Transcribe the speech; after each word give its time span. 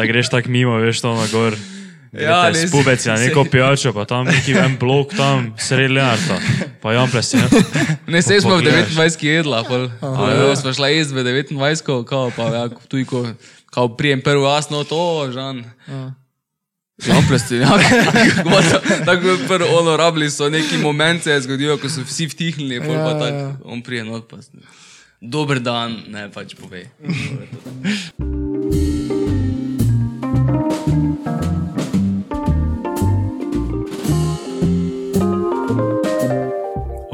da 0.00 0.06
greš 0.08 0.32
tako 0.32 0.48
mimo, 0.48 0.78
veš, 0.80 1.04
to 1.04 1.12
na 1.14 1.26
gor. 1.32 1.56
Ja, 2.12 2.48
Greste 2.48 2.62
res. 2.62 2.70
s 2.70 2.72
pubeci 2.72 3.08
na 3.08 3.16
neko 3.16 3.44
pijačo, 3.52 3.92
pa 3.92 4.04
tam 4.04 4.26
neki 4.26 4.56
en 4.58 4.74
blok, 4.80 5.12
tam 5.14 5.52
sredi 5.58 5.94
Lenarta. 5.94 6.40
Pa 6.82 6.92
jam 6.96 7.10
plesi. 7.10 7.38
Ne, 8.10 8.22
sej 8.22 8.40
smo 8.42 8.56
v 8.56 8.64
pogledaš. 8.64 8.96
29 8.96 9.26
jedla, 9.28 9.60
pol. 9.68 9.86
Ja, 10.02 10.56
smo 10.56 10.72
šla 10.74 10.88
jesti 10.90 11.14
v 11.14 11.22
29, 11.54 11.84
kao 12.08 12.32
pa 12.34 12.48
ja, 12.50 12.64
tu 12.88 13.04
ko, 13.06 13.28
kao 13.70 13.92
prijem 13.94 14.24
prvo 14.26 14.48
jasno, 14.48 14.82
to, 14.84 15.30
žan. 15.30 15.62
Ja, 17.06 17.20
prstenjak. 17.28 17.80
Tako 19.06 19.28
je 19.28 19.36
prvo 19.48 19.78
ono 19.78 19.96
rabili 19.96 20.30
so 20.30 20.48
neki 20.48 20.82
moment 20.82 21.22
se 21.22 21.30
je 21.30 21.46
zgodilo, 21.46 21.78
ko 21.78 21.88
so 21.88 22.02
vsi 22.02 22.26
vtihnili, 22.26 22.82
pol 22.82 22.94
pa 22.94 23.14
Ja, 23.14 23.18
tako, 23.18 23.36
ja. 23.36 23.56
on 23.64 23.82
prije 23.82 24.04
not 24.04 24.28
pa. 24.28 24.36
Dober 25.20 25.60
dan, 25.60 26.02
ne 26.08 26.26
pač 26.32 26.58
pove. 26.58 26.90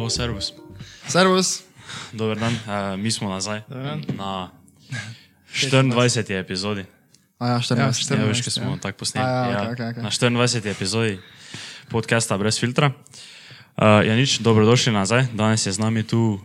O, 0.07 0.11
servus. 0.11 0.55
Servus. 1.09 1.67
Dober 2.15 2.39
dan, 2.39 2.55
uh, 2.55 2.95
mi 2.95 3.11
smo 3.11 3.27
nazaj 3.27 3.67
na 4.15 4.51
24. 5.51 6.39
epizodi. 6.39 6.87
A 7.39 7.49
ja, 7.49 7.59
14. 7.59 8.15
Ja, 8.15 8.23
veš, 8.23 8.41
ki 8.41 8.51
smo 8.51 8.79
tako 8.79 9.03
posneli. 9.03 9.27
Ja, 9.27 9.51
Ja, 9.51 9.71
okej, 9.75 9.91
okej. 9.91 10.03
Na 10.03 10.11
24. 10.11 10.71
epizodi 10.71 11.19
podcasta 11.91 12.39
Brez 12.39 12.55
filtra. 12.55 12.95
Uh, 13.75 14.07
Janič, 14.07 14.39
dobrodošli 14.39 14.95
nazaj. 14.95 15.27
Danes 15.35 15.67
je 15.67 15.75
z 15.75 15.79
nami 15.83 16.07
tu 16.07 16.39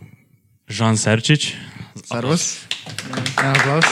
Žan 0.66 0.98
Serčič. 0.98 1.54
Servus. 2.02 2.66
Ja, 3.38 3.54
aplaus. 3.54 3.86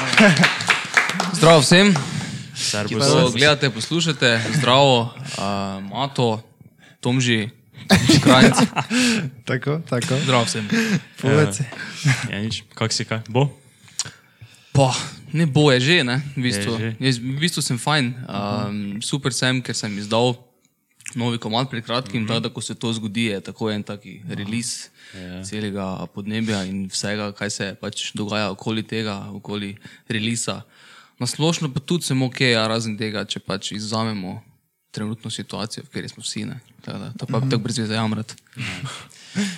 Zdravo 1.38 1.62
vsem, 1.62 1.94
Servus. 2.58 3.38
gledate, 3.38 3.70
poslušate, 3.70 4.42
zdravo, 4.58 5.14
uh, 5.14 5.78
Mato, 5.86 6.42
Tomži, 7.00 7.59
Krajnc, 8.24 8.56
Tako, 9.50 9.80
tako. 9.88 10.14
zdravo 10.24 10.44
vsem. 10.44 10.68
Poveci. 11.20 11.64
Janič, 12.30 12.62
kak 12.74 12.92
si 12.94 13.04
kaj? 13.04 13.26
Bo? 13.28 13.50
Pa, 14.70 14.94
ne 15.34 15.46
bo 15.46 15.70
je 15.74 15.80
že, 15.80 15.96
ne? 16.06 16.22
V 16.38 16.46
bistvu, 16.46 16.72
Je 16.78 16.78
že. 16.78 16.90
Jaz, 17.02 17.16
v 17.18 17.38
bistvu 17.42 17.62
sem 17.62 17.78
fajn. 17.78 18.14
Um, 18.30 18.76
super 19.02 19.34
sem, 19.34 19.58
ker 19.58 19.74
sem 19.74 19.90
izdal 19.98 20.38
novi 21.18 21.42
komad 21.42 21.66
pred 21.66 21.82
kratkim, 21.82 22.22
mm 22.22 22.24
-hmm. 22.24 22.28
tako 22.28 22.40
da 22.40 22.48
ko 22.54 22.60
se 22.60 22.74
to 22.74 22.92
zgodi, 22.92 23.24
je 23.24 23.40
tako 23.40 23.70
en 23.70 23.82
taki 23.82 24.22
release 24.28 24.90
yeah. 25.14 25.42
celega 25.42 26.06
podnebja 26.14 26.64
in 26.64 26.86
vsega, 26.86 27.32
kaj 27.32 27.50
se 27.50 27.74
pač 27.80 28.14
dogaja 28.14 28.50
okoli 28.50 28.82
tega, 28.82 29.26
okoli 29.34 29.76
releasa. 30.08 30.62
Na 31.18 31.26
splošno 31.26 31.72
pa 31.74 31.80
tudi 31.80 32.04
sem 32.04 32.22
ok, 32.22 32.40
ja, 32.40 32.68
razen 32.68 32.96
tega, 32.98 33.24
če 33.24 33.40
pač 33.40 33.72
izzamemo 33.72 34.42
trenutno 34.90 35.30
situacijo, 35.30 35.84
v 35.84 35.88
kateri 35.88 36.08
smo 36.08 36.22
vsi. 36.22 36.44
Ne? 36.44 36.60
Tako 36.84 36.98
da, 36.98 37.12
to 37.18 37.26
pa 37.26 37.38
mm 37.38 37.42
-hmm. 37.42 37.50
tako 37.50 37.62
brez 37.62 37.78
veze 37.78 37.94
jamrati. 37.94 38.34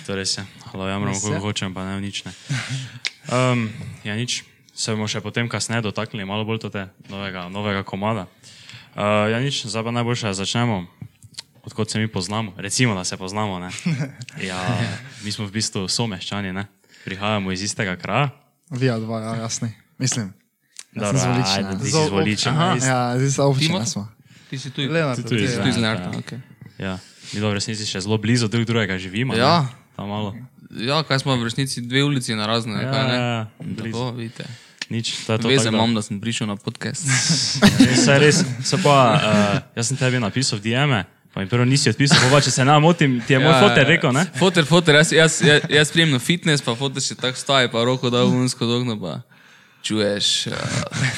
To 0.05 0.15
res 0.15 0.37
je. 0.37 0.45
Hvala, 0.71 0.89
jamramo, 0.89 1.19
koliko 1.19 1.39
hočem, 1.41 1.73
pa 1.73 1.85
ne 1.85 2.01
nič 2.01 2.25
ne. 2.25 2.31
Um, 3.31 3.69
ja, 4.03 4.15
nič. 4.15 4.43
Se 4.75 4.91
bomo 4.91 5.07
še 5.07 5.21
potem 5.21 5.49
kasneje 5.49 5.81
dotaknili 5.81 6.25
malo 6.25 6.45
bolj 6.45 6.59
tega 6.59 6.89
novega, 7.09 7.49
novega 7.49 7.83
komada. 7.83 8.27
Uh, 8.95 9.29
ja, 9.31 9.39
nič, 9.39 9.65
zdaj 9.65 9.83
pa 9.83 9.91
najboljše, 9.91 10.27
da 10.27 10.33
začnemo. 10.33 10.85
Odkot 11.63 11.89
se 11.89 11.99
mi 11.99 12.07
poznamo, 12.07 12.53
recimo, 12.57 12.95
da 12.95 13.03
se 13.03 13.17
poznamo. 13.17 13.59
Ne? 13.59 13.69
Ja, 14.49 14.77
mi 15.23 15.31
smo 15.31 15.45
v 15.45 15.51
bistvu 15.51 15.87
someščani, 15.87 16.53
ne? 16.53 16.65
prihajamo 17.05 17.51
iz 17.51 17.61
istega 17.61 17.95
kraja. 17.95 18.29
Vija 18.69 18.99
dva, 18.99 19.19
ja, 19.19 19.35
jasni. 19.35 19.73
Mislim. 19.97 20.33
Jaz 20.95 21.03
Dobro, 21.03 21.19
sem 21.19 21.33
z 21.33 21.35
Volične. 21.35 21.53
ajde, 21.57 21.77
ti 21.79 21.85
si 21.85 21.91
Z 21.91 21.95
ob- 21.97 22.07
z 22.07 22.09
Volične. 22.11 22.51
Aha, 22.51 22.67
Ja, 22.85 23.17
zdaj 23.17 23.31
so 23.31 23.43
občine 23.43 23.73
Timo? 23.73 23.85
smo. 23.85 24.07
Ti 24.53 24.59
si 24.61 24.69
tu, 24.69 24.85
Lenart, 24.85 25.17
Ti 25.17 25.25
tu 25.25 25.33
iz 25.33 25.57
tu 25.57 25.65
iz 25.65 25.77
Lenarta, 25.81 26.13
Lenarta. 26.13 26.13
ja. 26.13 26.21
Okay. 26.21 26.39
Ja, 26.77 26.93
mi 27.33 27.41
v 27.41 27.53
resnici 27.57 27.87
še 27.89 28.05
zelo 28.05 28.19
blizu 28.21 28.45
drug 28.45 28.69
drugega 28.69 29.01
živimo. 29.01 29.33
Ja. 29.33 29.65
Ne? 29.65 29.89
Tam 29.97 30.13
malo. 30.13 30.37
Ja, 30.77 31.01
kaj 31.01 31.25
smo 31.25 31.33
v 31.33 31.49
resnici 31.49 31.81
dve 31.81 32.05
ulici 32.05 32.37
na 32.37 32.45
razne. 32.45 32.77
Ja, 32.77 32.93
kaj, 32.93 33.03
ne? 33.09 33.17
ja, 33.17 33.41
blizu. 33.57 33.97
Tako, 33.97 34.11
vidite. 34.13 34.45
Nič, 34.93 35.25
to 35.25 35.33
je 35.33 35.37
to. 35.41 35.49
Veze 35.49 35.65
tako 35.65 35.73
da- 35.73 35.77
imam, 35.81 35.97
da 35.97 36.05
sem 36.05 36.21
prišel 36.21 36.53
na 36.53 36.53
podcast. 36.53 37.01
Saj 38.05 38.21
res, 38.25 38.45
se 38.61 38.77
pa, 38.77 38.93
uh, 39.17 39.57
jaz 39.73 39.89
sem 39.89 39.97
tebi 39.97 40.21
napisal 40.21 40.61
v 40.61 40.69
DM-e, 40.69 41.01
pa 41.33 41.41
mi 41.41 41.49
prvo 41.49 41.65
nisi 41.65 41.89
odpisal, 41.89 42.21
pa, 42.21 42.37
pa 42.37 42.45
če 42.45 42.53
se 42.53 42.61
ne 42.61 42.77
motim, 42.77 43.17
ti 43.25 43.33
je 43.33 43.41
moj 43.41 43.57
ja, 43.57 43.59
foter 43.65 43.89
rekel, 43.89 44.13
ne? 44.13 44.29
Foter, 44.37 44.69
foter, 44.69 45.01
jaz, 45.01 45.09
jaz, 45.17 45.41
jaz, 45.41 45.65
jaz 45.65 45.89
prijem 45.89 46.13
na 46.13 46.21
fitness, 46.21 46.61
pa 46.61 46.77
foter 46.77 47.01
si 47.01 47.17
tako 47.17 47.41
staje, 47.41 47.73
pa 47.73 47.81
roko 47.81 48.13
da 48.13 48.21
v 48.21 48.37
unsko 48.45 48.69
dogno, 48.69 49.01
pa 49.01 49.23
čuješ, 49.83 50.47
uh, 50.47 50.53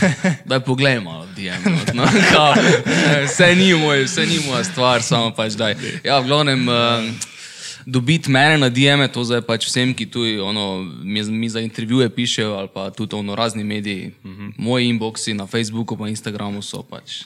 daj 0.50 0.60
poglej 0.66 1.00
malo, 1.00 1.28
DM. 1.38 1.62
No, 1.94 2.04
kao, 2.34 2.54
eh, 2.58 3.24
vse 3.26 3.56
ni 3.56 3.74
moj, 3.74 4.04
vse 4.04 4.26
ni 4.26 4.40
moja 4.48 4.64
stvar, 4.64 5.04
samo 5.06 5.32
pač 5.36 5.54
daj. 5.54 5.78
Ja, 6.04 6.20
v 6.20 6.28
glavnem, 6.28 6.68
uh, 6.68 7.06
dobiti 7.86 8.32
mene 8.34 8.58
na 8.58 8.70
DM, 8.74 9.06
to 9.14 9.24
zdaj 9.24 9.46
pač 9.46 9.70
vsem, 9.70 9.94
ki 9.94 10.10
tu 10.10 10.26
ono, 10.42 10.82
mi, 10.84 11.22
mi 11.22 11.50
za 11.50 11.62
intervjuje 11.62 12.10
pišejo, 12.10 12.58
ali 12.58 12.70
pa 12.74 12.90
tudi 12.90 13.16
ono, 13.16 13.36
razni 13.36 13.64
mediji, 13.64 14.12
uh 14.24 14.32
-huh. 14.32 14.54
moji 14.58 14.90
inboxi 14.90 15.34
na 15.34 15.46
Facebooku 15.48 15.98
pa 15.98 16.10
Instagramu 16.10 16.62
so 16.62 16.84
pač 16.84 17.24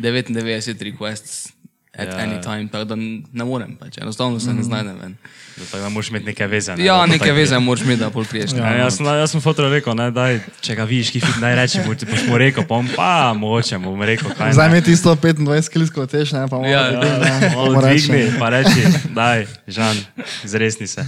99 0.00 0.80
requests 0.80 1.52
at 1.92 2.06
Ja, 2.06 2.12
ja, 2.12 2.20
any 2.20 2.32
ja. 2.32 2.40
time, 2.40 2.68
tako 2.68 2.84
da 2.84 2.94
ne 3.32 3.44
morem, 3.44 3.76
pač, 3.76 3.98
enostavno 3.98 4.40
se 4.40 4.52
ne 4.52 4.62
znajdem 4.62 4.94
ven. 4.96 5.16
Zato 5.56 5.78
da 5.78 5.88
moraš 5.88 6.08
imeti 6.08 6.26
neke 6.26 6.46
veze. 6.46 6.76
Ne? 6.76 6.84
Ja, 6.84 7.06
neke 7.06 7.32
veze 7.32 7.58
moraš 7.58 7.82
imeti, 7.82 8.00
da 8.00 8.10
pol 8.10 8.24
priješ. 8.24 8.52
Ja, 8.52 8.70
jaz, 8.76 8.96
sem, 8.96 9.06
jaz 9.06 9.30
sem 9.30 9.40
fotor 9.40 9.66
rekel, 9.68 9.94
ne, 9.94 10.10
daj, 10.10 10.38
če 10.60 10.74
ga 10.74 10.84
vidiš, 10.84 11.10
ki 11.10 11.20
fit, 11.20 11.40
daj 11.40 11.56
reči, 11.56 11.82
mu, 11.82 11.94
ti 11.94 12.06
boš 12.06 12.22
mu 12.24 12.38
rekel, 12.38 12.62
pa 12.64 12.74
on 12.76 12.88
pa 12.94 13.10
moče, 13.34 13.78
mu 13.78 13.90
bom 13.90 14.02
rekel, 14.02 14.30
kaj 14.32 14.54
Zdaj 14.54 14.68
ne. 14.68 14.72
mi 14.72 14.78
je 14.78 14.84
tisto 14.84 15.16
25 15.16 15.42
kilsko 15.68 16.06
tež, 16.06 16.32
ne, 16.32 16.46
pa 16.46 16.56
malo 16.56 16.70
Ja, 16.70 16.86
ja, 16.86 17.00
dvigni, 17.00 17.18
ne, 17.20 17.50
Malo 17.50 17.66
bomo 17.66 17.80
reči. 17.82 18.06
dvigni, 18.06 18.38
pa 18.38 18.48
reči, 18.50 18.80
daj, 19.12 19.46
Žan, 19.68 19.96
zresni 20.44 20.86
se. 20.86 21.02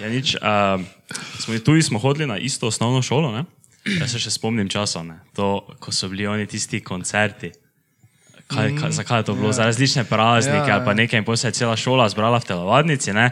Ja, 0.00 0.08
nič, 0.08 0.34
uh, 0.36 0.82
smo, 1.38 1.56
tu 1.58 1.78
smo 1.78 1.98
hodili 1.98 2.26
na 2.26 2.36
isto 2.38 2.66
osnovno 2.66 3.02
šolo, 3.02 3.32
ne? 3.32 3.44
Jaz 3.86 4.12
se 4.12 4.18
še 4.18 4.30
spomnim 4.30 4.66
časov, 4.66 5.06
ne? 5.06 5.20
to, 5.32 5.46
ko 5.78 5.92
so 5.94 6.08
bili 6.08 6.26
oni 6.26 6.46
tisti 6.46 6.80
koncerti. 6.82 7.52
Kaj, 8.46 8.76
kaj, 8.78 8.90
zakaj 8.90 9.20
je 9.20 9.24
to 9.24 9.34
bilo? 9.34 9.52
Za 9.52 9.64
različne 9.66 10.04
praznike 10.04 10.70
Ja, 10.70 10.78
ali 10.78 10.84
pa 10.84 10.90
ja. 10.94 11.02
nekaj, 11.02 11.18
in 11.18 11.24
potem 11.24 11.36
se 11.36 11.48
je 11.48 11.52
cela 11.52 11.76
šola 11.76 12.08
zbrala 12.08 12.38
v 12.38 12.44
telovadnici, 12.44 13.12
ne? 13.12 13.30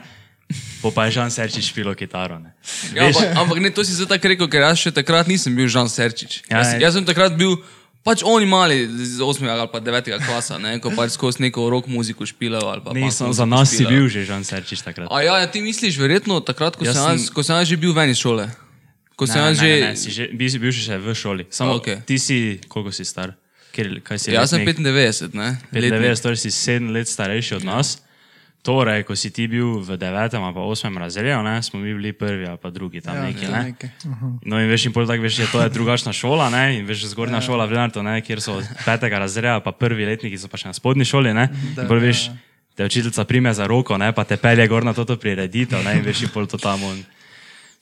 Po 0.83 0.91
pa 0.91 1.07
je 1.07 1.17
Žan 1.17 1.31
Serčič 1.31 1.71
špilo 1.71 1.95
kitaro. 1.95 2.39
Ne? 2.39 2.53
Ja, 2.93 3.09
ampak, 3.09 3.25
ampak 3.37 3.59
ne, 3.63 3.71
to 3.71 3.85
si 3.87 3.95
zdaj 3.97 4.19
tako 4.19 4.29
rekel, 4.35 4.49
ker 4.51 4.67
jaz 4.67 4.83
še 4.83 4.91
takrat 4.93 5.31
nisem 5.31 5.55
bil 5.57 5.71
Žan 5.71 5.89
Serčič. 5.89 6.45
Ja, 6.51 6.61
Jaz, 6.61 6.75
ja. 6.77 6.89
jaz 6.89 6.99
sem 6.99 7.07
takrat 7.09 7.33
bil, 7.39 7.57
pač 8.05 8.21
oni 8.27 8.45
mali, 8.45 8.85
z 8.85 9.23
8. 9.25 9.41
ali 9.49 9.65
pa 9.73 9.81
9. 9.81 10.13
klasa, 10.27 10.61
ne, 10.61 10.77
ko 10.85 10.93
pač 10.93 11.17
skozi 11.17 11.47
neko 11.47 11.71
rock 11.73 11.89
muziko 11.89 12.29
špilal 12.29 12.67
ali 12.69 12.83
pa 12.85 12.93
Ne, 12.93 13.07
punk 13.07 13.15
sem, 13.17 13.31
muziko 13.31 13.39
za 13.41 13.47
nas 13.49 13.73
si 13.73 13.81
špilal. 13.81 13.91
bil 13.95 14.05
že 14.13 14.21
Žan 14.29 14.45
Serčič 14.45 14.85
takrat. 14.85 15.09
A 15.09 15.17
ja, 15.25 15.41
ja, 15.41 15.47
ti 15.49 15.65
misliš 15.65 15.97
verjetno 15.97 16.43
takrat, 16.45 16.77
ko, 16.77 16.85
sem, 16.85 17.01
jaz, 17.01 17.31
ko 17.33 17.41
sem 17.41 17.57
jaz 17.57 17.71
že 17.71 17.81
bil 17.81 17.97
ven 17.97 18.13
iz 18.13 18.21
šole? 18.21 18.51
Ko 19.17 19.25
sem 19.25 19.41
jaz 19.41 19.57
že... 19.57 19.71
ne, 19.71 19.81
ne, 19.81 19.93
si 19.97 20.11
že 20.13 20.29
bi 20.35 20.45
si 20.51 20.61
bil 20.61 20.75
še 20.75 21.01
v 21.01 21.17
šoli. 21.17 21.49
Samo 21.49 21.81
Okej. 21.81 22.03
okay. 22.03 22.05
ti 22.05 22.21
si, 22.21 22.61
koliko 22.69 22.93
si 22.93 23.09
star? 23.09 23.33
Kaj 24.01 24.19
si 24.19 24.31
Jaz 24.31 24.51
sem 24.51 24.61
letnik? 24.61 24.87
95, 24.87 25.35
ne? 25.35 25.59
95, 25.71 26.23
torej 26.23 26.39
si 26.39 26.51
7 26.51 26.91
let 26.91 27.09
starejši 27.09 27.55
od 27.55 27.65
nas. 27.65 27.99
Torej, 28.63 29.05
ko 29.05 29.13
si 29.13 29.29
ti 29.29 29.45
bil 29.45 29.77
v 29.79 29.93
9. 29.93 30.09
ali 30.33 30.55
pa 30.55 30.63
8. 30.63 30.89
razredu, 30.89 31.43
ne, 31.43 31.61
smo 31.61 31.77
mi 31.79 31.93
bili 31.93 32.13
prvi 32.13 32.47
ali 32.47 32.57
pa 32.57 32.71
drugi 32.71 33.01
tam 33.01 33.17
Ja, 33.17 33.23
neki. 33.23 33.45
to 33.45 33.53
Ne? 33.53 33.63
nekaj. 33.63 33.91
No 34.43 34.57
in 34.57 34.67
veš, 34.67 34.87
in 34.87 34.93
pol 34.93 35.05
tako 35.05 35.21
veš, 35.21 35.37
da 35.37 35.47
to 35.47 35.61
je 35.61 35.69
drugačna 35.69 36.13
šola, 36.13 36.49
ne? 36.49 36.79
in 36.79 36.87
veš, 36.87 37.05
zgornja 37.07 37.37
Ja. 37.37 37.41
šola 37.43 37.65
v 37.65 37.71
Lenartu, 37.71 38.01
ne? 38.01 38.21
kjer 38.21 38.41
so 38.41 38.55
od 38.55 38.65
5. 38.87 39.05
razreda, 39.11 39.61
pa 39.61 39.69
prvi 39.69 40.07
letniki 40.07 40.39
so 40.39 40.49
pa 40.49 40.57
še 40.57 40.69
na 40.69 40.73
spodnji 40.73 41.05
šoli, 41.05 41.35
ne? 41.35 41.51
in 41.77 41.85
pol 41.85 42.01
veš, 42.01 42.31
te 42.73 42.85
učiteljica 42.85 43.25
prime 43.25 43.53
za 43.53 43.67
roko, 43.67 43.99
ne? 43.99 44.13
pa 44.13 44.25
te 44.25 44.37
pelje 44.37 44.65
gor 44.65 44.81
na 44.81 44.95
to 44.95 45.05
prireditev, 45.05 45.85
ne? 45.85 45.99
in 45.99 46.03
veš, 46.03 46.23
in 46.23 46.33
pol 46.33 46.49
to 46.49 46.57
tam 46.57 46.81
on, 46.85 47.05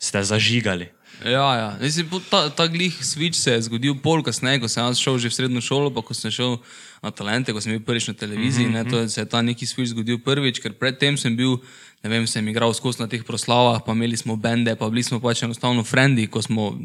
ste 0.03 0.19
zažigali. 0.19 0.91
Ja, 1.25 1.49
ja. 1.57 1.77
Mislim, 1.81 2.09
ta, 2.31 2.51
ta 2.51 2.67
glih 2.67 2.95
switch 3.03 3.39
se 3.39 3.53
je 3.53 3.63
zgodil 3.63 3.95
pol 4.03 4.23
kasneje, 4.23 4.61
ko 4.61 4.69
sem 4.69 4.95
šel 4.95 5.19
že 5.19 5.29
v 5.29 5.35
srednjo 5.35 5.61
šolo, 5.61 5.91
pa 5.95 6.03
ko 6.03 6.15
sem 6.15 6.31
šel 6.31 6.57
na 7.03 7.11
talente, 7.11 7.53
ko 7.53 7.61
sem 7.61 7.73
bil 7.73 7.85
prvič 7.87 8.09
na 8.09 8.15
televiziji. 8.15 8.67
Mm 8.67 8.75
-hmm. 8.75 8.85
ne, 8.85 8.91
to 8.91 8.99
je, 8.99 9.09
se 9.09 9.21
je 9.21 9.25
ta 9.25 9.43
neki 9.43 9.67
switch 9.67 9.95
zgodil 9.95 10.19
prvič, 10.19 10.59
ker 10.59 10.73
predtem 10.73 11.17
sem 11.19 11.37
bil, 11.37 11.59
ne 12.03 12.11
vem, 12.11 12.27
sem 12.27 12.49
igral 12.49 12.75
skozi 12.75 13.03
na 13.03 13.07
teh 13.07 13.25
proslavah, 13.25 13.83
pa 13.87 13.93
imeli 13.93 14.17
smo 14.17 14.37
bende, 14.37 14.75
pa 14.77 14.89
bili 14.91 15.03
smo 15.03 15.21
pač 15.21 15.43
enostavno 15.43 15.85
frendi, 15.85 16.27
ko 16.27 16.43
smo 16.43 16.79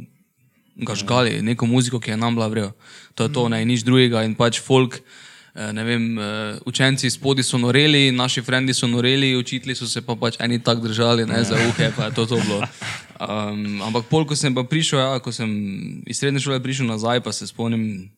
ga 0.76 0.96
žgali, 0.96 1.42
neko 1.42 1.66
muziko, 1.66 2.00
ki 2.00 2.12
je 2.12 2.18
nam 2.18 2.36
bila 2.36 2.48
vrela. 2.48 2.72
To 3.16 3.24
je 3.24 3.34
to, 3.34 3.50
ne, 3.50 3.62
in 3.62 3.68
nič 3.68 3.82
drugega 3.82 4.24
in 4.24 4.36
pač 4.36 4.62
folk. 4.62 5.02
eh, 5.56 5.74
Ne 5.74 5.84
vem, 5.84 6.20
eh, 6.20 6.60
učenci 6.66 7.10
spodaj 7.10 7.44
so 7.44 7.58
noreli, 7.58 8.12
naši 8.12 8.42
frendi 8.42 8.74
so 8.74 8.88
noreli, 8.88 9.36
učitelji 9.36 9.76
so 9.76 9.88
se 9.88 10.02
pa 10.02 10.16
pač 10.16 10.36
eni 10.40 10.60
tako 10.64 10.82
držali, 10.82 11.26
ne 11.26 11.44
za 11.44 11.56
uhe, 11.56 11.92
pa 11.98 12.04
je 12.06 12.14
to, 12.14 12.26
to 12.26 12.36
bilo. 12.36 12.62
Um, 13.18 13.82
ampak 13.82 14.06
pol, 14.06 14.26
ko 14.26 14.36
sem 14.38 14.54
pa 14.54 14.62
prišel, 14.62 15.00
ja, 15.00 15.18
ko 15.20 15.32
sem 15.34 15.50
iz 16.06 16.20
srednje 16.20 16.40
šole 16.40 16.62
prišel 16.62 16.86
nazaj, 16.86 17.24
pa 17.26 17.34
se 17.34 17.48
spomnim, 17.48 18.12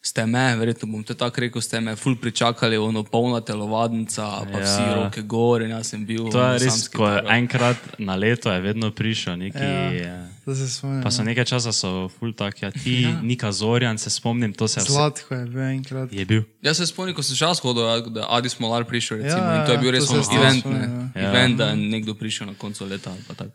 ste 0.00 0.22
me, 0.22 0.54
verjetno 0.56 0.86
bom 0.88 1.02
to 1.04 1.14
tako 1.14 1.40
rekel, 1.42 1.60
ste 1.60 1.80
me 1.80 1.96
ful 1.98 2.14
pričakali, 2.16 2.78
ono 2.78 3.02
polna 3.02 3.40
telovadnica, 3.42 4.22
pa 4.46 4.58
ja. 4.58 4.64
vsi 4.64 4.82
Ja. 4.82 4.94
roke 4.94 5.22
gor 5.22 5.62
in 5.62 5.70
jaz 5.70 5.90
sem 5.90 6.06
bil. 6.06 6.30
To 6.30 6.38
je 6.40 6.58
res, 6.58 6.88
ko 6.88 7.08
je 7.08 7.24
enkrat 7.28 7.76
na 7.98 8.14
leto 8.14 8.48
je 8.48 8.60
vedno 8.60 8.90
prišel 8.90 9.36
neki, 9.36 9.58
Ja. 9.58 9.90
ja. 9.92 10.28
To 10.44 10.54
se 10.54 10.70
spomnim. 10.70 11.02
Pa 11.02 11.10
so 11.10 11.22
ja. 11.22 11.26
nekaj 11.26 11.44
časa 11.44 11.72
so 11.72 12.06
full 12.08 12.30
tak, 12.32 12.62
ja, 12.62 12.70
ti, 12.70 13.02
ja. 13.02 13.18
Nika 13.20 13.50
Zorjan, 13.52 13.98
se 13.98 14.10
spomnim, 14.10 14.54
to 14.54 14.68
se 14.68 14.80
je 14.80 14.84
vse. 14.84 14.92
Zlatko 14.92 15.34
je 15.34 15.44
bil 15.44 15.60
enkrat. 15.60 16.12
Je 16.12 16.24
bil. 16.24 16.42
Jaz 16.62 16.76
se 16.76 16.86
spomnim, 16.86 17.10
ko 17.12 17.22
sem 17.22 17.36
čas 17.36 17.58
hodil, 17.58 17.82
ja, 17.82 18.00
da 18.00 18.20
je 18.20 18.26
Adi 18.30 18.48
Smolar 18.48 18.84
prišel. 18.86 19.18
Recimo, 19.18 19.42
Ja, 19.42 19.60
in 19.60 19.66
to 19.66 19.72
je 19.72 19.78
bil 19.78 19.90
ja, 19.90 19.98
res 19.98 20.06
ono 20.06 20.22
sploh 20.22 20.38
event, 20.38 20.60
spomnim, 20.62 20.80
ne. 20.80 21.10
ja. 21.18 21.28
event, 21.28 21.58
da 21.58 21.66
je 21.66 21.76
nekdo 21.76 22.14
prišel 22.14 22.46
na 22.46 22.54
koncu 22.54 22.86
leta. 22.86 23.10
ali 23.10 23.20
pa 23.26 23.34
tako. 23.34 23.52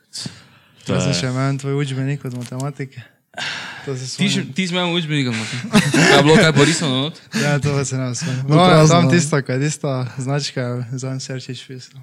To 0.84 0.96
je- 0.96 1.14
še 1.14 1.28
imel 1.28 1.58
tvoj 1.58 1.76
učbenik 1.76 2.26
od 2.26 2.34
matematike. 2.34 3.02
To 3.86 3.96
se 3.96 4.18
Ti, 4.18 4.28
ti 4.52 4.68
si 4.68 4.74
imel 4.74 4.92
učbenik, 4.92 5.32
kaj 5.32 6.12
je 6.12 6.24
bilo 6.24 6.36
kaj 6.36 6.54
porisano? 6.54 6.96
not? 7.02 7.16
Ja, 7.34 7.58
to 7.58 7.72
se 7.80 7.98
ne 7.98 8.12
spomnim. 8.12 8.44
No, 8.44 8.56
No, 8.56 8.66
prazno. 8.68 8.92
tam 8.92 9.10
tista, 9.10 9.40
ko 9.40 9.52
je 9.52 9.60
tista 9.62 9.92
značka, 10.18 10.62
za 10.92 11.08
en 11.08 11.20
serčič 11.20 11.64
pisal. 11.64 11.96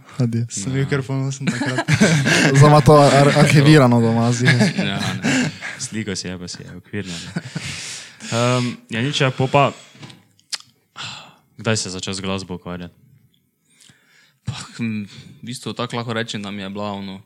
Sem 0.49 0.73
bil 0.73 0.87
kar 0.87 1.03
ponosen 1.03 1.47
takrat. 1.47 1.85
Zdaj 2.57 2.65
ima 2.65 2.81
to 2.81 2.97
ar 2.97 3.29
arhivirano 3.37 4.01
doma. 4.01 4.33
zdi. 4.33 4.49
Ja, 4.79 4.99
ne. 5.15 5.51
Sliko 5.79 6.17
si 6.17 6.27
je, 6.27 6.35
pa 6.35 6.49
si 6.49 6.59
je 6.61 6.71
ukvirjen. 6.75 7.15
Um, 8.27 8.77
ja, 8.89 9.01
nič, 9.01 9.21
ja, 9.21 9.31
popa. 9.31 9.73
Kdaj 11.57 11.77
se 11.77 11.89
je 11.89 11.93
začel 11.93 12.15
z 12.15 12.21
glasbo 12.21 12.55
ukvarjati? 12.55 12.95
Pa, 14.45 14.53
hm, 14.77 15.05
v 15.05 15.45
bistvu 15.45 15.73
tako 15.73 15.97
lahko 15.97 16.13
rečem, 16.13 16.41
da 16.41 16.51
mi 16.51 16.63
je 16.63 16.71
bila 16.71 16.93
ono, 16.93 17.21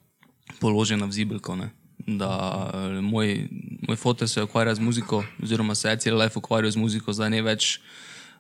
položena 0.63 1.11
v 1.11 1.17
zibelko. 1.19 1.59
Ne? 1.59 1.71
Da 2.07 2.31
eh, 2.71 3.01
moj, 3.03 3.49
moj 3.89 3.99
foto 3.99 4.29
se 4.31 4.43
ukvarja 4.47 4.79
z 4.79 4.87
muziko, 4.87 5.25
oziroma 5.43 5.75
se 5.75 5.91
je 5.91 6.03
cel 6.07 6.19
life 6.19 6.39
ukvarjal 6.39 6.71
z 6.71 6.81
muziko, 6.81 7.13
zdaj 7.13 7.31
ne 7.35 7.43
več 7.43 7.77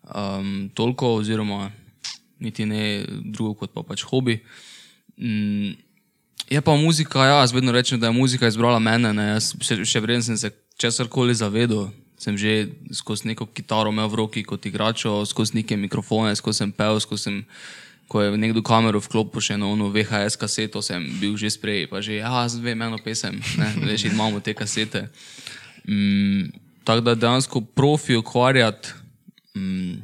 um, 0.07 0.71
toliko, 0.75 1.17
oziroma 1.21 1.71
niti 2.43 2.67
ne 2.67 3.05
drugo 3.23 3.55
kot 3.55 3.75
pa 3.75 3.83
pač 3.87 4.03
hobi. 4.07 4.41
Mm, 5.19 5.75
je 6.51 6.61
pa 6.61 6.75
muzika, 6.77 7.27
ja, 7.27 7.41
jaz 7.41 7.53
vedno 7.55 7.73
rečem, 7.73 8.01
da 8.01 8.11
je 8.11 8.17
muzika 8.19 8.49
izbrala 8.51 8.79
mene. 8.79 9.13
Ne? 9.15 9.29
Jaz 9.37 9.53
še, 9.63 9.83
še 9.87 10.03
vreden 10.03 10.25
sem 10.27 10.39
se 10.39 10.51
česarkoli 10.81 11.35
zavedel. 11.35 11.91
Sem 12.23 12.39
že 12.39 12.71
skozi 12.95 13.33
neko 13.33 13.49
kitaro 13.51 13.91
imel 13.91 14.07
v 14.07 14.19
roki 14.21 14.43
kot 14.47 14.67
igračo, 14.67 15.25
skozi 15.27 15.59
neke 15.59 15.75
mikrofone, 15.77 16.35
skozi 16.39 16.63
sem 16.63 16.75
pel, 16.75 17.01
skozi 17.03 17.23
sem 17.27 17.39
ko 18.13 18.21
je 18.21 18.37
nekdo 18.37 18.61
kamero 18.61 19.01
vklopil 19.01 19.41
še 19.41 19.57
na 19.57 19.71
ono 19.73 19.89
VHS 19.89 20.37
kaseto, 20.37 20.85
sem 20.85 21.01
bil 21.17 21.33
že 21.41 21.49
sprej, 21.49 21.89
pa 21.89 22.05
že, 22.05 22.21
ja, 22.21 22.45
zdaj 22.45 22.61
vem 22.61 22.85
eno 22.85 23.01
pesem, 23.01 23.41
ne, 23.57 23.69
veš, 23.89 24.11
imamo 24.13 24.45
te 24.45 24.53
kasete. 24.53 25.07
Mm, 25.89 26.53
tako 26.85 27.07
da 27.09 27.17
dejansko 27.17 27.65
profi 27.73 28.19
ukvarjati, 28.21 28.93
mm, 29.57 29.97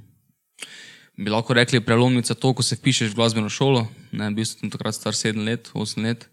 bi 1.21 1.29
lahko 1.29 1.53
rekli 1.53 1.85
prelomnica 1.85 2.33
to, 2.33 2.55
ko 2.57 2.65
se 2.65 2.81
vpišeš 2.81 3.13
v 3.13 3.21
glasbeno 3.21 3.53
šolo, 3.53 3.85
ne, 4.17 4.33
bil 4.33 4.49
sem 4.49 4.73
takrat 4.73 4.97
star 4.97 5.13
7 5.13 5.45
let, 5.45 5.69
8 5.77 6.01
let. 6.01 6.25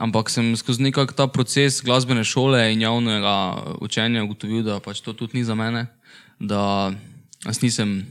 Ampak 0.00 0.32
sem 0.32 0.48
skozi 0.56 0.84
nekak 0.84 1.12
ta 1.16 1.28
proces 1.28 1.80
glasbene 1.84 2.24
šole 2.24 2.72
in 2.72 2.84
javnega 2.84 3.36
učenja 3.84 4.24
ugotovil, 4.24 4.64
da 4.64 4.80
pač 4.80 5.00
to 5.04 5.12
tudi 5.16 5.40
ni 5.40 5.44
za 5.44 5.56
mene, 5.56 5.86
da 6.40 6.92
jaz 7.44 7.60
nisem 7.64 8.04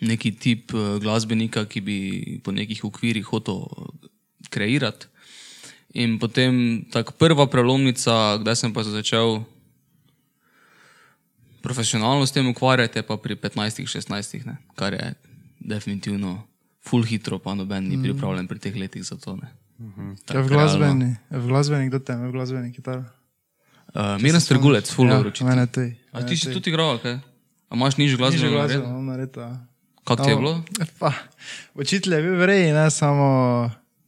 neki 0.00 0.32
tip 0.32 0.74
eh, 0.74 0.98
glasbenika, 1.00 1.64
ki 1.68 1.80
bi 1.80 1.98
po 2.44 2.52
nekih 2.52 2.84
okvirih 2.84 3.24
hotel 3.24 3.64
eh, 3.64 4.08
kreirati. 4.50 5.06
In 5.98 6.18
potem 6.22 6.84
tako 6.90 7.12
prva 7.18 7.46
prelomnica, 7.50 8.38
kdaj 8.38 8.56
sem 8.56 8.70
pa 8.72 8.86
začel 8.86 9.42
profesionalno 11.62 12.26
s 12.26 12.32
tem 12.32 12.46
ukvarjati, 12.46 12.98
je 12.98 13.02
pa 13.02 13.16
pri 13.16 13.34
15-16, 13.36 14.46
ne, 14.46 14.56
kar 14.78 14.94
je 14.94 15.14
definitivno 15.60 16.46
full 16.80 17.02
hitro, 17.04 17.38
pa 17.38 17.54
noben 17.54 17.88
ni 17.88 17.98
pripravljen 18.02 18.46
pri 18.48 18.58
teh 18.58 18.76
letih 18.76 19.04
za 19.04 19.16
to. 19.18 19.36
ne. 19.36 19.50
Ja, 19.80 20.14
Tako 20.24 20.42
v 20.44 20.48
glasbeni, 20.48 21.10
v 21.30 21.46
glasbeni, 21.48 21.88
kdo 21.88 21.98
te 21.98 22.12
ima 22.12 22.28
v 22.28 22.32
glasbeni 22.32 22.72
kitar? 22.72 23.02
Uh, 23.90 24.16
Miren 24.22 24.40
Strgulec, 24.40 24.86
full 24.92 25.10
ja, 25.10 25.18
tudi. 25.24 25.96
A 26.12 26.22
ti 26.22 26.36
si 26.36 26.52
tudi 26.52 26.70
igral, 26.70 27.00
kaj? 27.02 27.18
A 27.68 27.74
imaš 27.74 27.96
nižjo 27.96 28.14
Nižjo 28.14 28.20
glasbeno 28.22 28.50
glasbeno, 28.52 28.86
naredbo? 28.86 28.88
imam 28.88 29.06
naredila. 29.06 29.69
Kako 30.04 30.24
ti 30.24 30.30
je 30.30 30.36
bilo? 30.36 30.62
Pa, 30.98 31.12
učitelj 31.74 32.14
je 32.14 32.22
bil 32.22 32.36
vrej, 32.36 32.72
ne 32.72 32.90
samo 32.90 33.26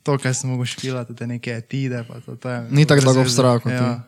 to, 0.03 0.19
kaj 0.19 0.35
sem 0.35 0.51
mogel 0.51 0.65
špilati, 0.67 1.15
te 1.15 1.27
neke 1.27 1.51
etide. 1.53 2.05
Pa 2.05 2.21
to, 2.21 2.37
to 2.37 2.49
je, 2.49 2.67
Ni 2.71 2.87
tako 2.87 3.13
veze. 3.13 3.25
vztrajal 3.25 3.61
kot 3.61 3.73
ja. 3.73 4.01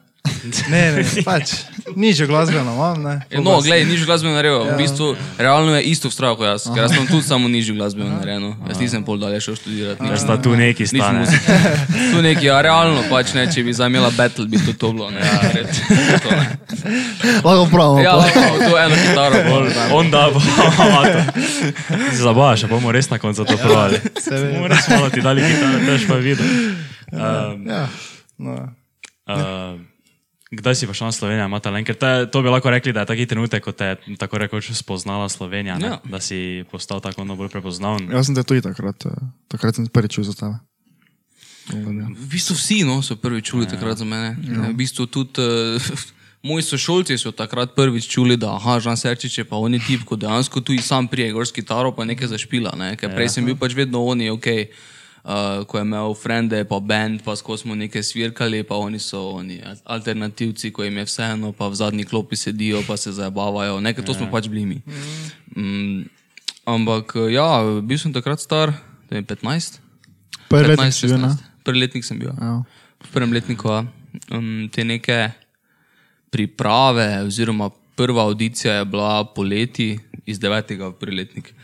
Ne, 0.69 0.93
ne, 0.93 1.03
pač, 1.25 1.53
nižjo 1.97 2.27
glasbeno 2.27 2.73
imam, 2.73 2.97
ne. 3.03 3.15
E, 3.31 3.41
No, 3.41 3.61
gledaj, 3.61 3.85
nižjo 3.85 4.07
glasbeno 4.07 4.35
naredil. 4.35 4.65
V 4.67 4.77
bistvu, 4.77 5.07
realno 5.39 5.73
je 5.75 5.83
isto 5.85 6.09
vztrajal 6.09 6.37
kot 6.37 6.47
jaz, 6.47 6.65
ker 6.67 6.83
jaz 6.83 6.93
sem 6.93 7.07
tudi 7.07 7.25
samo 7.25 7.49
nižjo 7.49 7.75
glasbeno 7.75 8.09
naredil. 8.15 8.53
Jaz 8.69 8.81
nisem 8.81 9.05
pol 9.05 9.17
dalje 9.17 9.41
šel 9.41 9.57
študirati. 9.57 10.03
Nič. 10.03 10.21
sta 10.21 10.37
tu 10.37 10.53
neki 10.53 10.85
stane. 10.87 11.25
Tu 12.13 12.23
neki, 12.23 12.51
a 12.51 12.61
realno 12.61 13.05
pač 13.09 13.33
ne, 13.33 13.47
če 13.47 13.63
bi 13.63 13.73
zamela 13.73 14.11
battle, 14.11 14.45
bi 14.47 14.57
to, 14.59 14.73
to 14.75 14.93
bilo. 14.93 15.09
Ne, 15.11 15.21
red, 15.55 15.69
to 16.21 16.29
ne. 16.31 16.47
Lahko 17.41 17.65
pravimo. 17.67 18.01
Ja, 18.01 18.13
lahko, 18.15 18.41
to 18.61 18.73
eno 18.79 18.97
kitaro 18.99 19.39
bolj. 19.49 19.69
ne. 19.71 19.85
Onda 19.93 20.29
bo 20.29 20.41
amato. 20.79 21.21
Zabavaš, 22.13 22.65
pa 22.65 22.69
bomo 22.69 22.93
res 22.93 23.09
na 23.09 23.17
koncu 23.19 23.45
to 23.45 23.57
provali. 23.57 24.01
Res 24.69 24.85
malo 24.89 25.09
ti 25.09 25.21
dali 25.21 25.41
kitaro, 25.41 25.81
tež 25.85 26.03
pa 26.05 26.17
videl. 26.17 26.47
Um, 27.13 27.65
Ja, 27.65 27.89
no. 28.39 28.55
uh, 29.29 29.81
kdaj 30.57 30.75
si 30.75 30.87
prišel 30.87 31.11
na 31.11 31.15
Slovenijo, 31.15 31.47
ima 31.47 31.61
talent? 31.61 31.87
Ker 31.87 31.97
te, 31.99 32.11
to 32.31 32.43
bi 32.43 32.53
lahko 32.53 32.71
rekli, 32.71 32.93
da 32.95 33.05
je 33.05 33.13
taki 33.13 33.27
trenutek, 33.27 33.65
ko 33.65 33.73
te 33.73 33.95
je 33.95 34.17
tako 34.21 34.39
rekoč 34.39 34.71
spoznala 34.73 35.29
Slovenija, 35.29 35.79
ne? 35.79 35.87
Ja. 35.87 35.99
da 36.05 36.21
si 36.21 36.65
postal 36.71 37.01
tako 37.05 37.25
bolj 37.25 37.51
prepoznaven. 37.53 38.09
Jaz 38.13 38.31
sem 38.31 38.39
te 38.39 38.47
tudi 38.47 38.63
takrat, 38.65 39.07
eh, 39.07 39.27
takrat 39.49 39.77
sem 39.77 39.89
prvič 39.89 40.19
čul 40.19 40.25
za 40.25 40.37
tebe. 40.39 40.63
V 41.73 42.27
bistvu 42.29 42.55
vsi 42.57 42.85
no, 42.85 43.01
so 43.01 43.17
prvi 43.17 43.41
čuli 43.41 43.65
takrat 43.65 43.97
za 43.99 44.05
mene. 44.05 44.37
Ja. 44.45 44.69
V 44.69 44.77
bistvu 44.77 45.07
tudi 45.09 45.41
uh, 45.41 45.81
moji 46.49 46.63
sošolci 46.63 47.17
so 47.19 47.33
takrat 47.33 47.73
prvič 47.73 48.05
čuli, 48.05 48.37
da 48.37 48.53
aha, 48.61 48.77
Žan 48.85 49.01
Serčič 49.01 49.39
je 49.39 49.45
pa 49.49 49.57
on 49.57 49.73
je 49.73 49.81
tip, 49.81 50.05
ko 50.05 50.17
dejansko 50.17 50.61
tudi 50.61 50.85
sam 50.85 51.09
prije 51.09 51.33
gor 51.33 51.49
s 51.49 51.57
kitaro 51.57 51.95
pa 51.97 52.05
nekaj 52.05 52.29
zašpila. 52.37 52.77
Ne? 52.77 52.97
Ker 53.01 53.17
prej 53.17 53.33
sem 53.33 53.45
bil 53.45 53.57
pač 53.57 53.73
vedno 53.73 54.05
oni, 54.05 54.29
ok. 54.31 54.69
Uh, 55.25 55.65
ko 55.65 55.79
je 55.79 55.83
imel 55.87 56.13
frende, 56.21 56.59
pa 56.69 56.77
bend, 56.85 57.23
pa 57.25 57.33
skozi 57.33 57.63
smo 57.63 57.75
nekaj 57.75 58.03
svirkali, 58.05 58.59
pa 58.69 58.77
oni 58.77 58.99
so 59.01 59.23
oni 59.39 59.57
alternativci, 59.85 60.69
ko 60.69 60.85
jim 60.85 60.99
je 61.01 61.05
vseeno, 61.09 61.53
pa 61.57 61.71
v 61.73 61.79
zadnji 61.81 62.05
klopi 62.05 62.37
sedijo, 62.37 62.83
pa 62.85 62.97
se 63.01 63.13
zabavajo. 63.13 63.81
Nekaj 63.81 64.05
to 64.05 64.13
smo 64.15 64.29
pač 64.29 64.51
bili 64.53 64.67
mi. 64.67 64.79
Mm, 65.57 66.05
ampak 66.69 67.17
eh, 67.17 67.33
ja, 67.39 67.49
bil 67.81 67.97
sem 67.97 68.13
takrat 68.13 68.45
star, 68.45 68.75
da 69.09 69.17
je 69.17 69.25
15. 69.25 69.81
Prvi 70.53 70.77
15, 70.77 70.77
letnik 70.77 70.93
si 70.93 71.09
bil, 71.09 71.17
ne? 71.17 71.33
16. 71.33 71.49
Prvi 71.65 71.81
letnik 71.81 72.05
sem 72.05 72.21
bil. 72.21 72.29
Ja. 72.37 72.61
V 73.01 73.09
prvem 73.17 73.33
letniku 73.33 73.73
ja. 73.73 73.81
um, 74.29 74.69
te 74.69 74.85
neke 74.85 75.33
priprave, 76.29 77.25
oziroma 77.25 77.71
prva 77.97 78.29
audicija 78.29 78.75
je 78.75 78.85
bila 78.85 79.25
poleti 79.25 79.95
iz 80.27 80.37
devetega 80.37 80.93
v 80.93 81.01
prvi 81.01 81.17
letnik. 81.17 81.55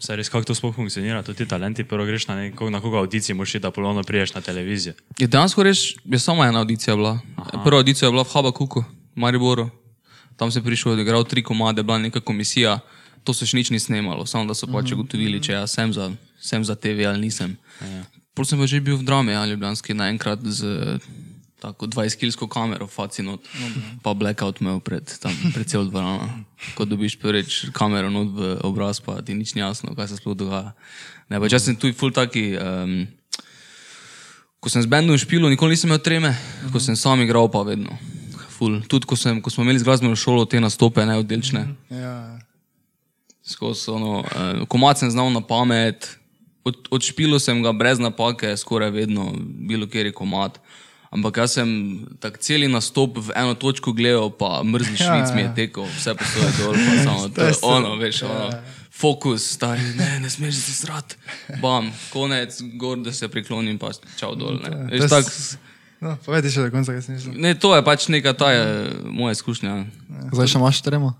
Saj 0.00 0.16
res, 0.16 0.30
kako 0.32 0.48
to 0.48 0.54
sploh 0.56 0.72
funkcionira, 0.72 1.20
tudi 1.22 1.42
ti 1.42 1.46
talenti, 1.48 1.84
prvo 1.84 2.06
greš 2.08 2.24
na, 2.30 2.38
neko, 2.40 2.70
na 2.72 2.80
koga 2.80 3.02
audiciji, 3.02 3.34
moraš 3.36 3.54
iti, 3.54 3.62
da 3.62 3.70
ponovno 3.70 4.02
priješ 4.02 4.32
na 4.34 4.40
televizijo. 4.40 4.94
Je 5.18 5.26
dejansko 5.28 5.62
res, 5.62 5.82
je 6.04 6.18
samo 6.18 6.44
ena 6.44 6.62
audicija 6.64 6.96
bila. 6.96 7.18
Aha. 7.36 7.60
Prva 7.64 7.82
audicija 7.84 8.08
je 8.08 8.12
bila 8.12 8.24
v 8.24 8.32
Habakuku, 8.32 8.80
v 8.80 9.20
Mariboru. 9.20 9.68
Tam 10.40 10.48
sem 10.48 10.64
prišel, 10.64 10.92
odigral 10.92 11.24
tri 11.28 11.42
komade, 11.44 11.82
bila 11.82 11.98
neka 11.98 12.20
komisija, 12.24 12.78
to 13.24 13.34
se 13.36 13.44
še 13.44 13.60
nič 13.60 13.70
ni 13.70 13.80
snemalo, 13.80 14.24
samo 14.26 14.48
da 14.48 14.56
so 14.56 14.64
pač 14.72 14.94
ugotovili, 14.96 15.42
če 15.44 15.52
jaz 15.52 15.76
sem 15.76 15.92
za, 15.92 16.08
sem 16.40 16.64
za 16.64 16.76
TV 16.80 17.04
ali 17.04 17.28
nisem. 17.28 17.58
Pol 18.32 18.48
sem 18.48 18.56
pa 18.56 18.64
že 18.64 18.80
bil 18.80 18.96
v 18.96 19.04
drami, 19.04 19.36
ali 19.36 19.52
ljubljanski, 19.52 19.92
naenkrat 19.92 20.40
z 20.40 20.96
tako 21.60 21.86
20-kilsko 21.86 22.48
kamero, 22.48 22.88
facinot, 22.88 23.44
pa 24.02 24.14
blackout 24.16 24.60
imel 24.60 24.80
pred, 24.84 25.04
tam, 25.20 25.34
pred 25.54 25.68
cel 25.68 25.86
dvorano. 25.88 26.28
Ko 26.76 26.88
dobiš 26.88 27.18
prvič 27.20 27.60
kamero 27.76 28.10
not 28.10 28.32
v 28.34 28.56
obraz, 28.66 29.00
pa 29.04 29.20
ti 29.22 29.36
nič 29.36 29.54
ni 29.54 29.64
jasno, 29.64 29.94
kaj 29.96 30.10
se 30.10 30.20
sploh 30.20 30.36
dogaja. 30.36 30.72
Ne, 31.28 31.40
pač 31.40 31.56
jaz 31.56 31.68
sem 31.68 31.76
tu 31.76 31.92
ful 31.92 32.14
taki. 32.16 32.52
Um, 32.56 33.00
Ko 34.60 34.68
sem 34.68 34.84
z 34.84 34.90
bendom 34.92 35.16
špil, 35.16 35.40
nikoli 35.48 35.72
nisem 35.72 35.88
imel 35.88 36.02
treme, 36.04 36.34
ko 36.68 36.76
sem 36.76 36.92
sam 36.92 37.22
igral, 37.24 37.48
pa 37.48 37.64
vedno. 37.64 37.96
Ful. 38.52 38.82
Tudi 38.84 39.08
ko, 39.08 39.16
sem, 39.16 39.40
ko 39.40 39.48
smo 39.48 39.64
imeli 39.64 39.80
z 39.80 39.88
glasbeno 39.88 40.12
šolo 40.12 40.44
te 40.44 40.60
nastope, 40.60 41.00
ne 41.08 41.16
oddelčne. 41.16 41.64
Ja, 41.88 42.36
Skozi 43.40 43.88
ono, 43.88 44.20
eh, 44.20 44.60
komad 44.68 45.00
sem 45.00 45.08
znal 45.08 45.32
na 45.32 45.40
pamet, 45.40 46.20
od, 46.64 46.76
odšpil 46.92 47.38
sem 47.40 47.62
ga 47.64 47.72
brez 47.72 47.98
napake, 47.98 48.52
skoraj 48.56 48.92
vedno, 48.92 49.32
bilo 49.40 49.88
kjer 49.88 50.06
je 50.06 50.12
komad. 50.12 50.60
Ampak 51.10 51.36
jaz 51.36 51.58
sem 51.58 51.70
tak 52.22 52.38
celi 52.38 52.68
nastop 52.70 53.18
v 53.18 53.34
eno 53.34 53.54
točko 53.58 53.90
gledal, 53.92 54.30
pa 54.30 54.62
mrzli 54.62 54.94
Ja, 55.00 55.06
švic 55.10 55.34
mi 55.34 55.42
je 55.42 55.48
ja. 55.48 55.54
tekel, 55.54 55.88
vse 55.90 56.14
postoje 56.14 56.50
dol, 56.58 56.74
pa 56.76 56.92
samo 57.02 57.28
to, 57.28 57.42
je 57.42 57.50
je 57.50 57.58
ono, 57.62 57.96
veš, 57.96 58.22
ono. 58.22 58.46
Fokus, 58.90 59.42
stari, 59.56 59.82
ne, 59.96 60.20
ne 60.20 60.30
smeš 60.30 60.54
se 60.54 60.72
srat. 60.72 61.16
Bam, 61.58 61.90
konec, 62.12 62.60
gor, 62.76 62.98
da 63.00 63.12
se 63.12 63.28
priklonim, 63.28 63.78
pa 63.78 63.90
čau 64.14 64.36
dol. 64.36 64.60
Ne. 64.60 64.86
Veš, 64.92 65.02
je 65.02 65.08
tak, 65.08 65.26
No, 66.00 66.14
povedi 66.24 66.48
še 66.48 66.62
do 66.64 66.70
konca, 66.72 66.94
kaj 66.96 67.02
si 67.04 67.12
mislil. 67.12 67.34
ne, 67.36 67.52
to 67.52 67.74
je 67.76 67.82
pač 67.84 68.06
neka 68.08 68.32
ta 68.32 68.48
je, 68.54 68.62
moja 69.04 69.34
izkušnja. 69.36 69.84
Zdaj 70.32 70.48
še 70.48 70.56
imaš 70.56 70.78
tremo? 70.80 71.10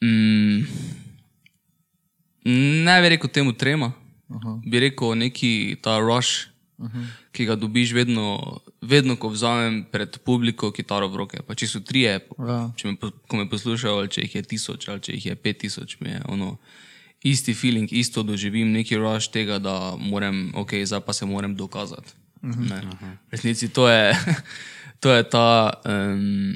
Mm, 0.00 0.64
ne 2.84 2.96
bi 3.02 3.08
rekel 3.08 3.28
temu 3.28 3.52
trema, 3.52 3.92
Aha. 4.32 4.54
bi 4.64 4.80
rekel 4.80 5.12
neki 5.18 5.76
ta 5.84 5.98
rush, 6.00 6.48
Aha. 6.80 7.04
ki 7.32 7.44
ga 7.44 7.58
dobiš 7.60 7.92
vedno 7.92 8.60
vedno, 8.80 9.16
ko 9.16 9.28
vzamem 9.28 9.84
pred 9.84 10.18
publiko 10.18 10.70
kitaro 10.70 11.08
v 11.08 11.16
roke, 11.16 11.38
pa 11.42 11.54
če 11.54 11.66
so 11.66 11.80
trije, 11.80 12.20
Ja. 12.38 12.70
če 12.72 12.88
me, 12.88 12.96
po- 12.96 13.10
ko 13.26 13.36
me 13.36 13.44
poslušajo, 13.44 13.96
ali 13.96 14.08
če 14.08 14.22
jih 14.22 14.34
je 14.34 14.42
tisoč, 14.44 14.88
ali 14.88 15.00
če 15.00 15.12
jih 15.12 15.26
je 15.26 15.34
pet 15.36 15.58
tisoč, 15.58 15.96
mi 16.00 16.10
je 16.10 16.22
ono. 16.26 16.58
Isti 17.20 17.50
feeling, 17.50 17.90
isto 17.90 18.22
doživim, 18.22 18.70
neki 18.70 18.94
rush 18.96 19.26
tega, 19.28 19.58
da 19.58 19.74
moram, 19.96 20.52
ok, 20.54 20.86
zdaj 20.86 21.00
pa 21.00 21.12
se 21.12 21.26
moram 21.26 21.56
dokazati. 21.56 22.14
Ne. 22.42 22.78
V 23.26 23.32
resnici 23.32 23.68
to 23.68 23.88
je, 23.88 24.14
to 25.02 25.10
je 25.10 25.22
ta 25.24 25.72
um, 25.84 26.54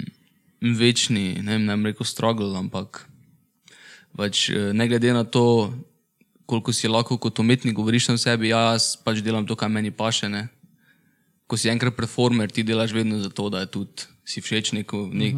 večni, 0.60 1.42
ne 1.42 1.52
vem, 1.52 1.64
ne 1.64 1.74
bom 1.74 1.86
rekel 1.86 2.06
struggle, 2.06 2.54
ampak 2.54 3.08
pač, 4.14 4.50
eh, 4.50 4.70
ne 4.72 4.86
glede 4.86 5.10
na 5.10 5.24
to, 5.24 5.74
koliko 6.46 6.70
si 6.70 6.86
lahko 6.86 7.18
kot 7.18 7.38
umetnik 7.38 7.74
govoriš 7.74 8.08
o 8.08 8.16
sebi, 8.16 8.48
ja, 8.48 8.72
jaz 8.72 8.94
pač 8.96 9.18
delam 9.18 9.42
to, 9.42 9.56
kar 9.56 9.66
meni 9.68 9.90
paše. 9.90 10.28
Ne? 10.28 10.46
Ko 11.46 11.56
si 11.56 11.68
enkrat 11.68 11.96
performer, 11.96 12.48
ti 12.48 12.62
delaš 12.62 12.92
vedno 12.92 13.18
zato, 13.20 13.48
da 13.48 13.66
tudi 13.66 14.06
si 14.24 14.40
všeč 14.40 14.72
neko, 14.72 15.08
ne, 15.12 15.32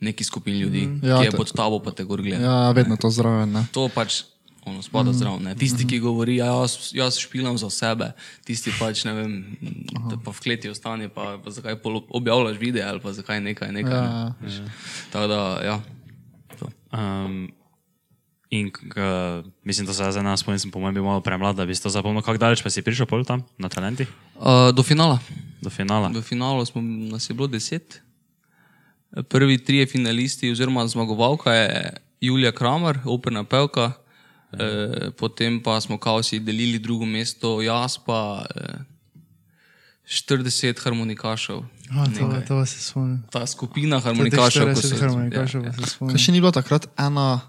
neki 0.00 0.24
skupini 0.24 0.60
ljudi, 0.60 0.82
Ja, 1.02 1.18
ki 1.18 1.26
je 1.26 1.30
te- 1.30 1.36
pod 1.36 1.52
tabo, 1.52 1.78
pa 1.78 1.90
te 1.90 2.04
gor 2.04 2.22
gleda. 2.22 2.40
Ja, 2.40 2.70
vedno 2.70 2.96
to 2.96 3.10
zraven. 3.10 3.52
Ne? 3.52 3.66
To 3.72 3.88
pač 3.88 4.22
ono, 4.64 4.82
spada 4.82 5.10
mm. 5.10 5.14
zraven. 5.14 5.42
ne. 5.42 5.54
Tisti, 5.54 5.84
ki 5.84 5.98
govori, 5.98 6.36
ja, 6.36 6.46
jaz, 6.46 6.90
jaz 6.92 7.18
špilam 7.18 7.58
za 7.58 7.70
sebe, 7.70 8.12
tisti 8.44 8.70
pač 8.78 9.04
ne 9.04 9.12
vem, 9.12 9.32
da 10.08 10.16
pa 10.16 10.30
v 10.30 10.40
kleti 10.40 10.70
ostane, 10.70 11.08
pa, 11.10 11.36
pa 11.38 11.50
zakaj 11.50 11.76
pol 11.82 12.00
objavljaš 12.08 12.56
videe 12.56 12.82
ali 12.82 13.00
pa 13.00 13.12
zakaj 13.12 13.40
nekaj. 13.40 13.72
nekaj 13.72 13.92
Ja. 13.92 14.34
ne. 14.40 14.70
Tako 15.10 15.26
da, 15.26 15.40
ja. 15.60 15.76
To. 16.58 16.70
Um, 16.92 17.50
in 18.52 18.68
k, 18.70 19.00
mislim, 19.64 19.86
da 19.86 19.94
se 19.96 20.10
zdaj 20.12 20.22
nas 20.22 20.40
spomnim, 20.40 20.58
sem 20.60 20.70
po 20.70 20.80
mojem 20.80 20.94
bil 20.94 21.04
malo 21.04 21.20
premlad, 21.24 21.56
da 21.56 21.64
bi 21.66 21.74
to 21.74 21.88
zapomnil. 21.88 22.22
Kako 22.22 22.38
daleč 22.38 22.60
pa 22.62 22.70
si 22.70 22.84
prišel 22.84 23.08
pol 23.08 23.24
tam 23.24 23.40
na 23.56 23.72
talentih? 23.72 24.08
Uh, 24.36 24.68
do 24.76 24.84
finala. 24.84 25.16
Do 25.64 25.70
finala. 25.72 26.12
V 26.12 26.20
finalu 26.20 26.64
smo, 26.68 26.82
nas 26.84 27.30
je 27.30 27.34
bilo 27.34 27.48
deset. 27.48 28.02
Prvi 29.28 29.56
trije 29.58 29.86
finalisti, 29.86 30.52
oziroma 30.52 30.84
zmagovalka 30.86 31.52
je 31.52 31.96
Julija 32.20 32.52
Kramer, 32.52 32.98
operna 33.04 33.44
pevka, 33.44 33.92
e, 34.52 35.10
potem 35.18 35.60
pa 35.62 35.80
smo 35.80 35.98
kaosi 35.98 36.40
delili 36.40 36.78
drugo 36.78 37.04
mesto, 37.04 37.60
jaz 37.62 37.98
pa 37.98 38.46
e, 38.56 38.78
40 40.08 40.84
harmonikašev. 40.84 41.60
A, 41.90 42.06
to, 42.18 42.28
to 42.48 42.66
se 42.66 42.80
spomnim. 42.80 43.22
Ta 43.30 43.46
skupina 43.46 44.00
harmonikašev, 44.00 44.74
ko 44.74 44.80
40 44.80 44.88
so 44.88 45.00
harmonikašev, 45.00 45.64
ja, 45.64 45.72
pa 45.76 45.86
se 45.86 45.94
spomnim. 45.96 46.18
še 46.18 46.32
ni 46.32 46.40
bilo 46.40 46.52
takrat 46.52 46.88
ena, 47.00 47.40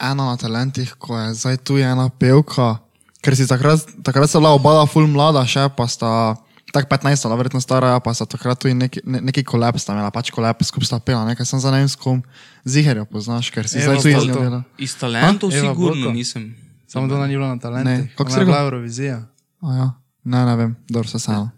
ena 0.00 0.24
na 0.24 0.36
talentih, 0.36 0.94
ko 0.96 1.14
je 1.14 1.34
zdaj 1.34 1.56
tu 1.58 1.76
je 1.76 1.84
ena 1.84 2.08
pevka, 2.10 2.78
ker 3.20 3.36
si 3.36 3.46
takrat, 3.46 3.84
takrat 4.02 4.28
sta 4.28 4.38
bila 4.38 4.50
oba 4.50 4.86
ful 4.86 5.06
mlada, 5.06 5.44
še 5.44 5.68
pa 5.70 5.86
sta. 5.86 6.36
Tako 6.70 6.86
15, 6.86 7.26
ali 7.26 7.34
verjetno 7.34 7.58
stara, 7.58 7.98
pa 7.98 8.14
so 8.14 8.22
takrat 8.24 8.54
tudi 8.54 8.74
neki, 8.74 9.00
ne, 9.02 9.18
neki 9.20 9.42
kolep, 9.42 9.74
sta 9.74 9.90
imela 9.90 10.06
pač 10.08 10.30
kolep, 10.30 10.62
skupaj 10.62 10.86
sta 10.86 10.98
pela, 11.02 11.26
nekaj 11.26 11.42
sem 11.42 11.58
za 11.58 11.66
ne 11.66 11.82
vem 11.82 11.88
s 11.90 11.98
kom, 11.98 12.22
ziherjo 12.62 13.02
poznaš, 13.04 13.50
ker 13.50 13.66
si 13.66 13.82
Eva 13.82 13.98
zdaj 13.98 13.98
tu 13.98 14.08
iz 14.08 14.30
dela. 14.30 14.60
Iz 14.78 14.94
talentov 14.94 15.50
Eva 15.50 15.74
sigurno 15.74 15.98
Boto. 15.98 16.14
nisem. 16.14 16.54
Samo 16.86 17.10
to 17.10 17.18
ni 17.18 17.34
bilo 17.34 17.42
na 17.44 17.54
Ne, 17.54 17.60
talentih. 17.60 18.14
kako 18.14 18.30
Ona 18.30 18.38
je 18.38 18.46
bila 18.46 18.60
Eurovizija. 18.60 19.16
A 19.60 19.74
Ja, 19.74 19.88
ne, 20.22 20.44
ne 20.44 20.54
vem, 20.56 20.76
dobro 20.86 21.08
se 21.08 21.18
samo. 21.18 21.50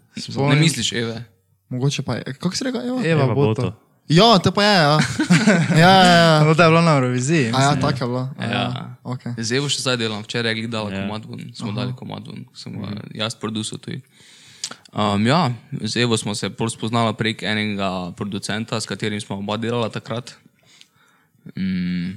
Ne 0.49 0.55
misliš, 0.55 0.93
Eve? 0.93 1.25
Mogoče 1.69 2.01
pa 2.01 2.15
je, 2.15 2.33
kako 2.33 2.55
si 2.55 2.63
rekel, 2.63 2.81
Eva? 2.81 2.99
Eva 3.05 3.23
Eva 3.23 3.33
Boto. 3.35 3.61
Boto. 3.61 3.82
Ja, 4.09 4.39
to 4.39 4.51
pa 4.51 4.63
je, 4.63 4.75
ja. 4.75 4.97
ja, 5.83 5.93
ja, 6.03 6.15
ja. 6.15 6.43
No, 6.43 6.55
to 6.55 6.63
je 6.63 6.69
bilo 6.69 6.81
na 6.81 6.91
Euroviziji. 6.95 7.51
A 7.53 7.61
ja, 7.61 7.71
mislim. 7.71 7.81
tako 7.81 8.03
je 8.03 8.07
bilo. 8.07 8.29
A 8.37 8.45
Ja. 8.45 8.95
Okay. 9.03 9.35
Zdaj 9.37 9.59
bo 9.59 9.67
še 9.67 9.81
zdaj 9.83 9.97
delam, 9.99 10.23
včeraj 10.23 10.51
je 10.51 10.55
glih 10.55 10.69
dala 10.71 10.87
Ja. 10.91 10.95
yeah. 10.95 11.07
komad 11.07 11.25
ven, 11.27 11.51
smo 11.55 11.71
Aha. 11.71 11.75
dali 11.79 11.95
komad 11.95 12.27
ven, 12.27 12.45
sem 12.55 12.75
ga 12.79 12.87
jaz 13.15 13.35
produsil 13.35 13.77
tudi. 13.77 13.99
Um, 14.93 15.27
ja, 15.27 15.51
z 15.81 15.97
Evo 16.07 16.17
smo 16.17 16.35
se 16.35 16.49
pol 16.49 16.69
spoznala 16.71 17.11
prek 17.13 17.43
enega 17.43 18.11
producenta, 18.15 18.79
s 18.79 18.87
katerim 18.87 19.19
smo 19.21 19.35
oba 19.43 19.57
delala 19.57 19.89
takrat. 19.89 20.35
Mm, 21.59 22.15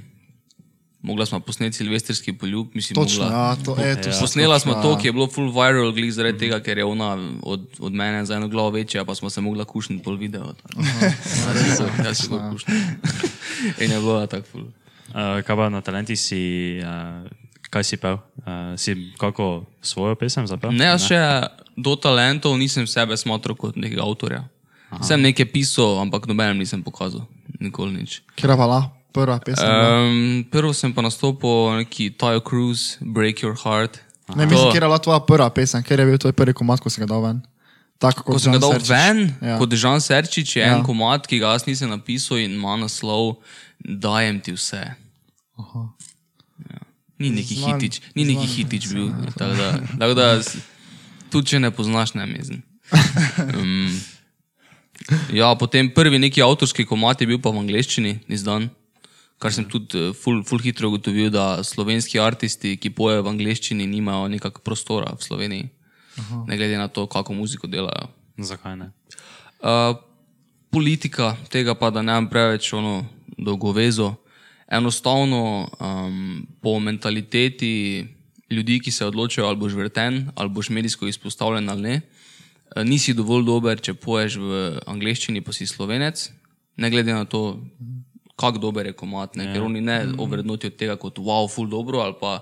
mogla 1.07 1.25
smo 1.25 1.39
posneti 1.39 1.77
silvestrski 1.77 2.33
poljub, 2.33 2.67
mislim, 2.73 2.95
Točno, 2.95 3.23
mogla. 3.23 3.37
ja, 3.37 3.55
to 3.65 3.81
je 3.81 4.01
to. 4.01 4.09
Posnela 4.19 4.59
smo 4.59 4.73
to, 4.73 4.97
ki 4.97 5.07
je 5.07 5.13
bilo 5.13 5.27
full 5.27 5.51
viral, 5.51 5.91
glih 5.91 6.11
zaradi 6.13 6.37
tega, 6.37 6.59
ker 6.59 6.77
je 6.77 6.85
ona 6.85 7.13
od, 7.43 7.67
od 7.79 7.93
mene 7.93 8.25
za 8.25 8.35
eno 8.35 8.47
glavo 8.47 8.69
večja, 8.69 9.05
pa 9.05 9.15
smo 9.15 9.29
se 9.29 9.41
mogla 9.41 9.65
kušniti 9.65 10.03
pol 10.03 10.17
video. 10.19 10.51
Ja, 12.03 12.13
si 12.13 12.29
bolj 12.29 12.51
kušniti. 12.51 12.81
In 13.83 13.91
je 13.91 13.99
bilo 13.99 14.27
tako 14.27 14.47
full. 14.51 14.67
Uh, 15.07 15.39
kaj 15.47 15.55
pa 15.55 15.69
na 15.69 15.81
talentih 15.81 16.19
si, 16.19 16.41
uh, 16.83 17.23
kaj 17.69 17.83
si 17.83 17.97
pel? 17.97 18.19
Uh, 18.37 18.75
si 18.75 19.13
kako 19.17 19.63
svojo 19.81 20.15
pesem 20.15 20.47
zapel? 20.47 20.75
Ne, 20.75 20.91
jaz 20.91 21.07
še 21.07 21.21
do 21.77 21.95
talentov 21.95 22.57
nisem 22.59 22.87
sebe 22.87 23.17
smatral 23.17 23.55
kot 23.55 23.79
nekega 23.79 24.03
avtorja. 24.03 24.43
Aha. 24.89 25.03
Sem 25.03 25.23
nekaj 25.23 25.47
pisal, 25.51 25.97
ampak 26.03 26.27
nobenem 26.27 26.59
nisem 26.59 26.83
pokazal, 26.83 27.23
nikoli 27.59 28.03
nič. 28.03 28.21
Kjer 28.35 28.55
je 28.55 28.59
pa 28.59 28.67
la 28.67 28.81
prva 29.11 29.39
pesem? 29.39 29.65
Um, 29.65 30.17
prvo 30.45 30.71
sem 30.71 30.89
pa 30.89 31.01
nastopil 31.01 31.49
na 31.69 31.77
neki 31.77 32.09
Tajo 32.11 32.39
Cruise, 32.39 32.97
Break 33.01 33.37
Your 33.39 33.55
Heart. 33.55 33.99
Ne, 34.29 34.45
mislim, 34.45 34.71
kjer 34.71 34.83
je 34.83 34.87
bila 34.87 34.99
tvoja 34.99 35.19
prva 35.19 35.49
pesem, 35.49 35.79
ker 35.81 35.99
je 35.99 36.05
bil 36.05 36.17
to 36.17 36.31
prvi 36.31 36.53
komat, 36.53 36.79
ko 36.79 36.89
si 36.89 36.99
ga 36.99 37.07
dal 37.07 37.21
ven. 37.21 37.39
Tako 37.97 38.23
Ko 38.23 38.37
sem 38.37 38.53
ga 38.53 38.59
dal 38.59 38.73
Serčič. 38.73 38.89
ven, 38.89 39.17
Ja. 39.41 39.47
ja. 39.47 39.55
kot 39.57 39.73
Žan 39.73 39.97
Serčič, 39.97 40.55
je 40.55 40.61
ja. 40.61 40.67
Ja. 40.67 40.75
en 40.75 40.83
komat, 40.83 41.25
ki 41.25 41.39
ga 41.39 41.51
jaz 41.51 41.65
nisem 41.65 41.89
napisal 41.89 42.37
in 42.37 42.53
ima 42.53 42.75
naslov 42.75 43.39
Dajem 43.79 44.37
ti 44.37 44.53
vse. 44.53 44.83
Ja. 45.57 46.79
Ni 47.17 47.29
neki 47.31 47.55
Znan- 47.55 47.73
hitič, 47.73 48.01
ni 48.13 48.25
neki 48.25 48.43
znan 48.43 48.53
hitič 48.53 48.83
bil. 48.87 49.09
Tako 49.33 49.53
da, 49.53 49.67
tako 49.95 50.13
da 50.13 50.27
tudi 51.29 51.47
če 51.47 51.59
ne 51.59 51.71
poznaš, 51.71 52.13
ne 52.13 52.25
mislim. 52.27 52.61
Um, 53.53 53.89
ja, 55.29 55.55
potem 55.55 55.89
prvi 55.89 56.19
neki 56.19 56.41
avtorski 56.41 56.85
komat 56.85 57.21
je 57.21 57.27
bil 57.27 57.39
pa 57.39 57.49
v 57.49 57.59
angleščini 57.59 58.19
izdan. 58.27 58.69
Kar 59.37 59.53
sem 59.53 59.65
tudi 59.69 59.99
eh, 59.99 60.13
ful, 60.17 60.41
ful 60.47 60.61
hitro 60.63 60.89
ugotovil, 60.89 61.29
da 61.33 61.63
slovenski 61.63 62.19
aristi, 62.19 62.75
ki 62.81 62.93
pojejo 62.97 63.25
v 63.27 63.33
angleščini, 63.35 63.85
nimajo 63.89 64.27
nekakšnega 64.33 64.65
prostora 64.65 65.13
v 65.13 65.21
Sloveniji. 65.21 65.69
Aha. 66.17 66.43
Ne 66.49 66.57
glede 66.57 66.77
na 66.77 66.87
to, 66.89 67.05
kako 67.05 67.37
muziko 67.37 67.69
delajo. 67.69 68.09
Zakaj 68.41 68.77
ne? 68.77 68.91
Uh, 69.61 69.93
politika 70.73 71.35
tega 71.53 71.77
pa, 71.77 71.91
da 71.93 72.01
ne 72.01 72.13
imam 72.13 72.29
preveč 72.29 72.73
ono 72.73 73.05
dolgovezo. 73.37 74.15
Enostavno 74.67 75.69
um, 75.79 76.47
po 76.61 76.79
mentaliteti 76.79 78.05
ljudi, 78.49 78.79
ki 78.79 78.91
se 78.91 79.05
odločajo, 79.05 79.47
ali 79.47 79.57
boš 79.57 79.73
vrten, 79.73 80.31
ali 80.35 80.49
boš 80.49 80.69
medijsko 80.69 81.07
izpostavljen 81.07 81.69
ali 81.69 81.81
ne, 81.81 82.01
eh, 82.75 82.83
nisi 82.83 83.13
dovolj 83.13 83.45
dober, 83.45 83.79
če 83.79 83.93
poješ 83.93 84.35
v 84.35 84.79
angleščini, 84.87 85.41
pa 85.41 85.53
si 85.53 85.67
slovenec, 85.67 86.29
ne 86.77 86.89
glede 86.89 87.13
na 87.13 87.25
to, 87.25 87.59
kako 88.37 88.61
dober 88.61 88.85
je 88.85 88.93
komat, 88.93 89.35
ne? 89.35 89.49
ker 89.53 89.63
oni 89.65 89.81
ne 89.81 89.97
ovrednotijo 90.21 90.75
tega 90.77 90.95
kot 91.01 91.17
wow, 91.17 91.47
ful 91.49 91.69
dobro 91.69 92.03
ali 92.05 92.13
pa 92.19 92.39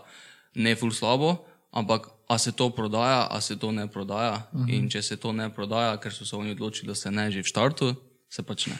ne 0.56 0.76
ful 0.76 0.92
slabo, 0.92 1.38
ampak 1.72 2.10
a 2.28 2.38
se 2.38 2.52
to 2.52 2.70
prodaja, 2.70 3.28
a 3.32 3.42
se 3.42 3.56
to 3.56 3.72
ne 3.72 3.88
prodaja. 3.88 4.42
In 4.68 4.90
če 4.90 5.02
se 5.02 5.16
to 5.18 5.32
ne 5.32 5.50
prodaja, 5.54 5.96
ker 6.02 6.14
so 6.14 6.26
se 6.26 6.36
oni 6.36 6.56
odločili, 6.56 6.90
da 6.90 6.96
se 6.96 7.12
ne 7.12 7.30
že 7.32 7.44
v 7.46 7.52
štartu, 7.52 7.94
se 8.30 8.44
pač 8.44 8.68
ne. 8.68 8.78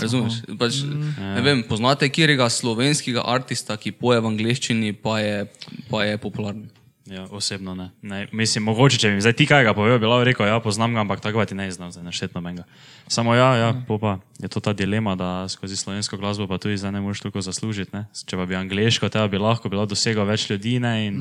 Razumeš? 0.00 0.40
Pač, 0.58 0.80
ne 1.20 1.40
vem, 1.44 1.62
poznate 1.68 2.08
kjerega 2.08 2.48
slovenskega 2.50 3.22
artista, 3.26 3.76
ki 3.76 3.92
poje 3.92 4.20
v 4.20 4.32
angleščini, 4.32 4.92
pa 4.96 5.20
je, 5.20 5.46
pa 5.92 6.04
je 6.08 6.16
popularen. 6.18 6.66
Ja, 7.10 7.26
osebno 7.30 7.74
ne. 7.74 7.90
ne. 8.02 8.28
Mislim, 8.32 8.64
mogoče, 8.64 8.98
če 9.02 9.08
bi 9.10 9.20
zdaj 9.20 9.32
ti 9.34 9.46
kaj 9.50 9.64
ga 9.66 9.72
povedal, 9.74 9.98
bi 9.98 10.06
lahko 10.06 10.24
rekel, 10.28 10.46
ja, 10.46 10.60
poznam 10.62 10.94
ga, 10.94 11.02
ampak 11.02 11.18
tako 11.20 11.42
ti 11.44 11.56
ne 11.58 11.66
znam, 11.70 11.90
zdaj 11.90 12.04
naštetno 12.06 12.38
menga. 12.40 12.62
Samo 13.10 13.34
ja, 13.34 13.48
ja, 13.58 13.70
po 13.88 13.98
pa 13.98 14.18
je 14.38 14.46
to 14.48 14.62
ta 14.62 14.70
dilema, 14.72 15.16
da 15.18 15.48
skozi 15.50 15.74
slovensko 15.76 16.16
glasbo 16.16 16.46
pa 16.46 16.58
tudi 16.62 16.78
zdaj 16.78 16.92
ne 16.94 17.00
moreš 17.02 17.24
toliko 17.26 17.42
zaslužiti. 17.42 17.90
Ne? 17.96 18.06
Če 18.14 18.38
pa 18.38 18.46
bi 18.46 18.54
angliško, 18.54 19.10
tega 19.10 19.26
bi 19.26 19.42
lahko 19.42 19.66
bilo 19.68 19.86
dosegel 19.90 20.22
več 20.24 20.46
ljudi. 20.50 20.78
Ne, 20.78 21.06
in, 21.10 21.18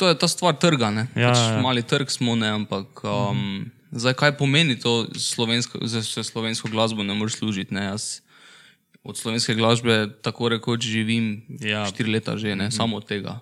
To 0.00 0.08
je 0.08 0.16
ta 0.18 0.28
stvar 0.28 0.56
trga. 0.56 0.88
Ne? 0.90 1.06
Ja, 1.12 1.34
pač 1.34 1.44
ja. 1.44 1.60
Mali 1.60 1.84
trg 1.84 2.08
smo, 2.10 2.32
ne, 2.32 2.48
ampak 2.56 3.04
um, 3.04 3.68
zdaj 3.92 4.16
kaj 4.16 4.32
pomeni 4.40 4.78
to 4.80 5.04
slovensko, 5.12 5.84
za 5.84 6.00
za 6.00 6.24
slovensko 6.24 6.72
glasbo, 6.72 7.04
ne 7.04 7.14
moreš 7.14 7.36
služiti. 7.44 7.74
Ne? 7.76 7.84
Jaz 7.92 8.24
od 9.04 9.14
slovenske 9.14 9.54
glasbe 9.54 10.08
tako 10.22 10.48
rekoč 10.48 10.82
živim 10.88 11.44
Ja. 11.60 11.84
štiri 11.86 12.16
leta 12.16 12.34
že, 12.40 12.56
ne? 12.56 12.70
samo 12.72 12.96
od 12.96 13.04
tega. 13.06 13.38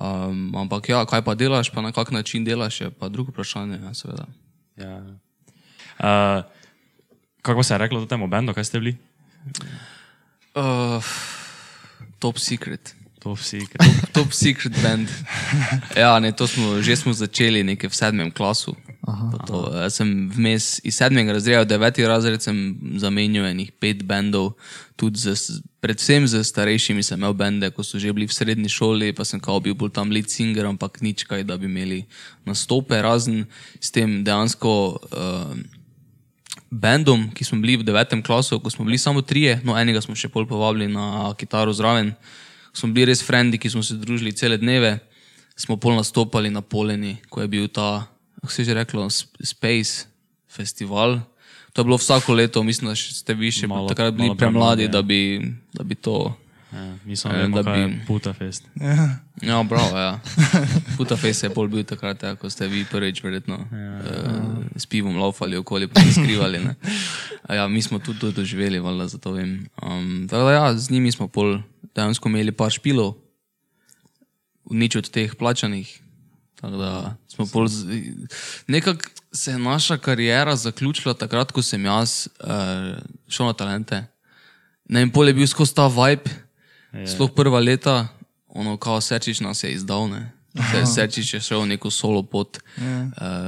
Um, 0.00 0.56
ampak 0.56 0.88
ja, 0.88 1.04
kaj 1.04 1.20
pa 1.20 1.34
delaš, 1.36 1.68
pa 1.68 1.84
na 1.84 1.92
kak 1.92 2.10
način 2.10 2.44
delaš, 2.44 2.80
je 2.80 2.90
pa 2.90 3.08
drugo 3.08 3.34
vprašanje, 3.34 3.80
ja, 3.84 3.94
seveda. 3.94 4.24
ja. 4.76 4.96
uh, 6.00 6.44
kako 7.42 7.62
se 7.62 7.74
je 7.74 7.78
reklo 7.78 8.06
temu 8.06 8.26
bendu, 8.26 8.54
kaj 8.54 8.64
ste 8.64 8.80
bili? 8.80 8.96
Uh, 10.54 11.04
top 12.18 12.38
secret. 12.38 12.94
To 13.20 13.34
vsi. 13.36 13.60
Top 14.16 14.32
secret 14.32 14.72
band. 14.82 15.08
Ja, 15.96 16.18
ne, 16.18 16.32
to 16.32 16.46
smo, 16.46 16.80
že 16.80 16.96
smo 16.96 17.12
začeli 17.12 17.60
nekaj 17.60 17.92
v 17.92 17.96
sedmem 17.96 18.30
klasu. 18.32 18.72
Pa 19.00 19.40
To, 19.48 19.64
jaz 19.72 19.96
sem 19.96 20.08
vmes 20.34 20.80
iz 20.84 20.98
sedmega 21.00 21.32
razreda 21.32 21.64
deveti 21.64 22.04
razred 22.04 22.42
sem 22.44 22.76
zamenjal 23.00 23.48
enih 23.48 23.72
pet 23.80 24.02
bendov, 24.04 24.52
tudi 25.00 25.16
z, 25.16 25.60
predvsem 25.80 26.28
z 26.28 26.44
starejšimi 26.44 27.02
sem 27.02 27.16
imel 27.16 27.32
bende, 27.32 27.70
ko 27.72 27.80
so 27.80 27.96
že 27.98 28.12
bili 28.12 28.28
v 28.28 28.36
srednji 28.36 28.68
šoli, 28.68 29.14
pa 29.16 29.24
sem 29.24 29.40
kao 29.40 29.60
bil 29.64 29.74
bolj 29.74 29.94
tam 29.96 30.12
lead 30.12 30.28
singer, 30.28 30.68
ampak 30.68 31.00
nič 31.00 31.24
kaj, 31.24 31.48
da 31.48 31.56
bi 31.56 31.64
imeli 31.70 32.04
nastope, 32.44 33.00
razen 33.00 33.48
s 33.80 33.88
tem 33.88 34.20
dejansko 34.24 34.72
uh, 35.00 35.56
bendom, 36.70 37.30
ki 37.32 37.44
smo 37.44 37.58
bili 37.64 37.80
v 37.80 37.88
devetem 37.88 38.20
klasu, 38.22 38.60
ko 38.60 38.70
smo 38.70 38.84
bili 38.84 39.00
samo 39.00 39.24
trije, 39.24 39.62
no 39.64 39.80
enega 39.80 40.04
smo 40.04 40.14
še 40.14 40.28
pol 40.28 40.44
povabili 40.44 40.92
na 40.92 41.32
kitaro 41.40 41.72
zraven, 41.72 42.12
smo 42.76 42.92
bili 42.92 43.10
res 43.10 43.24
frendi, 43.24 43.58
ki 43.58 43.72
smo 43.72 43.82
se 43.82 43.96
družili 43.96 44.36
cele 44.36 44.60
dneve, 44.60 45.00
smo 45.56 45.80
pol 45.80 45.96
nastopali 45.96 46.52
na 46.52 46.60
Poleni, 46.60 47.16
ko 47.32 47.40
je 47.40 47.48
bil 47.48 47.66
ta, 47.72 48.06
kako 48.40 48.48
se 48.48 48.62
je 48.62 48.66
že 48.66 48.74
reklo, 48.74 49.04
Sp- 49.04 49.26
Space 49.42 50.06
festival. 50.48 51.20
To 51.72 51.80
je 51.80 51.86
bilo 51.86 51.96
vsako 51.96 52.34
leto, 52.34 52.62
mislim, 52.62 52.88
da 52.88 52.96
ste 52.96 53.34
vi 53.34 53.50
še 53.50 53.66
Malo- 53.66 53.88
takrat 53.88 54.14
bili 54.14 54.26
malo 54.26 54.36
premladi, 54.36 54.82
ja. 54.82 54.88
da 54.90 55.02
bi, 55.02 55.38
da 55.72 55.82
bi 55.82 55.94
to. 55.94 56.34
Ja, 56.72 56.96
mislim, 57.04 57.32
Eh, 57.32 57.48
da, 57.52 57.62
bi- 57.64 57.86
bi 57.88 58.06
puta 58.06 58.32
fest. 58.32 58.64
Ja, 59.40 59.62
bravo, 59.62 59.98
ja. 59.98 60.20
Puta 60.96 61.16
face 61.16 61.42
je 61.42 61.50
pol 61.50 61.66
bil 61.66 61.82
takrat, 61.82 62.22
ja, 62.22 62.34
ko 62.34 62.46
ste 62.46 62.66
vi 62.66 62.84
prvič 62.84 63.22
verjetno 63.22 63.58
ja, 63.66 63.90
uh, 63.96 64.64
s 64.76 64.86
pivom 64.86 65.16
laufali 65.16 65.56
okoli, 65.56 65.88
pa 65.88 66.00
se 66.00 66.12
skrivali. 66.12 66.58
Ne? 66.60 66.74
Ja, 67.48 67.66
mi 67.66 67.82
smo 67.82 67.98
tudi 67.98 68.18
to 68.20 68.30
doživeli, 68.32 68.78
valjda, 68.78 69.08
zato 69.08 69.32
vem. 69.32 69.66
Um, 69.76 70.26
tako 70.26 70.44
da 70.44 70.52
ja, 70.52 70.74
z 70.74 70.90
njimi 70.90 71.10
smo 71.10 71.26
pol 71.26 71.58
dejansko 71.90 72.28
imeli 72.28 72.52
par 72.52 72.70
špilov, 72.70 73.14
nič 74.70 74.96
od 74.96 75.06
teh 75.08 75.34
plačanih. 75.34 75.90
Tako 76.60 76.76
da 76.76 76.90
smo 77.26 77.46
pol. 77.46 77.68
z- 77.68 77.86
Nekako 78.66 79.00
se 79.32 79.50
je 79.50 79.58
naša 79.58 79.96
karijera 79.98 80.56
zaključila 80.56 81.14
takrat, 81.14 81.52
ko 81.52 81.62
sem 81.62 81.84
jaz 81.84 82.28
uh, 82.36 82.46
šel 83.28 83.46
na 83.46 83.52
talente. 83.54 84.06
Ne, 84.86 85.02
in 85.02 85.10
pol 85.10 85.26
je 85.26 85.34
bil 85.34 85.46
skozi 85.46 85.74
ta 85.74 85.86
vibe, 85.86 86.30
sploh 87.06 87.30
prva 87.30 87.60
leta, 87.60 88.08
ono, 88.48 88.76
kao 88.76 89.00
Sečič 89.00 89.40
nas 89.40 89.62
je 89.62 89.72
izdal. 89.72 90.08
ne. 90.08 90.32
Se- 90.50 90.86
Sečič 90.88 91.34
je 91.34 91.40
šel 91.40 91.62
neko 91.64 91.90
solo 91.90 92.22
pot, 92.24 92.58
uh, 92.58 92.82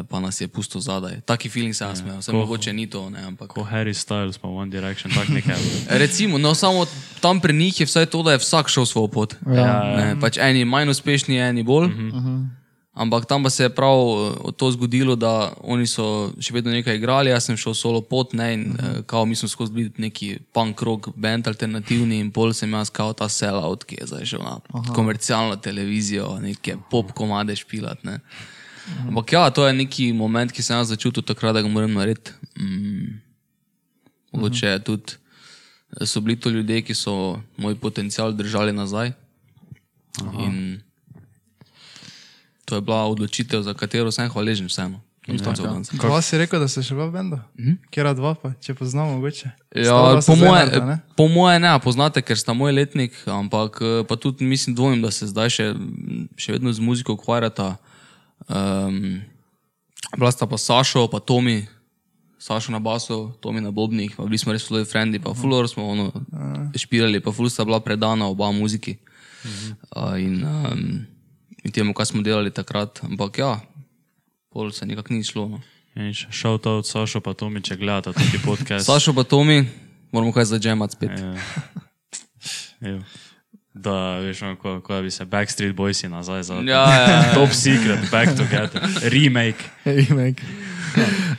pa 0.03 0.21
nas 0.21 0.41
je 0.41 0.49
pustil 0.49 0.81
zadaj. 0.81 1.21
Taki 1.23 1.49
feeling 1.49 1.75
se 1.75 1.85
jaz 1.85 2.01
imel, 2.01 2.23
se 2.23 2.31
mogoče 2.33 2.73
ni 2.73 2.87
to, 2.87 3.11
ne, 3.11 3.21
ampak. 3.23 3.49
Ko 3.49 3.65
Harry 3.65 3.93
Styles 3.93 4.39
pa 4.39 4.49
One 4.49 4.71
Direction, 4.71 5.13
tak 5.13 5.29
nekaj. 5.29 5.59
Recimo, 6.01 6.39
no, 6.39 6.55
samo 6.55 6.87
tam 7.21 7.41
pri 7.41 7.53
njih 7.55 7.81
je 7.81 7.87
vsaj 7.87 8.07
to, 8.07 8.23
da 8.23 8.33
je 8.33 8.39
vsak 8.39 8.69
šel 8.69 8.87
svojo 8.87 9.09
pot. 9.09 9.35
Ja, 9.49 9.83
Ne, 9.97 10.21
pač 10.21 10.37
eni 10.39 10.65
manj 10.65 10.89
uspešni, 10.89 11.37
eni 11.39 11.63
bolj. 11.65 11.87
Uh 11.87 11.93
-huh. 11.93 12.47
Ampak 12.93 13.25
tam 13.25 13.43
pa 13.43 13.51
se 13.51 13.63
je 13.63 13.73
prav 13.73 13.97
eh, 13.97 14.53
to 14.57 14.71
zgodilo, 14.71 15.17
da 15.17 15.53
oni 15.65 15.87
so 15.89 16.33
še 16.41 16.53
vedno 16.53 16.75
nekaj 16.75 16.99
igrali, 16.99 17.31
jaz 17.33 17.47
sem 17.49 17.57
šel 17.57 17.75
solo 17.75 18.03
pot, 18.05 18.35
ne, 18.37 18.53
in 18.55 18.67
uh 18.71 18.77
-huh. 18.77 19.03
kao 19.07 19.25
mi 19.25 19.37
smo 19.37 19.49
skozi 19.49 19.73
bili 19.73 19.93
neki 19.97 20.39
punk 20.53 20.83
rock 20.83 21.09
band 21.17 21.49
alternativni 21.49 22.19
in 22.21 22.31
pol 22.31 22.53
sem 22.53 22.73
jaz 22.73 22.91
kao 22.91 23.13
ta 23.13 23.29
sellout, 23.29 23.85
ki 23.85 23.97
je 24.01 24.07
zdaj 24.07 24.25
šel 24.25 24.43
na 24.43 24.61
Aha. 24.69 24.93
komercialno 24.95 25.57
televizijo, 25.57 26.39
neke 26.41 26.77
pop 26.91 27.13
komade 27.13 27.57
špilat. 27.57 28.05
Ne. 28.05 28.21
Ampak 29.09 29.33
ja, 29.33 29.51
to 29.51 29.67
je 29.67 29.73
neki 29.73 30.13
moment, 30.13 30.53
ki 30.53 30.63
sem 30.63 30.77
jaz 30.77 30.89
začutil 30.89 31.23
takrat, 31.23 31.55
da 31.55 31.63
ga 31.63 31.69
moram 31.69 31.93
narediti. 31.93 32.31
Mm. 32.61 33.21
Mogoče 34.33 34.67
uh 34.67 34.73
-huh. 34.73 34.83
tudi 34.83 35.13
eh, 36.01 36.07
so 36.07 36.21
bili 36.21 36.41
to 36.41 36.51
ljudje, 36.51 36.83
ki 36.83 36.95
so 36.95 37.41
moj 37.57 37.75
potencial 37.75 38.33
držali 38.33 38.73
nazaj. 38.73 39.13
Aha. 40.23 40.43
In 40.45 40.83
to 42.73 42.81
je 42.81 42.81
bila 42.81 43.05
odločitev, 43.05 43.61
za 43.63 43.75
katero 43.77 44.09
sem 44.09 44.31
hvaležen 44.33 44.67
vseeno. 44.67 44.97
koncev. 45.45 45.69
Dva 45.93 46.23
si 46.25 46.39
rekel, 46.41 46.57
da 46.57 46.65
ste 46.73 46.81
še 46.81 46.97
v 46.97 47.05
bendu? 47.13 47.37
Kjer 47.93 48.09
dva 48.17 48.33
pa, 48.33 48.55
če 48.65 48.73
poznamo 48.73 49.21
mogoče? 49.21 49.53
Ja, 49.77 50.17
po, 50.25 50.33
moje, 50.41 50.65
Sezernarda, 50.65 50.81
ne? 50.89 50.97
po 51.13 51.27
moje 51.29 51.61
ne, 51.61 51.75
poznate, 51.85 52.25
ker 52.25 52.41
sta 52.41 52.57
moj 52.57 52.73
letnik, 52.73 53.13
ampak 53.29 53.77
eh, 53.85 54.01
pa 54.09 54.17
tudi 54.17 54.49
mislim, 54.49 54.73
dvomim, 54.73 55.05
da 55.05 55.13
se 55.13 55.29
zdaj 55.29 55.53
še, 55.53 55.69
še 56.41 56.57
vedno 56.57 56.73
z 56.73 56.81
muziko 56.81 57.13
ukvarjata. 57.13 57.77
Um, 58.49 59.21
bila 60.17 60.33
sta 60.33 60.49
pa 60.49 60.57
Sašo, 60.57 61.05
pa 61.13 61.21
Tomi, 61.21 61.61
Sašo 62.41 62.73
na 62.73 62.81
basu, 62.81 63.37
Tomi 63.45 63.61
na 63.61 63.69
bobnih, 63.69 64.17
pa 64.17 64.25
bili 64.25 64.41
smo 64.41 64.57
res 64.57 64.65
fully 64.65 64.89
frendi, 64.89 65.21
pa 65.21 65.37
fulor 65.37 65.69
smo 65.69 65.93
ono, 65.93 66.09
špirali, 66.73 67.21
pa 67.21 67.37
ful 67.37 67.53
sta 67.53 67.69
bila 67.69 67.85
predana 67.85 68.33
oba 68.33 68.49
muziki. 68.49 68.97
Uh, 69.93 70.17
in, 70.17 70.41
um, 70.41 71.12
in 71.65 71.73
temu, 71.73 71.95
kaj 71.95 72.13
smo 72.13 72.23
delali 72.23 72.51
takrat, 72.51 73.01
ampak 73.03 73.39
ja, 73.39 73.61
pol 74.53 74.71
se 74.71 74.87
nekako 74.87 75.15
ni 75.15 75.25
šlo. 75.25 75.49
No. 75.49 75.61
Šel 76.13 76.59
to 76.59 76.79
od 76.79 76.87
Sašo, 76.89 77.21
pa 77.21 77.35
to 77.35 77.51
mi 77.51 77.61
če 77.63 77.77
gledate 77.77 78.13
tudi 78.17 78.41
podcast. 78.45 78.87
Sašo 78.91 79.13
pa 79.13 79.25
Tomi, 79.25 79.65
moramo 80.13 80.33
kaj 80.33 80.45
zadžemati 80.55 80.97
spet. 80.97 81.11
Ja. 82.81 82.99
Da, 83.75 84.19
veš, 84.21 84.41
ko, 84.61 84.81
ko 84.85 85.01
bi 85.03 85.11
se 85.11 85.25
Backstreet 85.25 85.77
Boysi 85.77 86.09
nazaj 86.09 86.43
za 86.43 86.55
Ja, 86.55 86.63
ja, 86.65 87.09
ja. 87.09 87.35
Top 87.37 87.53
Secret, 87.53 88.11
Back 88.11 88.37
Together, 88.37 88.83
remake. 89.03 89.65
Remake. 90.09 90.43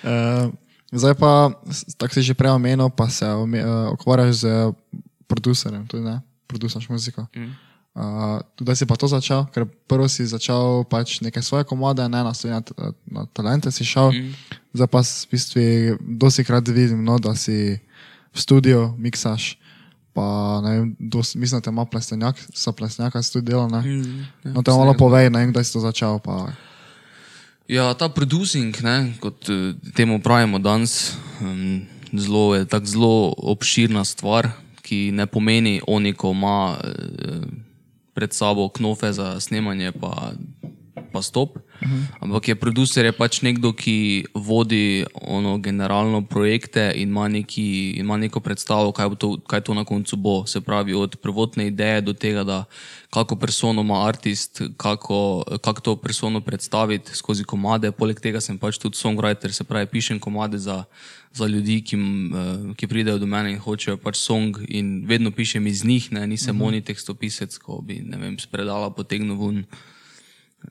uh, 0.01 0.49
zdaj 0.91 1.13
pa, 1.13 1.51
tako 1.97 2.13
si 2.13 2.21
že 2.21 2.33
prej 2.33 2.57
omenil, 2.57 2.89
pa 2.89 3.09
se 3.09 3.25
uh, 3.25 3.45
ukvarjaš 3.93 4.35
z 4.35 4.73
producerjem, 5.27 5.85
tudi 5.87 6.03
ne, 6.03 6.21
produciraš 6.47 6.89
muziko. 6.89 7.27
Mm. 7.35 7.53
Uh, 7.93 8.41
tudi 8.57 8.73
si 8.73 8.85
pa 8.89 8.97
to 8.97 9.05
začel, 9.05 9.45
ker 9.53 9.69
prvo 9.85 10.09
si 10.09 10.25
začel 10.25 10.81
pač 10.89 11.21
neke 11.21 11.45
svoje 11.45 11.61
komode, 11.69 12.01
ne 12.09 12.25
na, 12.25 12.33
na, 12.33 12.59
na 13.05 13.21
talente 13.29 13.69
si 13.69 13.85
šel, 13.85 14.09
mm. 14.09 14.33
zdaj 14.73 14.89
pa 14.89 15.05
v 15.05 15.29
bistvu 15.29 15.61
dosti 16.01 16.41
krat 16.41 16.65
vidim, 16.73 17.05
no, 17.05 17.21
da 17.21 17.37
si 17.37 17.77
v 18.33 18.37
studiu 18.37 18.97
miksaš. 18.97 19.61
Pa, 20.13 20.25
ne 20.61 20.69
vem, 20.73 20.89
dos, 20.97 21.33
mislim, 21.33 21.61
da 21.61 21.65
te 21.65 21.73
ima 21.73 21.85
plestenjak, 21.89 22.37
so 22.53 22.73
plestenjaka 22.73 23.21
si 23.21 23.33
tudi 23.33 23.49
delal. 23.49 23.69
Mm, 23.69 24.25
no, 24.53 24.61
te 24.61 24.73
malo 24.73 24.93
povej, 24.93 25.29
ne 25.33 25.41
vem, 25.41 25.53
kdaj 25.53 25.65
si 25.65 25.73
to 25.73 25.81
začel. 25.81 26.21
Pa, 26.21 26.53
Ja, 27.67 27.93
ta 27.95 28.09
producing, 28.11 28.75
ne, 28.83 29.15
kot 29.23 29.47
eh, 29.47 29.71
temu 29.95 30.19
pravimo 30.19 30.59
danes, 30.59 31.15
um, 31.39 31.85
zelo, 32.11 32.55
je 32.55 32.65
tako 32.67 32.85
zelo 32.85 33.33
obširna 33.37 34.03
stvar, 34.03 34.51
ki 34.83 35.15
ne 35.15 35.25
pomeni, 35.27 35.79
oni, 35.87 36.11
ko 36.13 36.33
ima 36.35 36.75
eh, 36.83 37.47
pred 38.13 38.33
sabo 38.33 38.69
knofe 38.69 39.11
za 39.13 39.39
snemanje, 39.39 39.91
pa, 39.91 40.31
pa 41.11 41.21
stop. 41.21 41.57
Uh 41.57 41.63
-huh. 41.89 42.05
Ampak 42.19 42.47
je 42.47 42.55
producer 42.55 43.05
je 43.05 43.11
pač 43.11 43.41
nekdo, 43.41 43.73
ki 43.73 44.25
vodi 44.33 45.05
ono 45.21 45.57
generalno 45.57 46.21
projekte 46.21 46.91
in 46.95 47.09
ima, 47.09 47.27
neki, 47.27 47.91
ima 47.91 48.17
neko 48.17 48.39
predstavo, 48.39 48.91
kaj, 48.91 49.09
to, 49.19 49.37
kaj 49.47 49.61
to 49.61 49.73
na 49.73 49.83
koncu 49.83 50.15
bo. 50.15 50.45
Se 50.45 50.61
pravi, 50.61 50.93
od 50.93 51.15
prvotne 51.15 51.67
ideje 51.67 52.01
do 52.01 52.13
tega, 52.13 52.43
da 52.43 52.65
kako 53.09 53.35
persono 53.35 53.81
ima 53.81 54.07
artist, 54.07 54.61
kako, 54.77 55.43
kako 55.61 55.81
to 55.81 55.95
persono 55.95 56.41
predstaviti 56.41 57.15
skozi 57.15 57.43
komade. 57.43 57.91
Poleg 57.91 58.19
tega 58.19 58.41
sem 58.41 58.57
pač 58.57 58.77
tudi 58.77 58.97
songwriter, 58.97 59.51
se 59.51 59.63
pravi, 59.63 59.85
pišem 59.85 60.19
komade 60.19 60.57
za, 60.57 60.83
za 61.33 61.47
ljudi, 61.47 61.81
ki, 61.81 61.95
eh, 61.95 62.73
ki 62.77 62.87
pridejo 62.87 63.17
do 63.17 63.25
mene 63.25 63.51
in 63.51 63.59
hočejo 63.59 63.97
pač 63.97 64.17
song 64.21 64.57
in 64.67 65.05
vedno 65.07 65.31
pišem 65.31 65.67
iz 65.67 65.83
njih, 65.85 66.11
ne, 66.11 66.27
nisem 66.27 66.55
uh 66.55 66.61
-huh. 66.61 66.67
oni 66.67 66.81
tekstopisec, 66.81 67.57
ko 67.57 67.81
bi, 67.81 68.01
ne 68.05 68.17
vem, 68.17 68.39
spredala 68.39 68.89
potegnil 68.89 69.35
ven 69.35 69.65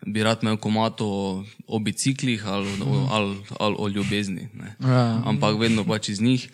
bi 0.07 0.22
rad 0.22 0.38
imel 0.42 0.57
komat 0.57 1.01
o, 1.01 1.44
o 1.66 1.79
biciklih 1.79 2.46
ali, 2.46 2.68
o, 2.87 3.09
ali, 3.11 3.37
ali 3.61 3.77
o 3.79 3.88
ljubezni. 3.88 4.48
ne. 4.55 4.77
Ja. 4.81 5.22
Ampak 5.25 5.59
vedno 5.61 5.85
pač 5.85 6.09
iz 6.09 6.20
njih. 6.20 6.48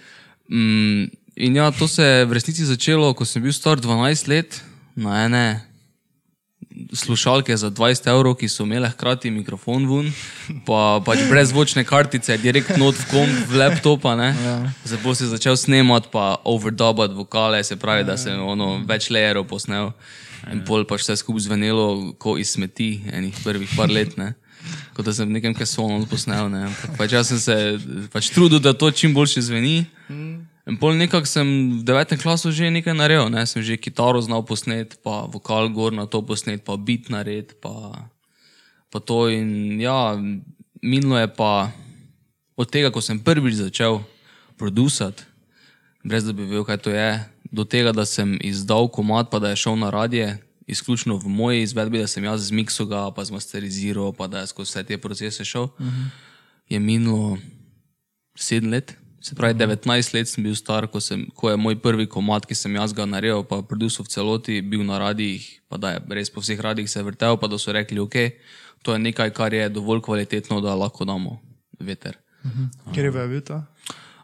Mm, 0.48 1.04
in 1.36 1.56
ja, 1.56 1.70
to 1.70 1.88
se 1.88 2.02
je 2.02 2.24
v 2.24 2.32
resnici 2.32 2.64
začelo, 2.64 3.14
ko 3.14 3.24
sem 3.24 3.42
bil 3.42 3.52
star 3.52 3.80
12 3.80 4.28
let 4.28 4.62
na 4.96 5.24
ene 5.24 5.67
slušalke 6.92 7.56
za 7.56 7.70
20 7.70 8.08
evrov, 8.10 8.34
ki 8.40 8.48
so 8.48 8.64
imele 8.64 8.88
hkrati 8.90 9.30
mikrofon 9.30 9.86
ven, 9.88 10.12
pa 10.66 11.00
pač 11.04 11.22
brezvočne 11.28 11.84
kartice, 11.84 12.36
direkt 12.40 12.76
not 12.76 12.96
v 12.96 13.06
komp, 13.10 13.34
v 13.50 13.60
laptopa. 13.60 14.14
Ja. 14.16 14.56
Zdaj 14.84 15.14
se 15.14 15.24
je 15.24 15.28
začel 15.34 15.56
snemati, 15.56 16.08
pa 16.12 16.36
overdubati 16.44 17.14
vokale, 17.14 17.64
se 17.64 17.76
pravi, 17.76 18.04
da 18.04 18.16
sem 18.16 18.40
ono 18.40 18.78
več 18.88 19.10
layerov 19.10 19.48
posnel. 19.48 19.92
In 20.52 20.62
pol 20.64 20.86
pač 20.88 21.02
vse 21.02 21.18
skupaj 21.20 21.48
zvenelo, 21.48 22.14
kot 22.18 22.38
iz 22.40 22.54
smeti, 22.54 23.02
enih 23.12 23.34
prvih 23.44 23.72
par 23.76 23.90
let. 23.90 24.16
Ne. 24.16 24.32
Kot 24.96 25.06
da 25.06 25.12
sem 25.12 25.28
v 25.28 25.36
nekem 25.36 25.54
kesonu 25.54 26.06
posnel. 26.08 26.48
Ne. 26.52 26.68
Pač 26.96 27.12
jaz 27.16 27.32
sem 27.32 27.40
se 27.42 27.56
pač 28.12 28.30
trudil, 28.32 28.62
da 28.62 28.72
to 28.72 28.90
čim 28.90 29.14
boljše 29.14 29.44
zveni. 29.50 29.82
In 30.68 30.76
pol 30.76 30.92
nekako 31.00 31.24
sem 31.24 31.80
v 31.80 31.82
devetem 31.82 32.20
klasu 32.20 32.52
že 32.52 32.68
nekaj 32.68 32.92
naredil. 32.92 33.32
Ne. 33.32 33.48
Sem 33.48 33.64
že 33.64 33.80
kitaro 33.80 34.20
znal 34.20 34.44
posnet, 34.44 35.00
pa 35.00 35.24
vokal 35.24 35.72
gor 35.72 35.96
na 35.96 36.04
to 36.04 36.20
posnet, 36.20 36.60
pa 36.60 36.76
bit 36.76 37.08
nared, 37.08 37.56
pa, 37.56 38.04
pa 38.92 38.98
to. 39.00 39.32
In 39.32 39.80
ja, 39.80 40.12
minilo 40.84 41.16
je 41.16 41.28
pa 41.32 41.72
od 42.52 42.68
tega, 42.68 42.92
ko 42.92 43.00
sem 43.00 43.16
prvič 43.16 43.64
začel 43.64 44.04
producirati, 44.60 45.24
brez 46.04 46.28
da 46.28 46.36
bi 46.36 46.44
vedel, 46.44 46.66
kaj 46.68 46.78
to 46.84 46.90
je, 46.92 47.16
do 47.48 47.64
tega, 47.64 47.94
da 47.96 48.04
sem 48.04 48.36
izdal 48.44 48.90
komat, 48.92 49.32
pa 49.32 49.40
da 49.40 49.54
je 49.54 49.62
šel 49.64 49.78
na 49.78 49.88
radije, 49.88 50.36
izključno 50.68 51.16
v 51.16 51.30
moji 51.32 51.62
izvedbi, 51.64 52.02
da 52.02 52.10
sem 52.10 52.26
jaz 52.26 52.50
zmiksil 52.50 52.90
ga, 52.90 53.08
pa 53.14 53.24
zmasteriziral, 53.24 54.12
pa 54.12 54.28
da 54.28 54.44
je 54.44 54.52
skozi 54.52 54.68
vse 54.68 54.82
te 54.84 54.98
procese 54.98 55.46
šel. 55.48 55.72
Uh 55.72 55.86
-huh. 55.86 56.08
je 56.68 56.78
minilo 56.78 57.38
sedem 58.36 58.70
let. 58.70 59.07
Se 59.20 59.34
pravi, 59.34 59.54
19 59.58 60.14
let 60.14 60.28
sem 60.30 60.44
bil 60.44 60.54
star, 60.54 60.86
ko, 60.86 61.00
sem, 61.02 61.24
ko 61.34 61.50
je 61.50 61.58
moj 61.58 61.74
prvi 61.82 62.06
komat, 62.06 62.46
ki 62.46 62.54
sem 62.54 62.76
jaz 62.78 62.94
ga 62.94 63.06
naredil, 63.06 63.42
pa 63.42 63.58
produsil 63.66 64.06
v 64.06 64.12
celoti, 64.12 64.60
bil 64.62 64.84
na 64.86 65.00
radijih, 65.02 65.46
pa 65.66 65.76
da 65.76 65.96
je 65.96 66.02
res 66.14 66.30
po 66.30 66.42
vseh 66.44 66.60
radijih 66.60 66.90
se 66.90 67.02
vrtel, 67.02 67.34
pa 67.40 67.50
da 67.50 67.58
so 67.58 67.74
rekli, 67.74 67.98
ok, 67.98 68.16
to 68.86 68.94
je 68.94 69.02
nekaj, 69.02 69.34
kar 69.34 69.54
je 69.54 69.66
dovolj 69.74 70.04
kvalitetno, 70.06 70.60
da 70.62 70.78
lahko 70.78 71.04
damo 71.08 71.40
veter. 71.80 72.18
Kjer 72.94 73.10
je 73.10 73.26
bil 73.28 73.42
to? 73.42 73.58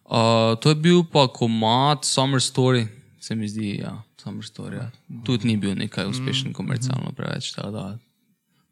Uh, 0.05 0.55
to 0.63 0.71
je 0.71 0.79
bil 0.79 1.03
pa 1.11 1.27
komat 1.29 2.05
Summer 2.05 2.41
Story, 2.41 2.87
se 3.21 3.35
mi 3.35 3.49
zdi, 3.49 3.81
ja, 3.83 3.99
Summer 4.23 4.45
Story. 4.45 4.79
Ja. 4.79 4.91
Tudi 5.25 5.49
ni 5.49 5.57
bil 5.57 5.75
nekaj 5.75 6.07
uspešen 6.07 6.53
komercialno 6.53 7.13
preveč. 7.17 7.53
tako 7.53 7.71
Da, 7.71 7.99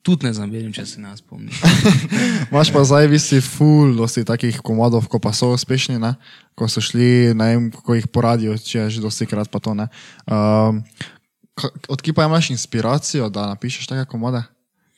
tudi 0.03 0.27
ne 0.27 0.33
zamerim, 0.35 0.73
če 0.75 0.85
se 0.87 1.01
ne 1.01 1.13
spomnim. 1.17 1.55
Imaš 2.51 2.71
pa 2.75 2.83
zdaj, 2.87 3.07
vi 3.11 3.21
si 3.23 3.41
full, 3.45 3.95
dosti 3.99 4.27
takih 4.27 4.59
komodov, 4.65 5.07
ko 5.11 5.23
pa 5.23 5.31
so 5.37 5.53
uspešni, 5.55 5.99
ne? 6.03 6.15
ko 6.59 6.69
so 6.69 6.83
šli, 6.85 7.33
ne 7.39 7.47
vem, 7.55 7.69
kako 7.73 7.97
jih 7.97 8.09
poradijo, 8.13 8.57
če 8.59 8.85
je 8.85 8.89
že 8.99 9.05
dosti 9.05 9.27
krat 9.31 9.49
pa 9.49 9.63
to 9.63 9.75
ne. 9.79 9.89
Um, 10.27 10.83
Odkje 11.93 12.15
pa 12.17 12.25
imaš 12.25 12.49
inspiracijo, 12.51 13.29
da 13.29 13.51
napišeš 13.53 13.91
take 13.91 14.09
komode? 14.09 14.41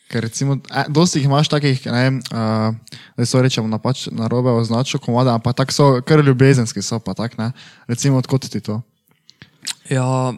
Ker 0.08 0.22
recimo, 0.22 0.56
eh, 0.70 0.86
dosti 0.88 1.18
jih 1.18 1.26
imaš 1.26 1.50
takih, 1.50 1.80
ne 1.90 2.02
vem, 2.06 2.18
uh, 2.30 3.00
da 3.18 3.26
so 3.26 3.42
rečemo 3.42 3.68
napač, 3.68 4.06
na 4.14 4.30
robe 4.30 4.54
označil 4.54 5.02
komode, 5.02 5.32
ampak 5.34 5.56
tako 5.58 5.74
so, 5.74 5.86
kar 6.06 6.22
ljubezenski 6.24 6.82
so 6.82 7.00
pa 7.02 7.14
tak, 7.18 7.36
ne. 7.38 7.50
Recimo, 7.90 8.22
odkot 8.22 8.46
ti 8.46 8.62
to? 8.62 8.80
Ja, 9.90 10.32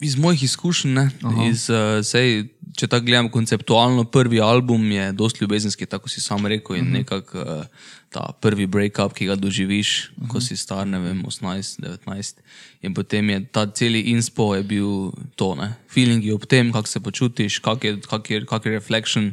iz 0.00 0.16
mojih 0.16 0.42
izkušenj, 0.42 0.92
ne, 0.92 1.10
iz, 1.48 1.68
uh, 1.70 2.04
sej, 2.04 2.48
če 2.76 2.88
tako 2.92 3.06
gledam 3.06 3.28
konceptualno, 3.32 4.04
prvi 4.12 4.40
album 4.40 4.90
je 4.92 5.12
dosti 5.16 5.44
ljubezenski, 5.44 5.86
tako 5.86 6.08
si 6.12 6.20
sam 6.20 6.46
rekel, 6.46 6.76
in 6.76 6.90
nekako 6.98 7.40
uh, 7.40 7.86
ta 8.12 8.26
prvi 8.40 8.66
break-up, 8.66 9.14
ki 9.16 9.30
ga 9.30 9.36
doživiš, 9.40 9.94
ko 10.28 10.40
si 10.44 10.56
star, 10.56 10.84
ne 10.88 11.00
vem, 11.00 11.22
18, 11.24 11.80
19. 11.80 12.44
In 12.84 12.94
potem 12.94 13.30
je 13.30 13.40
ta 13.48 13.66
celi 13.72 14.04
inspo 14.12 14.52
je 14.54 14.62
bil 14.68 14.90
to, 15.36 15.54
ne, 15.56 15.72
feelingi 15.92 16.32
ob 16.32 16.44
tem, 16.44 16.72
kako 16.72 16.92
se 16.92 17.00
počutiš, 17.00 17.58
kak 17.64 17.84
je, 17.84 17.96
kak 18.04 18.30
je, 18.30 18.44
kak 18.44 18.68
je 18.68 18.76
reflection, 18.76 19.32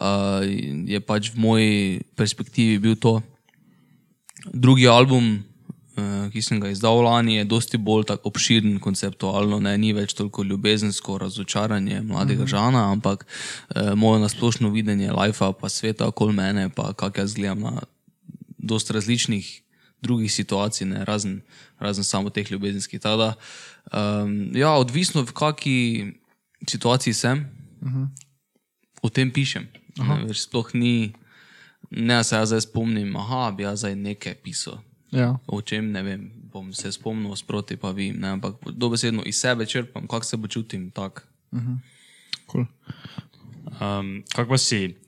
uh, 0.00 0.42
je 0.90 1.00
pač 1.00 1.30
v 1.34 1.46
moji 1.46 1.74
perspektivi 2.18 2.82
bil 2.82 2.98
to. 2.98 3.20
Drugi 4.50 4.90
album, 4.90 5.36
uh, 5.38 5.53
ki 6.32 6.42
sem 6.42 6.58
ga 6.60 6.70
izdal 6.72 7.04
lani, 7.06 7.36
je 7.36 7.44
dosti 7.46 7.78
bolj 7.78 8.08
tak 8.10 8.24
obširen 8.26 8.80
konceptualno, 8.82 9.60
ne, 9.62 9.76
ni 9.78 9.92
več 9.94 10.14
toliko 10.18 10.42
ljubezensko 10.42 11.18
razočaranje 11.22 12.00
mladega 12.02 12.46
žana, 12.50 12.88
ampak 12.92 13.26
uh, 13.26 13.92
moje 13.98 14.24
nasplošno 14.24 14.72
videnje 14.74 15.12
lajfa, 15.14 15.52
pa 15.52 15.70
sveta 15.70 16.08
okoli 16.10 16.34
mene, 16.34 16.68
pa 16.74 16.92
kako 16.92 17.22
jaz 17.22 17.36
gledam 17.38 17.62
na 17.68 17.86
dosti 18.58 18.96
različnih 18.96 19.50
drugih 20.02 20.32
situacij, 20.32 20.88
ne, 20.90 21.04
razen, 21.04 21.40
razen 21.78 22.04
samo 22.04 22.30
teh 22.30 22.50
ljubezenskih. 22.50 23.00
Tada, 23.00 23.34
um, 23.92 24.50
ja, 24.56 24.74
odvisno 24.76 25.22
v 25.22 25.32
kakšni 25.32 26.12
situaciji 26.68 27.14
sem, 27.14 27.46
uh 27.80 27.92
-huh. 27.92 28.08
o 29.02 29.08
tem 29.08 29.30
pišem. 29.30 29.68
Ne, 29.96 30.24
več 30.26 30.42
sploh 30.42 30.74
ni, 30.74 31.14
ne 31.90 32.24
se 32.24 32.36
jaz 32.36 32.48
zdaj 32.48 32.60
spomnim, 32.60 33.16
aha, 33.16 33.50
bi 33.56 33.62
jaz 33.62 33.78
zdaj 33.78 33.94
nekaj 33.94 34.34
pisal. 34.42 34.82
Ja. 35.14 35.38
O 35.46 35.62
čem 35.62 35.92
ne 35.94 36.02
vem, 36.02 36.26
bom 36.50 36.72
se 36.74 36.90
spomnil, 36.92 37.34
sproti 37.38 37.78
pa 37.78 37.94
vem, 37.94 38.18
ne, 38.18 38.34
ampak 38.38 38.58
dobesedno 38.74 39.22
iz 39.26 39.38
sebe 39.38 39.66
črpam, 39.66 40.10
kako 40.10 40.26
se 40.26 40.40
počutim. 40.40 40.90
Tak. 40.90 41.22
Cool. 42.50 42.66
Um, 43.78 44.22
kako 44.34 44.54
pa 44.54 44.58
si? 44.58 44.98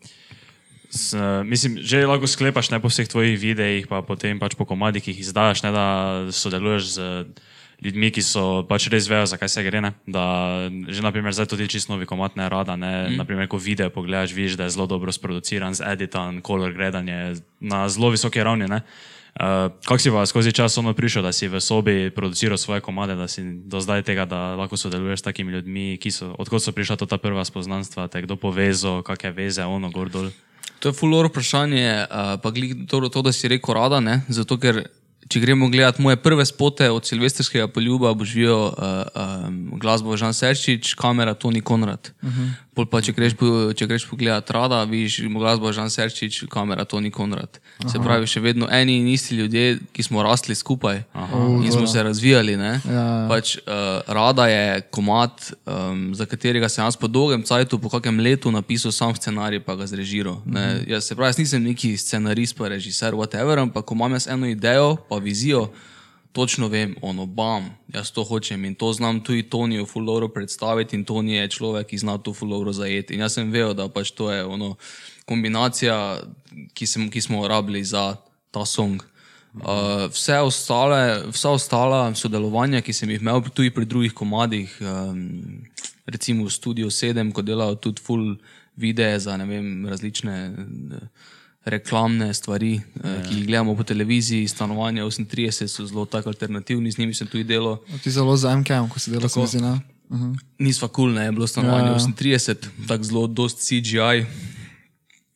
S, 0.91 1.19
mislim, 1.45 1.83
že 1.83 2.07
lahko 2.07 2.31
sklepaš 2.31 2.71
ne 2.71 2.79
po 2.81 2.89
vseh 2.89 3.11
tvojih 3.11 3.35
videih, 3.35 3.85
pa 3.91 4.01
potem 4.07 4.39
pač 4.39 4.55
po 4.55 4.65
komadih, 4.65 5.03
ki 5.03 5.13
jih 5.13 5.27
izdajaš, 5.27 5.67
ne 5.67 5.75
da 5.75 5.87
sodeluješ 6.31 6.85
z 6.97 7.01
ljudmi, 7.83 8.09
ki 8.15 8.23
so 8.25 8.65
pač 8.69 8.89
res 8.93 9.09
vejo, 9.11 9.27
zakaj 9.29 9.51
se 9.53 9.65
gre. 9.67 9.83
Ne? 9.85 9.93
Da, 10.09 10.25
že 10.89 11.05
naprimer 11.05 11.35
zdaj 11.37 11.51
tudi 11.53 11.69
čisto 11.69 11.93
novi 11.93 12.09
komat 12.09 12.39
ne 12.39 12.49
rada. 12.49 12.79
Ne? 12.79 13.11
Mm. 13.11 13.19
Naprimer, 13.21 13.51
ko 13.51 13.61
video 13.61 13.91
pogledaš, 13.93 14.33
vidiš, 14.33 14.57
da 14.57 14.69
je 14.69 14.77
zelo 14.79 14.89
dobro 14.89 15.13
sproduciran, 15.13 15.77
z 15.77 15.85
editan, 15.93 16.41
color 16.47 16.73
gradanje 16.73 17.37
na 17.61 17.85
zelo 17.93 18.15
visoki 18.15 18.41
ravni. 18.41 18.71
Ne? 18.71 18.81
Uh, 19.37 19.73
kako 19.85 19.99
si 19.99 20.11
pa 20.11 20.27
skozi 20.27 20.53
čas 20.53 20.79
ono 20.79 20.95
prišel, 20.97 21.23
da 21.23 21.33
si 21.33 21.49
v 21.49 21.61
sobi 21.61 22.11
produciral 22.11 22.57
svoje 22.57 22.81
komade, 22.81 23.15
da 23.15 23.29
si 23.29 23.45
do 23.45 23.81
zdaj 23.85 24.03
tega, 24.03 24.25
da 24.25 24.57
lahko 24.57 24.77
sodeluješ 24.81 25.21
s 25.21 25.27
takimi 25.29 25.53
ljudmi, 25.53 26.01
so, 26.09 26.33
odkot 26.39 26.63
so 26.63 26.73
prišla 26.73 26.97
ta 26.97 27.19
prva 27.21 27.45
spoznanstva, 27.45 28.09
te 28.09 28.23
kdo 28.25 28.41
povezal, 28.41 29.03
kakšne 29.05 29.37
veze, 29.37 29.65
ono 29.65 29.93
gor 29.93 30.09
dol. 30.09 30.33
To 30.81 30.89
je 30.89 30.97
fuloro 30.97 31.29
vprašanje, 31.29 32.09
uh, 32.09 32.41
pa 32.41 32.51
glih 32.51 32.89
to, 32.89 33.09
to, 33.13 33.23
da 33.23 33.33
si 33.33 33.49
rekel 33.49 33.77
rada, 33.77 34.01
ne? 34.01 34.25
zato 34.29 34.57
ker 34.57 34.89
če 35.29 35.41
gremo 35.41 35.69
gledati 35.69 36.03
moje 36.03 36.17
prve 36.17 36.47
spote 36.47 36.89
od 36.91 37.05
Silvestrskega 37.05 37.69
poljuba, 37.69 38.15
videl 38.17 38.57
uh, 38.57 38.73
um, 39.13 39.77
glasbo 39.77 40.17
Žan 40.17 40.33
Serčič, 40.33 40.95
kamera 40.97 41.35
Toni 41.35 41.61
Konrad. 41.61 42.13
Uh 42.23 42.29
-huh. 42.29 42.51
Pol 42.77 42.85
pa 42.85 43.01
če 43.01 43.15
greš, 43.17 43.33
po- 43.41 43.73
če 43.73 43.87
greš 43.89 44.05
pogledat 44.05 44.51
rada, 44.53 44.83
vidiš 44.85 45.23
glasbo 45.33 45.71
Žan 45.73 45.89
Serčič, 45.89 46.43
kamera 46.53 46.85
Toni 46.85 47.09
Konrad. 47.11 47.57
Aha. 47.81 47.89
Se 47.89 47.97
pravi, 47.97 48.29
še 48.29 48.43
vedno 48.45 48.69
eni 48.69 48.99
in 49.01 49.09
isti 49.09 49.39
ljudje, 49.39 49.79
ki 49.97 50.03
smo 50.05 50.21
rasli 50.21 50.53
skupaj 50.55 51.01
Aha. 51.17 51.41
in 51.65 51.73
smo 51.73 51.87
se 51.89 52.03
razvijali. 52.05 52.57
ne. 52.57 52.75
Ja. 52.85 53.07
Pač, 53.33 53.57
uh, 53.57 54.05
rada 54.07 54.45
je 54.53 54.81
komat, 54.93 55.53
um, 55.65 56.13
za 56.15 56.29
katerega 56.29 56.69
sem 56.69 56.85
jaz 56.85 57.01
po 57.01 57.09
dolgem 57.09 57.41
času, 57.43 57.81
po 57.81 57.89
kakem 57.89 58.21
letu 58.21 58.53
napisal 58.53 58.93
sam 58.93 59.17
scenarij, 59.17 59.65
pa 59.65 59.73
ga 59.73 59.89
zrežiral. 59.89 60.43
Ne. 60.45 60.85
Jaz, 60.87 61.09
se 61.09 61.17
pravi, 61.17 61.33
jaz 61.33 61.39
nisem 61.41 61.65
neki 61.65 61.97
scenarist, 61.97 62.53
pa 62.61 62.69
režiser, 62.69 63.17
whatever, 63.17 63.57
ampak 63.59 63.89
ko 63.89 63.97
imam 63.97 64.13
jaz 64.13 64.29
eno 64.29 64.45
idejo, 64.47 64.97
pa 65.09 65.17
vizijo, 65.17 65.71
točno 66.37 66.69
vem, 66.69 66.93
ono, 67.03 67.25
bam, 67.27 67.71
jaz 67.89 68.11
to 68.13 68.25
hočem 68.25 68.65
in 68.69 68.75
to 68.77 68.93
znam 68.93 69.23
tudi 69.25 69.43
Tonijo 69.49 69.87
Fuloro 69.87 70.29
predstaviti 70.29 70.97
in 70.97 71.05
Toni 71.05 71.33
je 71.33 71.49
človek, 71.49 71.87
ki 71.89 71.99
zna 71.99 72.19
to 72.19 72.35
Fuloro 72.37 72.73
zajeti. 72.77 73.15
In 73.17 73.25
jaz 73.25 73.39
sem 73.39 73.49
vedel, 73.53 73.73
da 73.75 73.89
pač 73.89 74.13
to 74.13 74.29
je 74.33 74.45
ono, 74.45 74.75
kombinacija, 75.25 75.97
ki, 76.77 76.87
sem, 76.87 77.09
ki 77.11 77.25
smo 77.25 77.41
jo 77.41 77.49
rabili 77.49 77.81
za 77.85 78.19
ta 78.53 78.67
song. 78.69 79.01
Uh, 79.57 80.13
vse 80.13 80.37
ostale, 80.45 81.23
vsa 81.33 81.55
ostala 81.57 82.03
sodelovanja, 82.15 82.83
ki 82.85 82.93
sem 82.93 83.11
jih 83.11 83.25
imel 83.25 83.41
tudi 83.49 83.73
pri 83.73 83.89
drugih 83.89 84.13
komadih, 84.13 84.77
um, 84.85 85.65
recimo 86.05 86.45
v 86.45 86.53
Studio 86.53 86.93
7, 86.93 87.33
ko 87.33 87.41
delajo 87.41 87.81
tudi 87.81 88.05
full 88.05 88.37
videe 88.77 89.17
za 89.19 89.41
vem, 89.41 89.87
različne 89.89 90.37
eh, 90.53 91.09
reklamne 91.67 92.35
stvari, 92.35 92.73
ja. 92.75 93.23
ki 93.29 93.35
jih 93.35 93.47
gledamo 93.47 93.75
po 93.77 93.83
televiziji, 93.83 94.49
stanovanja 94.49 95.05
38 95.05 95.67
so 95.67 95.87
zelo 95.87 96.05
tako 96.07 96.29
alternativni, 96.29 96.91
z 96.91 96.99
njimi 96.99 97.15
sem 97.15 97.27
tudi 97.27 97.45
delal. 97.45 97.79
Ti 98.03 98.11
zelo 98.11 98.37
za 98.37 98.57
MKM, 98.57 98.87
ko 98.93 98.99
si 99.03 99.11
delal, 99.11 99.29
se 99.29 99.41
mi 99.41 99.47
zdi, 99.47 99.63
ne? 99.63 99.81
Uh-huh. 100.11 100.37
Nisva 100.59 100.89
kul, 100.89 101.11
cool, 101.11 101.15
ne, 101.15 101.25
je 101.25 101.33
bilo 101.33 101.47
stanovanje 101.47 101.89
Ja, 101.89 101.93
ja. 101.93 102.39
38, 102.39 102.55
tako 102.89 103.05
zelo 103.05 103.27
dost 103.27 103.67
CGI. 103.67 104.27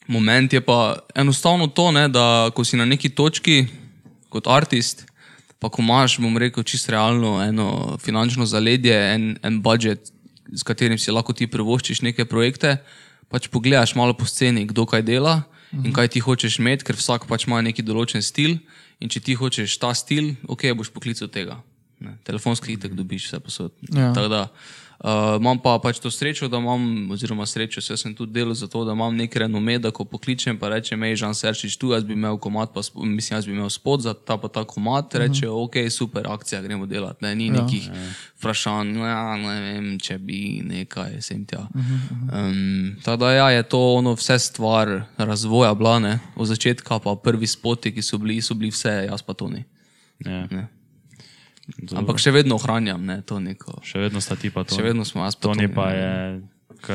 Moment 0.07 0.53
je 0.53 0.61
pa 0.61 0.97
enostavno 1.15 1.67
to, 1.67 1.91
ne, 1.93 2.09
da 2.09 2.51
ko 2.55 2.65
si 2.65 2.77
na 2.77 2.85
neki 2.85 3.11
točki 3.11 3.67
kot 4.29 4.47
artist, 4.47 5.07
pa 5.59 5.69
ko 5.69 5.83
imaš, 5.83 6.19
bom 6.23 6.39
rekel, 6.39 6.63
čisto 6.63 6.93
realno 6.93 7.43
eno 7.43 7.99
finančno 7.99 8.47
zaledje, 8.47 9.15
en, 9.15 9.37
en 9.43 9.63
budžet, 9.63 10.13
s 10.55 10.63
katerim 10.63 10.99
si 10.99 11.11
lahko 11.11 11.35
ti 11.35 11.51
privoščiš 11.51 12.03
neke 12.07 12.25
projekte, 12.25 12.77
pač 13.31 13.49
pogledaš 13.51 13.95
malo 13.99 14.15
po 14.15 14.27
sceni, 14.27 14.67
kdo 14.71 14.87
kaj 14.87 15.03
dela 15.03 15.43
in 15.73 15.93
kaj 15.95 16.09
ti 16.15 16.23
hočeš 16.25 16.59
imeti, 16.59 16.87
ker 16.89 16.99
vsak 16.99 17.27
pač 17.31 17.47
ima 17.47 17.61
neki 17.63 17.85
določen 17.87 18.25
stil 18.25 18.59
in 19.01 19.13
če 19.13 19.23
ti 19.25 19.37
hočeš 19.39 19.79
ta 19.81 19.93
stil, 19.97 20.35
ok, 20.51 20.71
boš 20.77 20.93
poklical 20.95 21.31
tega. 21.33 21.61
Ne, 22.01 22.17
telefonski 22.25 22.75
itek 22.75 22.95
dobiš 22.97 23.29
vse 23.29 23.41
posod. 23.45 23.75
Ja. 23.93 24.13
Tako 24.17 24.31
da 24.33 24.43
uh, 25.05 25.37
imam 25.41 25.59
pa 25.59 25.79
pač 25.83 25.99
to 25.99 26.11
srečo, 26.11 26.49
da 26.49 26.59
imam, 26.59 27.11
oziroma 27.11 27.47
srečo, 27.47 27.81
jaz 27.81 28.03
sem 28.03 28.15
tudi 28.15 28.33
delal 28.33 28.55
za 28.55 28.69
to, 28.69 28.85
da 28.85 28.93
imam 28.93 29.17
nek 29.17 29.37
renome, 29.37 29.79
da 29.79 29.91
ko 29.91 30.05
pokličem, 30.05 30.59
pa 30.59 30.69
rečem, 30.69 31.03
hej, 31.03 31.17
Žan 31.17 31.35
Serčič, 31.35 31.77
tu 31.81 31.93
jaz 31.95 32.05
bi 32.05 32.13
imel 32.13 32.39
komat, 32.39 32.73
pa 32.75 32.85
mislim, 32.95 33.37
jaz 33.37 33.47
bi 33.47 33.53
imel 33.53 33.71
spod 33.71 34.05
za 34.05 34.15
ta 34.15 34.37
pa 34.37 34.49
ta 34.49 34.65
komat, 34.65 35.15
reče, 35.15 35.49
uh 35.49 35.55
-huh. 35.55 35.65
ok, 35.65 35.91
super, 35.91 36.27
akcija, 36.29 36.63
gremo 36.63 36.87
delati. 36.87 37.25
Ne, 37.25 37.35
ni 37.35 37.47
ja, 37.47 37.53
nekih 37.53 37.91
vprašanj, 38.39 38.97
ja, 38.97 39.37
ne 39.37 39.61
vem, 39.61 39.99
če 39.99 40.19
bi 40.19 40.63
nekaj, 40.65 41.21
sem 41.23 41.45
tja. 41.45 41.69
Um, 41.75 42.97
tako 43.05 43.17
da 43.17 43.33
ja, 43.33 43.51
je 43.51 43.63
to 43.63 43.95
ono 43.95 44.13
vse 44.15 44.39
stvar 44.39 45.03
razvoja 45.17 45.75
bila, 45.75 45.99
ne, 45.99 46.19
od 46.37 46.47
začetka 46.47 46.99
pa 46.99 47.17
prvi 47.17 47.47
spoti, 47.47 47.95
ki 47.95 48.03
so 48.03 48.19
bili, 48.19 48.43
so 48.43 48.55
bili 48.55 48.71
vse, 48.71 49.07
jaz 49.11 49.23
pa 49.23 49.35
to 49.35 49.49
ni. 49.49 49.65
Ja. 50.25 50.47
Ne. 50.51 50.80
Ampak 51.93 52.19
še 52.19 52.31
vedno 52.31 52.55
ohranjam 52.55 53.01
ne, 53.01 53.23
to 53.23 53.39
neko. 53.39 53.81
Še 53.83 53.99
vedno 54.01 54.21
sta 54.21 54.35
ti 54.35 54.51
pa 54.51 54.63
to. 54.63 54.73
Še 54.73 54.83
vedno 54.83 55.05
smo 55.05 55.23
jaz 55.23 55.35
Toni 55.35 55.65
Toni, 55.65 55.69
pa 55.71 55.91
je 55.91 56.11
k, 56.79 56.87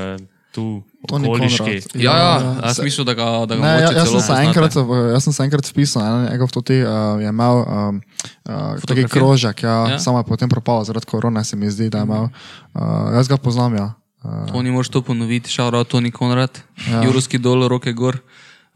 tu, 0.52 0.84
Toni 1.04 1.26
okoliški. 1.26 1.60
Konrad. 1.84 1.96
Ja, 1.96 2.14
ja, 2.14 2.34
Ja, 2.36 2.52
jaz 2.64 2.80
mislim, 2.80 3.04
da 3.04 3.14
ga, 3.14 3.28
da 3.44 3.54
ga 3.54 3.62
Ne, 3.62 3.74
ja, 3.78 3.90
jaz, 3.94 4.08
sem 4.10 4.22
se 4.22 4.34
enkrat, 4.42 4.72
v- 4.74 5.12
jaz 5.12 5.22
sem 5.22 5.34
se 5.34 5.44
enkrat 5.44 5.66
vpisal, 5.66 6.02
ne, 6.02 6.30
njegov 6.30 6.50
to 6.50 6.62
ti 6.62 6.78
uh, 6.78 6.90
je 7.18 7.28
imel 7.28 7.56
um, 7.58 8.00
uh, 8.44 8.80
taki 8.82 9.04
krožek, 9.06 9.62
ja, 9.62 9.76
Ja. 9.88 10.00
samo 10.00 10.18
je 10.18 10.26
potem 10.26 10.48
propal 10.48 10.82
zaradi 10.82 11.06
korone, 11.06 11.42
se 11.42 11.56
mi 11.56 11.68
zdi, 11.68 11.90
da 11.90 11.98
je 11.98 12.06
imel. 12.06 12.26
Uh, 12.72 13.12
jaz 13.14 13.28
ga 13.28 13.38
poznam, 13.38 13.76
ja. 13.76 13.88
Uh, 14.20 14.48
Toni, 14.48 14.70
moraš 14.70 14.90
to 14.90 15.02
ponoviti, 15.02 15.50
šaura 15.50 15.84
Toni 15.84 16.10
Konrad, 16.10 16.56
ja. 16.84 17.02
Jurovski 17.02 17.38
dol, 17.38 17.68
roke 17.68 17.92
gor. 17.94 18.18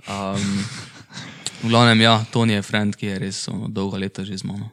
Um, 0.02 0.40
V 1.60 1.68
glavnem, 1.68 2.00
ja, 2.00 2.24
Tony 2.26 2.54
je 2.54 2.62
friend, 2.62 2.96
ki 2.96 3.06
je 3.06 3.16
res 3.20 3.44
ono, 3.48 3.68
dolga 3.68 3.98
leta 3.98 4.24
že 4.24 4.32
z 4.34 4.46
mano. 4.46 4.72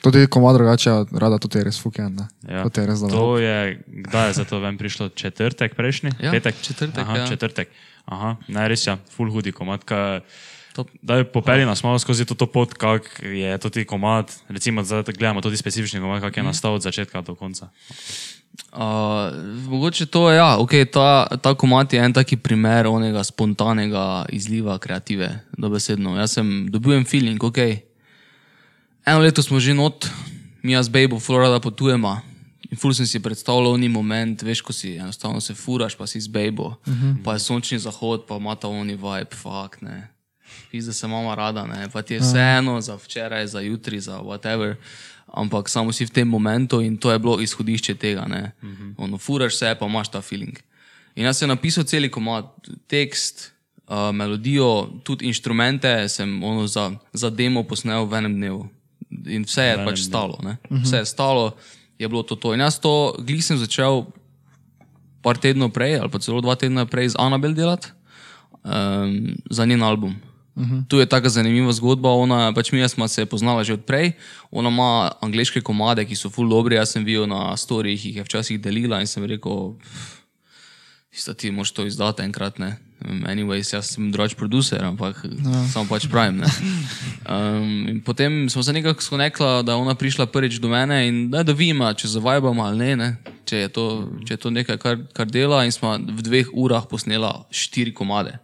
Tudi 0.00 0.26
koma 0.26 0.52
drugače, 0.52 0.90
rada 1.12 1.38
tudi 1.38 1.58
je 1.58 1.64
res 1.64 1.78
fuken. 1.78 2.18
Ja. 2.44 2.62
To 2.64 2.80
je 2.80 2.86
res 2.86 2.98
dobro. 3.00 3.16
To 3.16 3.38
je, 3.38 3.56
kdaj 3.86 4.26
je 4.26 4.32
za 4.34 4.44
to 4.44 4.58
ven 4.58 4.78
prišlo? 4.78 5.08
Četrtek 5.10 5.74
prejšnji? 5.74 6.10
Ja, 6.20 6.30
Petek? 6.30 6.54
četrtek, 6.56 6.98
Aha, 6.98 7.16
ja. 7.16 7.26
četrtek. 7.26 7.68
Aha, 8.06 8.36
ne, 8.48 8.68
res 8.68 8.86
je, 8.86 8.96
full 9.10 9.28
hudi 9.28 9.52
komad. 9.52 9.84
Ka, 9.84 10.20
Top. 10.70 10.86
Daj 11.02 11.24
popeli 11.24 11.66
nas 11.66 11.82
malo 11.82 11.98
skozi 11.98 12.22
to, 12.22 12.34
to 12.34 12.46
pot, 12.46 12.70
kak 12.72 13.02
je 13.20 13.58
to 13.58 13.66
ti 13.66 13.82
komad, 13.84 14.30
recimo 14.48 14.84
zdaj 14.84 15.02
gledamo 15.10 15.40
tudi 15.40 15.56
specifični 15.56 15.98
komad, 15.98 16.22
kak 16.22 16.30
je 16.30 16.42
Mhm. 16.42 16.46
nastal 16.46 16.74
od 16.74 16.82
začetka 16.82 17.18
do 17.20 17.34
konca. 17.34 17.66
Uh, 18.70 18.78
mogoče 19.64 20.06
to 20.06 20.30
je, 20.30 20.36
ja, 20.36 20.56
okay, 20.56 20.84
ta, 20.84 21.26
ta 21.36 21.54
komat 21.54 21.92
je 21.92 21.98
en 21.98 22.12
taki 22.12 22.36
primer 22.36 22.86
onega 22.86 23.24
spontanega 23.24 24.26
izliva 24.28 24.78
kreative, 24.78 25.28
dobesedno. 25.52 26.14
Jaz 26.16 26.32
sem 26.32 26.66
dobil 26.68 26.92
en 26.92 27.04
feeling, 27.04 27.42
ok. 27.42 27.58
Eno 29.08 29.24
leto 29.24 29.42
smo 29.42 29.56
že 29.56 29.72
not, 29.72 30.04
mi 30.60 30.76
jaz 30.76 30.88
bejbo, 30.88 31.16
Florida 31.16 31.56
potujemo. 31.60 32.20
In 32.68 32.76
ful 32.76 32.92
sem 32.92 33.08
si 33.08 33.22
predstavljal 33.24 33.80
ni 33.80 33.88
moment, 33.88 34.42
veš, 34.44 34.60
ko 34.60 34.72
si 34.76 34.98
enostavno 35.00 35.40
se 35.40 35.54
furaš, 35.56 35.96
pa 35.96 36.04
si 36.04 36.20
z 36.20 36.28
bejbo, 36.28 36.76
uh 36.76 36.76
-huh. 36.84 37.24
pa 37.24 37.32
je 37.32 37.40
sončni 37.40 37.78
zahod, 37.78 38.28
pa 38.28 38.36
ima 38.36 38.54
ta 38.54 38.68
oni 38.68 38.92
vibe, 38.92 39.32
fakt 39.32 39.80
ne. 39.80 40.12
Pizda 40.70 40.92
se 40.92 41.06
mama 41.08 41.34
rada, 41.34 41.66
ne, 41.66 41.88
pa 41.88 42.02
ti 42.02 42.14
je 42.14 42.20
vseeno 42.20 42.80
za 42.80 42.96
včeraj, 42.96 43.46
za 43.46 43.60
jutri, 43.60 44.00
za 44.00 44.20
whatever. 44.20 44.74
Ampak 45.26 45.68
samo 45.68 45.92
si 45.92 46.04
v 46.04 46.10
tem 46.10 46.28
momentu 46.28 46.80
in 46.80 46.96
to 46.96 47.12
je 47.12 47.18
bilo 47.18 47.40
izhodišče 47.40 47.94
tega. 47.94 48.26
Ne. 48.28 48.52
Ono, 48.96 49.18
furaš 49.18 49.56
se, 49.56 49.76
pa 49.80 49.86
imaš 49.86 50.08
ta 50.08 50.20
feeling. 50.20 50.58
In 51.14 51.24
jaz 51.24 51.38
sem 51.38 51.48
napisal 51.48 51.84
cel 51.84 52.10
komad, 52.10 52.44
tekst, 52.86 53.52
uh, 53.88 54.12
melodijo, 54.12 55.00
tudi 55.04 55.26
inštrumente 55.26 56.08
sem 56.08 56.44
ono 56.44 56.66
za, 56.66 56.92
za 57.12 57.30
demo 57.30 57.62
posnel 57.62 58.04
v 58.04 58.14
enem 58.14 58.34
dnevu. 58.34 58.77
In 59.26 59.44
vse 59.48 59.62
je 59.62 59.76
pač 59.84 60.04
stalo. 60.06 60.38
Ne. 60.42 60.56
Vse 60.70 61.02
je 61.02 61.06
stalo, 61.06 61.56
je 61.98 62.08
bilo 62.08 62.22
to 62.22 62.36
to. 62.36 62.54
In 62.54 62.60
jaz 62.60 62.78
to 62.78 63.14
glih 63.18 63.44
sem 63.44 63.58
začel 63.58 64.06
par 65.22 65.38
tednov 65.38 65.74
prej, 65.74 65.98
ali 65.98 66.10
pa 66.10 66.22
celo 66.22 66.40
dva 66.40 66.54
tedna 66.54 66.86
prej 66.86 67.12
z 67.12 67.16
Anabel 67.18 67.54
delati 67.54 67.90
um, 68.62 69.34
za 69.50 69.66
njen 69.66 69.82
album. 69.82 70.16
Uh 70.58 70.66
-huh. 70.66 70.82
Tu 70.88 70.98
je 70.98 71.06
tako 71.06 71.28
zanimiva 71.28 71.72
zgodba. 71.72 72.10
Ona, 72.10 72.52
pač 72.52 72.72
mi 72.72 72.88
smo 72.88 73.08
se 73.08 73.26
poznala 73.26 73.64
že 73.64 73.72
odprej. 73.72 74.12
Ona 74.50 74.68
ima 74.68 75.10
angliške 75.20 75.60
komade, 75.60 76.04
ki 76.04 76.16
so 76.16 76.30
full 76.30 76.50
dobri. 76.50 76.74
Jaz 76.74 76.90
sem 76.90 77.04
videl 77.04 77.26
na 77.26 77.56
storijih, 77.56 78.06
jih 78.06 78.16
je 78.16 78.24
včasih 78.24 78.60
delila 78.60 79.00
in 79.00 79.06
sem 79.06 79.24
rekel, 79.24 79.74
da 81.26 81.34
ti 81.34 81.50
moš 81.50 81.70
to 81.70 81.86
izdati 81.86 82.22
enkrat. 82.22 82.58
Ne? 82.58 82.87
Anyways, 82.98 83.70
jaz 83.70 83.94
sem 83.94 84.10
drugač 84.10 84.34
producer, 84.34 84.82
ampak 84.82 85.22
no. 85.38 85.54
samo 85.70 85.86
pač 85.86 86.08
pravim. 86.10 86.42
ne. 86.42 86.48
Um, 87.28 88.00
potem 88.02 88.48
smo 88.50 88.62
se 88.62 88.74
nekako 88.74 89.02
skonekla, 89.02 89.62
da 89.62 89.76
je 89.76 89.78
ona 89.78 89.94
prišla 89.94 90.26
prvič 90.26 90.58
do 90.58 90.66
mene 90.68 91.06
in 91.06 91.30
da, 91.30 91.44
da 91.46 91.54
vidimo, 91.54 91.86
če 91.94 92.10
zavajamo 92.18 92.64
ali 92.64 92.78
ne, 92.78 92.90
ne. 92.96 93.10
Če, 93.46 93.62
je 93.62 93.68
to, 93.70 93.84
če 94.26 94.34
je 94.34 94.40
to 94.42 94.50
nekaj, 94.50 94.80
kar, 94.82 94.98
kar 95.14 95.30
dela. 95.30 95.62
In 95.62 95.72
smo 95.72 95.94
v 95.94 96.26
dveh 96.26 96.50
urah 96.50 96.90
posnela 96.90 97.46
štiri 97.54 97.94
komade. 97.94 98.34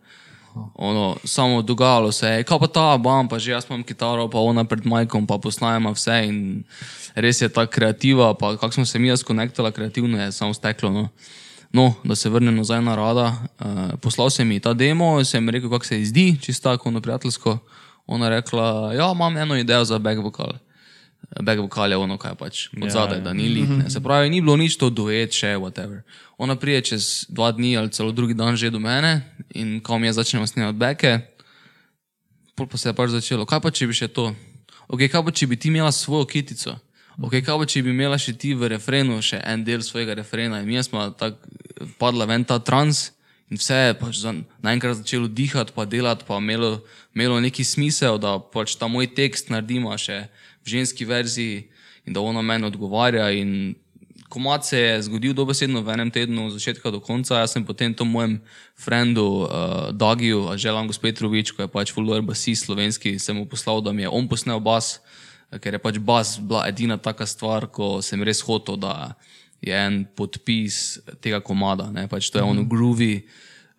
Ono, 0.54 1.16
samo 1.24 1.62
dogajalo 1.62 2.12
se 2.14 2.28
je, 2.28 2.44
kaj 2.46 2.58
pa 2.62 2.68
ta, 2.70 2.86
bam, 2.98 3.26
pa 3.28 3.42
že 3.42 3.50
jaz 3.50 3.66
imam 3.66 3.82
kitaro, 3.82 4.28
pa 4.30 4.38
ona 4.38 4.62
pred 4.64 4.86
majkom, 4.86 5.26
pa 5.26 5.38
posnajamo 5.42 5.90
vse. 5.98 6.18
In 6.30 6.36
res 7.18 7.42
je 7.42 7.50
ta 7.50 7.66
kreativa, 7.66 8.30
pa 8.38 8.54
kako 8.54 8.72
smo 8.72 8.86
se 8.86 9.02
mi 9.02 9.10
skonektala 9.16 9.74
kreativno, 9.74 10.14
je 10.22 10.32
samo 10.32 10.54
steklo. 10.54 10.90
No. 10.94 11.08
No, 11.74 11.94
da 12.04 12.14
se 12.14 12.30
vrnem 12.30 12.54
nazaj 12.54 12.82
na 12.82 12.94
rada. 12.94 13.34
Uh, 13.58 13.98
poslal 14.00 14.30
sem 14.30 14.50
ji 14.52 14.60
ta 14.60 14.72
demo, 14.78 15.24
sem 15.24 15.48
rekel, 15.48 15.70
kako 15.70 15.84
se 15.84 15.98
ji 15.98 16.04
zdi, 16.06 16.36
čisto 16.40 16.70
tako 16.70 16.88
ono 16.88 17.00
prijateljsko. 17.00 17.58
Ona 18.06 18.26
je 18.26 18.30
rekla, 18.30 18.92
ja, 18.94 19.10
imam 19.14 19.36
eno 19.36 19.56
idejo 19.56 19.84
za 19.84 19.98
back 19.98 20.22
vokal. 20.22 20.52
Back 21.42 21.60
vokal 21.60 21.90
je 21.90 21.96
ono, 21.96 22.18
kaj 22.18 22.34
pač 22.34 22.68
od 22.82 22.90
zadaj, 22.90 23.20
da 23.20 23.32
ni 23.32 23.48
ne. 23.48 23.90
Se 23.90 24.00
pravi, 24.00 24.30
ni 24.30 24.40
bilo 24.40 24.56
nič 24.56 24.76
to 24.78 24.90
duet, 24.90 25.34
še 25.34 25.56
whatever. 25.58 26.04
Ona 26.38 26.54
prije 26.56 26.80
čez 26.92 27.26
dva 27.28 27.50
dni 27.52 27.76
ali 27.76 27.90
celo 27.90 28.12
drugi 28.12 28.34
dan 28.34 28.56
že 28.56 28.70
do 28.70 28.78
mene 28.78 29.34
in 29.50 29.80
ko 29.80 29.98
mi 29.98 30.06
je 30.06 30.12
začela 30.12 30.46
snemati 30.46 30.78
beke, 30.78 31.18
pol 32.54 32.70
pa 32.70 32.78
se 32.78 32.88
je 32.88 32.94
pač 32.94 33.10
začelo, 33.10 33.46
kaj 33.46 33.60
pa 33.60 33.74
če 33.74 33.90
bi 33.90 33.98
še 33.98 34.08
to? 34.08 34.30
Ok, 34.86 35.08
kaj 35.10 35.24
pa 35.26 35.34
če 35.34 35.50
bi 35.50 35.58
ti 35.58 35.74
imela 35.74 35.90
svojo 35.92 36.22
kitico? 36.22 36.78
Ok, 37.22 37.38
kaj 37.46 37.58
pa 37.60 37.66
če 37.70 37.82
bi 37.86 37.92
imela 37.94 38.18
še 38.18 38.32
ti 38.34 38.54
v 38.58 38.72
refrenu 38.72 39.20
še 39.22 39.38
en 39.46 39.62
del 39.66 39.84
svojega 39.86 40.16
refrena 40.18 40.58
in 40.62 40.66
mi 40.66 40.80
smo 40.82 41.12
tako 41.14 41.38
padla 42.00 42.26
ven 42.26 42.42
ta 42.42 42.58
trans 42.58 43.12
in 43.52 43.60
vse 43.60 43.76
je 43.76 43.94
pač 44.00 44.18
za, 44.18 44.32
naenkrat 44.64 44.98
začelo 44.98 45.28
dihati, 45.28 45.74
pa 45.76 45.84
delati, 45.86 46.26
pa 46.26 46.40
imelo, 46.42 46.80
imelo 47.14 47.38
neki 47.44 47.62
smisel, 47.62 48.18
da 48.18 48.38
pač 48.40 48.74
ta 48.80 48.88
moj 48.90 49.12
tekst 49.14 49.52
naredimo 49.52 49.94
še 49.94 50.24
v 50.64 50.74
ženski 50.74 51.06
verziji 51.06 51.68
in 52.04 52.16
da 52.16 52.24
ona 52.24 52.42
meni 52.42 52.66
odgovarja 52.66 53.30
in 53.30 53.76
komat 54.32 54.66
se 54.66 54.80
je 54.80 55.02
zgodil 55.06 55.36
dobesedno 55.36 55.84
v 55.86 55.94
enem 55.94 56.10
tednu, 56.10 56.48
od 56.48 56.56
začetka 56.56 56.90
do 56.90 56.98
konca. 56.98 57.38
Jaz 57.38 57.54
sem 57.54 57.62
potem 57.62 57.94
to 57.94 58.02
mojem 58.02 58.40
frendu 58.74 59.46
uh, 59.46 59.94
Dagiju, 59.94 60.56
Želan 60.58 60.90
Gospetrovič, 60.90 61.54
ko 61.54 61.62
je 61.62 61.70
pač 61.70 61.94
fuller 61.94 62.24
basist 62.26 62.66
slovenski, 62.66 63.20
sem 63.22 63.38
mu 63.38 63.46
poslal, 63.46 63.78
da 63.84 63.94
mi 63.94 64.02
je 64.02 64.10
on 64.10 64.26
posnel 64.26 64.58
bas, 64.58 64.98
eh, 64.98 65.24
ker 65.60 65.76
je 65.76 65.80
pač 65.82 65.98
bas 65.98 66.36
bila 66.38 66.66
edina 66.68 66.98
taka 66.98 67.26
stvar, 67.26 67.66
ko 67.66 68.00
sem 68.02 68.22
res 68.22 68.42
hotel, 68.44 68.76
da 68.76 69.14
je 69.64 69.72
en 69.72 70.04
podpis 70.16 70.98
tega 71.24 71.40
komada. 71.40 71.88
Ne? 71.92 72.08
Pač 72.08 72.30
to 72.30 72.38
je 72.38 72.44
ono 72.44 72.64
groovy 72.68 73.24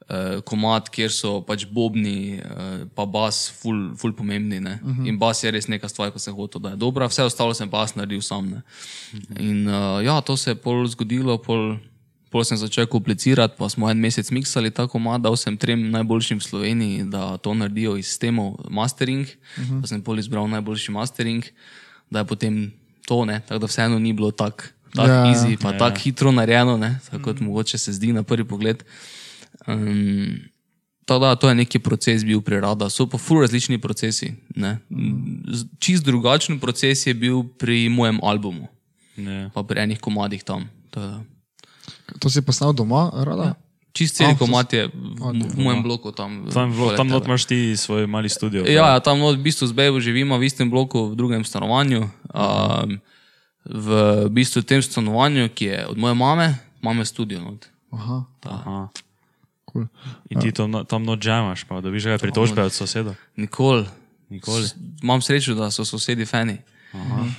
uh, 0.10 0.42
komad, 0.48 0.90
kjer 0.94 1.14
so 1.14 1.40
pač 1.46 1.66
bobni, 1.70 2.40
uh, 2.42 2.86
pa 2.98 3.06
bas, 3.10 3.46
ful, 3.62 3.94
ful 4.00 4.14
pomembni. 4.14 4.60
Uh 4.60 4.80
-huh. 4.82 5.08
In 5.08 5.18
bas 5.18 5.44
je 5.44 5.52
res 5.52 5.68
neka 5.68 5.90
stvar, 5.90 6.12
ko 6.12 6.20
sem 6.20 6.34
hotel, 6.34 6.62
da 6.62 6.70
je 6.70 6.76
dobra, 6.76 7.08
vse 7.08 7.24
ostalo 7.24 7.54
sem 7.54 7.70
pa 7.70 7.80
jaz 7.80 7.96
naredil 7.96 8.22
sam. 8.22 8.50
Ne? 8.50 8.62
In 9.40 9.68
uh, 9.68 10.04
ja, 10.06 10.22
to 10.22 10.38
se 10.38 10.52
je 10.52 10.56
pol 10.56 10.88
zgodilo, 10.88 11.38
pol, 11.38 11.78
pol 12.36 12.44
sem 12.44 12.58
začel 12.58 12.84
komplicirati, 12.86 13.56
pa 13.56 13.70
smo 13.70 13.88
en 13.88 13.96
mesec 13.98 14.28
miksali 14.30 14.68
ta 14.70 14.84
komad, 14.86 15.22
dal 15.22 15.36
sem 15.36 15.56
trem 15.56 15.88
najboljšim 15.90 16.38
v 16.38 16.44
Sloveniji, 16.44 17.04
da 17.06 17.38
to 17.38 17.54
naredijo 17.54 17.96
iz 17.96 18.06
sistemov 18.08 18.60
mastering, 18.70 19.24
uh 19.24 19.64
-huh. 19.64 19.80
pa 19.80 19.88
sem 19.88 20.02
pol 20.02 20.20
izbral 20.20 20.44
najboljši 20.46 20.92
mastering, 20.92 21.44
da 22.10 22.20
je 22.20 22.26
potem 22.26 22.72
to, 23.08 23.24
ne? 23.24 23.40
tako 23.40 23.60
da 23.60 23.68
vseeno 23.68 23.96
ni 23.98 24.12
bilo 24.12 24.32
tako 24.32 24.64
tak 24.92 25.08
Ja. 25.08 25.24
easy, 25.26 25.56
pa 25.56 25.72
ja. 25.72 25.78
tako 25.78 26.00
hitro 26.00 26.32
narejeno, 26.32 26.78
ne? 26.78 27.00
tako 27.06 27.24
kot 27.24 27.40
mogoče 27.40 27.78
se 27.78 27.94
zdi 27.94 28.12
na 28.12 28.24
prvi 28.24 28.44
pogled. 28.44 28.84
Um, 29.66 30.40
da, 31.08 31.36
to 31.36 31.50
je 31.50 31.56
neki 31.56 31.80
proces 31.80 32.24
bil 32.24 32.42
pri 32.42 32.60
Rada, 32.60 32.90
so 32.90 33.06
pa 33.06 33.18
ful 33.18 33.42
različni 33.42 33.78
procesi. 33.78 34.34
ne. 34.56 34.78
Z- 35.48 35.66
Čist 35.80 36.04
drugačen 36.04 36.60
proces 36.60 37.08
je 37.08 37.14
bil 37.14 37.44
pri 37.46 37.90
mojem 37.90 38.20
albumu, 38.24 38.68
Ne. 39.18 39.50
pa 39.54 39.64
pri 39.64 39.80
enih 39.82 40.00
komadih 40.00 40.44
tam. 40.44 40.70
Tako 40.90 41.06
da. 41.08 41.24
To 42.20 42.30
si 42.30 42.42
posnel 42.42 42.74
doma, 42.74 43.10
rada? 43.14 43.44
Ja. 43.44 43.56
Čist 43.96 44.20
cel 44.20 44.36
A, 44.36 44.36
komad 44.36 44.68
je 44.76 44.92
v, 44.92 45.24
v 45.56 45.56
mojem 45.56 45.80
bloku 45.80 46.12
tam. 46.12 46.52
Tam, 46.52 46.68
vlo, 46.68 46.92
tam 47.00 47.08
not 47.08 47.24
imaš 47.24 47.48
ti 47.48 47.80
svoj 47.80 48.04
mali 48.12 48.28
studio. 48.28 48.68
Ja, 48.68 48.92
ja, 48.92 49.00
tam 49.00 49.24
not, 49.24 49.40
v 49.40 49.48
bistvu 49.48 49.72
z 49.72 49.72
Bejbo 49.72 50.04
živimo 50.04 50.36
v 50.36 50.44
istem 50.44 50.68
bloku, 50.68 51.12
v 51.12 51.16
drugem 51.16 51.48
stanovanju. 51.48 52.12
Um, 52.36 53.00
v 53.64 53.88
bistvu 54.36 54.68
tem 54.68 54.84
stanovanju, 54.84 55.48
ki 55.48 55.66
je 55.66 55.80
od 55.88 55.98
moje 55.98 56.12
mame, 56.12 56.60
imamo 56.84 57.08
studio. 57.08 57.40
Not. 57.40 57.72
Aha, 57.96 58.28
Aha. 58.44 58.92
cool. 59.72 59.88
In 60.28 60.44
ti 60.44 60.52
to, 60.52 60.68
no- 60.68 60.84
tam 60.84 61.08
not 61.08 61.24
džemaš, 61.24 61.64
pa 61.64 61.80
dobiš 61.80 62.04
kaj 62.04 62.20
pritožbe 62.20 62.68
od 62.68 62.76
soseda. 62.76 63.16
Nikoli. 63.40 63.88
Nikoli. 64.30 64.68
Imam 65.00 65.24
srečo, 65.24 65.56
da 65.56 65.72
so 65.72 65.88
sosedi 65.88 66.28
fani. 66.28 66.60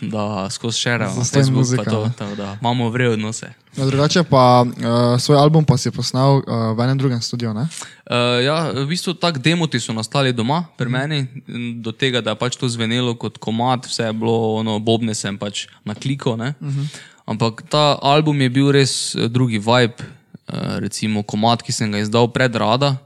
Da 0.00 0.50
skozi 0.50 0.78
šerajo 0.78 1.10
na 1.10 1.14
Zastonj 1.14 1.40
Facebooku, 1.40 1.58
muzika, 1.58 1.84
pa 1.84 1.90
to, 1.90 2.04
ne. 2.04 2.12
tako 2.18 2.34
da 2.34 2.56
imamo 2.60 2.90
vre 2.90 3.08
odnose. 3.08 3.52
Ja, 3.76 3.86
drugače 3.86 4.22
pa 4.22 4.64
uh, 4.64 5.20
svoj 5.20 5.38
album 5.38 5.64
pa 5.64 5.76
si 5.76 5.90
posnel 5.90 6.40
uh, 6.40 6.42
v 6.76 6.80
enem 6.80 6.98
drugem 6.98 7.20
studiu, 7.20 7.52
ne? 7.54 7.66
Uh, 8.08 8.40
ja, 8.44 8.70
v 8.72 8.86
bistvu 8.88 9.14
tako 9.20 9.38
demoti 9.38 9.80
so 9.80 9.92
nastali 9.92 10.32
doma 10.32 10.64
pri 10.76 10.88
meni, 10.88 11.26
in 11.48 11.82
do 11.82 11.92
tega, 11.92 12.20
da 12.24 12.32
je 12.32 12.40
pač 12.40 12.56
to 12.56 12.68
zvenelo 12.68 13.14
kot 13.20 13.38
komat, 13.38 13.84
vse 13.86 14.08
je 14.08 14.12
bilo, 14.16 14.56
ono, 14.56 14.78
bobne 14.80 15.14
sem 15.14 15.36
pač 15.38 15.66
na 15.84 15.94
kliko. 15.94 16.32
Uh 16.32 16.40
-huh. 16.40 16.86
Ampak 17.26 17.62
ta 17.68 17.98
album 18.02 18.40
je 18.40 18.48
bil 18.50 18.70
res 18.72 19.16
drugi 19.28 19.58
vibe, 19.58 20.00
uh, 20.00 20.78
recimo 20.78 21.22
komat, 21.22 21.62
ki 21.62 21.72
sem 21.72 21.92
ga 21.92 21.98
izdal 21.98 22.32
pred 22.32 22.56
Rada. 22.56 22.96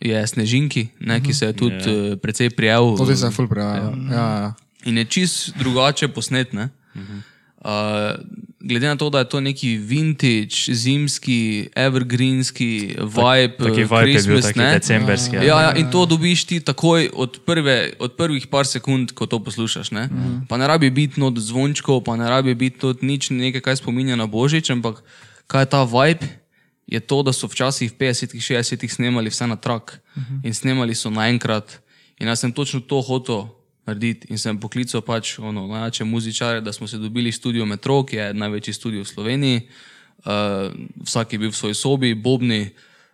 Je 0.00 0.26
Snežinki, 0.26 0.88
ne, 1.00 1.20
ki 1.20 1.34
se 1.34 1.46
je 1.46 1.52
tudi 1.52 1.74
yeah. 1.74 2.12
uh, 2.12 2.18
precej 2.18 2.50
prijel. 2.50 2.96
To 2.96 3.16
se 3.16 3.26
je 3.26 3.30
full 3.30 3.48
prijavil. 3.48 3.98
Ja, 4.10 4.14
ja. 4.14 4.54
In 4.84 4.98
je 4.98 5.04
čist 5.04 5.58
drugače 5.58 6.08
posnet. 6.08 6.52
ne. 6.52 6.68
Uh, 7.58 8.14
glede 8.60 8.86
na 8.86 8.96
to, 8.96 9.10
da 9.10 9.18
je 9.18 9.28
to 9.28 9.40
neki 9.40 9.76
vintage, 9.76 10.70
zimski, 10.74 11.68
evergreenski 11.76 12.96
vibe, 12.98 13.56
Taki 13.58 13.80
eh, 13.80 13.84
vibe 13.84 14.10
je 14.10 14.22
bil, 14.22 14.22
Christmas, 14.22 14.44
taki 14.44 14.58
ne. 14.58 14.72
decemberski. 14.72 15.36
Ja, 15.36 15.42
ja, 15.42 15.74
in 15.74 15.90
to 15.90 16.06
dobiš 16.06 16.44
ti 16.44 16.60
takoj 16.60 17.10
od, 17.14 17.40
prve, 17.46 17.92
od 17.98 18.14
prvih 18.16 18.46
par 18.46 18.66
sekund, 18.66 19.12
ko 19.12 19.26
to 19.26 19.42
poslušaš. 19.44 19.90
Ne? 19.90 20.08
Pa 20.48 20.56
ne 20.56 20.66
rabi 20.66 20.90
biti 20.90 21.20
not 21.20 21.38
zvončkov, 21.38 22.04
pa 22.04 22.16
ne 22.16 22.30
rabi 22.30 22.54
biti 22.54 22.78
tudi 22.78 23.06
nič 23.06 23.30
nekaj, 23.30 23.60
kaj 23.60 23.76
spominja 23.76 24.16
na 24.16 24.26
Božič, 24.26 24.70
ampak 24.70 25.02
kaj 25.46 25.62
je 25.62 25.66
ta 25.66 25.82
vibe, 25.82 26.30
je 26.86 27.00
to, 27.00 27.22
da 27.22 27.32
so 27.32 27.50
včasih 27.50 27.90
v 27.90 27.96
50-ih, 28.06 28.42
60-ih 28.42 28.92
snemali 28.92 29.34
vse 29.34 29.46
na 29.46 29.56
trak 29.56 29.98
in 30.46 30.54
snemali 30.54 30.94
so 30.94 31.10
naenkrat 31.10 31.82
In 32.18 32.26
jaz 32.26 32.42
sem 32.42 32.52
točno 32.52 32.80
to 32.80 33.00
hotel 33.02 33.46
narediti 33.88 34.28
in 34.30 34.38
sem 34.38 34.58
poklical 34.60 35.02
pač 35.02 35.38
ono, 35.38 35.66
najjače 35.66 36.04
muzičare, 36.04 36.60
da 36.60 36.72
smo 36.72 36.86
se 36.88 37.00
dobili 37.00 37.32
v 37.32 37.36
studio 37.36 37.66
Metro, 37.66 38.02
ki 38.04 38.16
je 38.16 38.34
največji 38.34 38.74
studio 38.74 39.02
v 39.02 39.08
Sloveniji. 39.08 39.62
Uh, 40.18 40.74
vsak 41.06 41.32
je 41.32 41.38
bil 41.38 41.50
v 41.50 41.56
svoji 41.56 41.74
sobi, 41.74 42.14
bobni, 42.14 42.68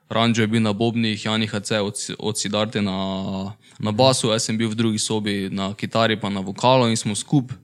Ranžo 0.09 0.43
je 0.45 0.49
bil 0.53 0.61
na 0.61 0.73
bobnih, 0.77 1.25
Jani 1.25 1.47
HC 1.49 1.81
od, 1.81 1.97
od 2.19 2.39
Sidarte 2.39 2.83
na, 2.83 2.97
na 3.79 3.93
basu, 3.93 4.29
jaz 4.31 4.45
sem 4.45 4.59
bil 4.59 4.69
v 4.69 4.77
drugi 4.77 5.01
sobi 5.01 5.49
na 5.51 5.73
kitari 5.75 6.21
pa 6.21 6.29
na 6.29 6.45
vokalu 6.45 6.91
in 6.93 6.97
smo 6.97 7.17
skupaj 7.17 7.57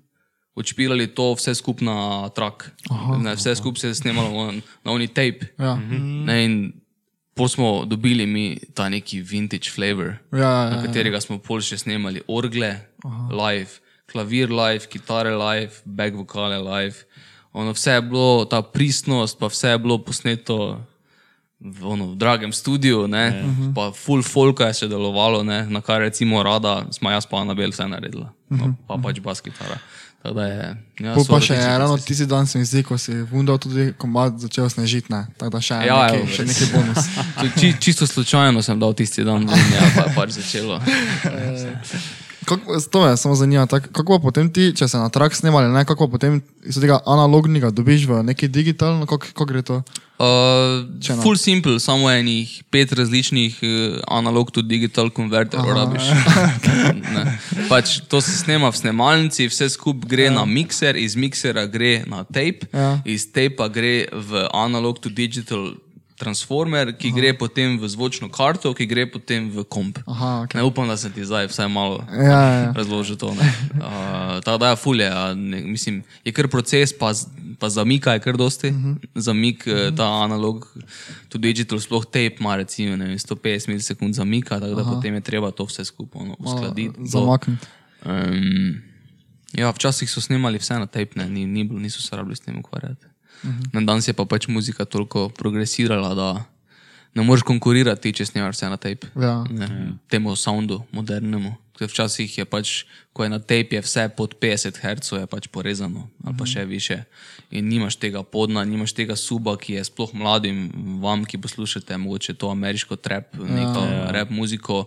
odšpirali 0.55 1.07
to 1.15 1.35
vse 1.35 1.55
skupaj 1.55 1.87
na 1.87 2.29
trak. 2.29 2.71
Ne, 3.23 3.35
vse 3.35 3.55
skupaj 3.57 3.81
se 3.81 3.89
je 3.89 3.95
snemalo 3.95 4.53
na, 4.53 4.61
na 4.85 4.93
oni 4.93 5.09
tape. 5.09 5.53
Ja. 5.59 5.77
Ne, 6.27 6.45
in 6.45 6.73
pol 7.35 7.49
smo 7.49 7.85
dobili 7.85 8.27
mi 8.27 8.59
ta 8.75 8.89
neki 8.89 9.21
vintage 9.23 9.71
flavor, 9.75 10.15
Ja, 10.33 10.39
ja, 10.39 10.71
na 10.71 10.77
ja. 10.77 10.83
katerega 10.87 11.21
smo 11.21 11.39
pol 11.39 11.61
še 11.65 11.79
snemali 11.79 12.23
orgle, 12.29 12.75
live, 13.31 13.81
klavir 14.11 14.51
live, 14.51 14.87
kitare 14.91 15.35
live, 15.37 15.83
back 15.85 16.17
vokale 16.17 16.59
live. 16.59 17.07
Ono, 17.53 17.73
vse 17.75 17.97
je 17.99 18.03
bilo, 18.03 18.45
ta 18.45 18.63
pristnost, 18.63 19.39
pa 19.39 19.49
vse 19.51 19.73
je 19.75 19.79
bilo 19.79 19.99
posneto 19.99 20.79
v, 21.61 21.85
ono, 21.85 22.13
v 22.13 22.17
dragem 22.17 22.53
studiu, 22.53 23.07
ne, 23.11 23.25
pa 23.75 23.91
full 23.93 24.23
folka 24.23 24.71
je 24.71 24.85
še 24.85 24.89
delovalo, 24.89 25.43
ne, 25.45 25.67
na 25.69 25.83
kar 25.85 26.01
recimo 26.01 26.43
rada, 26.43 26.87
smo 26.95 27.11
jaz 27.11 27.27
pa 27.27 27.43
na 27.45 27.55
bel 27.59 27.75
vse 27.75 27.85
naredila, 27.91 28.31
no, 28.49 28.75
pa 28.89 28.97
pač 29.03 29.21
bas 29.21 29.43
kitara. 29.45 29.77
Je, 30.21 30.77
ja, 31.01 31.15
Pol 31.17 31.25
pa 31.25 31.41
še 31.41 31.57
eno 31.57 31.87
procesi. 31.95 32.07
tisti 32.07 32.27
dan 32.27 32.45
se 32.47 32.59
mi 32.59 32.65
zdi, 32.65 32.83
ko 32.85 32.99
si 32.99 33.15
vundal 33.25 33.57
tudi 33.57 33.95
komad 33.97 34.37
začel 34.37 34.69
snežiti, 34.69 35.09
ne. 35.09 35.25
Tako 35.39 35.51
da 35.51 35.61
še, 35.61 35.79
Ja, 35.81 36.01
neki, 36.05 36.17
evo, 36.19 36.27
še 36.29 36.45
neki 36.45 36.65
bonus. 36.75 37.09
Je 37.43 37.49
Či, 37.57 37.69
čisto 37.81 38.05
slučajno 38.07 38.61
sem 38.63 38.77
dal 38.77 38.93
tisti 38.93 39.25
dan, 39.25 39.49
ven, 39.49 39.73
ja, 39.73 39.81
pa 39.97 40.05
je 40.05 40.15
pač 40.15 40.37
začelo. 40.37 40.77
Kako, 42.51 42.81
to 42.83 43.01
me 43.01 43.15
samo 43.17 43.35
zanima, 43.35 43.67
tak, 43.67 43.93
kako 43.93 44.19
potem 44.19 44.49
ti, 44.49 44.73
če 44.73 44.89
se 44.89 44.99
na 44.99 45.07
trak 45.09 45.31
snemali, 45.33 45.69
ne, 45.69 45.85
kako 45.85 46.09
potem 46.09 46.41
iz 46.61 46.75
tega 46.77 46.99
analognega 47.07 47.71
dobiš 47.71 48.07
v 48.07 48.23
neki 48.25 48.49
digitalno, 48.49 49.07
kako, 49.07 49.31
kako 49.31 49.45
gre 49.47 49.63
to? 49.63 49.83
Uh, 50.21 50.27
Če 50.99 51.15
na- 51.15 51.23
full 51.23 51.39
simple, 51.39 51.79
samo 51.81 52.11
enih 52.11 52.51
pet 52.69 52.93
različnih 52.93 53.55
uh, 53.57 53.71
analog 54.11 54.51
to 54.51 54.61
digital 54.61 55.09
konverterjev 55.11 55.71
rabiš. 55.73 56.11
Ne. 57.11 57.23
pač 57.69 58.01
to 58.05 58.21
se 58.21 58.33
snema 58.35 58.69
v 58.69 58.77
snemalnici, 58.77 59.49
vse 59.49 59.69
skupaj 59.69 60.09
gre 60.09 60.25
ja. 60.25 60.33
na 60.33 60.45
mikser, 60.45 60.97
iz 60.97 61.17
miksera 61.17 61.65
gre 61.67 62.03
na 62.07 62.25
tape, 62.25 62.69
Ja. 62.73 62.99
iz 63.05 63.25
tapa 63.27 63.69
gre 63.69 64.11
v 64.13 64.45
analog 64.53 64.99
to 64.99 65.09
digital 65.09 65.73
transformer, 66.21 66.93
ki 66.93 67.09
Aha. 67.09 67.17
gre 67.17 67.31
potem 67.33 67.79
v 67.81 67.89
zvočno 67.89 68.29
karto, 68.29 68.75
ki 68.77 68.85
gre 68.87 69.07
potem 69.09 69.49
v 69.49 69.65
komp. 69.65 70.03
Aha, 70.05 70.45
ok. 70.45 70.55
Ne 70.59 70.65
upam, 70.69 70.85
da 70.91 70.99
sem 71.01 71.13
ti 71.13 71.25
zdaj 71.25 71.49
vsaj 71.49 71.69
malo 71.73 72.03
Ja, 72.13 72.41
ja. 72.53 72.73
razložil 72.77 73.17
to. 73.17 73.33
ne. 73.35 73.49
Uh, 73.81 74.39
Tako 74.45 74.59
da 74.61 74.69
je 74.71 74.77
fulje, 74.77 75.07
a 75.09 75.35
ne, 75.35 75.61
mislim, 75.65 76.03
je 76.25 76.33
kar 76.33 76.47
proces, 76.53 76.93
pa, 76.93 77.11
pa 77.59 77.69
zamika 77.73 78.13
je 78.13 78.21
kar 78.21 78.37
dosti. 78.37 78.69
Uh 78.69 78.77
-huh. 78.77 78.97
Zamik, 79.15 79.65
uh 79.67 79.73
-huh. 79.73 79.97
ta 79.97 80.05
analog, 80.05 80.69
tudi 81.29 81.49
digital, 81.49 81.81
sploh 81.81 82.05
tape 82.05 82.37
ima 82.41 82.57
recimo 82.57 82.97
ne, 82.97 83.05
vem, 83.05 83.19
150 83.19 83.69
milisekund 83.69 84.15
zamika, 84.15 84.61
tako 84.61 84.75
da 84.75 84.83
Aha. 84.83 84.93
potem 84.95 85.15
je 85.15 85.21
treba 85.21 85.51
to 85.51 85.65
vse 85.65 85.85
skupaj 85.85 86.23
ono, 86.23 86.37
uskladiti. 86.39 86.95
Zamakniti. 87.05 87.67
Um, 88.05 88.83
ja, 89.53 89.71
včasih 89.71 90.11
so 90.11 90.21
snemali 90.21 90.59
vse 90.59 90.79
na 90.79 90.87
tape, 90.87 91.17
ne, 91.17 91.29
ni, 91.29 91.47
ni 91.47 91.65
niso 91.65 92.03
se 92.03 92.17
rabili 92.17 92.37
s 92.37 92.41
tem 92.41 92.59
ukvarjati. 92.59 93.10
Uh 93.43 93.51
-huh. 93.51 93.69
Na 93.73 93.81
danes 93.81 94.09
je 94.09 94.13
pa 94.13 94.25
pač 94.25 94.49
muzika 94.49 94.85
toliko 94.85 95.29
progresirala, 95.29 96.15
da 96.15 96.45
ne 97.15 97.23
moreš 97.23 97.43
konkurirati, 97.43 98.13
če 98.13 98.27
snemaš 98.27 98.57
vse 98.57 98.71
na 98.71 98.77
tape. 98.77 99.11
Ja. 99.17 99.45
Ne, 99.51 99.93
temu 100.09 100.37
soundu, 100.37 100.83
modernemu. 100.93 101.55
Ker 101.79 101.89
Včasih 101.89 102.39
je 102.39 102.45
pač, 102.45 102.85
ko 103.13 103.25
je 103.25 103.33
na 103.33 103.39
tape, 103.41 103.79
je 103.79 103.81
vse 103.81 104.09
pod 104.17 104.35
50 104.41 104.77
Hz, 104.83 105.13
je 105.17 105.27
pač 105.27 105.49
porezano 105.49 106.11
ali 106.25 106.37
pa 106.37 106.47
še 106.47 106.65
više. 106.69 107.03
In 107.51 107.69
nimaš 107.69 107.97
tega 107.97 108.23
podna, 108.23 108.65
nimaš 108.65 108.93
tega 108.93 109.17
suba, 109.17 109.57
ki 109.57 109.79
je 109.79 109.85
sploh 109.89 110.13
mladim, 110.15 110.69
vam, 111.01 111.25
ki 111.25 111.41
poslušate, 111.41 111.97
mogoče 111.97 112.35
to 112.35 112.51
ameriško 112.53 112.97
trap, 112.97 113.35
neko 113.35 113.81
ja. 113.81 114.11
rap 114.13 114.31
muziko. 114.31 114.85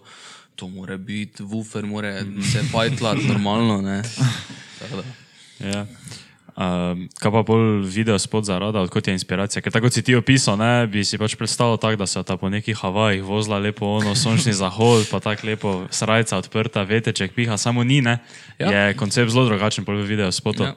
To 0.56 0.68
mora 0.70 1.00
biti, 1.02 1.42
woofer 1.42 1.82
mora 1.90 2.22
se 2.22 2.62
pajtlati 2.72 3.26
normalno. 3.32 3.82
ne. 3.82 4.04
Ja. 5.60 5.88
Um, 6.54 7.08
kaj 7.18 7.32
pa 7.34 7.42
bolj 7.42 7.82
video 7.90 8.14
spod 8.22 8.46
za 8.46 8.60
rada, 8.62 8.84
odkot 8.86 9.08
je 9.08 9.14
inspiracija? 9.14 9.62
Ker 9.66 9.74
tako 9.74 9.90
si 9.90 10.04
ti 10.06 10.14
opisal, 10.16 10.58
ne, 10.62 10.86
bi 10.88 11.02
si 11.02 11.18
pač 11.18 11.34
predstavljal 11.36 11.80
tako, 11.82 11.98
da 12.04 12.08
so 12.08 12.22
ta 12.24 12.38
po 12.38 12.50
nekih 12.50 12.78
Havajih 12.78 13.24
vozila 13.26 13.58
lepo 13.58 13.88
ono 13.98 14.14
sončni 14.16 14.54
zahod, 14.54 15.08
pa 15.10 15.18
tako 15.20 15.48
lepo 15.50 15.72
srajca 15.90 16.38
odprta, 16.38 16.84
veteček 16.86 17.34
piha, 17.34 17.58
samo 17.58 17.84
ni, 17.84 18.02
ne. 18.06 18.20
Ja. 18.62 18.70
Je 18.70 18.94
koncept 18.94 19.34
zelo 19.34 19.48
drugačen 19.50 19.86
pol 19.86 19.98
video 20.06 20.30
spotu. 20.32 20.70
Ja. 20.70 20.76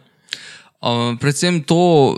Uh, 0.80 1.12
predvsem 1.20 1.60
to, 1.60 2.16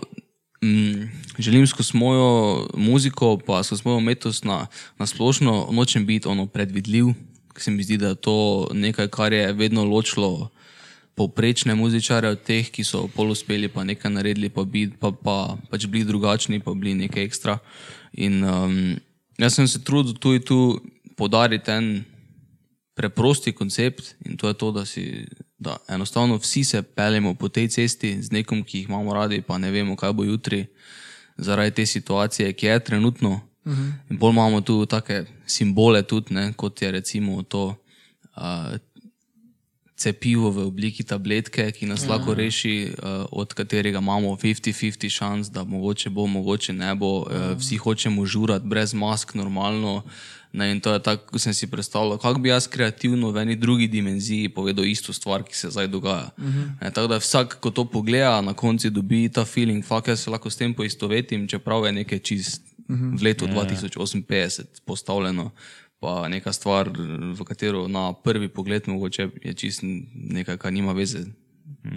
mm, 0.62 1.10
želim 1.38 1.66
skozi 1.66 1.96
mojo 1.98 2.68
muziko, 2.76 3.40
pa 3.42 3.64
skozi 3.66 3.82
mojo 3.84 3.98
umetnost 3.98 4.44
na, 4.44 4.66
na 4.98 5.06
splošno, 5.06 5.68
nočem 5.72 6.06
biti 6.06 6.28
ono 6.28 6.46
predvidljiv, 6.46 7.10
ker 7.54 7.62
se 7.62 7.74
mi 7.74 7.82
zdi, 7.82 7.98
da 7.98 8.14
je 8.14 8.22
to 8.22 8.68
nekaj, 8.72 9.10
kar 9.10 9.32
je 9.32 9.52
vedno 9.52 9.84
ločilo 9.84 10.50
povprečne 11.18 11.74
muzičare 11.74 12.30
od 12.30 12.42
teh, 12.46 12.70
ki 12.70 12.84
so 12.86 13.08
pol 13.10 13.34
uspeli, 13.34 13.66
pa 13.66 13.82
nekaj 13.82 14.12
naredili, 14.14 14.52
pa, 14.54 14.62
bi, 14.62 14.86
pa, 14.86 15.10
pa 15.10 15.58
pač 15.70 15.88
bili 15.90 16.06
drugačni, 16.06 16.62
pa 16.62 16.74
bili 16.78 16.94
nekaj 16.94 17.26
ekstra. 17.26 17.58
In 18.22 18.44
um, 18.46 18.76
jaz 19.38 19.58
sem 19.58 19.66
se 19.66 19.82
trudil 19.82 20.14
tu 20.22 20.36
in 20.38 20.44
tu 20.46 20.60
podariti 21.18 21.74
en 21.74 22.04
preprosti 22.98 23.52
koncept 23.54 24.14
in 24.26 24.38
to 24.38 24.50
je 24.50 24.54
to, 24.58 24.70
da, 24.74 24.84
si, 24.86 25.26
da 25.58 25.76
enostavno 25.90 26.38
vsi 26.38 26.64
se 26.64 26.82
peljemo 26.82 27.34
po 27.34 27.50
tej 27.50 27.68
cesti 27.74 28.14
z 28.22 28.32
nekom, 28.34 28.62
ki 28.62 28.84
jih 28.84 28.88
imamo 28.88 29.14
radi, 29.14 29.42
pa 29.42 29.58
ne 29.58 29.70
vemo, 29.74 29.96
kaj 29.98 30.14
bo 30.14 30.26
jutri, 30.26 30.64
zaradi 31.36 31.74
te 31.82 31.86
situacije, 31.86 32.52
ki 32.52 32.66
je 32.66 32.78
trenutno. 32.84 33.40
Uh 33.64 33.72
-huh. 33.72 33.92
In 34.10 34.18
bolj 34.18 34.32
imamo 34.32 34.60
tu 34.60 34.86
take 34.86 35.24
simbole, 35.46 36.02
tudi, 36.02 36.34
ne, 36.34 36.52
kot 36.56 36.82
je 36.82 36.90
recimo 36.90 37.42
to. 37.42 37.74
Uh, 38.36 38.78
Cepivo 39.98 40.50
v 40.54 40.68
obliki 40.70 41.02
tabletke, 41.02 41.64
ki 41.74 41.86
nas 41.90 42.04
ja. 42.04 42.12
lahko 42.12 42.34
reši, 42.38 42.74
uh, 42.86 43.26
od 43.34 43.50
katerega 43.54 43.98
imamo 43.98 44.36
50-50 44.38 45.10
šans, 45.10 45.50
da 45.50 45.64
mogoče 45.64 46.10
bo, 46.10 46.26
mogoče 46.26 46.72
ne 46.72 46.94
bo. 46.94 47.26
Uh, 47.26 47.58
vsi 47.58 47.76
hočemo 47.76 48.26
žurati 48.26 48.66
brez 48.66 48.94
mask, 48.94 49.34
normalno. 49.34 50.02
Ne, 50.52 50.70
in 50.72 50.80
to 50.80 50.92
je 50.92 51.02
tako, 51.02 51.26
kot 51.32 51.40
sem 51.40 51.54
si 51.54 51.66
predstavljal, 51.66 52.18
kako 52.18 52.40
bi 52.40 52.48
jaz 52.48 52.68
kreativno 52.68 53.30
v 53.30 53.42
eni 53.42 53.56
drugi 53.56 53.86
dimenziji 53.86 54.48
povedal 54.48 54.86
isto 54.86 55.12
stvar, 55.12 55.42
ki 55.42 55.56
se 55.56 55.70
zdaj 55.70 55.88
dogaja. 55.88 56.30
Uh 56.38 56.44
-huh. 56.44 56.70
ne, 56.80 56.90
tako 56.90 57.06
da 57.06 57.18
vsak, 57.18 57.58
ko 57.60 57.70
to 57.70 57.84
pogleda, 57.84 58.40
na 58.40 58.54
koncu 58.54 58.90
dobi 58.90 59.28
ta 59.28 59.44
feeling, 59.44 59.84
fakt 59.84 60.08
jaz 60.08 60.20
se 60.20 60.30
lahko 60.30 60.50
s 60.50 60.56
tem 60.56 60.74
poistovetim, 60.74 61.48
čeprav 61.48 61.86
je 61.86 61.92
nekaj 61.92 62.18
čist 62.18 62.62
uh 62.88 62.96
-huh. 62.96 63.20
v 63.20 63.22
letu 63.22 63.46
2058 63.46 64.64
postavljeno. 64.84 65.50
Pa 65.98 66.28
neka 66.30 66.52
stvar, 66.54 66.90
v 67.34 67.40
katero 67.42 67.88
na 67.90 68.12
prvi 68.14 68.46
pogled 68.48 68.86
mogoče 68.86 69.30
je 69.42 69.54
čist 69.58 69.82
nekaj, 69.82 70.58
kar 70.62 70.70
nima 70.72 70.94
veze 70.94 71.26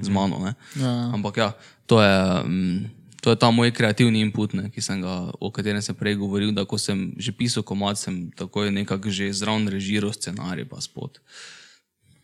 z 0.01 0.09
mano. 0.09 0.41
Ne? 0.41 0.55
Ja. 0.79 1.13
Ampak 1.13 1.37
ja, 1.37 1.49
to 1.85 2.01
je, 2.01 2.17
mm, 2.43 2.79
to 3.21 3.29
je 3.29 3.37
ta 3.37 3.51
moj 3.53 3.69
kreativni 3.69 4.25
input, 4.25 4.57
ne, 4.57 4.73
ki 4.73 4.81
sem 4.81 5.01
ga, 5.05 5.29
o 5.37 5.51
katerem 5.53 5.81
sem 5.85 5.93
prej 5.95 6.17
govoril, 6.17 6.49
da 6.49 6.65
ko 6.65 6.81
sem 6.81 7.13
že 7.21 7.29
pisal 7.29 7.61
komat, 7.61 8.01
sem 8.01 8.33
takoj 8.33 8.73
nekako 8.73 9.13
že 9.13 9.29
zraven 9.29 9.69
režiral 9.69 10.09
scenarij 10.09 10.65
pa 10.65 10.81
spot. 10.81 11.21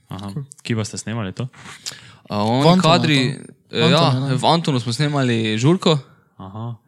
Aha. 0.09 0.33
Kje 0.63 0.73
pa 0.73 0.83
ste 0.87 0.97
snemali 0.97 1.35
to? 1.35 1.45
Uh, 2.25 2.41
oni 2.41 2.63
V 2.63 2.67
Antonu, 2.73 2.81
kadri, 2.81 3.19
to? 3.69 3.75
ja, 3.75 3.85
Antonu, 3.85 4.25
ne? 4.25 4.35
v 4.39 4.45
Antonu 4.47 4.77
smo 4.79 4.91
snemali 4.95 5.37
žurko. 5.59 5.99
Aha. 6.39 6.79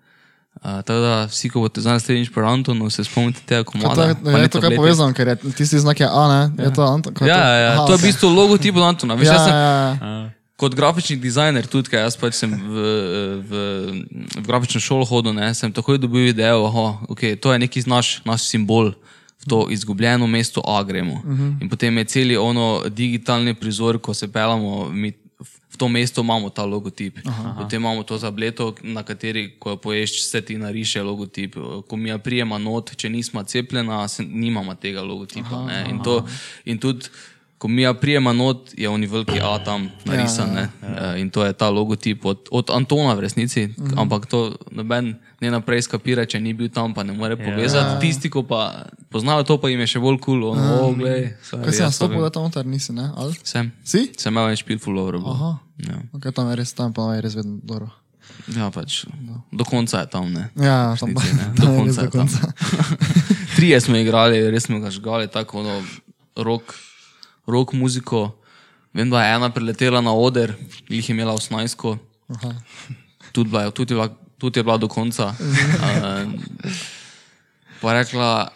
Uh, 0.59 0.81
tako 0.81 0.99
da 0.99 1.25
vsi, 1.25 1.49
ko 1.49 1.59
boste 1.59 1.81
znali 1.81 1.99
slednjič 1.99 2.29
po 2.29 2.41
Antonu, 2.41 2.89
se 2.89 3.03
spomnite 3.03 3.39
tega 3.45 3.63
Kaj 3.63 3.71
komada. 3.71 3.95
to 3.95 4.03
je, 4.03 4.15
pa 4.25 4.29
je 4.31 4.47
to 4.47 4.59
kaj 4.59 4.61
tablete. 4.61 4.75
povezano, 4.75 5.13
ker 5.13 5.27
je 5.27 5.35
tisti 5.55 5.79
znak 5.79 5.99
je 5.99 6.07
A, 6.07 6.23
ne? 6.27 6.63
Je 6.63 6.73
to 6.73 6.83
Anton? 6.83 7.13
kaj 7.13 7.27
Ja, 7.27 7.35
to? 7.35 7.41
ja, 7.41 7.55
ja. 7.55 7.71
Aha, 7.71 7.85
to 7.87 7.93
je 7.93 7.97
v 7.97 8.03
bistvu 8.03 8.29
logotip 8.29 8.75
od 8.75 8.83
Antona. 8.83 9.13
Veš, 9.15 9.27
Ja, 9.27 9.39
sem, 9.39 9.53
ja, 9.53 9.71
ja. 10.01 10.31
kot 10.55 10.75
grafični 10.75 11.15
dizajner, 11.15 11.63
tudi 11.63 11.87
ker 11.89 11.99
jaz 11.99 12.17
pač 12.17 12.33
sem 12.33 12.51
v, 12.51 12.75
v, 13.39 13.51
v 14.35 14.41
grafično 14.43 14.81
šolo 14.81 15.05
hodil, 15.05 15.31
ne, 15.33 15.53
sem 15.53 15.71
takoj 15.71 15.95
dobil 15.97 16.27
idejo, 16.27 16.67
da 16.67 17.07
okay, 17.07 17.39
to 17.39 17.53
je 17.53 17.59
neki 17.59 17.83
naš, 17.87 18.19
naš 18.25 18.43
simbol. 18.43 18.91
V 19.39 19.45
to 19.47 19.67
izgubljeno 19.71 20.27
mesto 20.27 20.59
A 20.67 20.83
gremo. 20.83 21.13
Uh 21.13 21.31
-huh. 21.31 21.61
In 21.61 21.69
potem 21.69 21.97
je 21.97 22.03
celi 22.05 22.37
ono 22.37 22.83
digitalni 22.89 23.53
prizor, 23.53 23.97
ko 23.97 24.13
se 24.13 24.27
pelamo, 24.27 24.89
mi 24.91 25.13
to 25.79 25.87
mesto 25.87 26.21
imamo 26.21 26.49
ta 26.49 26.65
logotip. 26.65 27.23
Aha. 27.25 27.55
Potem 27.57 27.81
imamo 27.81 28.03
to 28.03 28.19
tableto, 28.19 28.73
na 28.83 29.03
kateri, 29.03 29.55
ko 29.59 29.69
jo 29.69 29.77
poješ, 29.77 30.19
se 30.27 30.41
ti 30.41 30.57
nariše 30.57 31.03
logotip. 31.03 31.55
Ko 31.87 31.97
mi 31.97 32.09
je 32.09 32.19
prijema 32.19 32.57
not, 32.57 32.95
če 32.95 33.09
nismo 33.09 33.43
cepljena, 33.43 34.07
se, 34.07 34.23
nimamo 34.23 34.75
tega 34.75 35.01
logotipa. 35.01 35.65
Aha, 35.65 35.83
in, 35.89 36.03
to, 36.03 36.21
in 36.65 36.79
tudi 36.79 37.07
ko 37.59 37.67
mi 37.67 37.81
ja 37.81 37.93
prijema 37.93 38.33
not, 38.33 38.71
je 38.77 38.89
oni 38.89 39.07
veliki 39.07 39.39
A 39.43 39.59
tam 39.63 39.89
narisan. 40.05 40.55
Ja, 40.55 40.67
ja. 40.95 41.15
In 41.17 41.29
to 41.29 41.45
je 41.45 41.53
ta 41.53 41.69
logotip 41.69 42.25
od, 42.25 42.47
od 42.51 42.69
Antona 42.69 43.13
v 43.13 43.19
resnici, 43.19 43.67
mhm. 43.67 43.99
ampak 43.99 44.25
to 44.25 44.55
noben 44.71 45.15
ne 45.41 45.51
naprej 45.51 45.81
skapira, 45.81 46.25
če 46.25 46.39
ni 46.39 46.53
bil 46.53 46.69
tam, 46.69 46.93
pa 46.93 47.03
ne 47.03 47.13
more 47.13 47.35
povezati. 47.35 47.95
Ja. 47.95 47.99
Tisti, 47.99 48.29
ko 48.29 48.43
pa 48.43 48.87
poznajo 49.11 49.43
to, 49.43 49.57
pa 49.59 49.69
jim 49.69 49.79
je 49.79 49.87
še 49.87 49.99
bolj 49.99 50.19
kul, 50.23 50.43
cool, 50.55 50.95
glej. 50.99 51.33
Kaj 51.51 51.73
si 51.75 51.83
nastopil, 51.83 52.23
da 52.23 52.31
tam 52.31 52.47
noter 52.47 52.67
nisi, 52.67 52.95
ne? 52.95 53.11
Ali? 53.15 53.35
Sem. 53.43 53.71
Si? 53.83 54.07
Sem 54.19 54.35
imel 54.35 54.51
več 54.51 54.63
pil 54.67 54.79
full 54.79 54.99
over. 54.99 55.19
Aha. 55.19 55.57
Ja. 55.87 56.01
Ok, 56.13 56.31
tam 56.35 56.49
je 56.49 56.59
res 56.59 56.73
tam, 56.73 56.93
pa 56.93 57.13
je 57.15 57.21
res 57.21 57.35
vedno 57.39 57.59
dobro. 57.63 57.89
Ja, 58.53 58.69
pač, 58.73 59.05
no. 59.25 59.41
do 59.51 59.65
konca 59.65 60.03
je 60.03 60.09
tam. 60.11 60.29
Ne. 60.33 60.49
Ja, 60.59 60.95
tam 60.99 61.15
pa, 61.15 61.23
ne. 61.23 61.45
Do 61.59 61.65
konca 61.65 62.05
je 62.05 62.11
tam. 62.13 62.27
Trije 63.55 63.81
smo 63.81 63.97
igrali, 63.97 64.41
res 64.51 64.67
smo 64.69 64.79
ga 64.79 64.91
žgali, 64.93 65.27
tako 65.27 65.63
no, 65.65 65.79
rok 66.37 66.75
rock 67.49 67.73
muziko. 67.73 68.35
Vem, 68.93 69.09
da 69.09 69.23
je 69.23 69.35
ena 69.35 69.49
preletela 69.53 70.01
na 70.01 70.13
oder, 70.13 70.53
jih 70.89 71.09
je 71.09 71.13
imela 71.13 71.33
osnajsko. 71.33 71.97
Tudi, 73.31 73.51
tudi, 73.73 73.95
tudi 74.37 74.59
je 74.59 74.63
bila 74.63 74.77
do 74.77 74.87
konca. 74.87 75.33
Uh, 75.89 76.31
pa 77.81 77.93
rekla, 77.93 78.49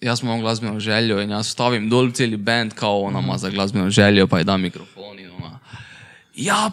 jaz 0.00 0.22
imam 0.22 0.40
glasbeno 0.40 0.80
željo 0.80 1.20
in 1.20 1.30
jaz 1.30 1.50
stavim 1.52 1.88
dol 1.90 2.10
cel 2.12 2.36
bend, 2.36 2.72
kao 2.74 3.00
ona 3.00 3.20
ima 3.20 3.38
za 3.38 3.50
glasbeno 3.50 3.90
željo, 3.90 4.26
pa 4.26 4.38
je 4.38 4.44
da 4.44 4.56
mikrofon. 4.56 5.18
Ja, 5.18 5.58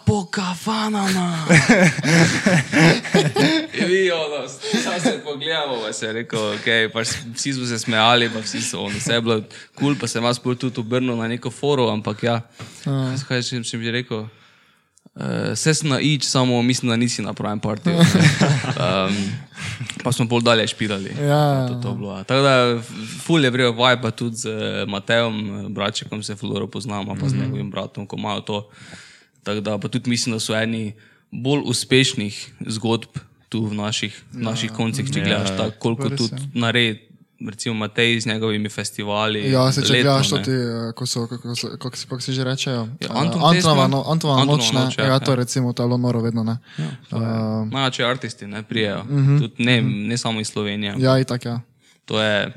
po 0.06 0.24
kafanama. 0.24 1.36
Vi, 3.88 4.10
ono, 4.10 4.48
samo 4.48 5.00
se 5.00 5.20
pogledamo, 5.24 5.80
pa 5.86 5.92
se 5.92 6.06
je 6.06 6.12
rekel, 6.12 6.40
okay, 6.40 6.92
pa 6.92 7.00
vsi 7.34 7.52
smo 7.52 7.66
se 7.66 7.78
smejali, 7.78 8.30
pa 8.30 8.38
vsi 8.38 8.62
so, 8.62 8.80
ono, 8.80 8.98
vse 8.98 9.12
je 9.12 9.20
bilo 9.20 9.40
kul, 9.40 9.48
cool, 9.78 9.96
pa 10.00 10.06
se 10.06 10.20
vas 10.20 10.38
pol 10.38 10.54
tudi 10.54 10.80
obrnil 10.80 11.16
na 11.16 11.28
neko 11.28 11.50
forum, 11.50 11.90
ampak 11.90 12.22
ja, 12.22 12.40
kaj 13.28 13.42
še 13.42 13.64
sem 13.64 13.82
že 13.82 13.90
rekel. 13.90 14.28
Uh, 15.10 15.52
vse 15.52 15.74
sem 15.74 15.88
na 15.90 15.98
ič, 16.00 16.24
samo 16.24 16.62
mislim, 16.62 16.90
da 16.90 16.96
nisi 16.96 17.22
na 17.22 17.34
pravem 17.34 17.60
partiju. 17.60 17.98
Um, 18.80 19.16
pa 20.04 20.12
smo 20.12 20.24
bolj 20.24 20.42
dalje 20.42 20.66
špirali. 20.66 21.10
Ja. 21.20 21.68
To, 21.68 21.74
to 21.82 21.94
bilo, 21.94 22.14
Tako 22.24 22.42
da, 22.42 22.54
ful 23.20 23.44
je 23.44 23.50
vrel 23.50 23.72
vibe, 23.72 24.00
pa 24.02 24.10
tudi 24.10 24.36
z 24.36 24.48
uh, 24.48 24.88
Matejem, 24.88 25.66
bračekom 25.74 26.22
se 26.22 26.36
fuloro 26.36 26.66
poznamo, 26.66 27.16
pa 27.20 27.28
z 27.28 27.34
mhm. 27.34 27.42
njegovim 27.42 27.70
bratom, 27.70 28.06
ko 28.06 28.16
imajo 28.16 28.40
to. 28.40 28.70
Tako 29.42 29.60
da 29.60 29.78
pa 29.78 29.88
tudi 29.88 30.10
mislim, 30.10 30.32
da 30.36 30.40
so 30.40 30.54
eni 30.54 30.92
bolj 31.30 31.62
uspešnih 31.64 32.54
zgodb 32.66 33.18
tu 33.48 33.66
v 33.66 33.74
naših, 33.74 34.24
ja. 34.34 34.40
naših 34.50 34.72
koncih, 34.72 35.10
če 35.10 35.20
ja. 35.20 35.24
gledaš 35.24 35.56
tako, 35.56 35.78
koliko 35.78 36.10
tudi 36.10 36.36
ja. 36.38 36.50
naredi. 36.54 37.06
Recimo 37.40 37.74
Matej 37.74 38.20
z 38.20 38.26
njegovimi 38.26 38.68
festivali. 38.68 39.40
Ja, 39.50 39.62
se 39.72 39.80
če 39.80 39.94
gledaš, 39.94 40.28
ti, 40.44 40.52
eh, 40.52 40.90
ko 40.92 41.06
so, 41.08 41.22
kako, 41.26 41.54
so, 41.56 41.70
kako, 41.72 41.96
si, 41.96 42.08
kako 42.08 42.20
si 42.20 42.34
že 42.36 42.44
rečejo. 42.44 42.82
Ja, 43.00 43.08
Antonova 43.16 43.86
no, 43.88 44.04
noč, 44.44 44.72
ne. 44.74 44.80
Noč, 44.84 44.98
ja, 44.98 45.06
ja, 45.06 45.18
to 45.24 45.32
ja. 45.32 45.36
recimo, 45.40 45.72
to 45.72 45.82
je 45.82 45.88
bilo 45.88 45.96
noro 45.96 46.20
vedno, 46.20 46.44
ne. 46.44 46.58
Ja, 46.76 46.90
uh, 47.16 47.64
Največji 47.72 48.04
artisti, 48.04 48.46
ne, 48.46 48.60
prijejo. 48.62 49.00
Uh 49.00 49.10
mhm. 49.10 49.36
-huh, 49.36 49.40
tudi 49.40 49.64
ne, 49.64 49.78
uh 49.78 49.86
mhm. 49.86 49.94
-huh. 49.94 50.08
ne 50.08 50.18
samo 50.18 50.40
iz 50.40 50.52
Slovenije. 50.52 50.94
Ja, 50.98 51.18
itak, 51.18 51.44
ja. 51.44 51.60
To 52.04 52.20
je 52.20 52.52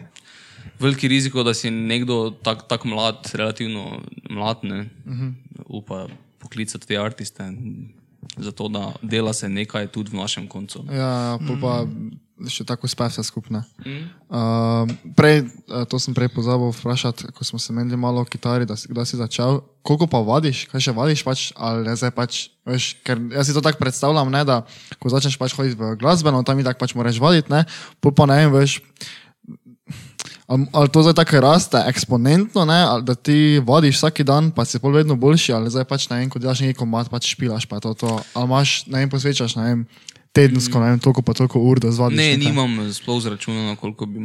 veliki 0.79 1.07
riziko, 1.07 1.43
da 1.43 1.53
si 1.53 1.71
nekdo 1.71 2.34
tako 2.43 2.67
tak 2.67 2.84
mlad, 2.84 3.31
relativno 3.34 4.01
mlad, 4.29 4.57
ne, 4.63 4.79
uh 5.05 5.13
-huh. 5.13 5.31
upa 5.65 6.07
poklicati 6.43 6.87
te 6.87 6.99
artiste, 6.99 7.47
zato 8.37 8.67
da 8.67 8.91
dela 9.01 9.33
se 9.33 9.49
nekaj 9.49 9.87
tudi 9.95 10.11
v 10.11 10.21
našem 10.21 10.47
koncu. 10.51 10.83
Ja, 10.91 11.39
pa, 11.39 11.55
pa 11.61 11.73
še 12.49 12.65
tako 12.67 12.87
uspe 12.89 13.05
vse 13.07 13.23
skupne. 13.25 13.61
Mm. 13.85 14.07
Uh, 14.27 14.89
prej, 15.17 15.45
to 15.91 15.99
sem 16.01 16.15
prej 16.17 16.31
pozabil 16.33 16.73
vprašati, 16.73 17.29
ko 17.35 17.45
smo 17.45 17.59
se 17.61 17.73
menili 17.75 17.99
malo 17.99 18.23
o 18.23 18.27
kitari, 18.27 18.67
da 18.67 18.75
si, 18.79 18.89
da 18.91 19.05
si 19.05 19.19
začel. 19.19 19.61
Koliko 19.85 20.07
pa 20.09 20.23
vadiš, 20.25 20.65
kaj 20.71 20.87
še 20.87 20.95
vadiš, 20.95 21.23
pač, 21.27 21.45
ali 21.55 21.85
ne 21.87 21.95
zdaj 21.99 22.13
pač, 22.15 22.39
veš, 22.67 22.93
ker 23.05 23.21
jaz 23.35 23.49
si 23.49 23.55
to 23.55 23.63
tako 23.63 23.83
predstavljam, 23.83 24.31
ne, 24.33 24.43
da 24.47 24.63
ko 24.99 25.11
začneš 25.13 25.37
pač 25.39 25.55
hoditi 25.57 25.77
v 25.79 25.93
glasbeno, 25.99 26.43
tam 26.47 26.59
mi 26.59 26.65
tako 26.65 26.83
pač 26.83 26.95
moraš 26.97 27.21
vaditi, 27.23 27.53
ne, 27.53 27.65
pa 28.01 28.29
ne 28.29 28.39
vem, 28.41 28.55
veš. 28.55 28.79
Ali, 30.47 30.65
ali 30.71 30.89
to 30.89 31.01
zdaj 31.03 31.13
tako 31.13 31.39
raste 31.39 31.83
eksponentno, 31.87 32.65
ne? 32.65 32.81
ali 32.83 33.03
da 33.03 33.15
ti 33.15 33.61
vodiš 33.63 33.95
vsak 33.97 34.21
dan, 34.21 34.51
pa 34.51 34.65
si 34.65 34.79
pol 34.79 34.91
vedno 34.91 35.15
boljši, 35.15 35.53
ali 35.53 35.71
zdaj 35.71 35.85
pač 35.87 36.09
ne 36.09 36.19
vem, 36.19 36.29
ko 36.29 36.39
delaš 36.39 36.65
neki 36.65 36.79
komat, 36.79 37.09
pač 37.09 37.31
špilaš, 37.31 37.65
pa 37.65 37.79
to, 37.79 37.93
to. 37.93 38.19
ali 38.33 38.45
imaš, 38.45 38.83
ne 38.91 38.99
vem, 38.99 39.09
posvečaš, 39.09 39.55
ne 39.55 39.63
vem, 39.63 39.85
tedensko, 40.35 40.83
ne 40.83 40.91
vem, 40.91 40.99
toliko 40.99 41.23
pa 41.23 41.33
toliko 41.37 41.63
ur, 41.63 41.79
da 41.79 41.93
zvadiš. 41.95 42.19
Ne, 42.19 42.35
nekaj. 42.35 42.43
nimam 42.43 42.91
sploh 42.93 43.23
zračunano, 43.23 43.77
koliko 43.79 44.05
bi, 44.05 44.19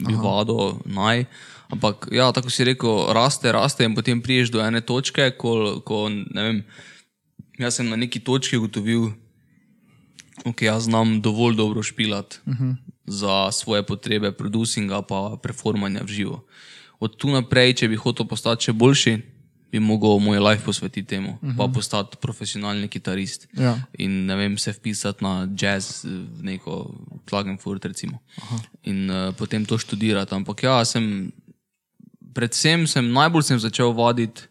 bi 0.00 0.16
vadil 0.16 0.80
naj. 0.88 1.26
Ampak, 1.68 2.08
ja, 2.16 2.30
tako 2.32 2.48
si 2.48 2.64
rekel, 2.64 3.12
raste, 3.12 3.52
raste 3.52 3.84
in 3.84 3.92
potem 3.94 4.22
priješ 4.24 4.54
do 4.54 4.64
ene 4.64 4.80
točke, 4.80 5.34
ko, 5.36 5.82
ko 5.84 6.06
ne 6.08 6.42
vem, 6.46 6.62
jaz 7.60 7.76
sem 7.76 7.92
na 7.92 7.98
neki 8.00 8.24
točki 8.24 8.56
ugotovil, 8.56 9.10
ok, 10.48 10.64
jaz 10.64 10.88
znam 10.88 11.18
dovolj 11.20 11.60
dobro 11.60 11.84
špilati. 11.84 12.40
Uh 12.48 12.56
-huh 12.56 12.87
za 13.08 13.52
svoje 13.52 13.82
potrebe, 13.82 14.32
producinga 14.32 15.02
pa 15.02 15.36
performanja 15.42 16.04
v 16.04 16.12
živo. 16.12 16.44
Od 17.00 17.16
tu 17.16 17.30
naprej, 17.30 17.74
če 17.80 17.88
bi 17.88 17.96
hotel 17.96 18.26
postati 18.28 18.68
še 18.68 18.72
boljši, 18.76 19.16
bi 19.72 19.80
mogel 19.80 20.18
moj 20.22 20.40
life 20.40 20.64
posvetiti 20.64 21.06
temu, 21.06 21.36
uh 21.42 21.48
-huh. 21.48 21.56
pa 21.56 21.64
mhm. 21.64 21.74
postati 21.74 22.16
profesionalni 22.20 22.88
kitarist. 22.88 23.48
Ja. 23.52 23.76
In 23.98 24.26
ne 24.26 24.36
vem, 24.36 24.58
se 24.58 24.72
vpisati 24.72 25.24
na 25.24 25.48
jazz, 25.58 26.04
neko 26.42 26.94
Klagenfurt, 27.28 27.84
recimo. 27.84 28.18
In 28.82 29.10
uh, 29.10 29.34
potem 29.34 29.64
to 29.64 29.78
študirati. 29.78 30.34
Ampak 30.34 30.62
ja, 30.62 30.84
sem, 30.84 31.32
predvsem 32.34 32.86
sem 32.86 33.12
najbolj 33.12 33.42
sem 33.42 33.58
začel 33.58 33.92
vaditi 33.92 34.42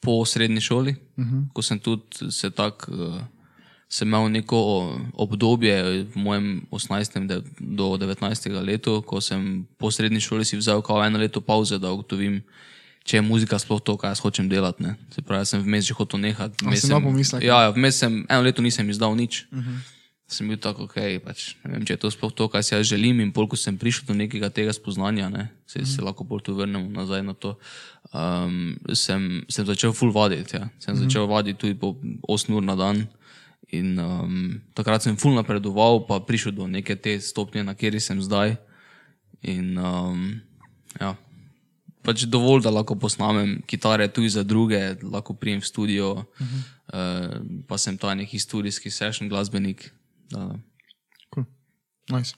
po 0.00 0.24
srednji 0.24 0.60
šoli, 0.60 0.90
uh 1.16 1.24
mhm. 1.24 1.36
-huh. 1.36 1.52
ko 1.52 1.62
sem 1.62 1.78
tudi 1.78 2.30
se 2.30 2.50
tako. 2.50 2.92
Uh, 2.92 3.22
sem 3.88 4.08
imel 4.08 4.28
neko 4.28 4.60
obdobje 5.16 6.04
v 6.12 6.16
mojem 6.16 6.46
18. 6.70 7.40
do 7.56 7.96
19. 7.96 8.20
letu, 8.60 9.00
ko 9.00 9.20
sem 9.24 9.64
po 9.80 9.88
srednji 9.88 10.20
šoli 10.20 10.44
si 10.44 10.60
vzel 10.60 10.84
kao 10.84 11.00
eno 11.04 11.18
leto 11.18 11.40
pauze, 11.40 11.80
da 11.80 11.88
ugotovim, 11.92 12.42
če 13.08 13.16
je 13.16 13.22
muzika 13.24 13.56
sploh 13.56 13.80
to, 13.80 13.96
kar 13.96 14.12
jaz 14.12 14.20
hočem 14.20 14.48
delati. 14.48 14.84
Ne. 14.84 14.92
Se 15.08 15.24
pravi, 15.24 15.48
sem 15.48 15.64
vmes 15.64 15.88
že 15.88 15.96
hotel 15.96 16.20
nehati. 16.20 16.60
Vmes 16.60 16.84
sem, 16.84 17.00
pomislek, 17.00 17.48
ja, 17.48 17.62
ja, 17.64 17.70
vmes 17.72 17.96
sem 18.04 18.20
eno 18.28 18.44
leto 18.44 18.60
nisem 18.60 18.84
izdal 18.92 19.16
nič. 19.16 19.48
Uh 19.48 19.58
mhm. 19.58 19.68
-huh. 19.68 19.96
Sem 20.28 20.44
bil 20.44 20.60
tako, 20.60 20.84
okay, 20.84 21.16
pač, 21.16 21.56
ne 21.64 21.72
vem, 21.72 21.84
če 21.88 21.96
je 21.96 22.00
to 22.04 22.10
sploh 22.12 22.28
to, 22.28 22.48
kar 22.52 22.60
si 22.60 22.74
jaz 22.74 22.84
želim. 22.84 23.20
In 23.20 23.32
polk 23.32 23.56
sem 23.56 23.78
prišel 23.78 24.12
do 24.12 24.14
nekega 24.14 24.50
tega 24.52 24.72
spoznanja, 24.76 25.28
ne, 25.32 25.48
se, 25.66 25.80
uh 25.80 25.84
-huh. 25.84 25.96
se 25.96 26.02
lahko 26.02 26.24
bolj 26.24 26.42
tu 26.44 26.54
vrnemo 26.54 26.84
nazaj 26.92 27.22
na 27.22 27.32
to. 27.32 27.56
Um, 28.12 28.76
sem, 28.92 29.44
sem 29.48 29.64
začel 29.66 29.92
full 29.92 30.12
vaditi. 30.12 30.56
Ja. 30.56 30.68
Sem 30.78 30.94
uh 30.94 31.00
-huh. 31.00 31.04
začel 31.04 31.26
vaditi 31.26 31.58
tudi 31.58 31.74
po 31.74 31.96
8 32.28 32.52
ur 32.52 32.62
na 32.62 32.76
dan. 32.76 33.08
In 33.68 33.98
um, 34.00 34.60
takrat 34.72 35.04
sem 35.04 35.16
fulno 35.20 35.42
napredoval, 35.42 36.06
pa 36.08 36.20
prišel 36.24 36.56
do 36.56 36.64
neke 36.64 36.96
te 36.96 37.18
stopnje, 37.20 37.60
na 37.64 37.76
kateri 37.76 38.00
sem 38.00 38.16
zdaj. 38.24 38.56
In 39.44 39.76
um, 39.76 40.40
ja, 40.96 41.12
pač 42.00 42.24
dovolj, 42.24 42.64
da 42.64 42.72
lahko 42.72 42.96
posnamem 42.96 43.58
kitare 43.68 44.08
tudi 44.08 44.32
za 44.32 44.42
druge, 44.42 44.96
lahko 45.04 45.36
prijem 45.36 45.60
v 45.60 45.68
studio, 45.68 46.06
uh 46.16 46.24
-huh. 46.40 46.60
uh, 46.96 47.64
pa 47.68 47.78
sem 47.78 47.98
ta 47.98 48.14
neki 48.14 48.38
studijski 48.38 48.90
session 48.90 49.28
glasbenik. 49.28 49.92
Cool. 51.34 51.44
Nice. 52.10 52.34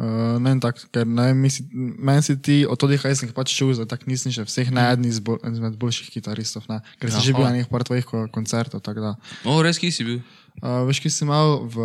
Uh, 0.00 0.40
ne, 0.40 0.54
tak, 0.60 0.78
ker 0.92 1.04
ne, 1.04 1.34
misli, 1.36 1.66
meni 1.76 2.22
si 2.24 2.32
ti 2.40 2.64
od 2.64 2.80
tega, 2.80 3.02
kaj 3.02 3.16
sem 3.16 3.32
pač 3.36 3.52
čutil, 3.52 3.82
da 3.82 3.84
tak 3.84 4.06
nisem 4.08 4.32
še 4.32 4.46
vseh 4.48 4.70
najedni 4.72 5.10
izmed 5.12 5.76
boljših 5.76 6.08
kitaristov, 6.08 6.64
ne? 6.72 6.80
ker 6.96 7.12
si 7.12 7.18
ja, 7.20 7.24
že 7.26 7.34
bil 7.36 7.44
na 7.44 7.52
nekih 7.52 7.68
par 7.68 7.84
tvojih 7.84 8.08
koncertov. 8.32 8.80
O, 9.44 9.60
res, 9.60 9.76
ki 9.76 9.92
si 9.92 10.04
bil? 10.08 10.22
Uh, 10.60 10.84
veš, 10.88 11.00
ki 11.00 11.10
si 11.12 11.24
imel 11.24 11.64
v, 11.72 11.76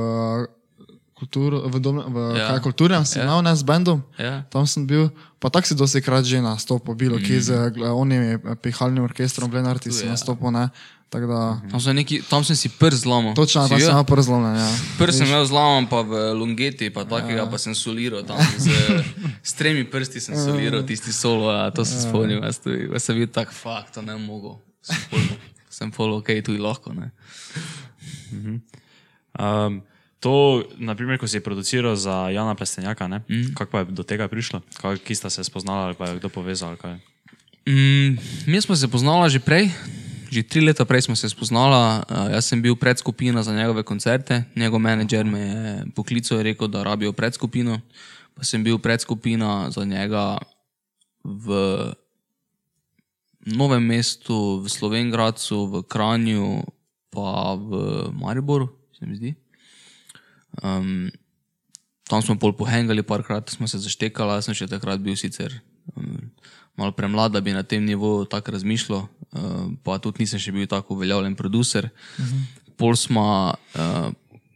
kulturu, 1.15 1.63
v, 1.71 1.80
dom, 1.80 2.03
v 2.11 2.17
ja. 2.36 2.59
kulturnem, 2.59 3.07
si 3.07 3.17
ja. 3.17 3.23
imel 3.23 3.39
ne 3.39 3.55
z 3.55 3.63
bendom, 3.63 4.03
ja. 4.19 4.43
tam 4.51 4.67
sem 4.67 4.84
bil, 4.84 5.07
pa 5.39 5.47
tako 5.47 5.71
si 5.71 5.76
dosti 5.80 6.03
krat 6.03 6.28
že 6.28 6.43
nastopil, 6.43 6.91
bilo 6.91 7.15
mm. 7.15 7.23
ki 7.23 7.36
z 7.39 7.49
onimi 7.88 8.36
pihalnim 8.59 9.07
orkestrom, 9.07 9.47
Blenarti 9.47 9.95
si 9.95 10.03
ja. 10.03 10.11
nastopil. 10.11 10.51
Ne? 10.51 10.67
Da... 11.15 11.61
Tam, 11.71 11.80
neki, 11.95 12.28
tam 12.28 12.43
sem 12.43 12.59
si 12.59 12.67
prst 12.67 13.07
zlomil. 13.07 13.32
Točno, 13.39 13.63
tam 13.71 13.80
sem 13.80 13.88
imel 13.88 14.03
prst 14.03 14.28
zlomil. 14.28 14.51
Ja. 14.59 14.67
Prst 14.99 15.23
sem 15.23 15.30
imel 15.32 15.45
zlomil, 15.47 15.88
pa 15.88 16.03
v 16.03 16.36
Lungeti, 16.36 16.91
pa 16.91 17.07
takega 17.07 17.45
ja. 17.45 17.47
pa 17.47 17.55
sem 17.55 17.71
soliral. 17.71 18.28
Tam, 18.28 18.36
z, 18.36 18.67
s 19.39 19.55
tremi 19.55 19.88
prsti 19.88 20.19
sem 20.19 20.36
soliral 20.36 20.84
tisti 20.84 21.15
solo, 21.15 21.47
a 21.47 21.71
to 21.71 21.88
se 21.88 21.95
ja. 21.95 22.09
spomnim. 22.09 22.43
Jaz, 22.43 22.59
jaz 22.67 23.07
sem 23.07 23.15
bil 23.15 23.32
tak 23.32 23.55
fakt, 23.55 23.95
to 23.95 24.03
ne 24.03 24.19
mogel. 24.19 24.59
Sem 25.71 25.88
pol 25.88 26.19
ok, 26.19 26.36
tu 26.43 26.51
je 26.51 26.59
lahko. 28.32 28.62
Um, 29.39 29.82
to, 30.20 30.64
naprimer, 30.82 31.20
ko 31.22 31.28
si 31.28 31.43
produciral 31.43 31.93
za 31.93 32.34
Jana 32.34 32.56
Pestenjaka, 32.56 33.08
mm. 33.08 33.53
kako 33.53 33.78
je 33.78 33.86
do 33.93 34.03
tega 34.03 34.28
prišlo, 34.28 34.62
kako 34.82 35.16
sta 35.16 35.30
se 35.30 35.43
spoznala 35.43 35.86
ali 35.86 35.95
pa 35.95 36.10
je 36.10 36.18
kdo 36.18 36.30
povezal? 36.30 36.74
Mm, 37.68 38.18
mi 38.47 38.62
smo 38.62 38.76
se 38.76 38.88
spoznala 38.88 39.30
že 39.30 39.39
prej, 39.39 39.70
že 40.32 40.43
tri 40.43 40.66
leta 40.66 40.86
prej 40.86 41.01
smo 41.01 41.16
se 41.16 41.30
spoznala. 41.30 42.01
Uh, 42.10 42.34
jaz 42.34 42.49
sem 42.49 42.62
bil 42.62 42.76
predskupina 42.76 43.43
za 43.43 43.53
njegove 43.53 43.84
koncerte, 43.84 44.43
njegov 44.56 44.80
menedžer 44.80 45.26
me 45.26 45.39
je 45.39 45.86
poklical 45.95 46.41
in 46.41 46.43
rekel, 46.43 46.68
da 46.68 46.84
rabijo 46.84 47.14
predskupino. 47.14 47.82
Pa 48.36 48.43
sem 48.43 48.64
bil 48.64 48.78
predskupina 48.78 49.72
za 49.72 49.86
njega 49.86 50.38
v 51.24 51.53
Novem 53.45 53.86
mestu, 53.86 54.66
v 54.66 54.66
Slovengracu, 54.66 55.70
v 55.70 55.74
Kranju, 55.86 56.66
pa 57.16 57.55
v 57.55 58.11
Mariboru, 58.20 58.70
se 58.97 59.07
mi 59.07 59.16
zdi. 59.16 59.34
Um, 60.63 61.07
tam 62.09 62.22
smo 62.22 62.38
pol 62.39 62.53
pohengali, 62.55 63.03
parkrat 63.03 63.49
smo 63.49 63.68
se 63.68 63.80
zaštekali, 63.82 64.38
jaz 64.38 64.49
sem 64.49 64.57
še 64.57 64.70
takrat 64.72 65.01
bil 65.03 65.18
sicer 65.20 65.57
um, 65.95 66.30
malo 66.76 66.93
premlad, 66.95 67.34
da 67.34 67.41
bi 67.41 67.55
na 67.55 67.63
tem 67.63 67.84
nivoju 67.86 68.28
tako 68.32 68.55
razmišljal, 68.55 69.07
uh, 69.07 69.55
pa 69.84 69.97
tudi 70.03 70.26
nisem 70.26 70.41
še 70.41 70.53
bil 70.55 70.68
tako 70.70 70.99
uveljavljen 70.99 71.36
producer. 71.36 71.89
Uh 72.20 72.26
-huh. 72.26 72.43
Pol 72.78 72.95
smo, 72.95 73.55
uh, 73.76 74.11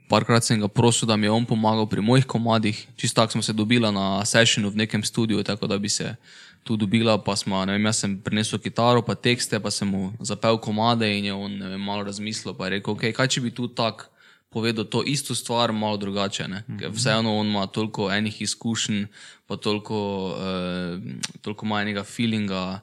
parkrat 0.10 0.44
sem 0.44 0.60
ga 0.60 0.68
prosil, 0.68 1.08
da 1.08 1.16
mi 1.16 1.28
je 1.28 1.32
on 1.32 1.46
pomagal 1.46 1.86
pri 1.90 2.02
mojih 2.02 2.26
komadih, 2.26 2.88
čisto 2.98 3.22
tako 3.22 3.38
smo 3.38 3.42
se 3.46 3.54
dobila 3.54 3.92
na 3.92 4.26
sessionu 4.26 4.70
v 4.70 4.82
nekem 4.84 5.04
studiu, 5.04 5.44
tako 5.44 5.68
da 5.68 5.78
bi 5.78 5.90
se 5.90 6.16
tu 6.64 6.78
dobila, 6.78 7.18
pa 7.18 7.36
smo, 7.36 7.62
ne 7.66 7.78
vem, 7.78 7.86
jaz 7.86 8.02
sem 8.04 8.18
prinesel 8.22 8.60
kitaro, 8.60 9.02
pa 9.06 9.16
tekste, 9.16 9.60
pa 9.60 9.72
sem 9.72 9.88
mu 9.88 10.14
zapel 10.20 10.58
komade 10.58 11.08
in 11.18 11.30
je 11.30 11.34
on 11.34 11.58
ne 11.58 11.70
vem, 11.70 11.82
malo 11.82 12.04
razmislil, 12.04 12.54
pa 12.54 12.68
je 12.68 12.78
rekel, 12.78 12.94
okay, 12.94 13.14
kaj 13.14 13.28
če 13.28 13.46
bi 13.46 13.54
tu 13.56 13.68
tako 13.68 14.10
povedal 14.50 14.86
to 14.86 15.04
isto 15.06 15.36
stvar, 15.36 15.72
malo 15.72 15.98
drugače. 15.98 16.48
Mm 16.48 16.64
-hmm. 16.68 16.92
Vseeno 16.94 17.38
on 17.38 17.48
ima 17.48 17.68
toliko 17.68 18.12
enih 18.12 18.42
izkušenj, 18.42 19.06
pa 19.48 19.58
toliko, 19.58 20.28
uh, 20.28 21.02
toliko 21.42 21.66
ima 21.66 21.82
enega 21.82 22.04
feelinga, 22.04 22.80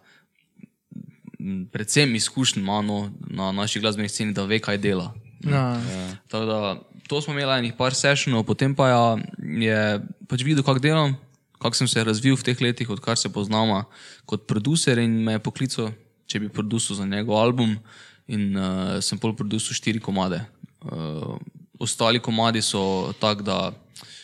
predvsem 1.72 2.14
izkušenj 2.14 2.62
ima 2.62 2.82
no, 2.82 3.10
na 3.20 3.52
naši 3.52 3.80
glasbeni 3.80 4.08
sceni, 4.08 4.32
da 4.32 4.44
ve, 4.44 4.58
kaj 4.58 4.78
dela. 4.78 5.14
Ja. 5.46 5.66
Da, 6.30 6.76
to 7.08 7.20
smo 7.22 7.34
imeli 7.34 7.58
enih 7.58 7.76
par 7.78 7.94
sessionov, 7.94 8.44
potem 8.48 8.74
pa 8.74 8.88
ja, 8.90 9.04
je 9.38 9.78
pač 10.28 10.42
videl, 10.46 10.64
kako 10.66 10.82
delam, 10.82 11.14
kako 11.62 11.78
sem 11.78 11.88
se 11.88 12.04
razvil 12.04 12.36
v 12.36 12.46
teh 12.50 12.60
letih, 12.60 12.90
odkar 12.90 13.18
se 13.18 13.32
poznamo 13.32 13.84
kot 14.26 14.46
producer 14.46 14.98
in 14.98 15.22
me 15.24 15.36
je 15.36 15.44
poklical, 15.44 15.92
če 16.26 16.42
bi 16.42 16.52
produciral 16.52 17.02
za 17.02 17.06
njegov 17.06 17.38
album. 17.38 17.78
In 18.26 18.56
uh, 18.58 18.98
sem 18.98 19.20
pol 19.22 19.36
produciral 19.38 19.78
štiri 19.78 20.00
komade. 20.02 20.40
Uh, 20.82 21.38
ostali 21.78 22.18
komadi 22.18 22.58
so 22.58 23.14
tak, 23.22 23.46
da 23.46 23.70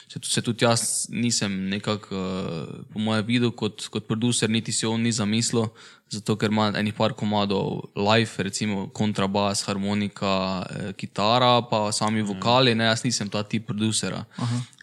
se, 0.08 0.20
se 0.22 0.42
tudi 0.42 0.64
jaz 0.64 1.06
nisem 1.08 1.68
nekako, 1.68 2.16
uh, 2.16 2.84
po 2.92 2.98
mojem, 2.98 3.26
videl 3.26 3.50
kot, 3.50 3.86
kot 3.92 4.06
producer, 4.08 4.50
niti 4.50 4.72
si 4.72 4.86
on 4.86 5.02
ni 5.02 5.12
zamislil, 5.12 5.68
zato 6.12 6.36
ker 6.36 6.52
ima 6.52 6.68
enih 6.76 6.94
par 6.94 7.14
komadov 7.16 7.88
live, 7.96 8.44
recimo 8.44 8.86
kontrabas, 8.92 9.64
harmonika, 9.64 10.34
eh, 10.68 10.92
kitara, 10.92 11.62
pa 11.70 11.86
sami 11.92 12.20
mm. 12.22 12.28
vokali. 12.34 12.74
Ne, 12.76 12.90
jaz 12.90 13.04
nisem 13.06 13.30
ta 13.32 13.42
tip 13.42 13.66
producera. 13.66 14.24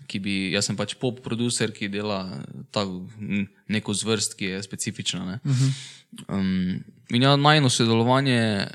Bi, 0.10 0.50
jaz 0.56 0.66
sem 0.66 0.78
pač 0.78 0.96
pop 0.98 1.20
producer, 1.22 1.70
ki 1.70 1.92
dela 1.94 2.24
ta, 2.74 2.82
neko 3.70 3.94
zvrst, 3.94 4.34
ki 4.40 4.56
je 4.56 4.64
specifična. 4.66 5.22
Ne. 5.28 5.60
Um, 6.26 6.80
in 7.14 7.28
ja, 7.28 7.36
najno 7.38 7.70
sodelovanje 7.70 8.66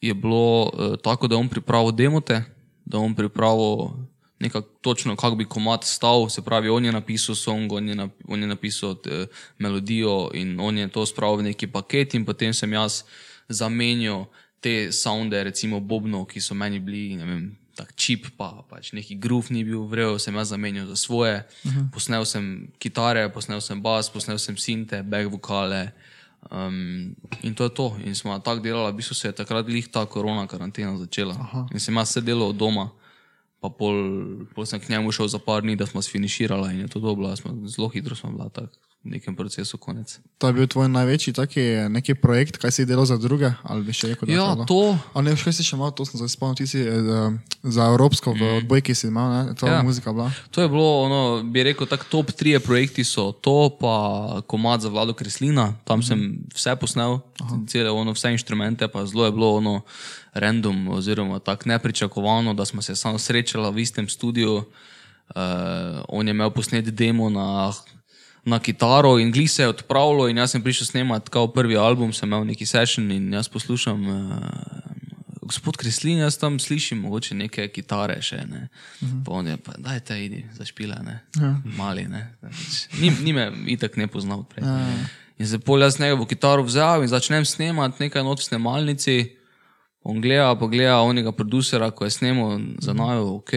je 0.00 0.14
bilo 0.16 0.70
uh, 0.72 0.96
tako, 1.04 1.28
da 1.28 1.36
je 1.36 1.44
on 1.44 1.52
pripravil 1.52 1.92
demote, 1.92 2.40
da 2.88 2.96
je 2.96 3.04
on 3.04 3.14
pripravil 3.14 4.05
nekako 4.38 4.68
točno, 4.80 5.16
kako 5.16 5.36
bi 5.36 5.44
komat 5.44 5.84
stal. 5.84 6.28
Se 6.28 6.42
pravi, 6.42 6.68
on 6.68 6.84
je 6.84 6.92
napisal 6.92 7.34
song, 7.34 7.72
on 7.72 7.88
je, 7.88 7.94
nap, 7.94 8.10
on 8.28 8.40
je 8.40 8.46
napisal 8.46 8.94
te, 8.94 9.26
melodijo 9.58 10.30
in 10.34 10.60
on 10.60 10.78
je 10.78 10.88
to 10.88 11.06
spravil 11.06 11.36
v 11.36 11.42
neki 11.42 11.66
paket, 11.66 12.14
in 12.14 12.24
potem 12.24 12.54
sem 12.54 12.72
jaz 12.72 13.04
zamenjal 13.48 14.26
te 14.60 14.92
sounde, 14.92 15.44
recimo 15.44 15.80
Bobno, 15.80 16.24
ki 16.24 16.40
so 16.40 16.54
meni 16.54 16.80
bili, 16.80 17.16
ne 17.16 17.24
vem. 17.24 17.46
Tak 17.76 17.92
čip, 17.92 18.30
pa 18.40 18.64
pač 18.70 18.94
neki 18.96 19.18
grof 19.20 19.50
ni 19.52 19.60
bil 19.64 19.84
vrel, 19.84 20.16
sem 20.18 20.34
jaz 20.34 20.48
zamenjal 20.48 20.86
za 20.88 20.96
svoje. 20.96 21.44
Uh 21.64 21.72
-huh. 21.72 21.90
Posnel 21.92 22.24
sem 22.24 22.68
kitare, 22.78 23.28
posnel 23.28 23.60
sem 23.60 23.82
bas, 23.82 24.10
posnel 24.10 24.38
sem 24.38 24.56
sinte, 24.56 25.02
back 25.02 25.30
vokale. 25.30 25.92
Um, 26.50 27.14
in 27.42 27.54
to 27.54 27.64
je 27.64 27.70
to. 27.70 27.96
In 28.04 28.14
smo 28.14 28.38
tako 28.38 28.60
delali, 28.60 28.92
v 28.92 28.96
bistvu 28.96 29.14
se 29.14 29.28
je 29.28 29.32
takrat 29.32 29.68
lih 29.68 29.88
ta 29.88 30.06
korona 30.06 30.46
karantena 30.46 30.96
začela. 30.96 31.34
Aha. 31.34 31.66
In 31.72 31.80
sem 31.80 31.96
jaz 31.96 32.10
sedel 32.10 32.42
od 32.42 32.56
doma, 32.56 32.90
pa 33.66 33.74
pol, 33.74 33.96
pol 34.54 34.66
sem 34.66 34.80
k 34.80 34.94
njemu 34.94 35.12
šel 35.12 35.28
za 35.34 35.42
par 35.42 35.66
dni, 35.66 35.74
da 35.76 35.86
smo 35.86 36.02
sfiniširali 36.02 36.74
in 36.74 36.86
je 36.86 36.88
to 36.94 37.02
dobro, 37.02 37.34
zelo 37.66 37.88
hitro 37.88 38.14
smo 38.14 38.30
bila 38.30 38.48
tako 38.48 38.78
v 39.06 39.14
nekem 39.14 39.38
procesu 39.38 39.78
konec. 39.78 40.18
To 40.38 40.50
je 40.50 40.52
bil 40.52 40.66
tvoj 40.66 40.90
največji 40.90 41.32
taki 41.32 41.86
neki 41.88 42.18
projekt, 42.18 42.58
kaj 42.58 42.74
si 42.74 42.86
delal 42.86 43.06
za 43.06 43.16
druge? 43.16 43.54
Ali 43.62 43.86
bi 43.86 43.94
še 43.94 44.12
rekel, 44.12 44.26
da 44.26 44.34
ja, 44.34 44.46
je 44.58 44.66
to? 44.66 44.98
Ali 45.14 45.30
ne, 45.30 45.38
še 45.38 45.54
si 45.54 45.62
še 45.62 45.78
malo, 45.78 45.94
to 45.94 46.02
sem 46.02 46.18
se 46.18 46.26
spomnil, 46.34 46.58
ti 46.58 46.66
si 46.66 46.82
eh, 46.82 47.30
za 47.62 47.86
Evropsko 47.94 48.34
v 48.34 48.42
mm. 48.42 48.58
odbojki 48.64 48.98
si 48.98 49.06
imel, 49.06 49.30
ne? 49.30 49.42
to 49.54 49.70
je 49.70 49.72
ja. 49.72 49.80
muzika 49.86 50.10
bila. 50.10 50.28
To 50.50 50.66
je 50.66 50.68
bilo, 50.68 50.88
ono, 51.06 51.20
bi 51.46 51.62
rekel, 51.70 51.86
tako 51.86 52.10
top 52.10 52.34
trije 52.34 52.58
projekti 52.60 53.06
so 53.06 53.30
to, 53.30 53.70
pa 53.78 53.94
komad 54.50 54.82
za 54.82 54.90
vlado 54.90 55.14
Kreslina, 55.14 55.78
tam 55.86 56.02
mm. 56.02 56.06
sem 56.10 56.20
vse 56.58 56.74
posnel, 56.74 57.22
cele, 57.70 57.94
ono, 57.94 58.16
vse 58.16 58.34
inštrumente, 58.34 58.90
pa 58.90 59.06
zelo 59.06 59.30
je 59.30 59.36
bilo 59.38 59.54
ono 59.62 59.80
random 60.40 60.88
oziroma 60.88 61.38
tako 61.38 61.68
nepričakovano, 61.68 62.54
da 62.54 62.64
smo 62.64 62.82
se 62.82 62.96
samo 62.96 63.18
srečali 63.18 63.72
v 63.74 63.78
istem 63.78 64.08
studiu. 64.08 64.56
Uh, 64.56 64.64
on 66.08 66.28
je 66.28 66.30
imel 66.30 66.50
posnet 66.50 66.84
demo 66.84 67.30
na 67.30 67.72
na 68.46 68.58
kitaro 68.58 69.18
in 69.18 69.32
glih 69.32 69.50
se 69.50 69.62
je 69.62 69.68
odpravilo. 69.68 70.28
In 70.28 70.38
jaz 70.38 70.50
sem 70.50 70.62
prišel 70.62 70.86
snemati 70.86 71.30
kao 71.30 71.48
prvi 71.52 71.76
album, 71.76 72.12
sem 72.12 72.28
imel 72.28 72.44
neki 72.46 72.66
session 72.66 73.10
in 73.10 73.32
jaz 73.32 73.48
poslušam. 73.48 74.08
Uh, 74.08 74.36
Gospod 75.46 75.76
Kreslin, 75.76 76.18
jaz 76.18 76.38
tam 76.38 76.58
slišim 76.58 76.98
mogoče 76.98 77.34
neke 77.34 77.68
kitare 77.68 78.16
še. 78.22 78.36
Ne. 78.36 78.68
Uh 79.00 79.08
-huh. 79.08 79.24
Pa 79.24 79.32
on 79.32 79.46
je, 79.46 79.56
pa, 79.56 79.72
daj 79.78 80.00
te 80.00 80.24
idi, 80.24 80.44
zašpila, 80.54 81.02
ne. 81.02 81.20
Uh 81.36 81.42
-huh. 81.42 81.76
Mali, 81.76 82.08
ne. 82.08 82.34
Ni, 83.00 83.10
ni 83.22 83.32
me 83.32 83.52
itak 83.66 83.96
ne 83.96 84.06
poznal 84.06 84.44
prej. 84.44 84.64
Uh 84.64 84.70
-huh. 84.70 85.06
In 85.38 85.46
se 85.46 85.58
pol 85.58 85.82
jaz 85.82 86.00
njegovo 86.00 86.26
kitaro 86.26 86.62
vzel 86.62 87.02
in 87.02 87.08
začnem 87.08 87.44
snemati 87.44 88.02
nekaj 88.02 88.24
not 88.24 88.40
v 88.40 88.44
snemalnici. 88.44 89.36
On 90.06 90.20
gleda, 90.22 90.54
pa 90.54 90.68
gleda 90.70 91.00
onega 91.02 91.32
producera, 91.34 91.90
ko 91.90 92.06
je 92.06 92.14
snemal 92.14 92.60
za 92.78 92.94
najo, 92.94 93.40
ok 93.40 93.52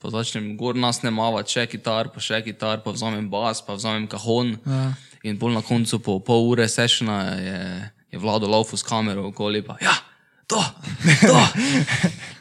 pa 0.00 0.08
začnem 0.08 0.56
gor 0.56 0.76
nas 0.80 1.02
ne 1.04 1.12
mava, 1.12 1.44
če 1.44 1.66
kitar, 1.68 2.08
pa 2.08 2.22
še 2.24 2.40
kitar, 2.44 2.80
pa 2.80 2.92
vzamem 2.94 3.26
bas, 3.28 3.60
pa 3.60 3.76
vzamem 3.76 4.08
kahon. 4.08 4.56
Ja. 4.64 4.84
In 5.28 5.36
bolj 5.36 5.58
na 5.58 5.60
koncu, 5.60 6.00
po 6.00 6.16
pol 6.24 6.46
ure 6.48 6.64
sešna, 6.64 7.16
je, 7.36 7.58
je 8.16 8.20
vlado 8.20 8.48
laufu 8.48 8.80
s 8.80 8.86
kamero 8.86 9.26
okoli. 9.28 9.60
Pa, 9.60 9.76
ja, 9.84 9.92
to, 10.48 10.62
to, 11.20 11.36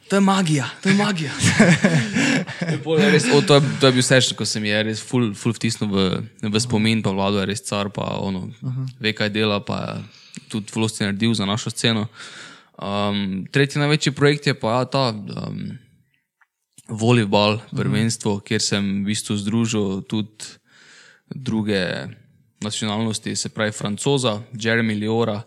to 0.07 0.16
je 0.16 0.24
magija, 0.24 0.70
to 0.80 0.93
je 0.93 0.95
magija. 0.95 1.36
je 2.72 3.12
res, 3.12 3.28
o, 3.28 3.43
to, 3.43 3.60
je, 3.60 3.76
to 3.84 3.91
je 3.91 3.97
bil 3.99 4.07
sešn, 4.07 4.39
ko 4.39 4.47
sem 4.47 4.64
je 4.64 4.80
res 4.88 5.03
full, 5.03 5.34
full 5.36 5.57
vtisnil 5.60 5.91
v, 5.91 6.07
v 6.47 6.64
spomin, 6.64 7.03
pa 7.03 7.12
vlado 7.12 7.43
je 7.43 7.49
res 7.51 7.66
car, 7.68 7.91
pa 7.91 8.07
ono, 8.24 8.47
uh 8.47 8.72
-huh. 8.72 8.88
ve 9.03 9.12
kaj 9.12 9.36
dela, 9.36 9.60
pa 9.60 9.99
tudi 10.47 10.72
vlosti 10.72 11.03
naredil 11.03 11.36
za 11.36 11.43
našo 11.45 11.76
sceno. 11.76 12.07
Um, 12.80 13.45
tretji 13.51 13.82
največji 13.82 14.15
projekt 14.15 14.47
je 14.47 14.55
pa 14.55 14.80
ja, 14.80 14.86
ta. 14.86 15.05
Um, 15.11 15.77
volejbal, 16.89 17.59
prvenstvo, 17.75 18.39
mm. 18.39 18.43
kjer 18.47 18.61
sem 18.61 18.86
v 19.01 19.11
bistvu 19.11 19.38
združil 19.38 20.01
tudi 20.09 20.57
druge 21.30 22.09
nacionalnosti, 22.63 23.36
se 23.36 23.49
pravi 23.49 23.71
francoza, 23.71 24.39
Jeremy 24.53 24.95
Liora, 24.97 25.43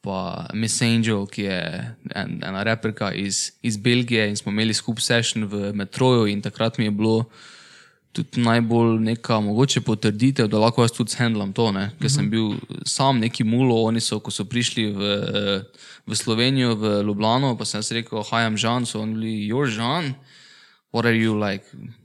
pa 0.00 0.48
Miss 0.54 0.82
Angel, 0.82 1.26
ki 1.30 1.42
je 1.42 1.60
en, 2.16 2.40
ena 2.42 2.62
replika 2.66 3.12
iz, 3.12 3.52
iz 3.62 3.76
Belgije 3.76 4.28
in 4.28 4.36
smo 4.36 4.52
imeli 4.52 4.74
skupaj 4.74 5.04
session 5.04 5.44
v 5.44 5.72
metroju 5.76 6.26
in 6.26 6.42
takrat 6.42 6.78
mi 6.78 6.88
je 6.88 6.90
bilo. 6.90 7.24
Tudi 8.12 8.42
najbolj 8.42 8.96
neka 9.04 9.38
mogoče 9.40 9.84
potrditev, 9.86 10.48
da 10.50 10.58
lahko 10.58 10.82
jaz 10.82 10.92
tudi 10.96 11.14
handlam 11.18 11.52
to, 11.54 11.68
ne? 11.72 11.90
ker 12.00 12.10
sem 12.10 12.26
mhm. 12.26 12.30
bil 12.30 12.82
sam 12.86 13.20
neki 13.22 13.46
mulo. 13.46 13.84
Oni 13.86 14.02
so, 14.02 14.18
ko 14.18 14.34
so 14.34 14.44
prišli 14.44 14.88
v, 14.90 15.14
v 16.06 16.18
Slovenijo, 16.18 16.74
v 16.74 16.96
Ljubljano, 17.06 17.54
pa 17.56 17.64
sem 17.64 17.84
rekel: 17.94 18.24
Hi, 18.32 18.46
I'm 18.48 18.58
Jean, 18.58 18.86
so 18.86 19.00
oni 19.00 19.14
bili, 19.14 19.34
you're 19.46 19.70
Jean 19.70 20.14
what 20.90 21.06
are 21.06 21.16
you 21.16 21.38
like? 21.38 21.64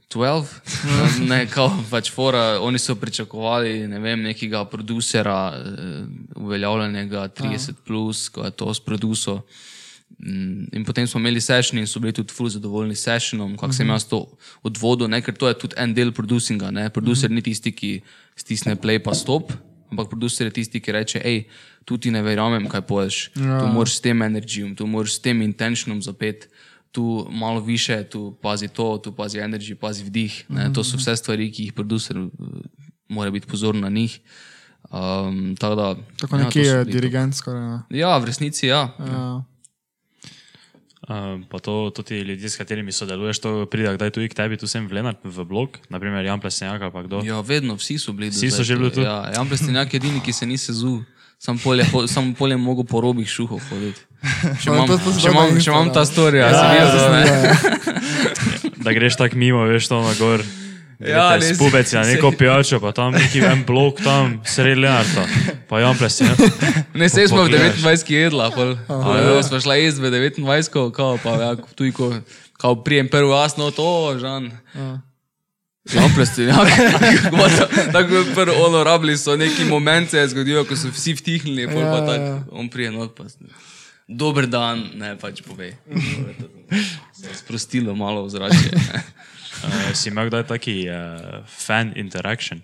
12, 0.10 0.46
ne, 1.32 1.46
kao, 1.52 1.72
pač 1.90 2.12
fora, 2.14 2.60
oni 2.62 2.80
so 2.80 2.96
pričakovali 2.96 3.88
ne 3.88 4.00
vem, 4.00 4.22
nekega 4.24 4.64
producera, 4.70 5.52
uh, 5.52 6.44
uveljavljenega 6.46 7.28
30, 7.36 7.82
plus, 7.88 8.30
ko 8.30 8.46
je 8.46 8.52
to 8.52 8.74
sproduso. 8.74 9.36
Mm, 9.36 9.75
in 10.72 10.84
potem 10.86 11.08
smo 11.08 11.20
imeli 11.20 11.42
session 11.42 11.80
in 11.80 11.88
so 11.88 12.00
bili 12.00 12.14
tudi 12.14 12.34
fully 12.34 12.50
zadovoljni 12.50 12.96
s 12.96 13.04
sessionom, 13.04 13.58
kako 13.58 13.74
sem 13.74 13.86
mhm. 13.86 13.94
jaz 13.94 14.08
to 14.10 14.26
odvodil, 14.64 15.10
ne, 15.12 15.22
ker 15.22 15.36
to 15.36 15.48
je 15.48 15.58
tudi 15.60 15.76
en 15.78 15.94
del 15.94 16.12
producinga. 16.12 16.72
Ne. 16.72 16.90
Producer 16.90 17.32
ni 17.32 17.42
tisti, 17.42 17.72
ki 17.72 18.02
stisne 18.36 18.76
play 18.76 19.00
pa 19.04 19.14
stop, 19.14 19.52
ampak 19.92 20.10
producer 20.10 20.48
je 20.48 20.54
tisti, 20.62 20.80
ki 20.82 20.92
reče: 20.92 21.22
hej, 21.24 21.44
tu 21.86 21.98
ti 21.98 22.12
ne 22.12 22.24
verjamem, 22.26 22.70
kaj 22.72 22.86
poješ, 22.88 23.20
ja. 23.36 23.60
tu 23.60 23.74
moraš 23.74 24.00
s 24.00 24.06
tem 24.06 24.22
energijom, 24.22 24.76
tu 24.76 24.88
moraš 24.88 25.20
s 25.20 25.26
tem 25.26 25.42
intentionom 25.42 26.02
zapeti 26.02 26.48
tu 26.96 27.28
malo 27.32 27.60
više, 27.60 28.04
tu 28.04 28.38
pazi 28.42 28.68
to, 28.68 28.98
tu 29.04 29.12
pazi 29.12 29.40
energijo, 29.40 29.76
pazi 29.76 30.04
vdih. 30.04 30.46
Mm 30.50 30.56
-hmm. 30.56 30.74
To 30.74 30.84
so 30.84 30.98
vse 30.98 31.16
stvari, 31.16 31.52
ki 31.52 31.64
jih 31.64 31.74
producer 31.74 32.18
uh, 32.18 32.30
mora 33.10 33.32
biti 33.32 33.48
pozoren 33.48 33.82
na 33.82 33.90
njih. 33.90 34.20
Um, 34.92 35.56
tak 35.60 35.76
da, 35.76 35.96
Tako 36.20 36.38
ja, 36.38 36.44
neki 36.44 36.60
je 36.60 36.86
dirigent 36.86 37.36
skoraj. 37.36 37.80
Ja, 37.90 38.18
v 38.18 38.26
resnici 38.26 38.68
ja. 38.68 38.96
ja. 39.00 39.44
Uh, 41.06 41.38
pa 41.46 41.60
to, 41.60 41.94
ti 42.02 42.18
ljudje, 42.18 42.50
s 42.50 42.58
katerimi 42.58 42.90
sodeluješ, 42.90 43.38
to 43.38 43.50
pride, 43.66 43.94
kdaj 43.94 44.10
tudi 44.10 44.26
k 44.26 44.34
tebi, 44.34 44.58
tu 44.58 44.66
sem 44.66 44.88
vlenar 44.88 45.14
v 45.22 45.46
blog, 45.46 45.78
naprimer 45.88 46.26
Jan 46.26 46.42
Plesenjak 46.42 46.82
ali 46.82 47.06
kdo. 47.06 47.22
Ja, 47.22 47.42
vedno, 47.42 47.76
vsi 47.76 48.00
so 48.00 48.10
bili. 48.10 48.30
Vsi 48.30 48.50
so 48.50 48.66
že 48.66 48.74
bili 48.74 48.90
tu. 48.90 49.02
Ja, 49.02 49.30
Jan 49.30 49.46
Plesenjak 49.46 49.94
je 49.94 49.98
edini, 49.98 50.18
ki 50.18 50.34
se 50.34 50.46
ni 50.46 50.58
sezul 50.58 51.06
Sam 51.38 51.60
polje, 51.60 51.84
ho- 51.94 52.08
sam 52.08 52.34
polje 52.34 52.58
mogo 52.58 52.84
po 52.84 53.02
robih 53.02 53.28
šuhov 53.28 53.60
hoditi. 53.70 54.02
Še 54.64 54.72
imam, 54.72 54.88
to- 54.88 54.98
to 54.98 55.12
še 55.14 55.30
imam, 55.30 55.52
še 55.60 55.70
imam 55.70 55.92
ta 55.94 56.02
storija, 56.02 56.48
ja, 56.48 56.56
si 56.56 56.66
videl, 56.72 56.90
ja, 57.22 57.54
Da 58.84 58.94
greš 58.94 59.20
tako 59.20 59.36
mimo, 59.36 59.62
veš 59.68 59.88
to 59.88 60.00
na 60.02 60.14
gor. 60.16 60.42
Ja, 61.00 61.36
res. 61.36 61.58
Spubec 61.58 61.92
na 61.92 62.04
neko 62.08 62.32
pijačo, 62.32 62.80
pa 62.80 62.92
tam 62.96 63.16
neki 63.16 63.42
en 63.44 63.64
blok 63.68 64.00
tam, 64.04 64.38
sredi 64.48 64.82
Lenarta. 64.82 65.26
Pa 65.68 65.82
jample 65.84 66.10
si. 66.10 66.24
ne. 66.28 66.86
Ne, 66.94 67.10
sej 67.12 67.28
smo 67.28 67.44
v 67.44 67.50
Pogledaš. 67.52 67.82
29 67.84 68.14
jedla, 68.16 68.52
pol. 68.56 68.76
Ja, 68.90 69.44
smo 69.44 69.60
šla 69.60 69.76
jesti 69.76 70.02
v 70.02 70.14
29, 70.14 70.92
kao 70.96 71.20
pa 71.20 71.36
ja, 71.42 71.52
tu 71.76 71.90
ko, 71.92 72.14
kao 72.56 72.80
prijem 72.84 73.12
prvo 73.12 73.36
jasno, 73.36 73.72
to, 73.76 74.16
žan. 74.22 74.52
Ja, 75.94 76.08
plestinjak. 76.16 76.72
Tako 77.94 78.16
je 78.16 78.24
prvo 78.36 78.66
ono 78.66 78.84
rabili 78.84 79.18
so 79.18 79.36
neki 79.36 79.66
moment 79.70 80.10
se 80.10 80.18
je 80.18 80.28
zgodilo, 80.28 80.64
ko 80.66 80.76
so 80.76 80.90
vsi 80.90 81.14
vtihnili, 81.14 81.68
pol 81.68 81.84
pa 81.84 82.00
Ja, 82.00 82.06
tako, 82.06 82.24
ja. 82.24 82.44
on 82.52 82.70
prije 82.70 82.92
not 82.92 83.14
pa. 83.18 83.24
Dober 84.08 84.46
dan, 84.48 84.84
ne 84.96 85.16
pač 85.18 85.42
povej. 85.42 85.74
Se 87.22 87.34
sprostilo 87.34 87.96
malo 87.96 88.26
v 88.26 88.30
zrače. 88.30 88.70
Uh, 89.66 89.92
si 89.98 90.10
imel 90.10 90.30
kdaj 90.30 90.48
taki 90.48 90.86
uh, 90.90 91.42
fan 91.50 91.94
interaction 91.96 92.62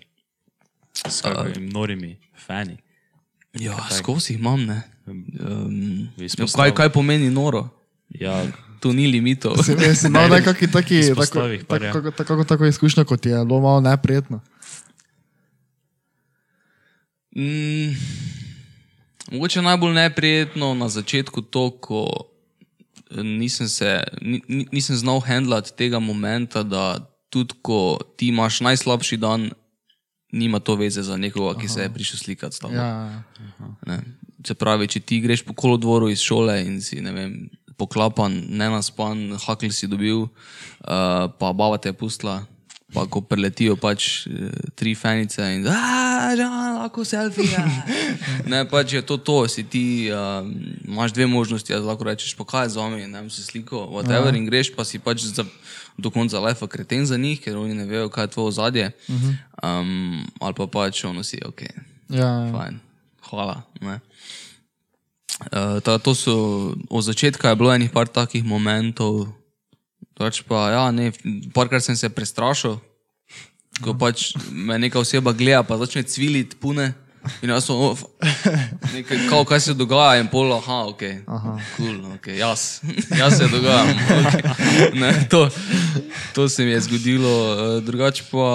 s 1.08 1.20
kakimi 1.20 1.72
norimi 1.72 2.16
fani? 2.46 2.78
Ja, 3.58 3.76
skozi 3.90 4.38
imam, 4.38 4.64
ne. 4.66 4.82
Um, 5.06 6.08
ja, 6.16 6.46
kaj, 6.56 6.74
kaj 6.74 6.92
pomeni 6.94 7.30
noro? 7.30 7.68
Ja, 8.08 8.44
Tu 8.82 8.90
ni 8.90 9.06
limitov. 9.06 9.62
Si 9.62 9.78
si 9.78 10.06
imel 10.10 10.26
nekakšen 10.26 10.70
taki, 10.74 11.14
tako, 11.14 11.46
par, 11.70 11.82
ja. 11.86 11.92
tako, 11.94 12.10
tako, 12.10 12.42
tako, 12.42 12.66
izkušnjo, 12.66 13.06
kot 13.06 13.26
je 13.26 13.38
bilo 13.46 13.60
malo 13.62 13.80
neprijetno. 13.80 14.40
Mm, 17.36 17.94
mogoče 19.30 19.62
najbolj 19.62 19.94
neprijetno 19.94 20.74
na 20.74 20.88
začetku 20.88 21.42
to, 21.42 21.70
ko 21.70 22.10
eh, 22.10 22.31
nisem, 23.16 23.68
se, 23.68 24.00
ni, 24.20 24.42
ni- 24.48 24.66
nisem 24.72 24.96
znal 24.96 25.20
handlati 25.20 25.72
tega 25.72 25.98
momenta, 25.98 26.62
da 26.62 26.98
tudi 27.28 27.54
ko 27.62 27.78
ti 28.16 28.28
imaš 28.28 28.60
najslabši 28.60 29.16
dan, 29.16 29.50
nima 30.32 30.58
to 30.58 30.74
veze 30.74 31.02
za 31.02 31.16
nekoga, 31.16 31.58
ki 31.60 31.68
se 31.68 31.82
je 31.82 31.90
prišel 31.90 32.18
slikati 32.18 32.56
s 32.56 32.58
tabo. 32.58 32.74
Ja, 32.74 33.22
Ne. 33.86 33.98
Se 34.46 34.54
pravi, 34.54 34.88
če 34.88 35.00
ti 35.00 35.20
greš 35.20 35.42
po 35.42 35.52
kolodvoru 35.54 36.08
iz 36.08 36.18
šole 36.18 36.64
in 36.66 36.80
si 36.80 37.00
ne 37.00 37.12
vem, 37.12 37.50
poklapan, 37.76 38.32
nenaspan, 38.48 39.36
hakl 39.38 39.70
si 39.70 39.86
dobil, 39.86 40.22
uh, 40.22 40.28
pa 41.30 41.52
baba 41.52 41.78
te 41.78 41.88
je 41.88 41.92
pustila. 41.92 42.42
Pa 42.92 43.06
ko 43.08 43.22
preletijo 43.24 43.76
pač 43.80 44.26
eh, 44.28 44.52
tri 44.76 44.92
fenice 44.94 45.40
in 45.54 45.64
da, 45.64 45.76
lahko 46.82 47.04
selfie. 47.04 47.48
Ne, 48.50 48.64
pač 48.68 48.92
je 48.92 49.02
to 49.06 49.16
to, 49.16 49.46
si 49.48 49.64
ti, 49.64 50.10
um, 50.12 50.50
imaš 50.84 51.14
dve 51.14 51.26
možnosti, 51.30 51.72
jaz 51.72 51.84
lahko 51.86 52.04
rečeš, 52.04 52.34
pa 52.36 52.44
kaj 52.44 52.74
z 52.74 52.80
vami, 52.80 53.06
ne 53.06 53.22
vem, 53.22 53.30
se 53.30 53.44
sliko, 53.44 53.86
whatever, 53.94 54.34
in 54.36 54.44
greš 54.46 54.72
pa 54.74 54.84
si 54.84 54.98
pač 54.98 55.24
za, 55.24 55.46
do 55.96 56.10
konca 56.10 56.40
lefa 56.42 56.66
kreten 56.68 57.06
za 57.06 57.16
njih, 57.16 57.40
ker 57.40 57.56
oni 57.56 57.74
ne 57.78 57.86
vejo, 57.88 58.10
kaj 58.12 58.28
je 58.28 58.32
tvoje 58.34 58.52
ozadje. 58.52 58.86
Um, 59.62 60.26
ali 60.40 60.54
pa 60.58 60.66
pač 60.66 61.04
ono 61.08 61.22
si, 61.22 61.40
ok, 61.40 61.62
ja, 62.12 62.18
ja. 62.18 62.30
fajn, 62.52 62.80
hvala. 63.30 63.62
Ne. 63.80 64.00
Uh, 65.48 65.80
ta, 65.80 65.98
to 65.98 66.14
so, 66.14 66.34
od 66.90 67.02
začetka 67.02 67.50
je 67.50 67.58
bilo 67.58 67.72
enih 67.74 67.90
par 67.94 68.10
takih 68.10 68.44
momentov, 68.44 69.30
pač 70.22 70.42
pa, 70.46 70.70
ja, 70.70 70.84
ne, 70.94 71.10
parkrat 71.54 71.82
sem 71.82 71.98
se 71.98 72.10
prestrašil, 72.12 72.78
ko 73.82 73.94
pač 73.98 74.32
me 74.50 74.78
neka 74.78 75.00
oseba 75.02 75.34
gleda, 75.34 75.64
pa 75.66 75.80
začne 75.82 76.06
cviliti 76.06 76.58
pune. 76.60 76.92
In 77.38 77.52
jaz 77.54 77.68
sem, 77.68 77.78
oh, 77.78 77.98
nekaj, 78.90 79.20
kao, 79.30 79.44
kaj 79.46 79.60
se 79.62 79.74
dogaja, 79.78 80.18
in 80.18 80.26
pol, 80.26 80.50
aha, 80.56 80.80
ok, 80.90 81.04
cool, 81.76 82.00
ok, 82.16 82.26
jaz, 82.34 82.80
jaz 83.14 83.36
se 83.38 83.46
dogajam. 83.46 83.92
Okay. 83.94 84.98
Ne, 84.98 85.12
to, 85.30 85.44
to 86.34 86.48
se 86.50 86.66
mi 86.66 86.74
je 86.74 86.80
zgodilo, 86.88 87.34
eh, 87.52 87.76
drugače 87.86 88.26
pa, 88.26 88.48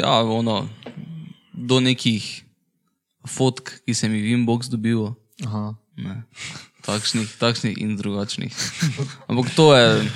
ja, 0.00 0.16
ono, 0.26 0.64
do 1.54 1.78
nekih 1.78 2.26
fotk, 3.22 3.70
ki 3.86 3.94
sem 3.94 4.14
jih 4.18 4.26
v 4.26 4.34
inbox 4.34 4.66
dobil. 4.72 5.12
Aha. 5.46 5.76
Ne. 5.98 6.22
Takšnih, 6.82 7.38
takšnih 7.38 7.78
in 7.78 7.94
drugačnih. 7.98 8.54
Ampak 9.30 9.50
to 9.54 9.74
je, 9.76 10.10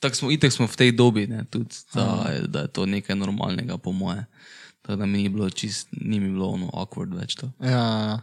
tako 0.00 0.16
smo, 0.16 0.30
itek 0.30 0.50
smo 0.50 0.66
v 0.66 0.76
tej 0.76 0.90
dobi, 0.92 1.26
ne, 1.26 1.44
tudi, 1.44 1.68
da, 1.92 2.02
je- 2.30 2.46
da 2.48 2.60
je 2.60 2.68
to 2.68 2.86
nekaj 2.86 3.16
normalnega, 3.16 3.76
po 3.76 3.92
moje. 3.92 4.24
Tako 4.82 4.96
da 4.96 5.06
mi 5.06 5.18
ni 5.18 5.28
bilo 5.28 5.50
čist, 5.50 5.88
ni 5.92 6.18
mi 6.18 6.28
bilo 6.28 6.48
ono 6.48 6.66
awkward 6.68 7.14
več 7.14 7.34
to. 7.34 7.50
Ja, 7.60 7.70
ja. 7.70 8.18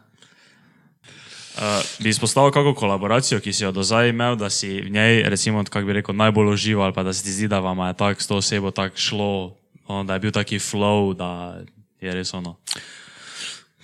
Uh, 1.55 1.63
bi 1.99 2.09
izpostavil 2.09 2.51
kakšno 2.51 2.75
kolaboracijo, 2.75 3.39
ki 3.39 3.49
si 3.49 3.63
jo 3.63 3.71
do 3.71 3.81
zdaj 3.81 4.09
imel, 4.09 4.35
da 4.35 4.45
si 4.47 4.79
v 4.79 4.89
njej, 4.89 5.23
recimo, 5.23 5.63
kako 5.63 5.85
bi 5.85 5.93
rekel, 5.95 6.13
najbolj 6.13 6.51
užival, 6.51 6.83
ali 6.83 6.93
pa 6.93 7.03
da 7.03 7.13
se 7.13 7.23
ti 7.23 7.31
zdi, 7.31 7.47
da 7.47 7.59
vam 7.59 7.79
je 7.79 7.93
tako 7.95 8.21
s 8.21 8.27
to 8.27 8.35
osebo 8.35 8.71
tako 8.71 8.97
šlo, 8.97 9.55
ono, 9.87 10.03
da 10.03 10.13
je 10.13 10.19
bil 10.19 10.31
taki 10.31 10.59
flow, 10.59 11.13
da 11.13 11.57
je 12.01 12.13
res 12.13 12.33
ono. 12.33 12.55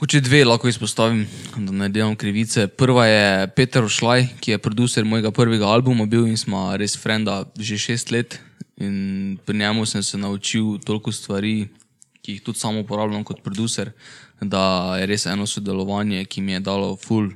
Mogoče 0.03 0.19
dve 0.19 0.45
lahko 0.45 0.67
izpostavim, 0.67 1.27
da 1.57 1.71
ne 1.71 1.87
delam 1.89 2.15
krivice. 2.15 2.67
Prva 2.67 3.05
je 3.05 3.47
Peter 3.55 3.83
Ošlaj, 3.83 4.25
ki 4.39 4.51
je 4.51 4.57
producer 4.57 5.05
mojega 5.05 5.31
prvega 5.31 5.65
albuma 5.65 6.03
bil 6.05 6.25
in 6.27 6.35
smo 6.37 6.65
res 6.75 6.97
frenda 6.99 7.45
že 7.55 7.77
šest 7.79 8.11
let. 8.11 8.35
In 8.83 9.37
pri 9.45 9.57
njemu 9.57 9.85
sem 9.85 10.03
se 10.03 10.17
naučil 10.17 10.65
toliko 10.83 11.11
stvari, 11.11 11.69
ki 12.21 12.33
jih 12.33 12.41
tudi 12.43 12.59
samo 12.59 12.81
uporabljam 12.81 13.23
kot 13.23 13.39
producer, 13.43 13.91
da 14.41 14.97
je 14.99 15.05
res 15.05 15.25
eno 15.25 15.47
sodelovanje, 15.47 16.25
ki 16.25 16.41
mi 16.41 16.51
je 16.51 16.59
dalo 16.59 16.97
full 16.99 17.29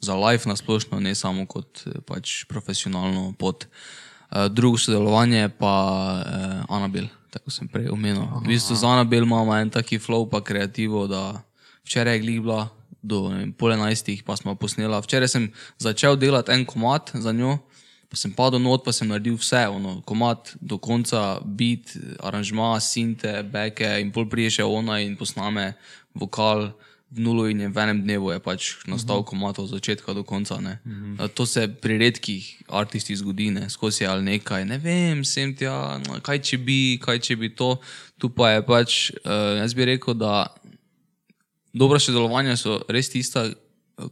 za 0.00 0.14
life 0.14 0.48
na 0.48 0.56
splošno, 0.56 1.00
ne 1.00 1.14
samo 1.14 1.46
kot 1.46 1.80
eh, 1.86 1.96
pač 2.04 2.44
profesionalno 2.44 3.32
pot. 3.38 3.64
Uh, 3.64 4.52
drugo 4.52 4.76
sodelovanje 4.78 5.38
je 5.38 5.48
pa 5.48 5.72
uh, 6.20 6.76
Anabel, 6.76 7.08
tako 7.30 7.50
sem 7.50 7.68
prej 7.68 7.88
omenil. 7.88 8.28
V 8.44 8.52
bistvu 8.52 8.76
z 8.76 8.84
Anabel 8.84 9.24
imamo 9.24 9.56
en 9.56 9.70
taki 9.70 9.98
flow, 9.98 10.28
pa 10.28 10.44
kreativo, 10.44 11.06
da 11.08 11.40
včeraj 11.84 12.14
je 12.14 12.24
glih 12.24 12.40
bila 12.40 12.68
do 13.02 13.28
ne 13.30 13.42
vem, 13.42 13.52
pol 13.52 13.74
enajstih, 13.74 14.22
pa 14.22 14.38
smo 14.38 14.54
posnela. 14.54 15.02
Včeraj 15.02 15.28
sem 15.28 15.50
začel 15.82 16.16
delati 16.16 16.54
en 16.54 16.64
komat 16.64 17.10
za 17.18 17.34
njo, 17.34 17.58
pa 18.08 18.16
sem 18.16 18.32
padel 18.32 18.62
not, 18.62 18.84
pa 18.86 18.94
sem 18.94 19.10
naredil 19.10 19.34
vse, 19.40 19.66
ono, 19.72 19.98
komat 20.06 20.54
do 20.60 20.78
konca, 20.78 21.40
beat, 21.42 21.96
aranžma, 22.22 22.76
sinte, 22.80 23.42
beke 23.42 23.88
in 24.00 24.14
pol 24.14 24.28
prije 24.30 24.58
še 24.60 24.68
ona 24.68 25.02
in 25.02 25.18
posname 25.18 25.72
vokal. 26.14 26.70
V 27.12 27.20
nulu 27.20 27.42
in 27.52 27.60
v 27.68 27.76
enem 27.76 27.98
dnevu 28.00 28.30
je 28.32 28.40
pač 28.40 28.60
nastal 28.88 29.20
uh 29.20 29.24
-huh. 29.24 29.28
komat 29.28 29.58
od 29.58 29.68
začetka 29.68 30.14
do 30.16 30.24
konca. 30.24 30.54
Uh 30.54 30.64
-huh. 30.64 31.28
To 31.28 31.46
se 31.46 31.68
pri 31.68 31.98
redkih 31.98 32.62
artistih 32.68 33.18
zgodi, 33.18 33.50
ne? 33.50 33.70
skozi 33.70 34.04
je 34.04 34.08
ali 34.08 34.22
nekaj, 34.22 34.64
ne 34.64 34.78
vem, 34.78 35.24
sem 35.24 35.56
tja, 35.56 36.00
no, 36.08 36.20
kaj 36.20 36.38
če 36.38 36.56
bi, 36.58 36.98
kaj 37.02 37.18
če 37.18 37.36
bi 37.36 37.54
to. 37.54 37.76
Tu 38.18 38.28
pa 38.28 38.50
je 38.50 38.62
pač, 38.62 39.10
uh, 39.10 39.58
jaz 39.58 39.74
bi 39.74 39.84
rekel, 39.84 40.14
da 40.14 40.46
dobra 41.72 42.00
sodelovanja 42.00 42.56
so 42.56 42.80
res 42.88 43.10
tista, 43.10 43.48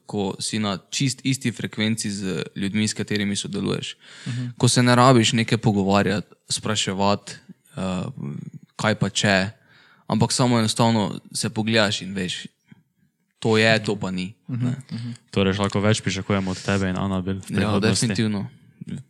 ko 0.07 0.35
si 0.39 0.61
na 0.61 0.77
čist 0.93 1.25
isti 1.25 1.53
frekvenci 1.53 2.11
z 2.11 2.43
ljudmi, 2.57 2.89
s 2.89 2.95
katerimi 2.95 3.37
sodeluješ. 3.37 3.97
Uh 4.27 4.33
-huh. 4.33 4.51
Ko 4.59 4.69
se 4.69 4.83
ne 4.83 4.95
rabiš 4.95 5.33
nekaj 5.33 5.59
pogovarjati, 5.59 6.35
spraševati, 6.49 7.33
uh, 7.77 8.13
kaj 8.77 8.95
pa 8.95 9.09
če, 9.09 9.51
ampak 10.07 10.33
samo 10.33 10.59
enostavno 10.59 11.21
se 11.33 11.51
pogledaš 11.51 12.03
in 12.03 12.15
veš, 12.15 12.47
to 13.39 13.57
je, 13.59 13.85
to 13.85 13.97
pa 13.97 14.11
ni. 14.11 14.35
Uh 14.49 14.57
-huh. 14.57 14.75
Torej, 15.31 15.53
že 15.53 15.63
lahko 15.63 15.81
več 15.81 16.01
pričakujemo 16.01 16.51
od 16.51 16.63
tebe 16.63 16.91
in 16.91 16.97
Anabel. 16.97 17.41
Ja, 17.49 17.81
definitivno. 17.81 18.47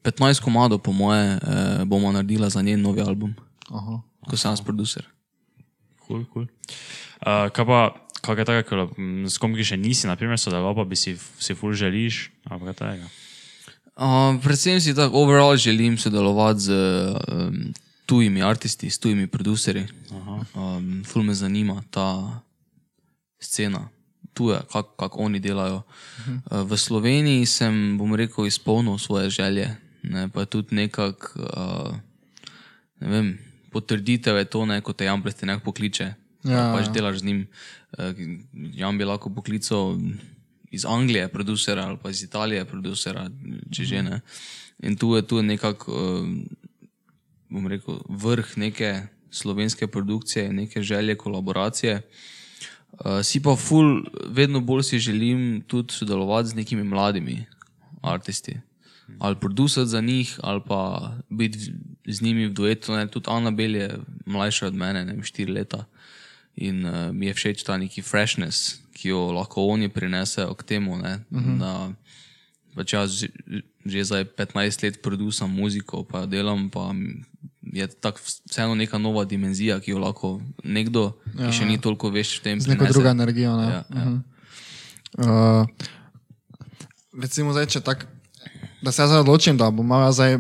15 0.03 0.41
komadov, 0.41 0.79
po 0.79 0.93
moje, 0.93 1.39
eh, 1.43 1.85
bomo 1.85 2.13
naredila 2.13 2.51
za 2.51 2.63
njen 2.63 2.83
novi 2.83 3.01
album, 3.01 3.35
Aha. 3.71 4.01
ko 4.29 4.37
sem 4.37 4.51
jaz 4.51 4.61
producer. 4.61 5.07
Cool, 6.07 6.25
cool. 6.33 6.47
Uh, 7.21 7.51
kaj 7.53 7.67
pa, 7.67 7.95
kaj 8.21 8.39
je 8.39 8.45
tako, 8.45 8.63
ko- 8.69 9.29
s 9.29 9.39
kom 9.39 9.55
ki 9.57 9.65
še 9.65 9.77
nisi, 9.77 10.07
naprimer, 10.07 10.39
sodeloval, 10.39 10.75
pa 10.75 10.85
bi 10.85 10.97
si, 10.97 11.17
si 11.39 11.55
ful 11.55 11.73
želiš, 11.73 12.31
ali 12.51 12.71
kaj 12.71 12.77
tega? 12.81 13.09
Uh, 14.01 14.39
predvsem 14.41 14.81
si 14.81 14.95
tako 14.97 15.25
overall 15.25 15.57
želim 15.57 15.99
sodelovati 15.99 16.61
z 16.61 16.71
um, 16.73 17.75
tujimi 18.07 18.43
aristi, 18.43 18.91
s 18.91 18.99
tujimi 18.99 19.27
producerji. 19.27 19.87
Um, 20.55 21.03
ful 21.05 21.23
me 21.23 21.35
zanima 21.35 21.83
ta 21.91 22.41
scena, 23.41 23.89
tuja, 24.35 24.63
kako 24.73 24.97
kak 24.97 25.19
oni 25.19 25.41
delajo. 25.41 25.83
Uh, 26.27 26.63
v 26.65 26.77
Sloveniji 26.77 27.47
sem, 27.47 27.99
bom 27.99 28.15
rekel, 28.15 28.47
izpolnil 28.47 28.99
svoje 28.99 29.31
želje, 29.31 29.77
ne, 30.03 30.29
pa 30.29 30.45
tudi 30.45 30.75
nekako, 30.75 31.29
uh, 31.37 31.93
ne 33.01 33.09
vem, 33.09 33.39
potrditev 33.73 34.37
je 34.37 34.45
to, 34.45 34.67
ne, 34.67 34.81
ko 34.81 34.93
te 34.93 35.05
Jan 35.05 35.23
Prestenek 35.23 35.63
pokliče. 35.63 36.15
Ja, 36.45 36.71
pač 36.73 36.89
ja. 36.89 36.93
delaš 36.93 37.21
z 37.21 37.29
njim. 37.29 37.47
Uh, 37.99 38.15
Jan 38.75 38.99
bi 38.99 39.05
lahko 39.05 39.31
poklical 39.35 39.99
iz 40.71 40.87
Anglije, 40.87 41.29
producera 41.29 41.87
ali 41.87 41.99
pa 42.03 42.11
iz 42.11 42.23
Italije, 42.23 42.65
producera, 42.65 43.29
če 43.71 43.85
že 43.85 44.03
ne. 44.03 44.21
In 44.83 44.97
tu 44.97 45.15
je, 45.17 45.25
je 45.31 45.43
nekako, 45.43 45.93
uh, 45.93 46.29
bom 47.51 47.67
rekel, 47.69 48.01
vrh 48.09 48.57
neke 48.57 49.07
slovenske 49.31 49.87
produkcije, 49.87 50.53
neke 50.53 50.83
želje, 50.83 51.19
kolaboracije. 51.19 52.01
Uh, 52.93 53.21
si 53.23 53.43
pa 53.43 53.57
ful, 53.57 54.03
vedno 54.29 54.61
bolj 54.61 54.83
si 54.83 54.99
želim 54.99 55.63
tudi 55.67 55.95
sodelovati 55.95 56.49
z 56.49 56.55
nekimi 56.55 56.85
mladimi 56.85 57.45
umetniki. 58.03 58.61
Ali 59.19 59.37
producirati 59.37 59.91
za 59.91 60.01
njih, 60.01 60.39
ali 60.43 60.61
pa 60.67 61.13
biti 61.29 61.73
z 62.07 62.23
njimi 62.23 62.47
v 62.47 62.53
duetu. 62.53 62.93
Ne. 62.93 63.07
Tudi 63.07 63.27
Ana 63.29 63.51
Bel 63.51 63.75
je 63.75 63.99
mlajša 64.27 64.67
od 64.67 64.75
mene, 64.75 65.05
ne 65.05 65.13
vem, 65.13 65.23
štiri 65.23 65.53
leta. 65.53 65.85
In 66.57 66.85
uh, 66.85 67.13
mi 67.13 67.27
je 67.27 67.35
všeč 67.35 67.63
ta 67.65 67.77
neki 67.77 68.03
freshness, 68.03 68.81
ki 68.93 69.13
jo 69.15 69.31
lahko 69.33 69.65
oni 69.71 69.89
prinesejo 69.89 70.55
k 70.55 70.63
temu. 70.63 70.97
Ne, 70.99 71.25
uh 71.31 71.39
-huh. 71.39 71.59
da, 71.59 71.93
pač 72.75 72.93
jaz 72.93 73.25
že, 73.87 74.05
zdaj 74.05 74.25
15 74.37 74.83
let 74.85 75.03
producam 75.03 75.51
muziko, 75.51 76.05
pa 76.05 76.27
delam, 76.27 76.69
pa 76.71 76.93
je 77.73 77.87
tako 77.87 78.21
vseeno 78.25 78.75
neka 78.75 78.99
nova 78.99 79.25
dimenzija, 79.25 79.81
ki 79.81 79.91
jo 79.91 79.99
lahko 79.99 80.41
nekdo, 80.65 81.17
ki 81.37 81.53
še 81.53 81.65
ni 81.65 81.81
toliko 81.81 82.11
veš 82.11 82.41
v 82.41 82.43
tem, 82.43 82.61
Z 82.61 82.69
neko 82.69 82.85
prinese. 82.85 82.93
drugo 82.93 83.09
energijo. 83.09 83.57
Ne? 83.57 83.67
Ja, 83.71 83.83
ja. 83.95 84.07
Uh, 85.19 85.67
recimo, 87.23 87.53
zdaj, 87.53 87.67
če 87.67 87.81
tak, 87.81 88.07
da 88.83 88.93
se 88.93 89.03
jaz 89.03 89.13
odločim, 89.21 89.57
da 89.57 89.71
bom 89.71 89.87
imel 89.87 90.13
zdaj 90.13 90.39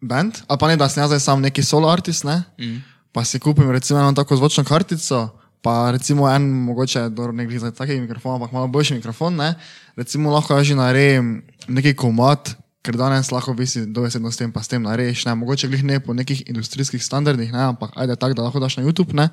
band, 0.00 0.42
ali 0.48 0.58
pa 0.58 0.68
ne, 0.68 0.76
da 0.80 0.88
sem 0.88 1.02
jaz 1.02 1.12
zdaj 1.12 1.22
sam 1.24 1.44
neki 1.44 1.62
solo 1.62 1.90
artist, 1.90 2.24
ne? 2.24 2.42
Mm. 2.60 2.80
Pa 3.12 3.24
si 3.24 3.38
kupim 3.38 3.70
recimo 3.70 4.00
eno 4.00 4.12
tako 4.12 4.36
zvočno 4.36 4.64
kartico, 4.64 5.28
pa 5.62 5.90
recimo 5.90 6.30
en, 6.30 6.42
mogoče 6.42 7.08
dobro, 7.08 7.32
ne 7.32 7.46
gre 7.46 7.58
za 7.58 7.70
taki 7.70 8.00
mikrofon, 8.00 8.34
ampak 8.34 8.52
malo 8.52 8.68
boljši 8.68 8.94
mikrofon, 8.94 9.36
ne? 9.36 9.54
recimo 9.96 10.30
lahko 10.32 10.62
že 10.64 10.74
naredim 10.74 11.42
neki 11.68 11.94
komat, 11.94 12.54
ker 12.82 12.96
danes 12.96 13.30
lahko 13.30 13.52
visi 13.52 13.86
dovesedno 13.86 14.30
s 14.30 14.36
tem, 14.36 14.52
pa 14.52 14.62
s 14.62 14.68
tem 14.68 14.82
narediš, 14.82 15.26
ne? 15.26 15.34
mogoče 15.34 15.68
glih 15.68 15.84
ne 15.84 16.00
po 16.00 16.14
nekih 16.14 16.42
industrijskih 16.46 17.04
standardih, 17.04 17.52
ne? 17.52 17.62
ampak 17.62 17.90
ajde 17.96 18.16
tako, 18.16 18.34
da 18.34 18.42
lahko 18.42 18.60
daš 18.60 18.76
na 18.76 18.84
YouTube. 18.84 19.14
Ne? 19.14 19.28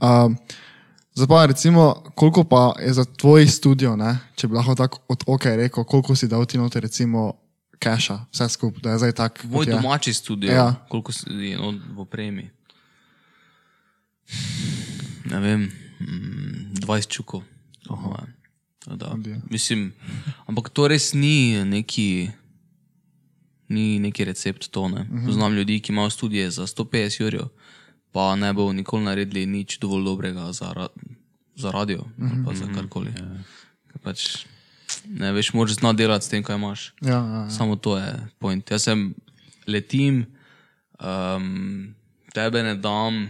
Um, 0.00 0.36
Zdaj 1.14 1.26
pa 1.28 1.46
recimo, 1.46 2.02
koliko 2.14 2.44
pa 2.44 2.74
je 2.82 2.92
za 2.92 3.04
tvoj 3.04 3.46
studio, 3.46 3.96
ne? 3.96 4.18
če 4.34 4.48
bi 4.48 4.54
lahko 4.58 4.74
tako 4.74 4.98
od 5.08 5.22
OK 5.26 5.44
rekel, 5.44 5.84
koliko 5.84 6.16
si 6.16 6.26
dal 6.28 6.42
ti 6.46 6.58
noter 6.58 6.82
recimo 6.82 7.32
keša, 7.78 8.18
vse 8.32 8.48
skupaj, 8.48 8.82
da 8.82 8.90
je 8.90 8.98
zdaj 8.98 9.12
tako. 9.12 9.46
Moj 9.46 9.66
domači 9.66 10.12
studio, 10.14 10.52
Ja. 10.52 10.74
koliko 10.88 11.12
si 11.12 11.30
je 11.30 11.56
no, 11.56 11.70
v 11.70 12.00
opremi. 12.00 12.50
Ne 15.24 15.40
vem, 15.40 15.70
mm, 16.00 16.74
20 16.80 17.08
čukov. 17.08 17.42
Aha. 17.90 18.26
Da, 18.86 19.16
mislim, 19.50 19.92
ampak 20.46 20.68
to 20.68 20.88
res 20.88 21.12
ni 21.12 21.64
neki, 21.64 22.30
ni 23.68 23.98
neki 23.98 24.24
recept. 24.24 24.68
To, 24.70 24.88
ne. 24.88 25.06
Poznam 25.26 25.54
ljudi, 25.54 25.80
ki 25.80 25.92
imajo 25.92 26.10
studije 26.10 26.50
za 26.50 26.66
150 26.66 27.20
jurjev, 27.20 27.48
pa 28.12 28.36
ne 28.36 28.52
bo 28.52 28.72
nikoli 28.72 29.04
naredili 29.04 29.46
nič 29.46 29.78
dovolj 29.78 30.04
dobrega 30.04 30.52
za, 30.52 30.72
ra 30.72 30.88
za 31.56 31.70
radio 31.70 32.04
ali 32.20 32.44
pa 32.44 32.54
za 32.54 32.66
karkoli. 32.74 33.12
Ker 33.92 34.00
Pač, 34.02 34.46
ne 35.08 35.32
veš, 35.32 35.52
moraš 35.54 35.78
znati 35.80 35.96
delati 35.96 36.26
s 36.26 36.28
tem, 36.28 36.42
kaj 36.42 36.56
imaš. 36.56 36.92
Ja, 37.00 37.08
ja, 37.08 37.40
ja. 37.46 37.50
Samo 37.50 37.76
to 37.76 37.96
je 37.98 38.12
point. 38.38 38.70
Jaz 38.70 38.82
sem 38.82 39.14
letim, 39.66 40.26
um, 41.00 41.94
tebe 42.34 42.62
ne 42.62 42.74
dam, 42.74 43.28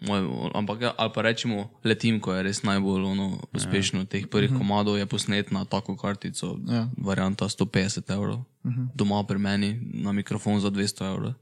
moj, 0.00 0.22
ampak 0.54 0.80
ja, 0.80 0.90
ali 0.96 1.10
pa 1.14 1.22
rečemo 1.22 1.70
letim, 1.84 2.20
ko 2.20 2.34
je 2.34 2.42
res 2.42 2.62
najbolj 2.62 3.02
ono, 3.04 3.38
uspešno. 3.50 4.04
Teh 4.06 4.26
prvih 4.30 4.54
komadov 4.54 4.98
je 4.98 5.06
posnet 5.06 5.50
na 5.50 5.64
tako 5.64 5.96
kartico, 5.96 6.58
Ja. 6.66 6.86
varianta 6.96 7.48
150 7.48 8.06
evrov, 8.06 8.44
doma 8.94 9.22
pri 9.26 9.38
meni 9.38 9.80
na 9.82 10.12
mikrofon 10.12 10.60
za 10.60 10.70
200 10.70 11.04
evrov. 11.06 11.32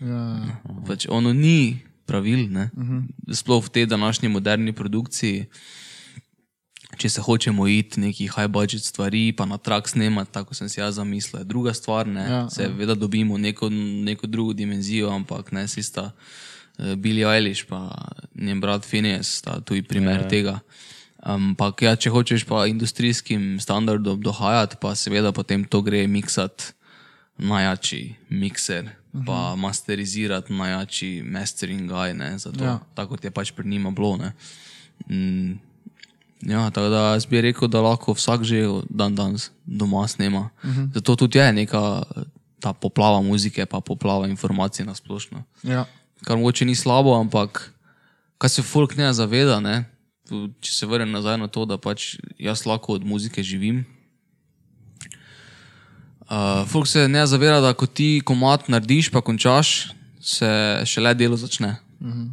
ja, 0.00 0.22
ja. 0.38 0.60
Pač 0.86 1.06
ono 1.10 1.32
ni 1.32 1.78
pravil, 2.06 2.46
ne? 2.50 2.70
sploh 3.26 3.64
v 3.64 3.70
tej 3.70 3.86
današnji 3.86 4.28
moderni 4.28 4.72
produkciji. 4.72 5.46
Če 6.96 7.08
se 7.08 7.20
hočemo 7.20 7.66
iti 7.68 8.00
neki 8.00 8.28
high 8.28 8.48
budget 8.48 8.80
stvari, 8.80 9.32
pa 9.32 9.44
na 9.44 9.58
trak 9.58 9.88
snemati, 9.88 10.32
tako 10.32 10.54
sem 10.54 10.68
si 10.68 10.80
jaz 10.80 10.94
zamislil, 10.94 11.44
druga 11.44 11.74
stvar. 11.74 12.06
Ne? 12.06 12.22
Ja, 12.22 12.48
Seveda 12.48 12.94
dobimo 12.94 13.38
neko, 13.38 13.68
neko 14.06 14.26
drugo 14.26 14.52
dimenzijo, 14.52 15.10
ampak 15.10 15.52
ne 15.52 15.68
si 15.68 15.82
sta 15.82 16.02
uh, 16.02 16.55
Billy 16.78 17.24
Eilish, 17.24 17.64
pa 17.68 17.88
njen 18.34 18.60
brat 18.60 18.84
Phineas, 18.84 19.38
sta 19.40 19.60
tudi 19.60 19.82
primer 19.82 20.20
ja. 20.20 20.28
tega. 20.28 20.58
Ampak 21.26 21.82
ja, 21.82 21.96
če 21.96 22.10
hočeš 22.14 22.44
pa 22.46 22.66
industrijskim 22.70 23.56
standardom 23.60 24.20
dohajati, 24.22 24.76
pa 24.80 24.94
seveda 24.94 25.32
potem 25.32 25.64
to 25.64 25.80
gre 25.82 26.04
miksati 26.06 26.72
najjači 27.38 28.14
mikser, 28.28 28.92
pa 29.26 29.56
masterizirati 29.56 30.52
najjači 30.52 31.22
mastering 31.24 31.90
guy, 31.90 32.14
ne, 32.16 32.38
zato, 32.38 32.64
Ja. 32.64 32.70
ja. 32.70 32.78
tako 32.94 33.16
kot 33.16 33.24
je 33.24 33.30
pač 33.30 33.52
pri 33.52 33.68
njima 33.68 33.90
bilo. 33.90 34.16
ne. 34.16 34.32
Mm, 35.08 35.58
ja, 36.42 36.70
tako 36.70 36.88
da 36.88 37.02
jaz 37.12 37.26
bi 37.26 37.40
rekel, 37.40 37.68
da 37.68 37.80
lahko 37.80 38.12
vsak 38.12 38.44
že 38.44 38.62
dan 38.88 39.14
danes 39.14 39.50
doma 39.66 40.08
snema. 40.08 40.50
Uh 40.62 40.70
-huh. 40.70 40.94
Zato 40.94 41.16
tudi 41.16 41.38
je 41.38 41.52
neka 41.52 42.02
ta 42.60 42.72
poplava 42.72 43.20
muzike, 43.20 43.66
pa 43.66 43.80
poplava 43.80 44.28
informacij 44.28 44.86
na 44.86 44.94
splošno. 44.94 45.42
ja. 45.62 45.84
Kar 46.24 46.36
mogoče 46.36 46.64
ni 46.64 46.74
slabo, 46.74 47.14
ampak 47.14 47.72
kar 48.38 48.50
se 48.50 48.62
folk 48.62 48.96
ne 48.96 49.12
zaveda, 49.12 49.60
ne, 49.60 49.84
če 50.60 50.72
se 50.72 50.86
vrnem 50.86 51.12
nazaj 51.12 51.38
na 51.38 51.48
to, 51.48 51.64
da 51.68 51.78
pač 51.78 52.16
jaz 52.38 52.64
lahko 52.66 52.96
od 52.96 53.04
muzike 53.06 53.42
živim. 53.42 53.84
Uh, 56.26 56.64
folk 56.66 56.88
se 56.90 57.06
ne 57.08 57.22
zaveda, 57.26 57.60
da 57.62 57.74
ko 57.74 57.86
ti 57.86 58.18
komat 58.24 58.66
narediš, 58.68 59.12
pa 59.14 59.22
končaš, 59.22 59.92
se 60.20 60.48
šele 60.84 61.14
delo 61.14 61.36
začne. 61.36 61.76
Uh 62.00 62.08
-huh. 62.08 62.30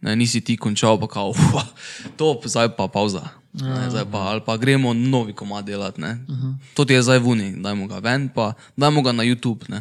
ne, 0.00 0.16
nisi 0.16 0.40
ti 0.40 0.56
končal, 0.56 1.00
pa 1.00 1.06
kao, 1.06 1.30
"Ua, 1.30 1.66
top, 2.16 2.46
zdaj 2.46 2.76
pa 2.76 2.88
pauza. 2.88 3.28
Ne, 3.52 3.90
zdaj 3.90 4.04
pa, 4.12 4.18
ali 4.18 4.40
pa 4.46 4.56
gremo 4.56 4.94
novi 4.94 5.32
komat 5.32 5.64
delati. 5.64 6.00
Uh 6.00 6.08
-huh. 6.08 6.54
To 6.74 6.84
ti 6.84 6.92
je 6.92 7.02
zdaj 7.02 7.18
vuni, 7.18 7.62
dajmo 7.62 7.86
ga 7.86 7.98
ven, 7.98 8.28
pa 8.28 8.52
dajmo 8.76 9.02
ga 9.02 9.12
na 9.12 9.24
YouTube. 9.24 9.64
Uh 9.68 9.80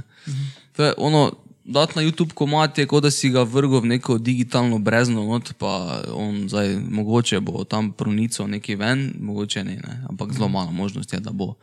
-huh. 0.78 0.94
ono, 0.98 1.32
dati 1.66 1.94
na 1.96 2.02
YouTube 2.02 2.34
komat 2.34 2.78
je, 2.78 2.86
kot 2.88 3.04
da 3.04 3.12
si 3.12 3.30
ga 3.30 3.44
vrgel 3.44 3.82
v 3.82 3.86
neko 3.96 4.18
digitalno 4.18 4.80
brezno, 4.80 5.24
not, 5.26 5.54
pa 5.58 6.02
on 6.14 6.46
zdaj 6.50 6.76
mogoče 6.90 7.40
bo 7.40 7.64
tam 7.64 7.92
pronico 7.92 8.48
nekaj 8.48 8.76
ven, 8.76 9.14
mogoče 9.20 9.64
ne, 9.64 9.76
ne 9.76 9.96
ampak 10.10 10.34
zelo 10.34 10.48
malo 10.48 10.72
možnost 10.72 11.14
je, 11.14 11.20
da 11.20 11.32
bo. 11.32 11.56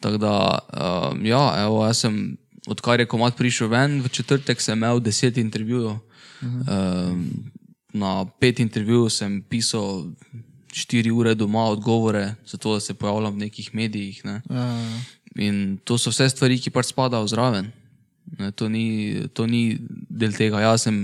Tako 0.00 0.16
da, 0.16 0.58
um, 1.12 1.26
ja, 1.26 1.54
evo, 1.64 1.84
jaz 1.86 1.98
sem, 1.98 2.36
odkar 2.66 3.00
je 3.00 3.06
komat 3.06 3.36
prišel 3.36 3.68
ven, 3.68 4.00
v 4.02 4.08
četrtek 4.08 4.60
sem 4.60 4.78
imel 4.78 5.00
deset 5.00 5.36
intervjujev. 5.36 5.98
Um, 6.44 7.28
na 7.92 8.24
pet 8.40 8.60
intervjujev 8.60 9.08
sem 9.08 9.42
pisal 9.48 10.04
štiri 10.72 11.10
ure 11.10 11.34
doma 11.34 11.68
odgovore, 11.70 12.34
zato 12.46 12.74
da 12.74 12.80
se 12.80 12.94
pojavljam 12.94 13.34
v 13.34 13.38
nekih 13.46 13.74
medijih. 13.74 14.24
Ne. 14.24 14.42
ja, 14.50 14.66
ja. 14.66 14.98
In 15.36 15.78
to 15.84 15.98
so 15.98 16.10
vse 16.10 16.28
stvari, 16.30 16.58
ki 16.58 16.70
pač 16.70 16.92
spadajo 16.92 17.26
zraven. 17.26 17.72
Ne, 18.38 18.50
to, 18.52 18.68
ni, 18.68 19.26
to 19.32 19.46
ni 19.46 19.78
del 20.08 20.34
tega. 20.36 20.62
Jaz 20.64 20.86
sem, 20.88 21.00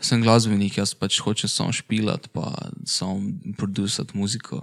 jaz 0.00 0.12
sem 0.12 0.22
glasbenik, 0.24 0.78
jaz 0.80 0.94
pač 0.98 1.20
hočem 1.24 1.50
samo 1.52 1.74
špilati, 1.76 2.32
pa 2.32 2.50
samo 2.88 3.20
producirati 3.58 4.16
muziko. 4.18 4.62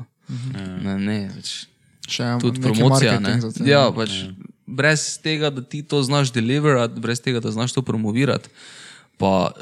Ne, 0.54 0.98
ne, 0.98 1.20
več. 1.36 1.68
Še 2.10 2.34
Tudi 2.42 2.60
neki 2.60 2.82
promocija. 2.82 3.20
Ne. 3.24 3.38
te, 3.40 3.64
Ja, 3.70 3.86
pač, 3.96 4.26
brez 4.68 5.06
tega, 5.24 5.54
da 5.54 5.64
ti 5.64 5.84
to 5.88 6.02
znaš 6.04 6.34
deliverati, 6.36 7.00
brez 7.04 7.22
tega, 7.24 7.40
da 7.44 7.54
znaš 7.54 7.76
to 7.76 7.86
promovirati, 7.86 8.52
pa 9.22 9.54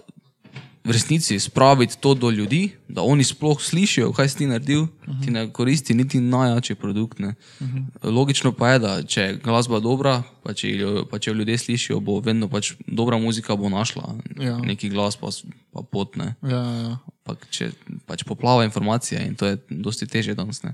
v 0.84 0.92
resnici 0.92 1.40
spraviti 1.40 1.98
to 2.00 2.14
do 2.14 2.30
ljudi, 2.30 2.72
da 2.88 3.02
oni 3.02 3.24
sploh 3.24 3.62
slišijo, 3.62 4.12
kaj 4.14 4.30
si 4.30 4.38
ti 4.38 4.48
naredil, 4.48 4.82
uh 4.82 4.90
-huh. 5.08 5.26
ti 5.26 5.32
ne 5.32 5.54
koristi 5.54 5.94
niti 5.94 6.20
najjačji 6.20 6.76
produkt. 6.76 7.20
Uh 7.20 7.26
-huh. 7.60 7.84
Logično 8.04 8.52
pa 8.52 8.70
je, 8.70 8.80
da 8.80 9.04
če 9.04 9.22
je 9.22 9.38
glasba 9.44 9.80
dobra, 9.80 10.24
pa 10.44 10.54
če, 10.54 10.78
jo, 10.78 11.06
pa 11.12 11.20
če 11.20 11.30
jo 11.30 11.34
ljudje 11.34 11.58
slišijo, 11.58 12.00
bo 12.00 12.20
vedno 12.20 12.50
pač 12.50 12.74
dobra 12.88 13.18
muzika 13.18 13.56
bo 13.56 13.70
našla 13.70 14.16
Ja. 14.40 14.58
neki 14.58 14.90
glas, 14.90 15.16
pa, 15.16 15.28
pa 15.74 15.82
potne. 15.92 16.36
Ja, 16.42 16.64
ja. 16.82 16.98
Pa, 17.24 17.36
če 17.50 17.72
pač 18.06 18.24
poplava 18.24 18.64
informacije 18.64 19.28
in 19.28 19.36
to 19.36 19.46
je 19.46 19.58
dosti 19.70 20.08
teže 20.08 20.36
danes. 20.36 20.64
Ne? 20.64 20.74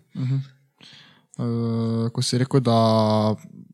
Uh, 1.37 2.09
ko 2.11 2.21
si 2.21 2.37
rekel, 2.37 2.59
da 2.59 3.35
ne 3.35 3.66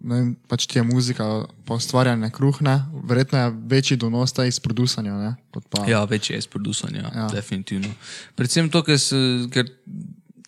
vem, 0.00 0.34
pač 0.48 0.66
ti 0.66 0.78
je 0.78 0.84
muzika, 0.86 1.26
pa 1.68 1.76
ustvarjanje 1.76 2.30
kruhne, 2.34 2.76
verjetno 3.04 3.38
je 3.38 3.52
večji 3.70 3.96
donos 3.96 4.32
ta 4.32 4.44
iz 4.48 4.60
producanja. 4.60 5.16
Ne, 5.18 5.34
pa, 5.70 5.84
Ja, 5.88 6.04
več 6.04 6.30
je 6.30 6.38
iz 6.38 6.46
producanja, 6.46 7.02
Ja. 7.02 7.10
ja. 7.14 7.28
definitivno. 7.34 7.92
Predvsem 8.34 8.70
to, 8.70 8.82
ker, 8.82 8.98
se, 8.98 9.16
ker 9.52 9.68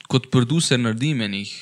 kot 0.09 0.31
producer 0.31 0.81
naredim 0.81 1.21
enih 1.21 1.53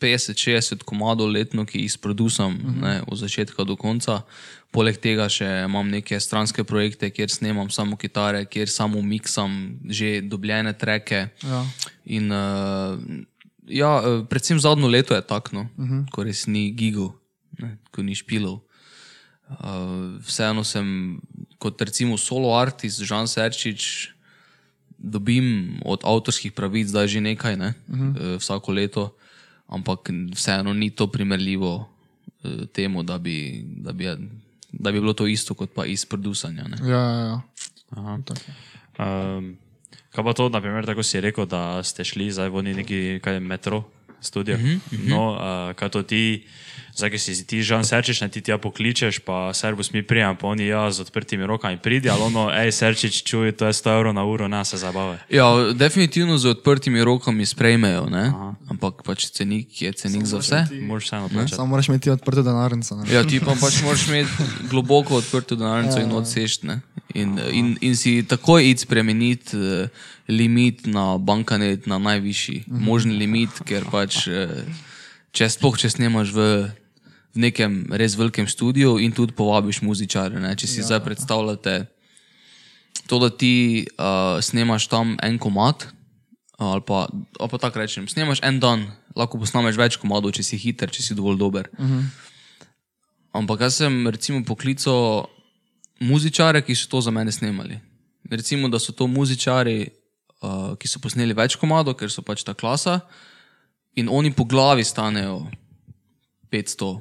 50-60 0.00 0.84
komadov 0.86 1.30
letno, 1.34 1.66
ki 1.66 1.82
jih 1.82 1.98
producam 1.98 2.54
uh 2.54 2.70
-huh. 2.70 2.82
ne, 2.82 3.02
od 3.06 3.18
začetka 3.18 3.64
do 3.64 3.76
konca. 3.76 4.22
Poleg 4.70 4.96
tega 5.00 5.28
še 5.28 5.64
imam 5.64 5.88
neke 5.88 6.20
stranske 6.20 6.64
projekte, 6.64 7.10
kjer 7.10 7.30
snemam 7.30 7.70
samo 7.70 7.96
kitare, 7.96 8.44
kjer 8.44 8.68
samo 8.68 9.02
miksam 9.02 9.78
že 9.88 10.20
dobljene 10.20 10.72
treke. 10.72 11.28
Ja. 11.42 11.66
In, 12.04 12.32
uh, 12.32 12.98
ja, 13.68 14.02
eh, 14.04 14.24
predvsem 14.28 14.60
zadnjo 14.60 14.88
leto 14.88 15.14
je 15.14 15.22
tako, 15.22 15.50
no, 15.52 15.60
uh 15.76 15.86
-huh. 15.90 16.10
ko 16.10 16.24
res 16.24 16.46
ni 16.46 16.70
gigov, 16.72 17.12
ne, 17.58 17.78
ko 17.90 18.02
ni 18.02 18.14
špilov. 18.14 18.60
Uh, 19.48 20.20
vseeno 20.20 20.64
sem 20.64 21.20
kot 21.58 21.80
recimo 21.80 22.16
solo 22.16 22.52
artist, 22.52 23.00
Žan 23.00 23.28
Serčič, 23.28 24.12
dobim 24.98 25.78
od 25.84 26.04
avtorskih 26.04 26.52
pravic 26.52 26.88
zdaj 26.88 27.08
že 27.08 27.20
nekaj, 27.20 27.56
ne? 27.56 27.74
uh 27.88 27.96
Mhm. 27.96 28.12
-huh. 28.12 28.38
vsako 28.38 28.72
leto, 28.72 29.16
ampak 29.66 30.10
vseeno 30.34 30.74
ni 30.74 30.90
to 30.90 31.06
primerljivo 31.06 31.88
eh, 32.44 32.66
temu, 32.72 33.02
da 33.02 33.18
bi, 33.18 33.64
da, 33.66 33.92
bi, 33.92 34.04
da 34.72 34.92
bi 34.92 35.00
bilo 35.00 35.12
to 35.12 35.26
isto 35.26 35.54
kot 35.54 35.70
pa 35.74 35.86
iz 35.86 36.04
producanja. 36.04 36.68
ne. 36.68 36.76
Ja, 36.82 37.00
ja, 37.00 37.20
ja. 37.20 37.40
Aha. 37.90 38.18
Um, 38.98 39.56
kaj 40.18 40.24
pa 40.26 40.32
to, 40.34 40.48
naprimer, 40.50 40.82
tako 40.82 41.06
si 41.06 41.20
rekel, 41.22 41.46
da 41.46 41.78
ste 41.86 42.02
šli 42.02 42.26
zdaj 42.34 42.50
v 42.50 42.62
neki 42.74 43.20
metro 43.38 43.86
studio. 44.18 44.58
Uh 44.58 44.60
-huh, 44.60 44.78
no, 45.06 45.22
uh, 45.38 45.74
kaj 45.78 45.88
to 45.94 46.02
ti, 46.02 46.42
zdaj 46.98 47.10
ki 47.14 47.18
si 47.18 47.46
ti 47.46 47.62
žal 47.62 47.84
serčiš, 47.86 48.20
ne 48.26 48.28
ti 48.28 48.42
tja 48.42 48.58
pokličeš, 48.58 49.22
pa 49.22 49.54
servus 49.54 49.92
mi 49.94 50.02
prijem, 50.02 50.34
pa 50.36 50.50
oni 50.50 50.66
ja 50.66 50.90
z 50.90 51.06
odprtimi 51.06 51.46
rokami 51.46 51.78
pridi, 51.78 52.10
ali 52.10 52.22
ono, 52.26 52.48
hej, 52.50 52.72
serčič, 52.74 53.22
čuj, 53.22 53.54
to 53.54 53.70
je 53.70 53.72
100 53.72 53.94
evrov 53.94 54.14
na 54.14 54.24
uro, 54.26 54.48
nas 54.50 54.74
se 54.74 54.82
zabave. 54.82 55.18
Ja, 55.30 55.46
definitivno 55.74 56.38
z 56.38 56.58
odprtimi 56.58 57.04
rokami 57.04 57.46
sprejmejo, 57.46 58.08
ne? 58.10 58.32
ampak 58.66 59.06
pač 59.06 59.30
cenik 59.30 59.82
je 59.82 59.92
cenik 59.94 60.26
za 60.26 60.42
vse. 60.42 60.66
Moraš 60.82 61.06
vseeno 61.06 61.28
plačati. 61.28 61.54
Samo 61.54 61.66
moraš 61.66 61.88
imeti 61.88 62.10
odprto 62.10 62.42
denarnico. 62.42 62.96
ne. 62.96 63.06
Ja, 63.14 63.22
ti 63.22 63.40
pa 63.40 63.54
pač 63.54 63.78
moraš 63.82 64.08
imeti 64.08 64.30
globoko 64.70 65.22
odprto 65.22 65.56
denarnico 65.56 66.02
in 66.02 66.12
odsešti. 66.12 66.66
ne. 66.66 66.80
In, 67.14 67.38
in, 67.52 67.76
in 67.80 67.96
si 67.96 68.20
takoj 68.22 68.70
id 68.70 68.82
spremeniti 68.84 69.56
uh, 69.56 69.88
limit 70.28 70.86
na 70.86 71.16
bankanet 71.18 71.86
na 71.86 71.98
najvišji 71.98 72.64
možni 72.68 73.16
limit, 73.16 73.62
ker 73.64 73.86
pač 73.88 74.26
uh, 74.28 74.60
če 75.32 75.48
sploh 75.48 75.78
če 75.78 75.90
snemaš 75.92 76.34
v, 76.34 76.44
v 77.34 77.44
nekem 77.44 77.86
res 77.92 78.16
velikem 78.18 78.48
studiu 78.48 78.96
in 78.98 79.12
tudi 79.12 79.36
povabiš 79.36 79.82
muzičare. 79.84 80.40
Ne? 80.40 80.54
Če 80.56 80.66
si 80.66 80.80
ja. 80.80 80.86
zdaj 80.90 81.04
predstavljate 81.04 81.74
to, 83.08 83.18
da 83.18 83.30
ti 83.30 83.84
uh, 83.84 84.40
snemaš 84.40 84.88
tam 84.88 85.16
en 85.22 85.38
komat. 85.38 85.88
Ali 86.58 86.82
pa, 86.82 87.06
ali 87.38 87.50
pa 87.50 87.58
tako 87.62 87.78
rečem, 87.78 88.08
snemaš 88.10 88.40
en 88.42 88.58
dan, 88.58 88.80
lahko 89.14 89.38
posnameš 89.38 89.76
več 89.78 89.96
komadov, 90.02 90.32
če 90.34 90.42
si 90.42 90.58
hiter, 90.58 90.90
če 90.90 91.04
si 91.04 91.14
dovolj 91.14 91.38
dober. 91.38 91.68
Uh 91.78 91.86
-huh. 91.86 92.02
Ampak 93.38 93.60
jaz 93.60 93.78
sem 93.78 94.08
recimo 94.08 94.42
poklical 94.44 95.28
muzičare, 96.00 96.62
ki 96.62 96.74
so 96.74 96.88
to 96.88 97.00
za 97.00 97.10
mene 97.10 97.32
snemali. 97.32 97.78
Recimo, 98.30 98.68
da 98.68 98.78
so 98.78 98.92
to 98.92 99.06
muzičari, 99.06 99.86
uh, 100.42 100.74
ki 100.78 100.88
so 100.88 100.98
posneli 100.98 101.34
več 101.34 101.56
komadov, 101.56 101.94
ker 101.94 102.10
so 102.10 102.22
pač 102.22 102.42
ta 102.42 102.54
klasa 102.54 103.00
in 103.94 104.08
oni 104.08 104.32
po 104.32 104.44
glavi 104.44 104.84
stanejo 104.84 105.46
500, 106.50 107.00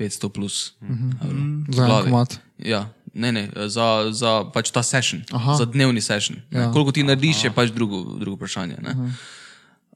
500 0.00 0.28
plus. 0.28 0.72
Uh 0.80 0.88
-huh. 0.88 1.74
Za 1.74 1.84
en 1.84 2.04
komat. 2.04 2.40
Ja, 2.58 2.88
ne, 3.14 3.32
ne, 3.32 3.50
za, 3.66 4.08
za 4.10 4.44
pač 4.54 4.70
ta 4.70 4.82
session, 4.82 5.22
Aha. 5.32 5.54
za 5.54 5.64
dnevni 5.64 6.00
session. 6.00 6.38
Ja. 6.50 6.60
Ja. 6.60 6.72
Koliko 6.72 6.92
ti 6.92 7.02
narediš, 7.02 7.44
je 7.44 7.50
pač 7.50 7.70
drugo, 7.70 8.16
drugo 8.18 8.36
vprašanje. 8.36 8.76
ne. 8.82 8.94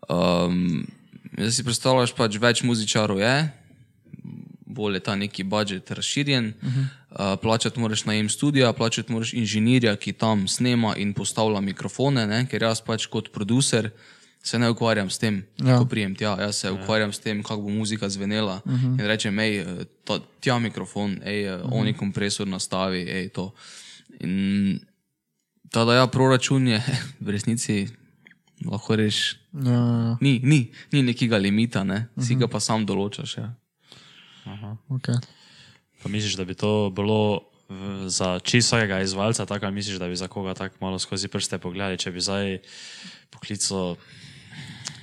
Um, 0.09 0.87
zdaj 1.37 1.51
si 1.51 1.65
predstavljaš, 1.65 2.13
pač 2.13 2.37
več 2.37 2.63
muzičarov 2.63 3.21
je, 3.21 3.49
bolj 4.67 4.95
je 4.95 5.01
ta 5.01 5.17
neki 5.17 5.45
budžet 5.45 5.91
razširjen. 5.91 6.53
Uh 6.63 6.69
-huh. 6.69 6.85
uh, 7.11 7.41
plačati 7.41 7.81
moraš 7.81 8.05
najem 8.05 8.29
studia, 8.29 8.73
plačati 8.73 9.13
moraš 9.13 9.33
inženirja, 9.33 9.97
ki 9.97 10.13
tam 10.13 10.49
snema 10.49 10.97
in 10.97 11.15
postavlja 11.15 11.61
mikrofone, 11.61 12.27
ne? 12.27 12.47
ker 12.51 12.63
jaz 12.63 12.81
pač 12.81 13.07
kot 13.07 13.33
producer 13.33 13.91
se 14.45 14.59
ne 14.59 14.69
ukvarjam 14.71 15.11
s 15.11 15.19
tem, 15.19 15.41
ja. 15.59 15.71
Ja. 15.73 15.79
ko 15.79 15.87
prijem 15.89 16.15
tja. 16.15 16.37
Jaz 16.41 16.57
se 16.57 16.71
ukvarjam 16.71 17.13
s 17.13 17.19
tem, 17.19 17.43
kako 17.43 17.63
bo 17.63 17.69
muzika 17.69 18.09
zvenela. 18.09 18.61
Uh 18.65 18.73
-huh. 18.73 19.01
In 19.01 19.07
rečem, 19.07 19.39
hej, 19.39 19.65
ta, 20.05 20.21
tja 20.41 20.59
mikrofon, 20.59 21.17
hej, 21.25 21.49
uh 21.49 21.61
-huh. 21.61 21.69
oni 21.73 21.95
kompresor 21.97 22.47
nastavi, 22.47 23.05
hej, 23.05 23.29
to. 23.29 23.55
In 24.21 24.81
ta 25.71 25.85
da 25.85 25.95
ja, 25.95 26.07
proračun 26.07 26.69
je 26.69 26.83
v 27.25 27.31
resnici 27.31 27.89
lahko 28.65 28.97
reš. 28.97 29.37
Ja, 29.53 29.73
ja, 29.73 30.17
Ni, 30.21 30.41
ni, 30.43 30.71
ni 30.93 31.03
nekega 31.03 31.37
limita, 31.39 31.85
ne? 31.85 32.07
si 32.21 32.35
ga 32.35 32.47
pa 32.47 32.61
sam 32.61 32.87
določaš. 32.87 33.37
Ja. 33.39 33.55
okay. 34.89 35.19
Pa 36.03 36.09
misliš, 36.09 36.37
da 36.37 36.45
bi 36.45 36.55
to 36.55 36.91
bilo 36.91 37.41
v- 37.69 38.09
za 38.09 38.39
čisto 38.45 38.77
vsakega 38.77 39.01
izvajalca, 39.01 39.47
tako 39.47 39.67
ali 39.67 39.75
misliš, 39.75 39.99
da 39.99 40.09
bi 40.09 40.17
za 40.17 40.29
koga 40.29 40.55
tako 40.55 40.77
malo 40.81 40.99
skozi 40.99 41.29
prste 41.29 41.59
pogledali, 41.59 41.99
če 41.99 42.11
bi 42.11 42.21
zdaj 42.21 42.59
poklical, 43.31 43.97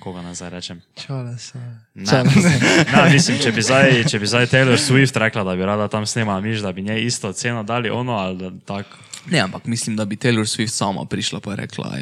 koga 0.02 0.22
nazaj 0.26 0.50
rečem. 0.50 0.82
Čale 0.98 1.38
se. 1.38 1.60
Ne, 1.96 2.24
ne, 2.96 3.06
mislim, 3.14 3.38
če 3.44 3.52
bi, 3.54 3.62
zdaj, 3.62 4.04
če 4.10 4.20
bi 4.20 4.28
zdaj 4.28 4.50
Taylor 4.52 4.82
Swift 4.82 5.20
rekla, 5.22 5.46
da 5.48 5.56
bi 5.56 5.68
rada 5.68 5.88
tam 5.88 6.06
snemala, 6.06 6.42
misliš, 6.42 6.66
da 6.66 6.74
bi 6.74 6.82
njej 6.82 7.06
isto 7.06 7.34
ceno 7.34 7.64
dali 7.64 7.90
ono 7.90 8.18
ali 8.18 8.38
da 8.38 8.52
tako. 8.66 8.98
Ne, 9.30 9.40
ampak 9.40 9.66
mislim, 9.66 9.96
da 9.96 10.06
bi 10.06 10.18
Taylor 10.18 10.50
Swift 10.50 10.74
sama 10.74 11.06
prišla 11.06 11.42
in 11.46 11.56
rekla, 11.56 11.90
da 11.90 12.00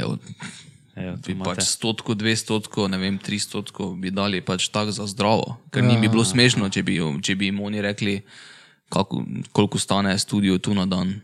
Evo, 1.00 1.16
tu 1.16 1.22
bi 1.26 1.32
imate. 1.32 1.50
pač 1.50 1.64
stotko, 1.64 2.14
dve 2.14 2.36
stotko, 2.36 2.88
ne 2.88 2.98
vem, 2.98 3.18
tri 3.18 3.40
stotko 3.40 3.94
bi 3.96 4.12
dali 4.12 4.42
pač 4.42 4.68
tako 4.68 4.92
za 4.92 5.08
zdravo. 5.08 5.56
Ker 5.72 5.84
ni 5.84 5.98
bi 5.98 6.10
bilo 6.12 6.26
smešno, 6.26 6.70
če 6.70 6.84
bi, 6.84 7.00
če 7.24 7.36
bi 7.36 7.52
jim 7.52 7.62
oni 7.64 7.82
rekli, 7.82 8.22
kako, 8.90 9.24
koliko 9.52 9.80
stane 9.80 10.18
studio 10.20 10.58
tu 10.58 10.74
na 10.76 10.86
dan. 10.86 11.22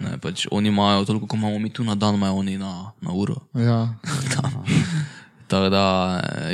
Ne, 0.00 0.18
pač 0.20 0.44
oni 0.52 0.68
imajo 0.68 1.06
toliko, 1.08 1.26
kot 1.26 1.38
imamo 1.38 1.58
mi 1.58 1.72
tu 1.72 1.84
na 1.84 1.94
dan, 1.94 2.18
imajo 2.20 2.42
oni 2.42 2.58
na, 2.58 2.92
na 3.00 3.12
uro. 3.12 3.40
ja. 3.54 3.88
Tako 5.48 5.68
da, 5.68 5.84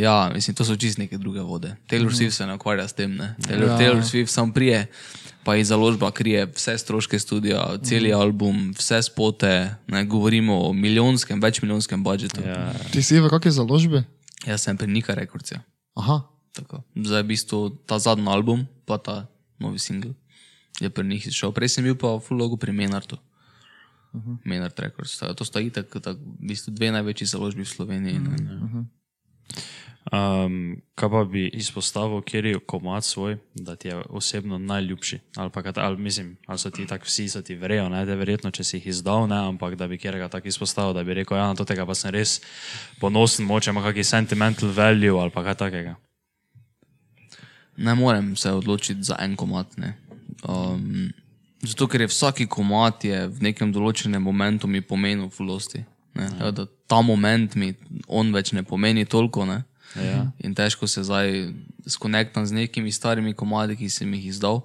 ja, 0.01 0.31
mislim, 0.35 0.55
to 0.55 0.65
so 0.65 0.77
čist 0.77 0.99
neke 0.99 1.19
druge 1.19 1.41
vode. 1.41 1.77
Taylor 1.91 2.11
Swift 2.11 2.31
se 2.31 2.47
ne 2.47 2.55
ukvarja 2.55 2.89
s 2.89 2.93
tem. 2.93 3.15
Ne? 3.17 3.35
Taylor, 3.49 3.69
ja. 3.69 3.79
Taylor 3.79 4.03
Swift 4.03 4.27
sam 4.35 4.53
prije, 4.53 4.87
pa 5.45 5.57
iz 5.57 5.69
založba 5.69 6.11
krije 6.11 6.47
vse 6.55 6.79
stroške 6.79 7.19
studia, 7.19 7.63
cel 7.83 8.09
mm. 8.09 8.19
album, 8.21 8.75
vse 8.79 9.03
spote, 9.03 9.75
ne 9.87 10.05
govorimo 10.05 10.59
o 10.69 10.73
milijonskem, 10.73 11.41
večmilijonskem 11.43 12.05
budžetu. 12.05 12.43
Ja. 12.47 12.73
Ti 12.93 13.03
si 13.03 13.21
v 13.21 13.31
kakšni 13.31 13.51
založbi? 13.51 14.03
Jaz 14.47 14.67
sem 14.67 14.77
pri 14.77 14.91
Nika 14.91 15.15
Records. 15.15 15.53
Ja. 15.53 15.63
Aha, 15.95 16.23
Tako. 16.53 16.83
Zdaj 16.97 17.19
je 17.19 17.23
v 17.23 17.31
bistvu 17.31 17.59
ta 17.87 17.99
zadnji 17.99 18.27
album, 18.27 18.67
pa 18.85 18.99
ta 18.99 19.31
novi 19.63 19.79
singl. 19.79 20.11
Je 20.81 20.91
pri 20.91 21.07
njih 21.07 21.29
šel. 21.31 21.53
Prej 21.55 21.77
sem 21.77 21.85
bil 21.85 21.95
pa 21.95 22.17
v 22.17 22.23
full 22.25 22.41
logo 22.41 22.57
pri 22.57 22.73
Menardu. 22.73 23.19
Uh 24.13 24.21
-huh. 24.21 24.37
Menard 24.45 24.79
Records. 24.79 25.19
Ta- 25.19 25.35
To 25.35 25.45
sta 25.45 25.61
itak, 25.61 25.87
tak, 26.03 26.17
v 26.17 26.47
bistvu 26.49 26.73
dve 26.75 26.91
največji 26.93 27.27
založbi 27.27 27.63
v 27.63 27.69
Sloveniji. 27.69 28.19
Uh 28.19 28.25
-huh. 28.25 28.85
Um, 30.13 30.81
kaj 30.95 31.11
pa 31.11 31.25
bi 31.25 31.47
izpostavil, 31.55 32.23
kjer 32.23 32.45
je 32.45 32.59
komat 32.59 33.05
svoj, 33.05 33.37
da 33.55 33.77
ti 33.77 33.89
je 33.89 33.97
osebno 34.09 34.59
najljubši? 34.59 35.19
Ali, 35.37 35.51
pa, 35.51 35.63
ali, 35.77 35.97
mislim, 35.97 36.37
ali 36.47 36.59
so 36.59 36.71
ti 36.71 36.87
tako 36.87 37.05
vsi, 37.05 37.29
so 37.29 37.43
ti 37.43 37.55
verjejo, 37.55 37.89
ne, 37.89 38.05
da 38.05 38.13
je 38.13 38.17
verjetno, 38.17 38.51
če 38.51 38.65
si 38.65 38.77
jih 38.77 38.87
izdal, 38.87 39.29
ne, 39.29 39.37
ampak 39.37 39.75
da 39.75 39.89
bi 39.89 39.99
kjerega 39.99 40.29
tako 40.29 40.49
izpostavil, 40.49 40.93
da 40.93 41.05
bi 41.05 41.15
rekel, 41.15 41.37
ja, 41.37 41.47
na 41.47 41.55
to 41.55 41.65
tega 41.65 41.87
pa 41.87 41.95
sem 41.95 42.11
res 42.11 42.41
ponosen, 43.01 43.47
moče 43.47 43.71
ima 43.71 43.83
kakšen 43.83 44.05
sentimental 44.05 44.73
value 44.73 45.21
ali 45.21 45.31
pa 45.31 45.45
kaj 45.45 45.55
takega. 45.55 45.95
Ne 47.77 47.95
morem 47.95 48.37
se 48.37 48.51
odločiti 48.53 49.03
za 49.03 49.17
en 49.21 49.37
komat. 49.37 49.77
ne. 49.77 49.95
Um, 50.49 51.13
zato, 51.63 51.89
ker 51.89 52.01
je 52.01 52.11
vsaki 52.11 52.47
komat 52.47 53.05
je 53.05 53.27
v 53.29 53.49
nekem 53.51 53.73
določenem 53.73 54.23
momentu 54.23 54.69
mi 54.69 54.81
pomenil 54.81 55.31
fulosti. 55.31 55.85
Ja. 56.17 56.51
Da 56.51 56.67
ta 56.91 57.01
moment 57.07 57.55
mi 57.55 57.75
on 58.09 58.33
več 58.35 58.53
ne 58.53 58.65
pomeni 58.67 59.07
toliko. 59.07 59.47
Ne? 59.47 59.63
Ja. 59.97 60.25
In 60.43 60.55
težko 60.55 60.89
se 60.91 61.05
zdaj 61.07 61.53
skonektam 61.87 62.47
z 62.47 62.57
nekimi 62.57 62.93
starimi 62.93 63.35
komadi, 63.35 63.79
ki 63.79 63.91
sem 63.91 64.11
jih 64.15 64.31
izdal. 64.33 64.63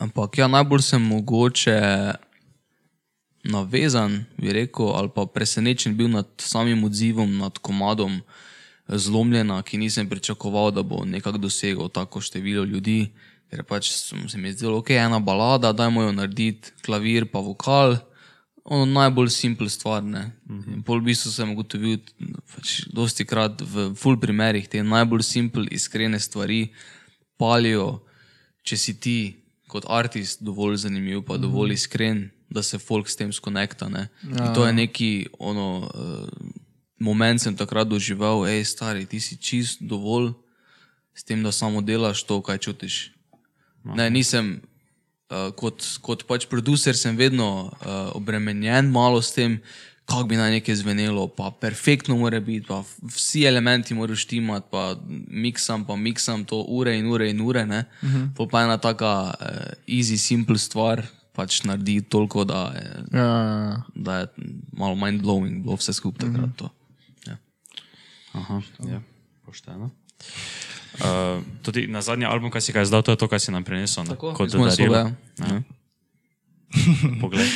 Ampak 0.00 0.38
ja, 0.38 0.48
najbolj 0.48 0.84
sem 0.84 1.02
mogoče 1.02 1.78
navezan, 3.48 4.24
bi 4.36 4.52
rekel, 4.52 4.92
ali 4.92 5.08
pa 5.14 5.24
presenečen 5.24 5.96
bil 5.96 6.10
nad 6.12 6.28
samim 6.42 6.84
odzivom, 6.84 7.38
nad 7.38 7.58
komadom 7.58 8.20
Zlomljena, 8.88 9.60
ki 9.62 9.78
nisem 9.78 10.08
pričakoval, 10.08 10.70
da 10.72 10.82
bo 10.82 11.02
nekako 11.04 11.38
dosegel 11.38 11.88
tako 11.92 12.20
število 12.24 12.64
ljudi. 12.64 13.10
Ker 13.50 13.62
pač 13.64 13.90
sem- 13.92 14.28
se 14.28 14.38
mi 14.38 14.48
je 14.48 14.52
zdelo, 14.58 14.78
ok, 14.78 14.90
ena 14.90 15.18
balada, 15.20 15.72
dajmo 15.72 16.02
jo 16.02 16.12
narediti, 16.12 16.72
klavir 16.84 17.24
pa 17.26 17.38
vokal. 17.40 17.96
Ono 18.64 18.84
najbolj 18.84 19.30
simpel 19.32 19.68
stvar. 19.72 20.02
Ne? 20.04 20.32
In 20.48 20.82
pol 20.84 21.00
v 21.00 21.04
bistvu 21.08 21.32
sem 21.32 21.48
ugotovil, 21.50 21.98
pač 22.54 22.82
dosti 22.92 23.24
krat 23.24 23.62
v 23.64 23.94
full 23.96 24.20
primerih 24.20 24.68
te 24.68 24.82
najbolj 24.82 25.24
simpel, 25.24 25.64
iskrene 25.72 26.20
stvari 26.20 26.68
palijo, 27.40 28.02
če 28.62 28.76
si 28.76 28.92
ti 29.00 29.18
kot 29.68 29.84
artist 29.88 30.42
dovolj 30.44 30.84
zanimiv, 30.84 31.24
pa 31.24 31.36
dovolj 31.40 31.72
iskren, 31.72 32.30
da 32.50 32.62
se 32.62 32.78
folk 32.78 33.08
s 33.08 33.16
tem 33.16 33.32
skonekta. 33.32 33.88
Ne? 33.88 34.08
In 34.24 34.54
to 34.54 34.66
je 34.66 34.72
neki 34.72 35.26
ono, 35.38 35.88
uh, 35.88 36.28
moment, 37.00 37.40
sem 37.40 37.56
takrat 37.56 37.88
doživel, 37.88 38.44
hej, 38.44 38.64
stari, 38.64 39.06
ti 39.06 39.20
si 39.20 39.36
čist 39.36 39.80
dovolj 39.80 40.32
s 41.14 41.24
tem, 41.24 41.42
da 41.42 41.52
samo 41.52 41.80
delaš 41.80 42.24
to, 42.24 42.40
kaj 42.42 42.58
čutiš. 42.58 43.12
Ne, 43.96 44.10
nisem 44.10 44.58
uh, 45.30 45.50
kot, 45.56 45.84
kot 46.04 46.24
pač 46.28 46.48
producer, 46.50 46.96
sem 46.96 47.16
vedno 47.16 47.68
uh, 47.68 48.10
obremenjen 48.18 48.90
malo 48.92 49.22
s 49.22 49.32
tem, 49.36 49.58
kako 50.08 50.24
bi 50.30 50.38
naj 50.40 50.54
nekaj 50.56 50.78
zvenelo, 50.80 51.26
pa 51.28 51.50
perfektno 51.60 52.16
mora 52.16 52.40
biti, 52.40 52.66
pa 52.68 52.80
vsi 53.12 53.44
elementi 53.44 53.94
morajo 53.94 54.16
štimati, 54.16 54.68
pa 54.72 54.96
miksam, 55.28 55.84
pa 55.84 55.96
miksam 56.00 56.46
to 56.48 56.62
ure 56.64 56.96
in 56.96 57.06
ure 57.12 57.28
in 57.30 57.40
ure. 57.40 57.64
Uh 57.64 57.68
-huh. 58.02 58.34
Pol 58.36 58.48
pa 58.48 58.62
ena 58.62 58.78
taka 58.78 59.34
uh, 59.40 59.72
easy, 59.86 60.16
simple 60.16 60.58
stvar 60.58 61.04
pač 61.38 61.62
naredi 61.62 62.00
toliko, 62.02 62.44
da 62.44 62.72
je, 62.74 62.86
ja, 63.12 63.18
ja, 63.20 63.68
ja. 63.70 63.82
da 63.94 64.18
je 64.18 64.26
malo 64.72 64.94
mind-blowing 64.94 65.62
bilo 65.62 65.76
vse 65.78 65.92
skupaj 65.92 66.26
takrat. 66.26 66.56
To. 66.56 66.70
Ja. 67.26 67.36
Aha, 68.32 68.62
ja, 68.88 69.02
pošteno. 69.46 69.90
Uh, 70.98 71.06
tudi 71.62 71.86
na 71.86 72.00
zadnji 72.00 72.24
album, 72.24 72.50
kaj 72.50 72.60
si 72.60 72.72
ga 72.72 72.82
izdal, 72.82 73.00
to 73.00 73.10
je 73.10 73.16
to, 73.16 73.26
kar 73.26 73.38
si 73.38 73.50
nam 73.50 73.62
prinesel. 73.62 74.02
ne? 74.02 74.10
Tako, 74.10 74.34
Kot 74.34 74.46
iz 74.46 74.54
moje 74.54 74.70
sobe, 74.72 74.88
darilo. 74.88 75.14
ja. 75.38 75.46
Ja. 75.46 75.62
Poglej. 77.22 77.48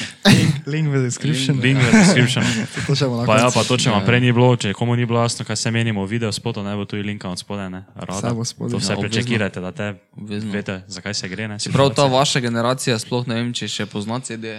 Link 0.64 0.88
v 0.88 1.02
description. 1.02 1.58
Link 1.58 1.76
v 1.76 1.90
description. 1.92 2.40
Pa 3.26 3.36
ja, 3.38 3.48
pa 3.50 3.60
to, 3.60 3.76
če 3.76 3.90
vam 3.90 4.00
prej 4.02 4.20
ni 4.20 4.30
bilo, 4.30 4.54
če 4.54 4.72
komu 4.72 4.94
ni 4.94 5.04
bilo 5.04 5.20
jasno, 5.20 5.42
kaj 5.42 5.52
se 5.54 5.68
menimo 5.68 6.00
v 6.00 6.16
videu 6.16 6.30
spotu, 6.30 6.62
ne 6.62 6.72
bo 6.72 6.84
tu 6.84 6.96
linka 6.96 7.28
od 7.28 7.36
spodaj, 7.36 7.68
ne? 7.68 7.82
Rada. 7.94 8.30
To 8.30 8.40
vse 8.40 8.54
Ja, 8.54 8.64
obvezno. 8.64 8.96
prečekirajte, 8.98 9.58
da 9.58 9.70
te 9.70 9.86
Obvezno. 10.14 10.48
veste, 10.50 10.80
zakaj 10.86 11.14
se 11.14 11.28
gre, 11.28 11.44
ne? 11.46 11.56
Prav 11.68 11.90
ta 11.90 12.06
vaša 12.06 12.40
generacija, 12.40 12.96
sploh 12.96 13.26
ne 13.26 13.34
vem, 13.34 13.50
če 13.50 13.66
še 13.66 13.84
pozna 13.86 14.16
CD. 14.18 14.56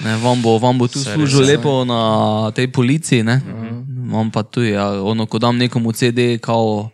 Ne, 0.00 0.16
vam, 0.16 0.38
bo, 0.38 0.56
vam 0.56 0.78
bo 0.78 0.86
tu 0.86 0.96
Saj 0.96 1.12
služil 1.12 1.42
ja. 1.42 1.48
lepo 1.52 1.84
na 1.84 2.00
tej 2.50 2.68
policiji, 2.68 3.20
ne? 3.22 3.42
Imam 4.00 4.30
pa 4.30 4.40
tu, 4.42 4.62
ja, 4.62 4.96
ono, 4.96 5.26
ko 5.26 5.36
dam 5.36 5.58
nekomu 5.58 5.92
CD, 5.92 6.38
kao, 6.38 6.88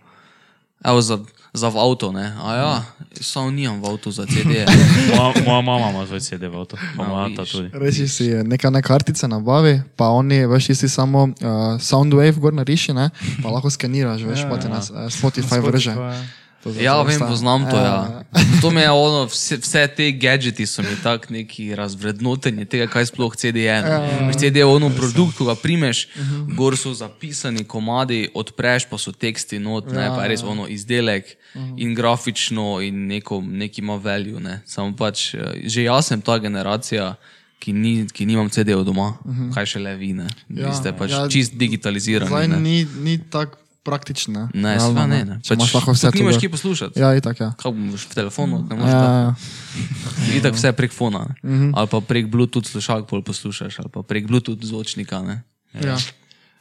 evo 0.85 1.01
za, 1.01 1.19
za 1.53 1.69
v 1.69 1.77
avto, 1.79 2.13
ne? 2.13 2.37
A 2.43 2.55
ja, 2.55 2.85
samo 3.21 3.51
nimam 3.51 3.81
v 3.83 3.87
avtu 3.87 4.11
za 4.11 4.27
CD. 4.27 4.65
Moja, 5.17 5.33
moja 5.47 5.61
mama 5.61 5.91
ima 5.91 6.07
zvoj 6.07 6.21
CD 6.21 6.43
v 6.49 6.57
avtu, 6.57 6.77
pa 6.97 7.03
Ja, 7.03 7.09
moja 7.09 7.25
ta 7.37 7.43
vidiš. 7.43 7.53
tudi. 7.53 7.69
Reči 7.73 8.09
si 8.09 8.25
nekaj 8.29 8.71
ne 8.71 8.83
kartice 8.83 9.29
nabavi, 9.29 9.83
pa 9.97 10.09
oni 10.09 10.47
veš, 10.47 10.67
ti 10.67 10.75
si 10.75 10.89
samo 10.89 11.23
uh, 11.23 11.81
Soundwave 11.81 12.33
gor 12.33 12.55
nariši, 12.55 12.93
ne? 12.93 13.11
pa 13.43 13.49
lahko 13.49 13.71
skeniraš, 13.71 14.23
veš, 14.23 14.45
pa 14.51 14.59
ti 14.59 14.69
na 14.69 14.79
uh, 14.79 15.09
Spotify 15.09 15.61
vrže. 15.61 15.95
To 15.95 16.01
za 16.01 16.46
Ja, 16.81 17.03
vem, 17.03 17.21
poznam 17.21 17.71
to. 17.71 17.77
Ja. 17.77 18.23
To 18.63 18.71
mi 18.71 18.81
je 18.81 18.91
ono, 18.91 19.25
vse, 19.29 19.57
vse 19.57 19.87
te 19.97 20.11
gadgeti 20.13 20.67
so 20.67 20.83
mi 20.83 20.97
tak 21.03 21.31
neki 21.31 21.75
razvrednotenje 21.77 22.65
tega, 22.65 22.87
kaj 22.87 23.07
sploh 23.07 23.37
CD 23.37 23.57
je. 23.57 23.83
ne. 23.83 24.27
Veš, 24.27 24.37
CD 24.37 24.57
je 24.57 24.65
ono 24.65 24.91
produkt, 24.91 25.37
ko 25.39 25.45
ga 25.45 25.55
primeš, 25.55 26.09
gor 26.57 26.77
so 26.77 26.95
zapisani 26.95 27.65
komadi, 27.65 28.29
odpreš 28.35 28.89
pa 28.91 28.99
so 28.99 29.13
teksti 29.13 29.59
not, 29.59 29.93
ne, 29.93 30.09
pa 30.09 30.23
je 30.25 30.29
res 30.29 30.43
ono 30.43 30.67
izdelek 30.69 31.37
in 31.77 31.95
grafično 31.95 32.81
in 32.81 33.07
neko, 33.07 33.41
neki 33.41 33.81
ima 33.81 33.97
value. 33.97 34.41
Ne. 34.41 34.61
Samo 34.67 34.97
pač, 34.97 35.35
eh, 35.35 35.41
že 35.65 35.83
jaz 35.83 36.07
sem 36.07 36.21
ta 36.21 36.39
generacija. 36.39 37.15
Ki, 37.59 37.73
ni, 37.73 38.05
ki 38.13 38.27
nimam 38.27 38.51
CD-jev 38.53 38.85
doma, 38.85 39.17
uh 39.25 39.37
-huh. 39.37 39.55
kaj 39.55 39.67
še 39.67 39.79
le 39.81 39.95
vi, 39.97 40.13
ne. 40.13 40.27
Vi 40.49 40.61
Ja, 40.63 40.75
ste 40.75 40.93
pač 40.93 41.11
ja, 41.11 41.23
ja, 41.25 41.29
čist 41.29 41.55
digitalizirani. 41.57 42.29
Zdaj 42.29 42.49
ne. 42.49 42.61
ni, 42.61 42.87
ni 43.01 43.19
tako 43.31 43.57
praktično. 43.87 44.49
Ne, 44.55 44.75
Realno, 44.75 44.93
sva 44.99 45.07
ne. 45.07 45.21
ne. 45.25 45.39
Imaš 45.55 45.75
lahko 45.75 45.95
vse 45.95 46.11
tudi 46.11 46.25
nimaš 46.25 46.35
to. 46.35 46.41
kje 46.43 46.51
poslušati. 46.51 47.01
Ja, 47.01 47.15
itak, 47.15 47.41
ja. 47.41 47.53
Kaj 47.63 47.73
boš 47.73 48.09
v 48.11 48.15
telefonu, 48.19 48.67
ne 48.67 48.75
moreš. 48.77 48.93
Ja, 48.93 49.01
Ja. 49.07 49.23
ja. 49.23 50.37
Itak 50.41 50.59
vse 50.59 50.73
prek 50.75 50.93
fona, 50.93 51.25
uh 51.43 51.51
-huh. 51.51 51.73
ali 51.75 51.87
pa 51.87 52.01
prek 52.01 52.27
Bluetooth 52.27 52.67
slušalk 52.69 53.07
pol 53.09 53.23
poslušaš, 53.23 53.79
ali 53.79 53.89
pa 53.95 54.03
prek 54.03 54.27
Bluetooth 54.27 54.65
zvočnika. 54.65 55.23
Ne? 55.23 55.43
ja. 55.79 55.97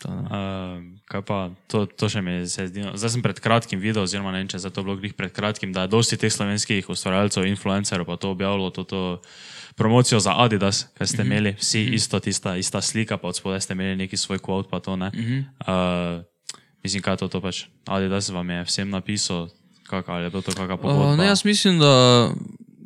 To, 0.04 0.12
ne. 0.12 0.22
Uh, 0.22 0.84
kaj 1.08 1.22
pa, 1.22 1.50
to, 1.72 1.86
to 1.86 2.10
še 2.12 2.22
mi 2.22 2.44
se 2.48 2.68
zdi. 2.68 2.84
no, 2.84 2.92
Zdaj 3.00 3.10
sem 3.10 3.22
pred 3.24 3.40
kratkim 3.40 3.80
videl, 3.80 4.04
oziroma 4.04 4.32
ne 4.32 4.38
vem, 4.44 4.48
če 4.52 4.60
za 4.60 4.70
to 4.70 4.84
bilo 4.84 4.98
glih 5.00 5.14
pred 5.16 5.32
kratkim, 5.32 5.72
da 5.74 5.82
je 5.82 5.88
dosti 5.88 6.18
teh 6.20 6.34
slovenskih 6.34 6.90
ustvarjalcev, 6.90 7.46
influencerjev 7.48 8.06
pa 8.06 8.18
to 8.20 8.32
objavilo, 8.36 8.70
to, 8.76 8.84
to 8.84 9.22
promocijo 9.76 10.20
za 10.20 10.36
Adidas, 10.38 10.88
kaj 11.00 11.08
ste 11.08 11.24
imeli, 11.24 11.56
vsi 11.60 11.82
isto, 11.96 12.20
tista 12.20 12.58
ista 12.60 12.82
slika, 12.82 13.18
pa 13.18 13.28
od 13.28 13.36
spodaj 13.36 13.62
ste 13.62 13.74
imeli 13.74 13.96
neki 13.96 14.18
svoj 14.18 14.40
kvot, 14.40 14.70
pa 14.70 14.80
to 14.80 14.96
ne. 14.96 15.12
Uh, 15.64 16.24
mislim, 16.86 17.02
kaj 17.02 17.14
je 17.16 17.18
to, 17.20 17.28
to 17.30 17.42
pač 17.42 17.64
Adidas 17.88 18.30
vam 18.30 18.50
je 18.50 18.64
vsem 18.64 18.90
napisal, 18.90 19.50
kak, 19.84 20.06
ali 20.08 20.24
je 20.24 20.30
bilo 20.30 20.42
to 20.42 20.54
kakšna 20.54 20.78
pogodba. 20.78 21.12
Uh, 21.12 21.18
ne, 21.18 21.26
jaz 21.26 21.42
mislim, 21.44 21.80
da 21.80 22.30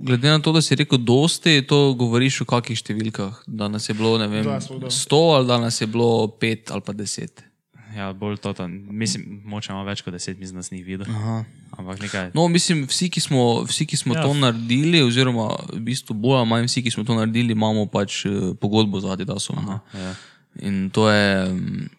glede 0.02 0.30
na 0.30 0.40
to, 0.40 0.52
da 0.52 0.62
si 0.62 0.76
rekel 0.76 0.98
dosti, 0.98 1.60
to 1.62 1.94
govoriš 1.94 2.42
o 2.42 2.48
kakih 2.48 2.80
številkah. 2.80 3.44
Da 3.46 3.68
nas 3.68 3.86
je 3.86 3.94
bilo, 3.94 4.16
ne 4.18 4.28
vem, 4.28 4.48
100 4.48 4.90
ali 5.34 5.46
da 5.46 5.60
nas 5.60 5.78
je 5.78 5.88
bilo 5.88 6.10
5 6.40 6.72
ali 6.72 6.82
pa 6.82 6.94
10. 6.94 7.44
Ja, 7.90 8.14
bolj 8.14 8.38
to, 8.38 8.54
to 8.54 8.68
mislim, 8.70 9.42
moče 9.44 9.74
ima 9.74 9.82
več 9.84 10.04
kot 10.06 10.14
deset, 10.14 10.38
mislim, 10.38 10.60
da 10.60 10.64
sem 10.64 10.78
jih 10.78 10.86
videl. 10.86 11.10
Aha. 11.10 11.40
Ampak 11.74 12.00
nekaj. 12.00 12.28
No, 12.34 12.46
mislim, 12.48 12.84
vsi, 12.86 13.10
ki 13.10 13.20
smo, 13.20 13.64
vsi, 13.66 13.86
ki 13.86 13.98
smo 13.98 14.14
Ja. 14.14 14.22
to 14.22 14.34
naredili, 14.36 15.02
oziroma 15.02 15.48
v 15.74 15.82
bistvu 15.82 16.14
bolj 16.14 16.38
ali 16.38 16.48
manj 16.48 16.68
vsi, 16.68 16.84
ki 16.86 16.94
smo 16.94 17.04
to 17.04 17.18
naredili, 17.18 17.52
imamo 17.52 17.88
pač 17.88 18.26
eh, 18.26 18.54
pogodbo 18.56 19.02
z 19.02 19.10
Adidasom. 19.10 19.58
ne. 19.66 19.80
Ja. 19.96 20.12
In 20.62 20.90
to 20.90 21.10
je 21.10 21.26
mm, 21.46 21.90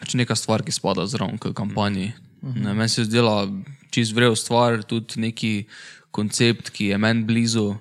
pač 0.00 0.14
neka 0.18 0.36
stvar, 0.38 0.62
ki 0.62 0.72
spada 0.74 1.06
zraven 1.06 1.38
k 1.38 1.54
kampanji. 1.56 2.12
Ne, 2.42 2.74
Meni 2.74 2.88
se 2.88 3.00
je 3.00 3.08
zdela 3.08 3.48
čist 3.94 4.12
vrel 4.14 4.36
stvar, 4.36 4.82
tudi 4.82 5.20
neki 5.22 5.52
koncept, 6.14 6.70
ki 6.74 6.92
je 6.92 6.98
meni 6.98 7.24
blizu, 7.24 7.74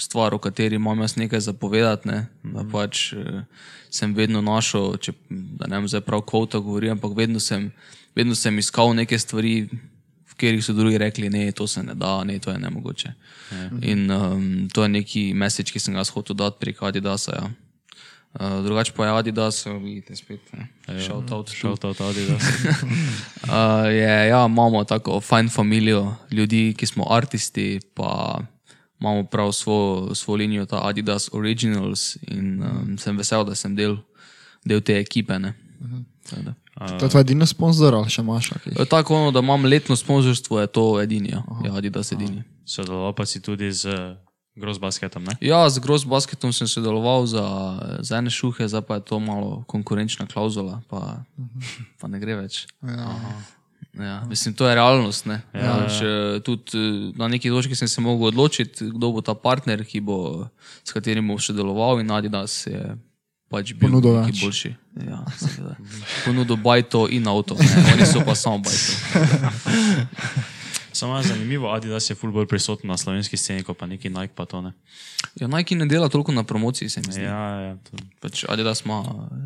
stvar, 0.00 0.34
o 0.34 0.38
kateri 0.38 0.74
imam 0.74 1.00
jaz 1.00 1.16
nekaj 1.16 1.40
zapovedati. 1.40 2.08
Ne? 2.08 2.26
Da 2.42 2.64
pač 2.72 3.12
eh, 3.12 3.42
sem 3.92 4.14
vedno 4.16 4.42
našel, 4.42 4.96
če 4.96 5.14
da 5.28 5.68
ne 5.68 5.80
vem 5.80 5.88
zdaj 5.90 6.04
prav 6.06 6.24
kvota 6.28 6.60
govorim, 6.62 6.96
ampak 6.96 7.16
vedno 7.16 7.40
sem, 7.42 7.68
vedno 8.16 8.34
sem 8.38 8.58
iskal 8.58 8.94
neke 8.96 9.18
stvari, 9.18 9.68
v 10.30 10.38
katerih 10.40 10.64
so 10.64 10.72
drugi 10.72 10.98
rekli, 10.98 11.28
ne, 11.28 11.50
to 11.52 11.66
se 11.68 11.82
ne 11.84 11.94
da, 11.98 12.22
ne, 12.24 12.38
to 12.40 12.50
je 12.50 12.58
nemogoče. 12.58 13.12
In 13.82 14.10
um, 14.10 14.46
to 14.72 14.86
je 14.86 14.88
neki 14.88 15.24
message, 15.34 15.74
ki 15.74 15.82
sem 15.82 15.98
ga 15.98 16.06
hotel 16.14 16.38
dati 16.38 16.62
prek 16.62 16.80
Adidasa. 16.82 17.36
Ja. 17.36 17.50
Uh, 18.34 18.64
drugače 18.64 18.92
pa 18.96 19.06
je 19.06 19.18
Adidas, 19.18 19.66
vidite 19.66 20.16
spet, 20.16 20.40
shout 21.06 21.30
out. 21.30 21.50
Šel 21.50 21.76
to 21.76 21.88
od 21.88 22.00
Adidas. 22.00 22.42
Uh, 22.42 23.86
je, 24.00 24.28
ja, 24.28 24.46
imamo 24.46 24.84
tako 24.84 25.20
fajn 25.20 25.48
familijo 25.48 26.14
ljudi, 26.30 26.74
ki 26.78 26.86
smo 26.86 27.06
artisti, 27.10 27.80
pa 27.94 28.40
imamo 29.00 29.24
prav 29.24 29.52
svojo, 29.52 30.14
svojo 30.14 30.36
linijo, 30.36 30.66
ta 30.66 30.80
Adidas 30.82 31.28
Originals 31.32 32.16
in 32.22 32.62
um, 32.62 32.98
sem 32.98 33.16
vesel, 33.16 33.44
da 33.44 33.54
sem 33.54 33.76
del, 33.76 33.96
del 34.64 34.80
te 34.80 34.98
ekipe. 35.00 35.38
ne. 35.38 35.54
Tako 36.30 36.42
da. 36.42 36.54
To 36.98 37.04
je 37.04 37.08
tvoj 37.10 37.20
edini 37.20 37.46
sponzor 37.46 37.94
ali 37.94 38.10
še 38.10 38.22
imaš? 38.22 38.48
kakih? 38.48 38.72
E, 38.78 38.84
Tako, 38.84 39.16
ono, 39.16 39.30
da 39.30 39.38
imam 39.38 39.64
letno 39.64 39.96
sponzorstvo, 39.96 40.60
je 40.60 40.66
to 40.66 41.00
edini, 41.02 41.28
ja, 41.28 41.42
ja 41.64 41.74
Adidas 41.76 42.12
edini. 42.12 42.42
Sodeloval 42.64 43.12
pa 43.12 43.26
si 43.26 43.42
tudi 43.42 43.72
z 43.72 43.90
Grossbasketom, 44.60 45.24
ne? 45.24 45.34
Ja, 45.40 45.64
z 45.70 45.80
Gross 45.82 46.04
Basketom 46.04 46.52
sem 46.52 46.68
sodeloval 46.68 47.26
za, 47.26 47.44
za 48.04 48.20
ene 48.20 48.30
šuhe, 48.30 48.68
zdaj 48.68 48.84
pa 48.86 49.00
je 49.00 49.06
to 49.08 49.20
malo 49.20 49.64
konkurenčna 49.66 50.28
klauzula, 50.28 50.82
pa, 50.92 51.24
pa 52.00 52.08
ne 52.12 52.20
gre 52.20 52.36
več. 52.44 52.66
Ja. 52.84 53.16
Ja, 53.98 54.22
mislim, 54.28 54.54
to 54.54 54.68
je 54.68 54.74
realnost. 54.78 55.26
ne. 55.26 55.40
Pač, 55.52 55.98
eh, 56.04 56.38
tudi 56.46 56.78
eh, 56.78 57.12
na 57.18 57.26
neki 57.28 57.50
točki 57.50 57.74
sem 57.74 57.88
se 57.90 58.00
mogel 58.00 58.28
odločiti, 58.30 58.86
kdo 58.86 59.10
bo 59.16 59.20
ta 59.20 59.34
partner, 59.34 59.82
ki 59.84 60.00
bo, 60.00 60.46
s 60.84 60.94
katerim 60.94 61.26
bom 61.26 61.40
sodeloval, 61.42 61.98
in 62.00 62.10
Adidas 62.14 62.66
je 62.70 62.78
pač 63.50 63.72
bil 63.74 63.90
Ponudil 63.90 64.20
neki 64.20 64.30
več. 64.30 64.44
boljši. 64.44 64.70
Ja. 65.10 65.24
Ponudil 66.24 66.56
bajto 66.62 67.08
in 67.10 67.26
avto, 67.26 67.58
ne. 67.58 67.66
oni 67.96 68.06
so 68.06 68.22
pa 68.22 68.38
samo 68.38 68.62
bajto. 68.62 68.94
Samo 71.00 71.16
je 71.16 71.22
zanimivo, 71.24 71.70
Adidas 71.70 72.10
je 72.10 72.14
ful 72.14 72.30
bolj 72.30 72.46
prisoten 72.46 72.84
na 72.86 72.96
slovenski 72.96 73.36
sceni, 73.36 73.62
kot 73.62 73.78
pa 73.78 73.86
neki 73.86 74.08
Nike 74.10 74.34
pa 74.34 74.44
to 74.44 74.60
ne. 74.60 74.72
Ja, 75.34 75.46
Nike 75.48 75.72
ne 75.74 75.86
dela 75.86 76.08
toliko 76.08 76.32
na 76.32 76.44
promociji, 76.44 76.88
se 76.88 77.00
mi 77.00 77.12
zdi. 77.12 77.22
Ja, 77.22 77.38
ja, 77.62 77.76
to, 77.76 77.96
Pač 78.20 78.44
Adidas 78.44 78.84
ima, 78.84 78.98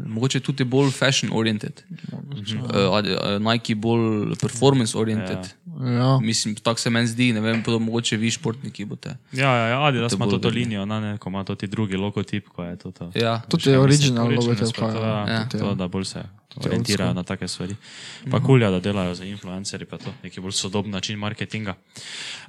mogoče 0.07 0.41
tudi 0.41 0.65
bolj 0.67 0.91
fashion 0.93 1.31
oriented, 1.33 1.83
uh, 2.13 2.19
Adi- 2.93 3.13
eh, 3.13 3.39
Nike 3.41 3.75
bolj 3.77 4.35
performance 4.35 4.99
oriented. 4.99 5.47
Ja. 5.93 6.19
Mislim, 6.21 6.55
tako 6.57 6.81
se 6.81 6.91
meni 6.91 7.07
zdi, 7.07 7.33
ne 7.33 7.41
vem, 7.41 7.63
pa 7.63 7.71
mogoče 7.73 8.17
vi 8.17 8.31
športniki 8.31 8.85
boste. 8.85 9.17
ja, 9.33 9.51
ja, 9.53 9.67
ja 9.69 9.83
Adidas 9.85 10.11
To 10.11 10.17
ima 10.17 10.25
bolj 10.27 10.33
to, 10.33 10.39
to 10.41 10.49
linijo, 10.51 10.85
ne, 10.85 11.01
ne, 11.03 11.19
ko 11.19 11.29
ima 11.29 11.45
to 11.45 11.55
ti 11.55 11.67
drugi 11.69 11.97
logotip, 11.97 12.49
ko 12.49 12.65
je 12.65 12.77
to. 12.77 12.91
to. 12.91 13.11
Ja, 13.15 13.41
Tudi 13.49 13.71
je 13.71 13.79
original 13.79 14.27
logotip. 14.29 14.79
ja, 14.79 15.25
Ja. 15.29 15.49
to, 15.51 15.75
da 15.75 15.89
bolj 15.89 16.05
se 16.07 16.23
orientirajo 16.57 17.15
na 17.15 17.23
take 17.23 17.49
stvari. 17.49 17.77
Pa 18.31 18.41
kulja, 18.41 18.71
da 18.71 18.81
delajo 18.81 19.15
za 19.15 19.25
influencerje, 19.25 19.87
pa 19.87 19.99
to 19.99 20.13
neki 20.23 20.41
bolj 20.41 20.53
sodoben 20.53 20.91
način 20.91 21.19
marketinga. 21.19 21.75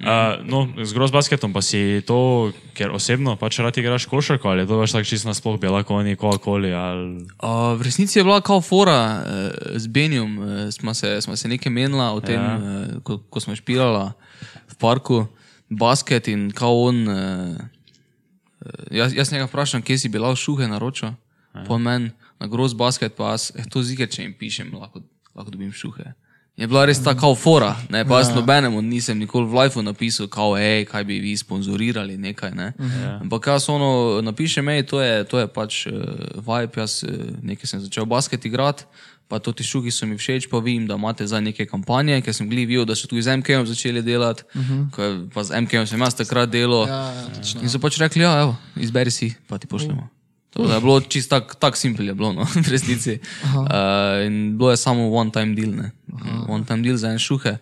Uh, 0.00 0.06
no, 0.44 0.68
z 0.84 0.92
Grossbasketom 0.92 1.52
pa 1.52 1.62
si 1.62 2.02
to, 2.06 2.52
ker 2.74 2.90
osebno 2.90 3.36
pač 3.36 3.58
rad 3.58 3.78
igraš 3.78 4.06
košarko, 4.06 4.48
ali 4.48 4.62
je 4.62 4.66
to 4.66 4.78
več 4.78 4.92
tako 4.92 5.04
čisto 5.04 5.28
nasploh, 5.28 5.60
bela 5.60 5.82
koni, 5.82 6.16
koakoli, 6.16 6.72
ali... 6.72 7.26
Uh, 7.42 7.74
v 7.78 7.88
resnici 7.88 8.18
je 8.18 8.24
bila 8.24 8.40
kao 8.40 8.60
fora 8.60 9.22
uh, 9.22 9.78
z 9.78 9.86
Benjom, 9.86 10.38
uh, 10.38 10.46
smo, 10.70 10.94
se, 10.94 11.20
smo 11.20 11.36
se 11.36 11.48
nekaj 11.48 11.72
menila 11.72 12.12
o 12.12 12.20
tem, 12.20 12.36
Ja. 12.36 12.56
uh, 12.56 13.02
ko, 13.02 13.18
ko 13.18 13.40
smo 13.40 13.56
špilala 13.56 14.12
v 14.68 14.74
parku 14.78 15.26
basket 15.70 16.28
in 16.28 16.50
kao 16.54 16.82
on. 16.82 17.08
Uh, 17.08 17.56
jaz, 18.90 19.14
jaz 19.14 19.32
njega 19.32 19.44
vprašam, 19.44 19.82
kje 19.82 19.98
si 19.98 20.08
bila 20.08 20.30
v 20.30 20.36
šuhe 20.36 20.68
naročil, 20.68 21.08
ja. 21.54 21.64
po 21.66 21.78
meni 21.78 22.10
na 22.40 22.46
groz 22.46 22.74
basket, 22.74 23.16
pa 23.16 23.34
jaz, 23.34 23.52
eh, 23.56 23.64
to 23.70 23.82
zike, 23.82 24.06
če 24.06 24.22
jim 24.22 24.34
pišem, 24.38 24.72
lahko, 24.74 25.02
lahko 25.34 25.50
dobim 25.50 25.72
šuhe. 25.72 26.14
Je 26.56 26.66
bila 26.66 26.86
res 26.88 27.02
ta 27.04 27.12
kao 27.12 27.34
fora, 27.36 27.74
ne, 27.92 28.00
pa 28.08 28.22
jaz 28.22 28.30
nobenemu 28.32 28.80
nisem 28.80 29.18
nikoli 29.20 29.44
v 29.44 29.58
lifeu 29.58 29.82
napisal, 29.84 30.24
kao, 30.32 30.54
hej, 30.56 30.86
kaj 30.88 31.04
bi 31.04 31.18
vi 31.20 31.34
sponzorirali, 31.36 32.16
nekaj, 32.16 32.54
ne. 32.56 32.70
Ja. 32.80 33.18
Ampak 33.20 33.46
jaz 33.52 33.68
ono 33.68 34.22
napišem, 34.24 34.72
hej, 34.72 34.86
to 34.88 35.02
je, 35.04 35.24
to 35.28 35.42
je 35.42 35.50
pač 35.52 35.82
uh, 35.90 35.92
vibe, 36.40 36.80
jaz 36.80 37.04
uh, 37.04 37.12
nekaj 37.44 37.68
sem 37.68 37.84
začel 37.84 38.08
basket 38.08 38.48
igrati, 38.48 38.88
pa 39.28 39.36
to 39.38 39.52
ti 39.52 39.68
šuhi 39.68 39.92
so 39.92 40.08
mi 40.08 40.16
všeč, 40.16 40.48
pa 40.48 40.58
vidim, 40.64 40.88
da 40.88 40.96
imate 40.96 41.26
za 41.28 41.40
neke 41.44 41.68
kampanje, 41.68 42.22
ker 42.24 42.32
sem 42.32 42.48
videl, 42.48 42.88
da 42.88 42.96
so 42.96 43.04
tudi 43.04 43.26
z 43.26 43.36
MK-om 43.36 43.68
začeli 43.68 44.00
delati, 44.02 44.48
uh 44.54 44.62
-huh. 44.64 44.90
ko 44.90 45.02
je, 45.02 45.28
pa 45.34 45.44
z 45.44 45.60
MK-om 45.60 45.86
sem 45.86 46.00
jaz 46.00 46.14
takrat 46.14 46.48
delal. 46.48 46.88
Ja, 46.88 47.12
ja, 47.12 47.28
točno. 47.36 47.62
In 47.62 47.68
so 47.68 47.78
pač 47.78 47.98
rekli, 47.98 48.22
ja, 48.22 48.40
evo, 48.40 48.56
izberi 48.76 49.10
si, 49.10 49.34
pa 49.48 49.58
ti 49.58 49.66
pošljemo. 49.66 50.08
Tako 50.56 50.68
da 50.68 50.74
je 50.74 50.80
bilo 50.80 51.00
čisto 51.02 51.36
tako 51.36 51.54
tak 51.54 51.76
simpel, 51.76 52.06
je 52.06 52.14
bilo 52.14 52.32
no, 52.32 52.44
v 52.64 52.68
resnici. 52.68 53.18
Uh, 53.44 54.24
in 54.24 54.56
bilo 54.56 54.70
je 54.72 54.76
samo 54.76 55.12
one 55.12 55.28
time 55.30 55.52
deal, 55.52 55.68
ne. 55.70 55.90
One 56.48 56.64
time 56.64 56.80
deal 56.80 56.96
za 56.96 57.12
en 57.12 57.18
šuhe. 57.18 57.58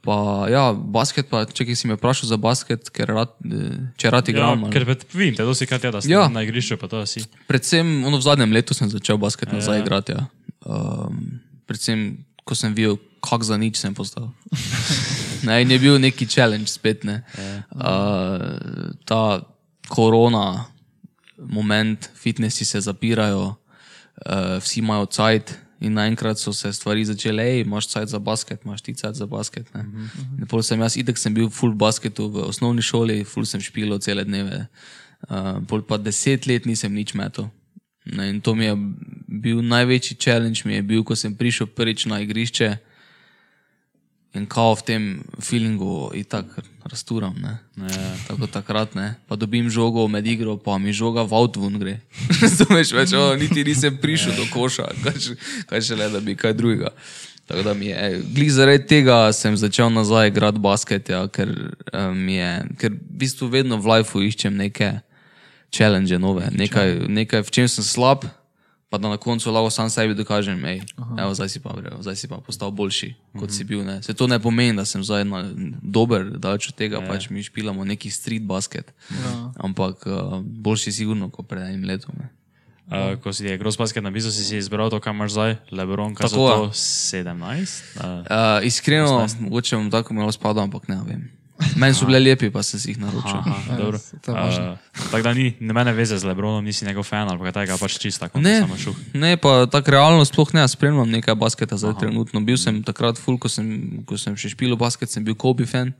Pa 0.00 0.14
ja, 0.48 0.70
basket, 0.72 1.26
pa 1.28 1.42
če 1.44 1.66
si 1.74 1.84
me 1.84 1.92
vprašal 1.92 2.30
za 2.30 2.38
basket, 2.40 2.88
ker 2.88 3.10
rad, 3.12 3.34
eh, 3.44 3.74
če 3.98 4.08
rad 4.08 4.24
Ja, 4.24 4.32
igram. 4.32 4.64
ali- 4.64 4.72
ker 4.72 4.86
vidim, 5.12 5.34
te 5.36 5.44
dosti 5.44 5.66
krat 5.66 5.84
je, 5.84 5.90
da 5.90 6.00
si 6.00 6.08
Ja. 6.08 6.28
na 6.28 6.40
igrišču, 6.40 6.78
pa 6.80 6.88
to 6.88 7.02
si. 7.06 7.20
Predvsem 7.46 8.04
ono, 8.06 8.16
v 8.16 8.22
zadnjem 8.22 8.52
letu 8.52 8.72
sem 8.74 8.88
začel 8.88 9.18
basket 9.18 9.52
nazaj 9.52 9.80
igrati. 9.80 10.12
Ja. 10.12 10.26
Um, 10.64 11.40
predvsem, 11.66 12.24
ko 12.44 12.54
sem 12.54 12.72
videl, 12.72 12.96
kako 13.20 13.44
za 13.44 13.56
nič 13.60 13.76
sem 13.76 13.92
postal. 13.92 14.30
ne, 15.44 15.60
in 15.62 15.70
je 15.70 15.78
bil 15.78 15.98
neki 15.98 16.24
challenge 16.24 16.72
spet. 16.72 17.04
Ne. 17.04 17.20
Uh, 17.76 18.96
ta 19.04 19.40
korona, 19.88 20.64
moment, 21.48 22.10
fitnesi 22.14 22.64
se 22.64 22.80
zapirajo, 22.80 23.48
uh, 23.50 24.58
vsi 24.60 24.80
imajo 24.80 25.06
cajt. 25.06 25.56
In 25.80 25.94
naenkrat 25.96 26.36
so 26.36 26.52
se 26.52 26.68
stvari 26.76 27.06
začele, 27.08 27.42
hej, 27.42 27.62
imaš 27.64 27.86
cajt 27.88 28.10
za 28.12 28.18
basket, 28.20 28.64
imaš 28.64 28.82
ti 28.84 28.92
cajt 28.94 29.14
za 29.16 29.26
basket. 29.26 29.70
Ne. 29.74 29.86
In 30.36 30.44
pol 30.44 30.60
sem 30.62 30.80
jaz, 30.80 30.98
itek 31.00 31.16
sem 31.16 31.32
bil 31.34 31.48
full 31.48 31.72
basketu 31.72 32.26
v 32.28 32.44
osnovni 32.50 32.84
šoli, 32.84 33.22
full 33.24 33.48
sem 33.48 33.62
špilo 33.64 33.96
cele 33.98 34.26
dneve. 34.28 34.66
Uh, 35.24 35.64
pol 35.68 35.80
pa 35.80 35.96
deset 35.96 36.44
let 36.46 36.68
nisem 36.68 36.92
nič 36.92 37.14
metal. 37.16 37.48
Ne, 38.04 38.28
in 38.28 38.40
to 38.44 38.52
mi 38.54 38.68
je 38.68 38.76
bil 39.40 39.64
največji 39.64 40.18
challenge, 40.20 40.68
mi 40.68 40.76
je 40.76 40.84
bil, 40.84 41.04
ko 41.04 41.16
sem 41.16 41.32
prišel 41.36 41.72
prvič 41.72 42.04
na 42.12 42.20
igrišče 42.20 42.76
in 44.34 44.46
kao 44.46 44.74
v 44.74 44.82
tem 44.82 45.02
feelingu 45.42 46.10
in 46.14 46.24
tako 46.24 46.62
rasturam. 46.90 47.34
Ne. 47.42 47.58
Ja. 47.76 48.14
Tako 48.28 48.46
takrat, 48.46 48.94
ne. 48.94 49.14
pa 49.28 49.36
dobim 49.36 49.70
žogo 49.70 50.08
med 50.08 50.26
igro, 50.26 50.56
pa 50.56 50.78
mi 50.78 50.92
žoga 50.92 51.22
v 51.22 51.34
avtu 51.34 51.70
gre. 51.78 51.98
Razumeš, 52.42 52.92
več, 52.92 53.12
o, 53.12 53.34
niti 53.36 53.64
nisem 53.64 53.96
prišel 53.96 54.36
do 54.36 54.46
koša, 54.54 54.90
kaj 55.02 55.18
še, 55.18 55.36
kaj 55.66 55.82
še 55.82 55.98
le, 55.98 56.08
da 56.10 56.20
bi 56.20 56.36
kaj 56.38 56.54
drugega. 56.54 56.94
Tako 57.50 57.62
da 57.66 57.74
mi 57.74 57.86
je, 57.86 58.22
glih 58.34 58.52
zaradi 58.54 58.86
tega 58.86 59.32
sem 59.34 59.56
začel 59.58 59.90
nazaj 59.90 60.30
igrati 60.30 60.62
basket, 60.62 61.08
ja, 61.10 61.24
ker, 61.26 61.50
um, 61.90 62.28
je, 62.30 62.50
ker 62.78 62.94
v 62.94 63.18
bistvu 63.24 63.50
vedno 63.50 63.80
v 63.82 63.90
lifeu 63.90 64.22
iščem 64.22 64.54
neke 64.54 65.00
challenge 65.74 66.14
nove, 66.18 66.46
nekaj, 66.54 67.10
nekaj, 67.10 67.42
v 67.46 67.50
čem 67.50 67.66
sem 67.70 67.86
slab, 67.86 68.26
pa 68.90 68.98
da 68.98 69.08
na 69.08 69.16
koncu 69.16 69.52
lahko 69.54 69.70
sam 69.70 69.90
sebi 69.90 70.14
dokažem, 70.18 70.64
ej, 70.66 70.80
evo, 71.18 71.30
zdaj 71.34 71.48
si 71.48 71.60
pa, 71.62 71.70
bre, 71.78 71.92
zdaj 72.02 72.16
si 72.18 72.28
pa 72.28 72.40
postal 72.42 72.74
boljši, 72.74 73.14
kot 73.38 73.54
si 73.54 73.64
bil. 73.64 73.84
Ne. 73.86 74.00
Se 74.02 74.14
to 74.18 74.26
ne 74.26 74.40
pomeni, 74.42 74.74
da 74.76 74.84
sem 74.84 75.04
zdaj 75.06 75.24
na, 75.30 75.44
dober, 75.82 76.26
daleč 76.42 76.72
od 76.72 76.74
tega, 76.74 76.98
pač 77.06 77.30
mi 77.30 77.44
špilamo 77.46 77.86
neki 77.86 78.10
street 78.10 78.42
basket, 78.42 78.90
ampak 79.62 80.02
uh, 80.10 80.42
boljši 80.42 80.92
sigurno 80.92 81.30
kot 81.30 81.46
pred 81.46 81.70
enim 81.70 81.86
letom. 81.86 82.18
Ne. 82.18 82.34
Uh, 82.90 83.14
ko 83.22 83.30
si 83.30 83.46
je 83.46 83.54
gross 83.54 83.78
basket 83.78 84.02
napisal, 84.02 84.34
si 84.34 84.42
si 84.42 84.58
izbral 84.58 84.90
to, 84.90 84.98
kar 84.98 85.14
imaš 85.14 85.38
zdaj, 85.38 85.52
Lebron, 85.70 86.10
ja. 86.18 86.26
to 86.26 86.74
17? 86.74 87.30
Uh, 87.94 88.26
Uh, 88.26 88.66
iskreno, 88.66 89.22
mogoče 89.38 89.78
bom 89.78 89.90
tako 89.94 90.18
malo 90.18 90.34
spadal, 90.34 90.66
ampak 90.66 90.90
ne 90.90 90.98
vem. 91.06 91.39
Meni 91.76 91.94
so 91.94 92.06
bile 92.08 92.18
lepi, 92.20 92.48
pa 92.50 92.62
sem 92.64 92.80
si 92.80 92.90
jih 92.92 92.98
naročil. 93.00 93.36
aha, 93.36 93.76
dobro. 93.76 93.98
to 93.98 94.32
je 94.32 94.36
važno. 94.36 94.68
Uh, 94.72 95.04
tako 95.10 95.22
da 95.22 95.32
ni 95.34 95.54
nobene 95.60 95.92
veze 95.92 96.18
z 96.18 96.24
Lebronom, 96.24 96.64
nisi 96.64 96.84
njegov 96.84 97.04
fan 97.04 97.28
ali 97.28 97.38
pa 97.38 97.44
kaj 97.48 97.52
takega, 97.52 97.78
pač 97.80 97.98
čisto 97.98 98.26
tako, 98.26 98.40
Ne, 98.40 98.60
samo 98.60 98.76
šuh. 98.76 98.96
ne, 99.14 99.36
pa 99.36 99.66
tako 99.70 99.90
realno 99.90 100.24
sploh 100.24 100.54
ne, 100.54 100.68
spremljam 100.68 101.10
nekaj 101.10 101.34
basketa 101.34 101.76
zdaj 101.76 101.90
Aha. 101.90 102.00
trenutno. 102.00 102.40
Bil 102.40 102.56
sem 102.56 102.82
takrat 102.82 103.18
full, 103.20 103.38
ko 103.38 103.48
sem, 103.48 104.00
ko 104.08 104.16
sem 104.18 104.36
še 104.36 104.52
špil 104.56 104.76
basket, 104.76 105.10
sem 105.12 105.24
bil 105.24 105.34
Kobe 105.36 105.66
fan, 105.68 105.92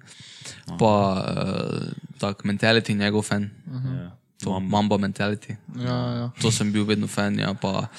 pa 0.81 0.95
uh, 1.21 1.93
tak 2.19 2.45
mentality 2.49 2.95
njegov 2.97 3.23
fan. 3.29 3.51
Ja. 3.69 4.11
To 4.41 4.57
Mamba 4.57 4.97
mentality. 4.97 5.53
Ja, 5.77 5.97
ja. 6.17 6.27
To 6.41 6.49
sem 6.49 6.73
bil 6.73 6.87
vedno 6.89 7.05
fan. 7.05 7.37
Ja, 7.37 7.53
pa, 7.53 7.91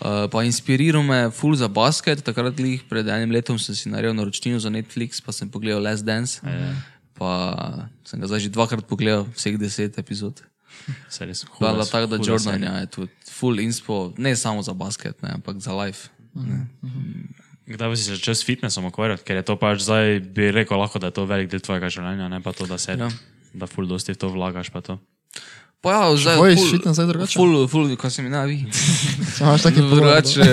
uh, 0.00 0.24
pa 0.32 0.40
inspiriral 0.48 1.04
me 1.04 1.28
full 1.28 1.52
za 1.52 1.68
basket. 1.68 2.22
Takrat, 2.24 2.56
glih, 2.56 2.80
pred 2.88 3.04
enim 3.12 3.28
letom, 3.28 3.58
sem 3.60 3.76
si 3.76 3.92
naredil 3.92 4.16
naročnino 4.16 4.56
za 4.56 4.72
Netflix, 4.72 5.20
pa 5.20 5.28
sem 5.28 5.44
pogledal 5.52 5.84
Last 5.84 6.08
Dance. 6.08 6.40
Pa 7.20 7.30
sem 8.02 8.16
ga 8.16 8.24
zdaj 8.26 8.40
že 8.40 8.48
dvakrat 8.48 8.82
pogledal, 8.82 9.28
vseh 9.30 9.54
deset 9.54 9.92
epizod. 9.94 10.40
Se 11.12 11.22
res 11.22 11.44
Pa 11.44 11.68
huda- 11.68 11.76
da 11.76 11.84
tako, 11.84 12.06
da 12.08 12.16
Jordan 12.18 12.62
ja, 12.62 12.74
je 12.78 12.88
tudi 12.88 13.12
full 13.28 13.60
inspo, 13.60 14.14
ne 14.16 14.32
samo 14.34 14.62
za 14.62 14.72
basket, 14.72 15.20
ne, 15.20 15.34
ampak 15.34 15.60
za 15.60 15.74
life. 15.74 16.08
Kdaj 17.66 17.86
bi 17.86 17.94
si 17.94 18.04
se 18.04 18.16
začel 18.16 18.34
s 18.34 18.42
fitnessom 18.42 18.84
ukvarjati, 18.84 19.22
ker 19.22 19.36
je 19.36 19.44
to 19.44 19.54
pač 19.54 19.80
zdaj, 19.80 20.18
bi 20.26 20.48
rekel, 20.48 20.74
lahko, 20.74 20.96
da 20.96 21.06
je 21.06 21.14
to 21.14 21.24
velik 21.24 21.46
del 21.46 21.60
tvojega 21.60 21.86
življenja, 21.88 22.26
ne 22.26 22.40
pa 22.40 22.50
to, 22.50 22.64
da 22.64 22.74
se, 22.76 22.96
Ja. 22.96 23.10
da 23.52 23.66
ful 23.66 23.84
dosti 23.84 24.10
v 24.10 24.16
to 24.16 24.28
vlagaš, 24.28 24.70
pa 24.70 24.80
to. 24.80 24.96
Pa 25.78 25.92
ja, 25.92 26.02
zdaj 26.14 26.36
hojiš 26.36 26.58
ful- 26.58 26.70
fitness 26.72 26.96
zdaj 26.96 27.06
drugače? 27.08 27.34
Full, 27.34 27.54
full, 27.66 27.92
kaj 27.94 28.10
se 28.10 28.20
mi 28.20 28.28
ne 28.28 28.42
vi. 28.44 28.58
Če 29.34 29.44
imaš 29.44 29.62
taki 29.62 29.80
pogled, 29.82 30.00
Drugače, 30.24 30.44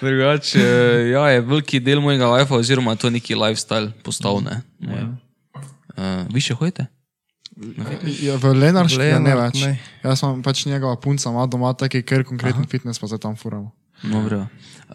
drugače, 0.00 0.62
ja, 1.10 1.26
je 1.28 1.40
veliki 1.40 1.80
del 1.80 2.00
mojega 2.00 2.30
life, 2.36 2.54
oziroma 2.54 2.96
to 2.96 3.10
neki 3.10 3.34
lifestyle 3.34 3.92
postal, 4.04 4.40
ne. 4.44 4.62
Moj. 4.78 5.06
Uh, 5.92 6.24
vi 6.32 6.40
še 6.40 6.56
hodite? 6.56 6.88
Ja, 8.24 8.38
v 8.40 8.54
Lenarški 8.56 9.10
ja, 9.10 9.18
ne 9.20 9.34
več. 9.36 9.60
ne. 9.60 9.76
Jaz 10.00 10.22
sem 10.22 10.40
pač 10.44 10.64
njegova 10.64 10.96
punca, 11.00 11.28
ima 11.30 11.44
doma 11.50 11.74
taki 11.76 12.00
ker 12.06 12.24
konkreten 12.24 12.64
fitness, 12.70 13.00
pa 13.02 13.10
se 13.10 13.20
tam 13.20 13.36
furamo. 13.36 13.72
Dobro. 14.02 14.46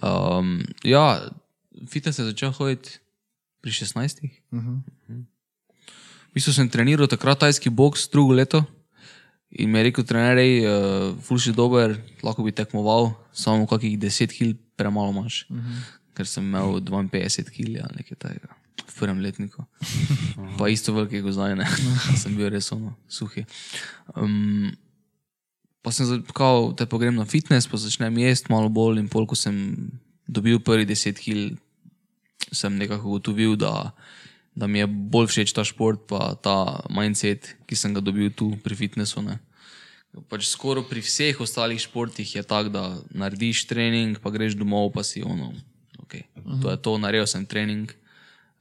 Um, 0.02 0.64
ja, 0.84 1.22
fitness 1.88 2.20
je 2.20 2.26
začel 2.32 2.52
hoditi 2.58 2.98
pri 3.62 3.72
16. 3.72 4.26
Uh 4.52 4.60
-huh. 4.60 4.82
V 6.30 6.34
bistvu 6.34 6.54
sem 6.54 6.70
treniral 6.70 7.08
takrat 7.08 7.40
tajski 7.40 7.70
boks 7.70 8.10
drugo 8.10 8.34
leto 8.34 8.66
in 9.50 9.70
mi 9.72 9.80
je 9.80 9.84
rekel, 9.84 10.04
trener, 10.04 10.38
uh, 10.38 11.16
ful 11.22 11.40
si 11.40 11.54
dober, 11.54 11.96
lahko 12.24 12.44
bi 12.44 12.52
tekmoval, 12.52 13.14
samo 13.32 13.68
kakih 13.68 14.00
10 14.00 14.28
kg 14.28 14.67
premalo 14.78 15.12
imaš. 15.12 15.46
Uh 15.50 15.58
-huh. 15.58 15.84
Ker 16.18 16.28
sem 16.28 16.46
imel 16.46 16.80
52 16.82 17.52
kg 17.52 17.84
ali 17.84 18.02
nekaj 18.02 18.18
takega 18.18 18.56
v 18.88 18.94
prvem 18.96 19.20
letniku. 19.20 19.66
Pa 20.58 20.70
isto 20.70 20.94
velike 20.94 21.22
gozaj, 21.22 21.56
ne. 21.56 21.68
sem 22.22 22.36
bil 22.38 22.50
res 22.54 22.72
ono, 22.72 22.96
suhi. 23.10 23.46
Um, 24.16 24.72
pa 25.82 25.92
sem 25.92 26.08
zakal, 26.08 26.74
da 26.78 26.88
pogrem 26.90 27.16
na 27.16 27.26
fitness, 27.26 27.68
pa 27.68 27.80
začnem 27.80 28.18
jesti 28.22 28.52
malo 28.52 28.70
bolj 28.70 29.02
in 29.02 29.10
pol, 29.12 29.28
ko 29.28 29.36
sem 29.36 29.56
dobil 30.28 30.60
prvi 30.60 30.88
10 30.88 31.20
kg, 31.20 31.58
sem 32.52 32.76
nekako 32.76 33.16
ugotovil, 33.16 33.56
da, 33.60 33.92
da 34.56 34.68
mi 34.68 34.80
je 34.84 34.88
bolj 34.88 35.32
všeč 35.32 35.56
ta 35.56 35.64
šport, 35.68 36.08
pa 36.08 36.36
ta 36.40 36.84
mindset, 36.92 37.56
ki 37.68 37.76
sem 37.76 37.96
ga 37.96 38.04
dobil 38.04 38.32
tu 38.32 38.54
pri 38.64 38.76
fitnessu. 38.76 39.24
Ne. 39.24 39.40
Pač 40.30 40.48
skoraj 40.50 40.88
pri 40.90 41.04
vseh 41.04 41.38
ostalih 41.42 41.78
športih 41.78 42.26
je 42.36 42.44
tako, 42.44 42.70
da 42.74 42.84
narediš 43.14 43.68
trening, 43.70 44.18
pa 44.18 44.32
greš 44.34 44.58
domov, 44.58 44.90
pa 44.96 45.04
si 45.06 45.22
ono. 45.22 45.54
Okay. 46.08 46.26
To 46.64 46.72
je 46.72 46.78
to, 46.82 46.98
naredil 46.98 47.28
sem 47.28 47.46
trening. 47.46 47.92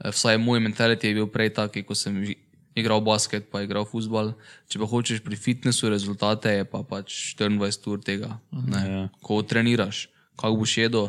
Eh, 0.03 0.11
Vsaj 0.13 0.37
moj 0.39 0.61
mentality 0.61 1.09
je 1.09 1.15
bil 1.23 1.29
prej 1.31 1.55
taki, 1.57 1.81
ko 1.87 1.95
sem 1.95 2.35
igral 2.77 3.01
basket, 3.01 3.49
pa 3.49 3.63
igral 3.65 3.87
futbal. 3.89 4.35
Če 4.69 4.83
pa 4.83 4.85
hočeš 4.91 5.23
pri 5.25 5.39
fitnessu 5.41 5.89
rezultate, 5.89 6.53
je 6.53 6.65
pa 6.69 6.83
pač 6.85 7.33
24 7.39 7.89
ur 7.89 8.03
tega. 8.05 8.37
Ne. 8.53 8.83
Ja. 8.85 9.03
Ko 9.25 9.41
treniraš, 9.41 10.11
kako 10.37 10.61
boš 10.61 10.77
jedel, 10.77 11.09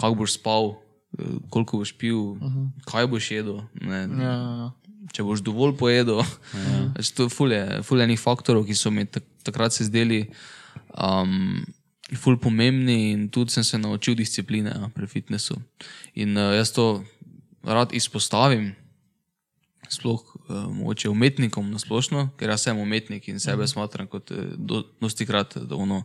kako 0.00 0.24
boš 0.24 0.38
spal, 0.40 0.80
eh, 1.20 1.36
koliko 1.52 1.82
boš 1.84 1.92
pil, 1.92 2.40
kaj 2.88 3.04
boš 3.10 3.30
jedel. 3.36 3.60
Ne, 3.76 4.08
Ja, 4.16 4.32
ja. 4.32 4.68
Če 5.12 5.24
boš 5.26 5.44
dovolj 5.44 5.76
pojedel. 5.80 6.22
Ja. 6.56 6.80
To 7.16 7.26
je 7.26 7.32
fulje, 7.32 7.62
fulje 7.86 8.04
enih 8.04 8.20
faktorov, 8.20 8.66
ki 8.68 8.76
so 8.76 8.90
mi 8.92 9.06
tak, 9.08 9.24
takrat 9.44 9.74
se 9.74 9.88
zdeli 9.88 10.26
um, 10.96 11.64
ful 12.16 12.36
pomembni 12.40 13.12
in 13.12 13.28
tudi 13.32 13.52
sem 13.52 13.64
se 13.64 13.78
naučil 13.78 14.14
discipline 14.14 14.70
ja, 14.70 14.90
pri 14.94 15.06
fitnessu. 15.06 15.56
In 16.14 16.36
uh, 16.36 16.52
jaz 16.56 16.72
to 16.72 17.04
rad 17.64 17.94
izpostavim, 17.96 18.72
sploh 19.88 20.20
uh, 20.20 20.68
mogoče 20.72 21.10
umetnikom 21.12 21.70
na 21.72 21.80
splošno, 21.80 22.30
ker 22.38 22.52
jaz 22.52 22.68
sem 22.68 22.78
umetnik 22.78 23.28
in 23.28 23.40
sebe 23.40 23.66
smatram 23.68 24.08
kot 24.10 24.30
uh, 24.30 24.52
do, 24.56 24.84
dosti 25.00 25.26
krat 25.28 25.56
ono, 25.70 26.02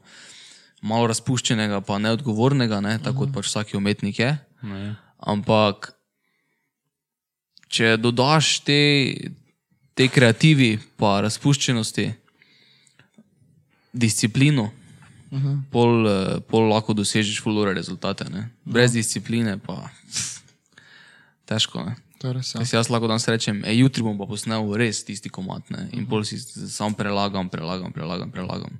malo 0.81 1.09
razpuščenega, 1.11 1.81
pa 1.87 1.99
neodgovornega, 2.01 2.81
ne, 2.83 2.97
tako 3.03 3.25
kot 3.25 3.35
pač 3.35 3.51
vsak 3.51 3.75
umetnik 3.79 4.23
je. 4.23 4.33
Ne. 4.63 4.95
Ampak, 5.17 5.96
če 7.67 7.97
dodaš 7.97 8.59
te, 8.65 8.81
te 9.97 10.07
kreativi, 10.11 10.77
pa 10.97 11.19
razpuščenosti, 11.25 12.07
disciplino, 13.97 14.69
uh 15.31 15.41
-huh. 15.41 15.61
pol, 15.71 16.07
eh, 16.07 16.39
pol 16.47 16.69
lahko 16.69 16.93
dosežeš 16.93 17.41
fulore 17.41 17.73
rezultate. 17.73 18.29
Ne? 18.29 18.49
Brez 18.65 18.91
discipline 18.91 19.57
pa 19.57 19.89
pff, 20.07 20.41
težko. 21.45 21.83
Ne? 21.83 21.95
Res. 22.33 22.55
Ja. 22.55 22.61
Jaz, 22.73 22.89
lahko 22.89 23.07
danes 23.07 23.27
rečem, 23.27 23.61
e, 23.65 23.75
jutri 23.77 24.03
bom 24.03 24.17
pa 24.17 24.25
posnel 24.25 24.73
res 24.73 25.03
tisti 25.03 25.29
komat. 25.29 25.69
Ne? 25.69 25.89
In 25.93 26.05
pol 26.05 26.23
si 26.25 26.39
sam 26.69 26.93
prelagam, 26.93 27.49
prelagam, 27.49 27.91
prelagam. 27.91 28.31
prelagam. 28.31 28.79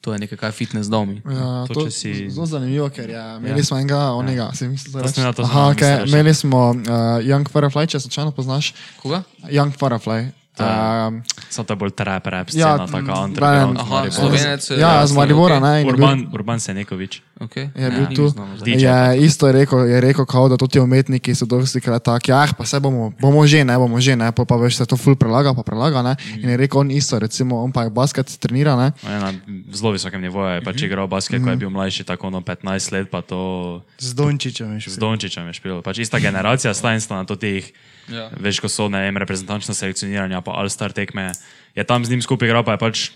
To 0.00 0.12
je 0.12 0.18
nekaj, 0.18 0.38
kar 0.38 0.48
je 0.48 0.52
fitness 0.54 0.86
dal 0.86 1.04
mi. 1.04 1.18
Ja, 1.18 1.66
To, 1.66 1.74
to 1.74 1.84
je 1.84 1.90
si- 1.90 2.30
zelo 2.30 2.46
zanimivo, 2.46 2.88
ker 2.88 3.10
je, 3.10 3.22
imeli 3.36 3.64
smo 3.64 3.76
enega, 3.76 4.12
onega, 4.12 4.50
se 4.54 4.68
misliš, 4.68 4.92
da 4.92 5.02
To 5.02 5.08
sem 5.08 5.24
ja, 5.24 5.32
to 5.32 5.42
Aha, 5.42 5.68
mislil 5.68 5.88
okay. 5.88 6.08
imeli 6.08 6.34
smo 6.34 6.58
uh, 6.68 6.76
Young 7.20 7.44
Firefly, 7.44 7.86
če 7.86 8.00
slučajno 8.00 8.30
poznaš. 8.30 8.74
Koga? 8.96 9.22
Young 9.44 9.72
Firefly. 9.72 10.30
Um, 10.60 11.22
Samo 11.48 11.64
to 11.64 11.72
je 11.72 11.78
bolj 11.78 11.90
trap, 11.92 12.26
rap 12.26 12.48
Ja, 12.48 12.74
scena, 12.74 12.86
taka 12.88 13.12
mm, 13.12 13.24
underground. 13.24 13.78
Aha. 13.78 14.10
Slovenec. 14.10 14.62
ja, 14.72 15.02
z 15.02 15.12
Maribora, 15.12 15.60
ne. 15.60 15.80
in 15.80 15.86
je 15.86 15.92
bil- 15.92 15.94
Urban, 15.94 16.18
Urban 16.32 16.58
Senekovič. 16.58 17.22
Okay. 17.38 17.70
Je 17.72 17.86
bil 17.86 18.04
ni 18.04 18.14
tu. 18.16 18.26
Je 18.66 18.90
isto 19.16 19.46
je 19.46 19.52
rekel, 19.54 19.86
je 19.86 20.00
rekel 20.00 20.24
kao, 20.24 20.48
da 20.48 20.56
tudi 20.56 20.76
umetniki 20.76 21.30
so 21.30 21.46
dosti 21.46 21.78
krat 21.78 22.02
taki, 22.02 22.32
ah, 22.32 22.50
pa 22.50 22.64
se 22.64 22.74
bomo, 22.76 23.14
bomo 23.14 23.46
že, 23.46 23.62
ne 23.62 23.74
bomo 23.74 23.96
že, 23.96 24.12
ne, 24.12 24.32
pol 24.32 24.42
pa 24.42 24.56
veš, 24.56 24.76
se 24.76 24.84
to 24.84 24.96
ful 24.96 25.14
prelaga, 25.14 25.52
pa 25.52 25.62
prelaga, 25.62 26.02
ne. 26.02 26.14
In 26.34 26.48
je 26.48 26.56
rekel 26.56 26.80
on 26.80 26.90
isto, 26.90 27.14
recimo, 27.14 27.62
on 27.62 27.70
pa 27.70 27.82
je 27.82 27.90
basket 27.90 28.26
trenira, 28.36 28.74
ne. 28.74 28.90
Na 29.00 29.30
zelo 29.70 29.92
visokem 29.92 30.18
nivoju, 30.18 30.50
je 30.52 30.62
pač 30.62 30.82
igral 30.82 31.06
basket, 31.06 31.38
ko 31.38 31.48
je 31.48 31.56
bil 31.56 31.70
mlajši, 31.70 32.02
tako 32.04 32.28
no 32.28 32.40
15 32.40 32.66
let, 32.90 33.06
pa 33.06 33.22
to 33.22 33.38
Z 33.96 34.14
Dončičem 34.14 34.74
je 34.74 34.80
šel. 34.80 34.92
z 34.92 34.96
Dončičem 34.98 35.46
je 35.46 35.54
špil. 35.54 35.78
Pač 35.78 35.98
ista 36.00 36.18
generacija, 36.18 36.74
sta 36.74 36.90
na 37.12 37.22
to 37.22 37.36
teh, 37.36 37.70
Ja. 38.08 38.32
veš, 38.32 38.58
ko 38.58 38.66
so 38.66 38.88
ne 38.88 38.98
vem, 38.98 39.12
reprezentančna 39.14 39.76
selekcioniranja, 39.76 40.40
pa 40.48 40.56
All-Star 40.56 40.96
tekme, 40.96 41.32
je 41.76 41.84
tam 41.84 42.04
z 42.04 42.16
njim 42.16 42.24
skupaj 42.24 42.48
igral, 42.48 42.64
pa 42.64 42.78
je 42.78 42.80
pač, 42.80 43.10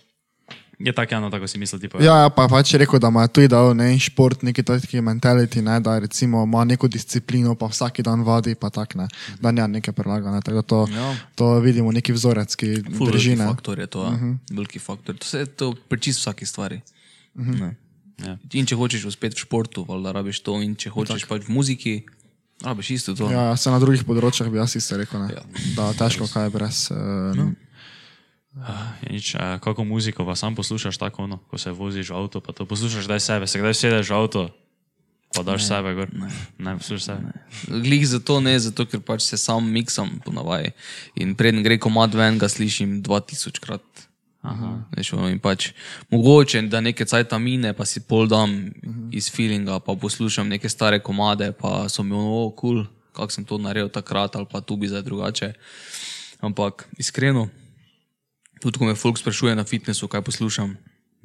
je 0.78 0.92
tako 0.92 1.14
eno, 1.14 1.30
tako 1.30 1.48
si 1.48 1.58
misli, 1.58 1.78
tipo. 1.80 2.00
Ja, 2.02 2.16
ja, 2.26 2.28
pa 2.28 2.44
pač 2.50 2.74
rekel, 2.76 3.00
da 3.00 3.08
ima 3.08 3.24
tudi 3.30 3.48
dal 3.48 3.72
ne, 3.76 3.94
šport, 3.98 4.42
neki 4.44 4.64
taki 4.66 5.00
mentality, 5.00 5.62
ne, 5.64 5.78
da 5.80 5.98
recimo 6.02 6.42
ima 6.44 6.64
neko 6.68 6.88
disciplino, 6.92 7.54
pa 7.56 7.70
vsak 7.72 8.02
dan 8.04 8.24
vadi, 8.26 8.54
pa 8.54 8.70
tak 8.70 8.94
ne, 8.98 9.08
da 9.40 9.52
ne 9.54 9.68
nekaj 9.78 9.94
prelaga, 9.96 10.34
ne, 10.34 10.42
tako 10.44 10.60
da 10.60 10.62
to, 10.62 10.80
Ja. 10.92 11.14
to 11.34 11.52
vidimo, 11.64 11.92
neki 11.92 12.12
vzorec, 12.12 12.56
ki 12.56 12.82
Ful 12.98 13.08
drži, 13.08 13.32
veliki 13.32 13.42
ne. 13.42 13.46
faktor 13.48 13.78
je 13.78 13.86
to, 13.86 14.02
uh 14.02 14.12
-huh. 14.12 14.36
veliki 14.50 14.78
faktor. 14.78 15.16
To 15.16 15.26
se 15.26 15.38
je 15.38 15.46
to 15.46 15.74
pri 15.88 16.00
čist 16.00 16.20
vsaki 16.20 16.46
stvari. 16.46 16.80
Uh 17.34 17.46
-huh. 17.46 17.74
Ja. 18.26 18.36
In 18.52 18.66
če 18.66 18.76
hočeš 18.76 19.04
uspeti 19.04 19.36
v 19.36 19.42
športu, 19.46 19.84
valjda 19.88 20.12
rabiš 20.12 20.40
to, 20.40 20.60
in 20.62 20.76
če 20.76 20.90
hočeš 20.90 21.24
pač 21.26 21.46
v 21.48 21.48
muziki, 21.48 21.94
rabiš 22.64 22.90
isto 22.90 23.14
to. 23.14 23.30
Ja, 23.30 23.56
se 23.56 23.70
na 23.70 23.78
drugih 23.82 24.04
področjih 24.06 24.50
bi 24.50 24.58
jaz 24.58 24.76
isto 24.76 24.96
rekel, 24.96 25.20
ne, 25.22 25.34
Ja. 25.34 25.42
da 25.76 25.92
težko 25.98 26.28
kaj 26.30 26.48
je 26.48 26.50
brez, 26.50 26.78
uh, 26.90 27.34
no. 27.36 27.52
Je 29.02 29.16
nič, 29.16 29.34
a, 29.40 29.56
kako 29.64 29.84
muziko 29.88 30.26
pa 30.28 30.36
sam 30.36 30.54
poslušaš 30.54 30.98
tako, 31.00 31.24
ono, 31.24 31.38
ko 31.48 31.58
se 31.58 31.72
voziš 31.72 32.10
v 32.12 32.16
avto, 32.20 32.40
pa 32.44 32.52
to 32.52 32.66
poslušaš 32.68 33.08
kdaj 33.08 33.20
sebe, 33.20 33.46
se 33.48 33.58
kdaj 33.58 33.74
sedeš 33.74 34.10
v 34.12 34.16
avto, 34.18 34.42
pa 35.32 35.40
daš 35.40 35.64
ne, 35.64 35.68
sebe 35.72 35.94
gor. 35.96 36.08
Ne, 36.12 36.28
ne 36.60 36.76
poslušaš 36.76 37.06
sebe. 37.06 37.32
Ne. 37.32 37.80
Glih 37.80 38.04
zato 38.04 38.40
ne, 38.44 38.52
zato 38.60 38.84
ker 38.84 39.00
pač 39.00 39.24
se 39.24 39.40
sam 39.40 39.64
miksam 39.72 40.20
ponavadi. 40.24 40.74
In 41.16 41.32
preden 41.34 41.64
gre 41.64 41.80
komad 41.80 42.12
ven, 42.12 42.36
ga 42.36 42.48
slišim 42.52 43.00
2000 43.00 43.56
krat. 43.64 43.82
Veš, 44.96 45.12
ono, 45.14 45.28
in 45.30 45.38
pač 45.38 45.70
mogoče, 46.10 46.64
da 46.66 46.80
nekaj 46.82 47.06
cajta 47.06 47.38
mine, 47.38 47.72
pa 47.78 47.86
si 47.86 48.02
pol 48.02 48.26
dam 48.26 48.56
iz 49.14 49.30
feelinga, 49.30 49.78
pa 49.78 49.94
poslušam 49.94 50.48
neke 50.50 50.68
stare 50.68 50.98
komade, 50.98 51.52
pa 51.52 51.86
so 51.88 52.02
mi 52.02 52.16
ono, 52.16 52.30
oh, 52.42 52.50
kul, 52.50 52.82
cool, 52.82 52.86
kako 53.12 53.32
sem 53.32 53.44
to 53.44 53.58
naredil 53.58 53.88
takrat, 53.92 54.36
ali 54.36 54.48
pa 54.50 54.60
tu 54.60 54.76
bi 54.76 54.88
zdaj 54.90 55.02
drugače. 55.06 55.52
Ampak 56.42 56.88
iskreno, 56.98 57.48
tudi 58.60 58.78
ko 58.78 58.88
me 58.88 58.98
folk 58.98 59.18
sprašuje 59.18 59.54
na 59.54 59.64
fitnessu, 59.64 60.08
kaj 60.08 60.24
poslušam, 60.26 60.74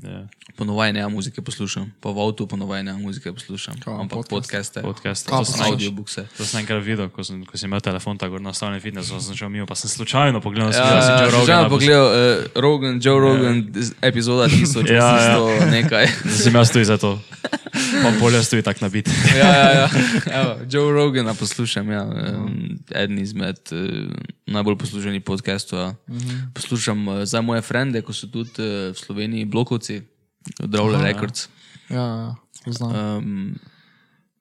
Ja. 0.04 0.28
ponovaj 0.56 0.94
ne 0.94 1.08
muzike 1.08 1.42
poslušam, 1.42 1.90
pa 2.02 2.10
v 2.10 2.20
avtu 2.20 2.48
ponovaj 2.48 2.84
ne 2.84 2.94
muzike 2.94 3.34
poslušam, 3.34 3.80
Kaj, 3.80 3.94
ampak 3.96 4.18
podcast? 4.18 4.30
podcaste, 4.30 4.82
Podcast. 4.82 5.26
Kaj 5.26 5.38
To 5.40 5.46
sem, 5.46 5.66
audiobukse. 5.66 6.22
to 6.38 6.46
sem 6.46 6.60
enkrat 6.60 6.84
videl, 6.84 7.10
ko 7.10 7.24
sem, 7.24 7.42
ko 7.42 7.58
sem 7.58 7.66
imel 7.66 7.82
telefon 7.82 8.18
tako 8.18 8.38
na 8.38 8.54
stavljen 8.54 8.82
fitness, 8.82 9.10
sem 9.10 9.36
šel 9.36 9.50
mimo, 9.50 9.66
pa 9.66 9.76
sem 9.76 9.90
slučajno 9.90 10.38
pogledal, 10.38 10.70
ja, 10.70 11.02
si 11.02 11.10
Joe 11.10 11.26
Ja, 11.26 11.30
Rogan. 11.32 11.64
že 11.64 11.70
pogledal, 11.70 12.06
uh, 12.06 12.14
Rogan, 12.56 13.00
Joe 13.02 13.20
Rogan, 13.20 13.56
ja. 13.68 13.90
epizoda 14.04 14.46
1000, 14.46 14.86
Ja, 14.86 14.94
ja, 14.94 15.22
ja. 15.24 15.38
ja. 15.60 15.66
nekaj. 15.66 16.06
Da 16.24 16.32
sem 16.32 16.54
jaz 16.56 16.70
tu 16.70 16.84
za 16.84 16.98
to. 16.98 17.18
Pa 18.04 18.10
polja 18.20 18.44
stoji 18.44 18.62
tako 18.62 18.86
nabit. 18.86 19.10
ja, 19.34 19.48
ja, 19.50 19.70
ja. 19.72 19.88
Evo, 20.32 20.52
Joe 20.70 20.92
Rogana 20.92 21.34
poslušam, 21.34 21.92
ja. 21.92 22.04
um, 22.04 22.78
eden 22.92 23.20
izmed 23.20 23.58
uh, 23.72 24.10
najbolj 24.46 24.78
poslušanih 24.78 25.22
podcastov. 25.22 25.80
Ja. 25.80 25.88
Uh 26.08 26.16
-huh. 26.16 26.54
Poslušam 26.54 27.08
uh, 27.08 27.24
za 27.24 27.42
moje 27.42 27.62
frende, 27.62 28.02
ko 28.02 28.14
so 28.14 28.28
tudi 28.28 28.50
uh, 28.58 28.94
v 28.94 28.98
Sloveniji 28.98 29.46
blokovci, 29.46 29.87
Drawler 30.60 31.04
Records. 31.04 31.50
ja, 31.90 32.06
ja, 32.06 32.36
poznam. 32.66 33.18
Um, 33.18 33.60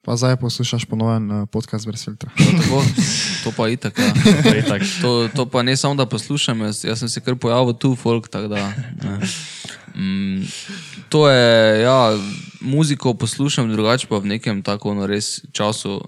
Pa 0.07 0.15
zdaj 0.17 0.37
poslušaš 0.37 0.85
ponoven 0.85 1.31
uh, 1.31 1.49
podcast 1.51 1.87
brez 1.87 2.05
filtra. 2.05 2.31
tako, 2.37 2.83
to 3.45 3.51
pa 3.57 3.69
itak. 3.69 3.99
Ja. 3.99 4.13
Pa 4.45 4.55
je 4.55 4.63
tako. 4.63 4.85
To, 5.03 5.29
to 5.37 5.47
pa 5.47 5.63
ne 5.63 5.77
samo, 5.77 5.95
da 5.95 6.07
poslušam, 6.07 6.61
jaz, 6.61 6.85
jaz 6.85 6.99
sem 6.99 7.09
se 7.09 7.21
kar 7.21 7.35
pojavil 7.35 7.75
tu, 7.75 7.97
folk. 7.97 8.31
Da, 8.31 8.47
ne. 9.03 9.19
mm, 9.95 10.47
to 11.09 11.31
je, 11.31 11.81
ja, 11.83 12.19
muziko 12.61 13.15
poslušam 13.15 13.73
drugače, 13.73 14.07
pa 14.07 14.23
v 14.23 14.27
nekem 14.27 14.63
tako 14.63 14.95
no, 14.95 15.07
res 15.07 15.41
času. 15.53 16.01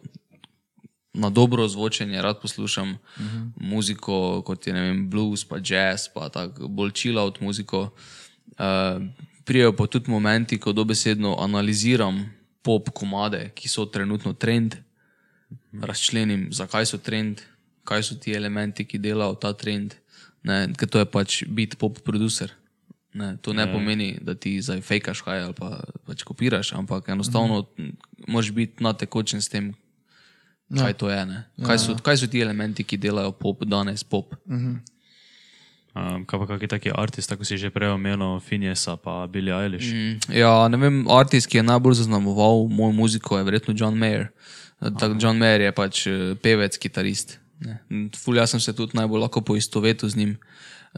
Na 1.19 1.31
dobro 1.31 1.67
zvočenje 1.69 2.23
rad 2.23 2.39
poslušam 2.41 2.91
uh 2.91 2.99
-huh. 3.19 3.51
muziko, 3.57 4.43
kot 4.47 4.67
je 4.67 4.73
ne 4.73 4.81
vem, 4.81 5.11
blues, 5.11 5.45
pa 5.45 5.57
jazz, 5.65 6.07
pa 6.15 6.29
tako 6.29 6.69
bolj 6.69 6.91
chill 6.91 7.19
out 7.19 7.41
muziko. 7.41 7.91
Uh, 8.59 9.03
Prijajo 9.49 9.73
pa 9.73 9.87
tudi 9.89 10.11
momenti, 10.13 10.59
ko 10.61 10.75
dobesedno 10.77 11.37
analiziram 11.41 12.21
pop 12.63 12.91
komade, 12.93 13.49
ki 13.57 13.69
so 13.69 13.87
trenutno 13.89 14.35
trend, 14.37 14.77
razčlenim, 15.73 16.49
zakaj 16.53 16.87
so 16.87 16.99
trend, 17.01 17.41
kaj 17.89 18.03
so 18.03 18.19
ti 18.21 18.35
elementi, 18.37 18.85
ki 18.85 19.01
delajo 19.01 19.39
ta 19.41 19.55
trend. 19.57 19.97
Ne, 20.45 20.67
ker 20.79 20.89
to 20.89 21.01
je 21.01 21.09
pač 21.09 21.43
biti 21.49 21.77
pop 21.81 21.99
producer. 22.05 22.53
Ne, 23.19 23.33
to 23.43 23.53
ne 23.57 23.65
pomeni, 23.73 24.19
da 24.23 24.35
ti 24.37 24.53
zdaj 24.63 24.83
fejkaš 24.85 25.23
kaj 25.25 25.41
ali 25.49 25.55
pa 25.57 25.81
pač 26.07 26.23
kopiraš, 26.29 26.75
ampak 26.77 27.09
enostavno 27.09 27.65
mm. 27.79 27.95
moraš 28.29 28.53
biti 28.55 28.85
na 28.85 28.93
tekočem 28.93 29.41
s 29.43 29.49
tem, 29.49 29.73
kaj 30.77 30.95
to 31.01 31.11
je. 31.11 31.25
ne. 31.27 31.41
Kaj 31.65 31.79
so, 31.79 31.97
kaj 32.05 32.21
so 32.21 32.29
ti 32.29 32.45
elementi, 32.45 32.85
ki 32.85 33.01
delajo 33.01 33.33
pop 33.33 33.65
danes 33.65 34.05
pop. 34.05 34.37
Um, 35.99 36.25
kaj 36.29 36.39
pa 36.39 36.47
kakšni 36.47 36.69
taki 36.71 36.91
artisti, 36.95 37.31
tako 37.33 37.47
si 37.49 37.59
že 37.59 37.71
prej 37.75 37.91
omenil, 37.97 38.39
Finjesa 38.45 38.95
pa 39.01 39.27
Billy 39.27 39.51
Eilish. 39.51 39.91
Mm. 39.91 40.37
Ja, 40.37 40.69
ne 40.71 40.79
vem, 40.79 41.03
artist, 41.11 41.51
ki 41.51 41.59
je 41.59 41.65
najbolj 41.67 41.99
zaznamoval 42.05 42.69
mojo 42.71 42.95
muziko, 42.95 43.39
je 43.39 43.47
verjetno 43.49 43.75
John 43.75 43.99
Mayer. 43.99 44.29
Tak, 44.79 45.19
John 45.19 45.41
Mayer 45.41 45.67
je 45.67 45.73
pač 45.75 46.07
eh, 46.07 46.35
pevec, 46.39 46.79
kitarist. 46.79 47.41
ne. 47.59 47.83
Ful, 48.15 48.39
jaz 48.39 48.55
sem 48.55 48.63
se 48.63 48.77
tudi 48.77 48.95
najbolj 48.95 49.27
lahko 49.27 49.43
poistovetil 49.43 50.07
z 50.07 50.15
njim, 50.23 50.33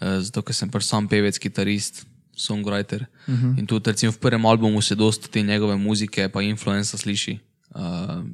eh, 0.03 0.21
zato 0.21 0.45
ker 0.45 0.53
sem 0.53 0.69
pač 0.69 0.85
sam 0.85 1.09
pevec, 1.09 1.39
kitarist, 1.41 2.05
songwriter. 2.37 3.07
Uh 3.25 3.35
-huh. 3.35 3.59
In 3.59 3.67
tudi 3.67 3.91
recimo, 3.91 4.13
v 4.13 4.21
prvem 4.21 4.45
albumu 4.47 4.83
se 4.83 4.95
dosta 4.95 5.29
te 5.29 5.43
njegove 5.43 5.77
muzike, 5.77 6.29
pa 6.29 6.43
influenza 6.43 6.99
sliši, 6.99 7.39
uh, 7.75 8.25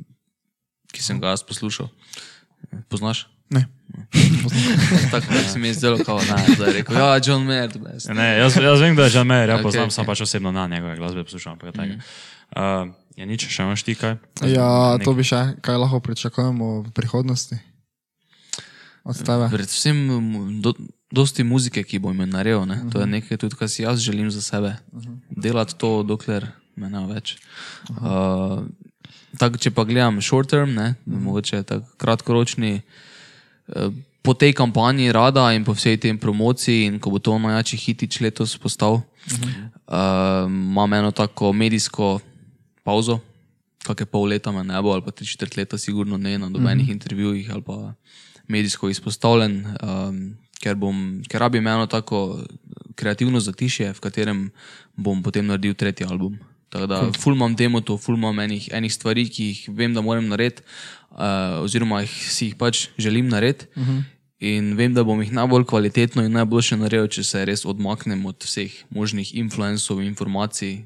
ki 0.92 1.02
sem 1.02 1.20
ga 1.20 1.28
jaz 1.28 1.42
poslušal. 1.42 1.88
Poznaš? 2.88 3.35
Ne. 3.50 3.66
Tako 5.10 5.26
da 5.32 5.48
se 5.48 5.58
mi 5.58 5.68
je 5.68 5.74
zdelo, 5.74 5.98
kao, 6.04 6.18
ne, 6.18 6.54
zdaj 6.54 6.68
je 6.68 6.72
rekel, 6.72 6.96
ja, 6.96 7.20
John 7.26 7.46
Mayer, 7.46 7.70
the 7.70 7.78
best. 7.78 8.08
Ne, 8.08 8.38
jaz, 8.38 8.56
jaz 8.56 8.80
vem, 8.80 8.96
da 8.96 9.04
je 9.04 9.10
John 9.14 9.28
Mayer, 9.28 9.48
ja 9.48 9.56
Ok, 9.56 9.62
poznam, 9.62 9.84
ok. 9.84 9.92
sam 9.92 10.06
pač 10.06 10.20
osebno 10.20 10.52
na 10.52 10.66
njegove 10.66 10.96
glasbe 10.96 11.24
poslušam. 11.24 11.58
Mm. 11.62 12.00
Uh, 12.56 12.94
je 13.16 13.26
nič, 13.26 13.46
še 13.48 13.62
imaš 13.62 13.82
ti 13.82 13.94
kaj? 13.94 14.16
Ja, 14.46 14.98
to 15.04 15.14
bi 15.16 15.24
še, 15.24 15.56
kaj 15.60 15.80
lahko 15.80 16.00
pričakujemo 16.00 16.82
v 16.86 16.92
prihodnosti. 16.94 17.58
Od 19.06 19.18
tebe. 19.22 19.48
Predvsem 19.50 19.96
do, 20.62 20.74
dosti 21.14 21.46
muzike, 21.46 21.84
ki 21.86 22.02
bom 22.02 22.18
jo 22.18 22.26
naredil. 22.26 22.66
Ne? 22.66 22.74
Uh 22.74 22.80
-huh. 22.80 22.92
To 22.92 23.00
je 23.00 23.06
nekaj, 23.06 23.38
tudi, 23.38 23.54
kar 23.54 23.68
si 23.68 23.82
jaz 23.82 24.00
želim 24.02 24.30
za 24.30 24.42
sebe. 24.42 24.76
Uh 24.92 25.02
-huh. 25.02 25.18
Delati 25.30 25.78
to, 25.78 26.02
dokler 26.02 26.46
me 26.76 26.90
ne 26.90 27.00
bo 27.00 27.06
več. 27.06 27.38
Uh 27.90 27.96
-huh. 27.96 28.58
uh, 28.58 28.64
tak, 29.38 29.58
če 29.58 29.70
pa 29.70 29.84
gledam 29.84 30.22
short 30.22 30.50
term, 30.50 30.74
ne, 30.74 30.94
uh 31.06 31.14
-huh. 31.14 31.22
mogoče 31.22 31.62
tako 31.62 31.86
kratkoročni. 31.96 32.82
Po 34.22 34.34
tej 34.34 34.52
kampanji 34.58 35.12
rada 35.14 35.52
in 35.54 35.64
po 35.64 35.74
vsej 35.74 36.02
tej 36.02 36.18
promociji, 36.18 36.86
in 36.86 36.98
ko 36.98 37.10
bo 37.14 37.18
to 37.18 37.38
najjači 37.38 37.76
hitič 37.76 38.20
letos 38.20 38.58
postal, 38.58 39.02
-huh. 39.26 39.70
uh, 39.86 40.50
imam 40.50 40.92
eno 40.92 41.10
tako 41.10 41.52
medijsko 41.52 42.20
pauzo, 42.82 43.20
kakšne 43.86 44.06
pol 44.06 44.26
leta 44.26 44.52
me 44.52 44.64
ne 44.64 44.82
bo, 44.82 44.90
ali 44.90 45.02
pa 45.02 45.10
tri 45.10 45.26
četrt 45.26 45.56
leta, 45.56 45.78
sigurno 45.78 46.18
ne 46.18 46.38
na 46.38 46.50
dobenih 46.50 46.86
-hmm. 46.86 46.92
intervjujih 46.92 47.50
ali 47.50 47.62
pa 47.62 47.94
medijsko 48.48 48.88
izpostavljen, 48.88 49.66
um, 49.82 50.36
ker, 50.60 50.74
bom, 50.74 51.22
ker 51.28 51.40
rabim 51.40 51.66
eno 51.66 51.86
tako 51.86 52.42
kreativno 52.94 53.40
zatišje, 53.40 53.92
v 53.92 54.00
katerem 54.00 54.50
bom 54.96 55.22
potem 55.22 55.46
naredil 55.46 55.74
tretji 55.74 56.06
album. 56.06 56.38
Tako 56.68 56.86
da, 56.86 57.00
ful 57.18 57.34
imam 57.34 57.54
demo 57.54 57.80
to, 57.80 57.96
ful 57.98 58.16
imam 58.16 58.38
enih, 58.42 58.68
enih 58.72 58.94
stvari, 58.94 59.28
ki 59.30 59.44
jih 59.44 59.60
vem, 59.68 59.94
da 59.94 60.02
moram 60.02 60.26
narediti, 60.28 60.62
uh, 61.10 61.62
oziroma 61.62 62.00
jih, 62.00 62.14
si 62.32 62.50
jih 62.50 62.56
pač 62.56 62.88
želim 62.98 63.28
narediti. 63.28 63.66
Uh 63.76 63.88
-huh. 63.88 64.02
In 64.38 64.74
vem, 64.76 64.92
da 64.94 65.00
bom 65.04 65.20
jih 65.22 65.32
najbolj 65.32 65.64
kvalitetno 65.64 66.22
in 66.22 66.32
najboljše 66.32 66.76
naredil, 66.76 67.06
če 67.08 67.22
se 67.24 67.44
res 67.48 67.64
odmaknem 67.64 68.26
od 68.28 68.44
vseh 68.44 68.72
možnih 68.92 69.34
influencov, 69.34 70.02
informacij, 70.04 70.82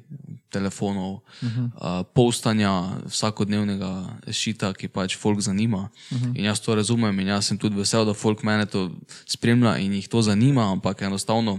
telefonov, 0.50 1.12
uh 1.14 1.22
-huh. 1.42 1.64
uh, 1.64 2.06
postanja 2.14 2.70
vsakodnevnega 3.06 4.06
šita, 4.30 4.72
ki 4.72 4.88
pač 4.88 5.16
folk 5.16 5.40
zanima. 5.40 5.88
Uh 6.10 6.18
-huh. 6.18 6.38
In 6.38 6.44
jaz 6.44 6.60
to 6.60 6.74
razumem 6.74 7.20
in 7.20 7.26
jaz 7.26 7.46
sem 7.46 7.58
tudi 7.58 7.76
vesel, 7.76 8.04
da 8.04 8.14
folk 8.14 8.42
mene 8.42 8.66
to 8.66 8.90
spremlja 9.26 9.78
in 9.78 9.92
jih 9.92 10.08
to 10.08 10.22
zanima, 10.22 10.72
ampak 10.72 11.02
enostavno, 11.02 11.58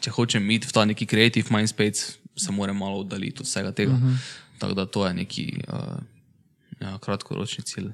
če 0.00 0.10
hočem 0.10 0.50
iti 0.50 0.66
v 0.66 0.72
ta 0.72 0.84
neki 0.84 1.06
creative 1.06 1.48
mindspace, 1.50 2.12
se 2.36 2.52
moram 2.52 2.76
malo 2.76 2.98
oddaljiti 2.98 3.40
od 3.40 3.46
vsega 3.46 3.72
tega. 3.72 3.92
Uh 3.92 3.98
-huh. 3.98 4.16
Tako 4.58 4.74
da 4.74 4.86
to 4.86 5.06
je 5.06 5.14
neki 5.14 5.54
uh, 5.68 6.02
ja, 6.80 6.98
kratkoročni 6.98 7.64
cilj. 7.64 7.92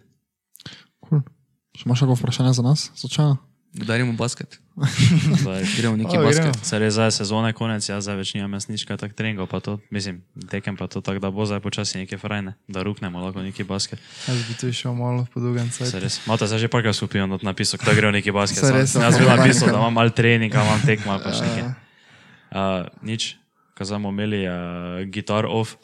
Cool. 1.02 1.22
Še 1.72 1.84
imaš 1.84 2.00
kakšno 2.00 2.16
vprašanje 2.16 2.52
za 2.52 2.62
nas, 2.62 2.90
slučajno? 2.94 3.36
Udarimo 3.76 4.12
basket. 4.22 4.56
Gremo 5.76 5.96
neki 5.96 6.16
basket. 6.16 6.48
gremo. 6.48 6.64
Se 6.64 6.78
res 6.78 6.94
zdaj 6.94 7.10
sezone 7.12 7.52
konec, 7.52 7.84
jaz 7.84 8.04
zdaj 8.04 8.16
več 8.16 8.32
nimam 8.32 8.52
jaz 8.52 8.68
nič 8.68 8.84
kaj 8.84 8.96
tak 8.96 9.12
treningov, 9.12 9.46
pa 9.46 9.60
to, 9.60 9.78
mislim, 9.90 10.22
tekem 10.48 10.76
pa 10.76 10.86
to 10.86 11.00
tako, 11.00 11.18
da 11.18 11.28
bo 11.28 11.44
zdaj 11.44 11.60
počasi 11.60 11.98
neke 11.98 12.16
frajne, 12.16 12.56
da 12.64 12.80
ruknemo 12.80 13.20
lahko 13.20 13.42
neki 13.42 13.64
basket. 13.64 14.00
Jaz 14.24 14.40
bi 14.42 14.54
tu 14.54 14.72
šel 14.72 14.94
malo 14.94 15.26
po 15.28 15.40
dolgem 15.40 15.68
Se 15.68 15.84
cajtu. 15.84 16.00
res, 16.00 16.20
imate 16.24 16.46
zdaj 16.46 16.58
že 16.58 16.68
parkrat 16.68 16.94
skupino 16.94 17.26
not 17.26 17.42
napisal, 17.42 17.76
kdo 17.76 17.92
gre 17.92 18.08
v 18.08 18.16
neki 18.16 18.32
basket. 18.32 18.60
Se 18.60 18.72
res, 18.72 18.96
Jaz 18.96 19.14
bi 19.14 19.24
pa 19.24 19.36
napisal, 19.36 19.68
da 19.68 19.76
imam 19.76 19.92
malo 19.92 20.08
treninga, 20.10 20.56
imam 20.58 20.80
tekma, 20.82 21.18
pač 21.18 21.36
Ja. 21.36 21.44
nekaj. 21.44 21.64
Uh, 22.46 22.88
nič, 23.02 23.36
ko 23.76 23.84
smo 23.84 24.08
imeli 24.08 24.40
uh, 24.42 24.54
gitar 25.06 25.44
off, 25.44 25.76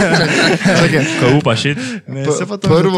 Čakaj, 0.80 1.04
ko 1.20 1.26
upaš 1.38 1.64
it. 1.66 1.78
Ne, 2.06 2.24
p- 2.24 2.32
se 2.32 2.46
pa 2.46 2.56
to 2.56 2.68
prvo, 2.68 2.96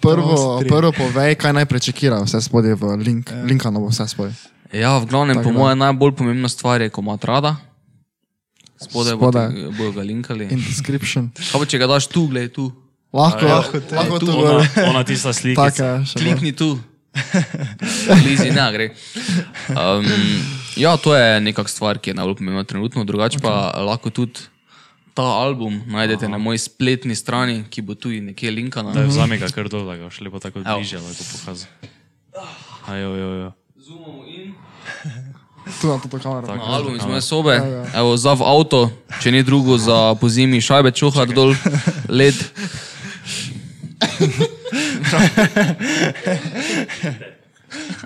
prvo, 0.00 0.62
prvo 0.62 0.92
povej, 0.92 1.34
kaj 1.34 1.52
naj 1.52 1.66
prečekira 1.66 2.22
vse 2.22 2.38
spodaj 2.40 2.74
v 2.74 2.94
link. 2.96 3.32
Linka 3.44 3.70
no 3.70 3.80
bo 3.80 3.88
vse 3.88 4.06
spodaj. 4.06 4.32
Ja, 4.70 4.94
v 4.96 5.06
glavnem, 5.06 5.36
Tako 5.36 5.50
po 5.50 5.56
mojem, 5.56 5.78
najbolj 5.80 6.12
pomembna 6.14 6.46
stvar 6.46 6.78
je 6.78 6.88
komatrada. 6.88 7.56
Spodaj 8.78 9.12
Spodaj. 9.12 9.48
bodo- 9.48 9.72
bodo 9.72 9.92
ga 9.92 10.02
linkali. 10.02 10.46
In 10.46 10.62
description. 10.62 11.30
Kaj 11.34 11.58
pa 11.58 11.66
če 11.66 11.78
ga 11.78 11.86
daš 11.86 12.06
tu, 12.06 12.26
gledaj 12.26 12.48
tu. 12.48 12.70
Lahko, 13.10 13.42
ja. 13.42 13.58
lahko, 13.58 13.76
lahko 13.90 14.16
tu. 14.18 14.30
Ona, 14.30 14.62
ona 14.86 15.02
tista 15.02 15.34
slika. 15.34 15.66
Bolj. 15.66 16.06
Klikni 16.14 16.54
tu. 16.54 16.78
Lizi, 18.24 18.54
ne 18.54 18.66
gre. 18.70 18.86
Um, 19.68 20.06
ja, 20.76 20.96
to 20.96 21.16
je 21.16 21.40
nekak 21.40 21.68
stvar, 21.68 21.98
ki 21.98 22.10
je 22.10 22.14
najbolj 22.14 22.36
pomembna 22.38 22.64
trenutno, 22.64 23.04
drugače 23.04 23.38
pa 23.42 23.72
lahko 23.82 24.10
tudi 24.10 24.40
ta 25.14 25.22
album 25.22 25.82
najdete 25.86 26.28
na 26.28 26.38
moji 26.38 26.58
spletni 26.58 27.14
strani, 27.16 27.64
ki 27.70 27.82
bo 27.82 27.94
tu 27.94 28.08
nekje 28.08 28.50
linkana. 28.50 28.92
Da 28.92 29.00
je 29.00 29.06
vzami 29.06 29.38
ga 29.38 29.48
kar 29.50 29.68
dol, 29.68 29.86
da 29.86 29.96
ga 29.96 30.04
boš 30.08 30.20
lepo 30.20 30.38
tako 30.38 30.62
bližje 30.64 30.98
lahko 31.02 31.24
pokazal. 31.32 31.68
Ajo, 32.86 33.14
jo, 33.16 33.30
jo. 33.42 33.52
Zoomamo 33.76 34.24
in. 34.26 34.54
Tu 35.80 35.86
na 35.86 35.98
to 36.00 36.08
kamero. 36.18 36.56
Na 36.56 36.62
album 36.74 36.96
iz 36.96 37.04
moje 37.06 37.20
sobe, 37.20 37.60
evo, 37.94 38.16
za 38.16 38.32
v 38.34 38.42
avto, 38.42 38.90
če 39.22 39.30
ni 39.30 39.42
drugo, 39.44 39.78
za 39.78 40.16
po 40.16 40.28
zimi 40.28 40.60
šajbe 40.60 40.90
čuhati 40.90 41.36
dol, 41.36 41.54
led. 42.08 42.34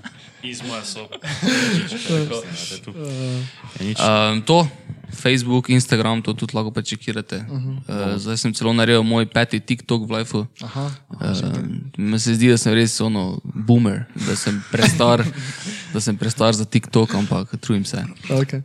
Iz 0.45 0.63
moje 0.63 0.85
sobe. 0.85 1.17
Um, 3.81 4.43
to, 4.43 4.69
Facebook, 5.11 5.69
Instagram, 5.69 6.23
to 6.23 6.35
tudi 6.35 6.53
lahko 6.57 6.71
prečekirate. 6.71 7.41
Uh, 7.49 8.19
zdaj 8.21 8.37
sem 8.37 8.53
celo 8.53 8.73
naredil 8.77 9.01
moj 9.01 9.25
peti 9.25 9.61
TikTok 9.61 10.05
v 10.05 10.21
Lifeu. 10.21 10.45
Aha. 10.61 10.91
Meni 11.97 12.21
se 12.21 12.37
zdi, 12.37 12.53
da 12.53 12.61
sem 12.61 12.77
res 12.77 13.01
ono 13.01 13.41
boomer, 13.45 14.05
da 14.13 14.37
sem 14.37 14.61
prestar, 14.69 15.25
da 15.95 16.01
sem 16.01 16.17
prestar 16.17 16.53
za 16.53 16.69
TikTok, 16.69 17.15
ampak 17.15 17.57
trudim 17.57 17.89
se. 17.89 18.05
Okay. 18.29 18.61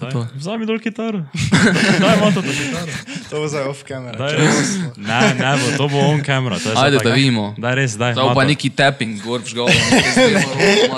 Daj, 0.00 0.10
to. 0.12 0.20
Vzami 0.34 0.66
dol 0.66 0.78
kitaro. 0.78 1.20
Daj, 2.02 2.14
ima 2.16 2.28
to 2.32 2.40
kitaro. 2.42 2.90
To 3.30 3.34
bo 3.40 3.46
zdaj 3.48 3.64
off 3.68 3.84
camera. 3.84 4.16
Daj, 4.18 4.32
res. 4.36 4.70
Ne, 4.96 5.20
ne, 5.34 5.50
bo, 5.56 5.66
to 5.76 5.84
bo 5.88 5.98
on 5.98 6.22
kamera. 6.22 6.56
to 6.58 6.68
je 6.68 6.74
zdaj 6.74 6.84
Ajde, 6.86 6.96
tako. 6.98 7.08
da 7.08 7.14
vidimo. 7.14 7.44
Daj, 7.58 7.74
res, 7.74 7.92
daj. 7.94 8.12
Ima 8.12 8.34
pa 8.34 8.42
to. 8.42 8.48
neki 8.48 8.70
tapping, 8.70 9.22
gor 9.22 9.40
v 9.40 9.46
žgal, 9.46 9.66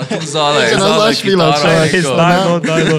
tu 0.09 0.19
zadaj, 0.25 0.69
Če 0.69 0.75
nas 0.75 0.83
zadaj 0.83 0.99
daš 0.99 1.17
špila, 1.19 1.45
rekel. 1.53 2.15
daj, 2.15 2.35
no, 2.45 2.53
daj, 2.59 2.81
no. 2.85 2.97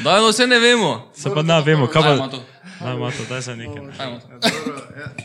Daj, 0.00 0.18
no, 0.20 0.28
vse 0.28 0.46
ne 0.46 0.58
vemo. 0.58 0.92
Se 1.12 1.28
pa 1.28 1.42
ne 1.42 1.58
vemo, 1.60 1.86
kaj 1.86 2.02
Daj, 2.02 2.18
pa... 2.18 2.28
to. 2.28 2.40
Daj, 2.80 2.94
ima 2.94 3.08
to, 3.10 3.22
daj 3.28 3.42
se 3.42 3.56
nekaj. 3.56 3.82
Dajmo 3.98 4.16
to. 4.18 4.26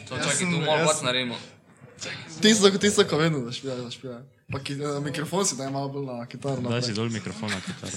To, 0.10 0.14
čakaj, 0.18 0.36
tu 0.40 0.58
malo 0.60 0.82
pač 0.86 1.00
naredimo. 1.04 1.36
Tisto, 2.42 2.70
tisto, 2.72 3.02
ko 3.08 3.18
vedno 3.18 3.40
zašpila, 3.46 3.76
zašpila. 3.88 4.20
Pa 4.52 4.60
ki, 4.60 4.74
eh, 4.74 5.00
mikrofon 5.02 5.46
si 5.46 5.56
daj 5.56 5.72
malo 5.72 5.88
bolj 5.90 6.06
na 6.06 6.26
kitaro. 6.26 6.62
Daj 6.62 6.82
si 6.82 6.94
dol 6.94 7.10
mikrofon 7.10 7.50
na 7.50 7.60
kitaro. 7.64 7.96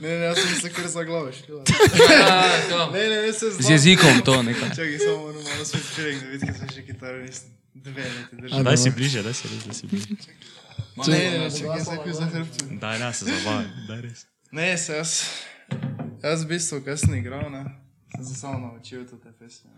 Ne, 0.00 0.08
ne, 0.08 0.24
jaz 0.24 0.38
sem 0.38 0.60
se 0.60 0.70
kar 0.72 0.88
za 0.88 1.02
glavo 1.04 1.32
špila. 1.32 1.62
Ja, 2.10 2.42
to. 2.70 2.90
Ne, 2.92 3.08
ne, 3.08 3.22
ne, 3.22 3.32
se 3.32 3.50
Z 3.50 3.54
znam. 3.60 3.72
jezikom 3.72 4.20
to 4.24 4.42
nekaj. 4.42 4.68
Čakaj, 4.68 4.98
samo 4.98 5.18
moram 5.18 5.42
malo 5.44 5.64
svoj 5.64 5.82
čovjek, 5.96 6.20
da 6.22 6.26
vidim, 6.26 6.48
ker 6.48 6.56
sem 6.58 6.68
še 6.74 6.82
kitaro 6.86 7.18
nisem 7.22 7.50
dve 7.74 8.02
leti 8.02 8.36
držal. 8.36 8.62
Daj 8.62 8.76
si 8.76 8.90
bliže, 8.90 9.22
daj 9.22 9.34
si 9.34 9.48
res, 9.48 9.62
daj 9.64 9.74
si 9.74 9.86
bliže. 9.86 10.06
Ne, 10.96 11.04
ne, 11.06 11.38
ne, 11.38 11.50
čakaj, 11.50 11.78
jaz 11.78 11.86
sem 11.86 11.98
bil 12.04 12.14
za 12.14 12.26
hrbtom. 12.26 12.78
Daj, 12.82 12.98
ne, 12.98 13.12
se 13.12 13.24
zabavaj, 13.24 13.66
daj 13.88 14.00
res. 14.02 14.26
Ne, 14.52 14.68
se 14.78 14.92
jaz, 14.96 15.10
jaz 16.22 16.44
v 16.44 16.48
bistvu, 16.48 16.82
kaj 16.86 16.96
sem 17.04 17.14
igral, 17.20 17.46
ne, 17.52 17.62
sem 18.16 18.24
se 18.24 18.34
samo 18.34 18.58
naučil 18.66 19.06
to 19.06 19.16
te 19.16 19.30
pesme. 19.38 19.70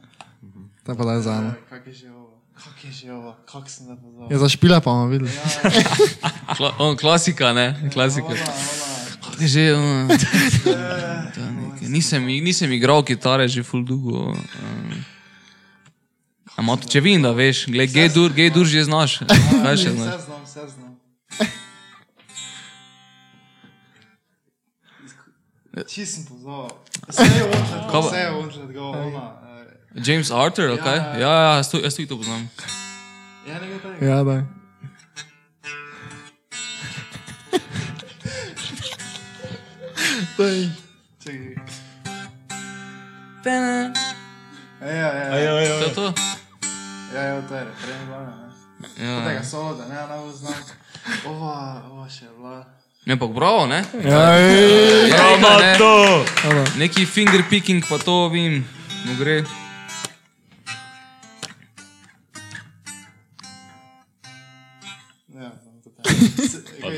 Te 0.86 0.94
pa 0.94 1.04
daj 1.04 1.20
za 1.26 1.32
eno. 1.42 1.52
Kak 1.68 1.86
je 1.86 1.92
že 1.92 2.08
ovo? 2.10 2.34
Kak 2.58 2.84
je 2.84 2.92
že 2.92 3.12
ovo? 3.12 3.36
Kak 3.46 3.66
sem 3.70 3.86
da 3.86 3.94
pozval? 3.96 4.30
Je 4.32 4.38
zašpila 4.38 4.80
pa 4.80 4.90
bomo 4.90 5.06
videli. 5.12 5.30
Kla, 6.56 6.74
on, 6.78 6.96
klasika, 6.96 7.52
ne? 7.52 7.90
Klasika. 7.92 8.30
Ona, 8.30 8.38
ona, 8.38 8.46
Kaj 8.46 8.94
je 8.94 8.97
že, 9.40 9.64
to 11.34 11.40
nekaj. 11.42 11.86
nisem, 11.86 12.22
nisem 12.24 12.72
igral 12.72 13.02
kitare 13.02 13.46
že 13.46 13.62
full 13.62 13.84
dugo. 13.84 14.32
Um, 14.32 15.04
Ampak 16.56 16.82
to, 16.82 16.88
če 16.88 16.98
vidim, 17.00 17.22
da 17.22 17.30
veš, 17.30 17.66
gled, 17.66 17.86
gej 17.88 18.08
dur, 18.10 18.34
gej 18.34 18.50
dur 18.50 18.66
že 18.66 18.82
znaš. 18.82 19.22
Kaj 19.62 19.76
še 19.78 19.90
znaš? 19.92 20.10
Vse 20.10 20.24
znam, 20.24 20.42
vse 20.42 20.62
znam. 20.68 20.90
Čist 25.86 26.12
sem 26.12 26.24
pozval. 26.26 26.66
Vse 27.06 27.22
je 27.22 27.44
ončet, 27.44 27.80
Kaj 27.80 27.92
pa- 27.92 28.00
vse 28.02 28.18
je 28.18 28.30
ončet, 28.32 28.66
ga 28.68 28.82
ona. 28.82 29.24
eh, 29.94 30.02
James 30.02 30.30
Arthur, 30.30 30.64
ali 30.68 30.80
kaj? 30.80 30.98
Ja, 31.14 31.30
ja, 31.38 31.54
jaz 31.56 31.70
tu- 31.70 31.78
jaz 31.78 31.94
tudi 31.94 32.08
to 32.08 32.18
poznam. 32.18 32.50
Ja, 33.46 33.54
ne 33.54 33.66
gre 33.68 33.78
tako. 33.78 34.04
Ja, 34.04 34.18
daj. 34.24 34.42
Daj. 40.38 40.68
Čakaj. 41.24 41.54
Pene. 43.44 43.92
Ja, 44.80 44.86
ja, 44.86 45.14
ja. 45.14 45.32
Ajo, 45.34 45.42
ja. 45.42 45.56
ajo. 45.56 45.78
To 45.78 45.84
je 45.84 45.94
to? 45.94 46.12
Ja, 47.14 47.22
ja, 47.22 47.42
to 47.48 47.54
je 47.54 47.64
refren 47.64 48.06
glavne, 48.06 48.32
ne. 48.36 49.06
Ja. 49.06 49.28
Tega 49.28 49.44
solo, 49.44 49.74
da 49.74 49.88
ne, 49.88 49.94
ne 49.94 50.22
bo 50.22 50.32
znam. 50.32 50.54
Ova, 51.26 51.82
ova 51.90 52.06
še 52.08 52.24
je 52.24 52.30
bila. 52.36 52.64
Ne, 53.04 53.18
pa 53.18 53.26
bravo, 53.26 53.66
ne? 53.66 53.84
Ja. 54.04 54.38
Ja, 54.38 55.58
ne. 55.58 55.74
to! 55.78 56.24
Neki 56.78 57.06
finger 57.06 57.42
picking, 57.50 57.82
pa 57.88 57.98
to 57.98 58.28
vim, 58.28 58.62
mu 59.04 59.16
gre. 59.18 59.36
Ja, 59.42 59.57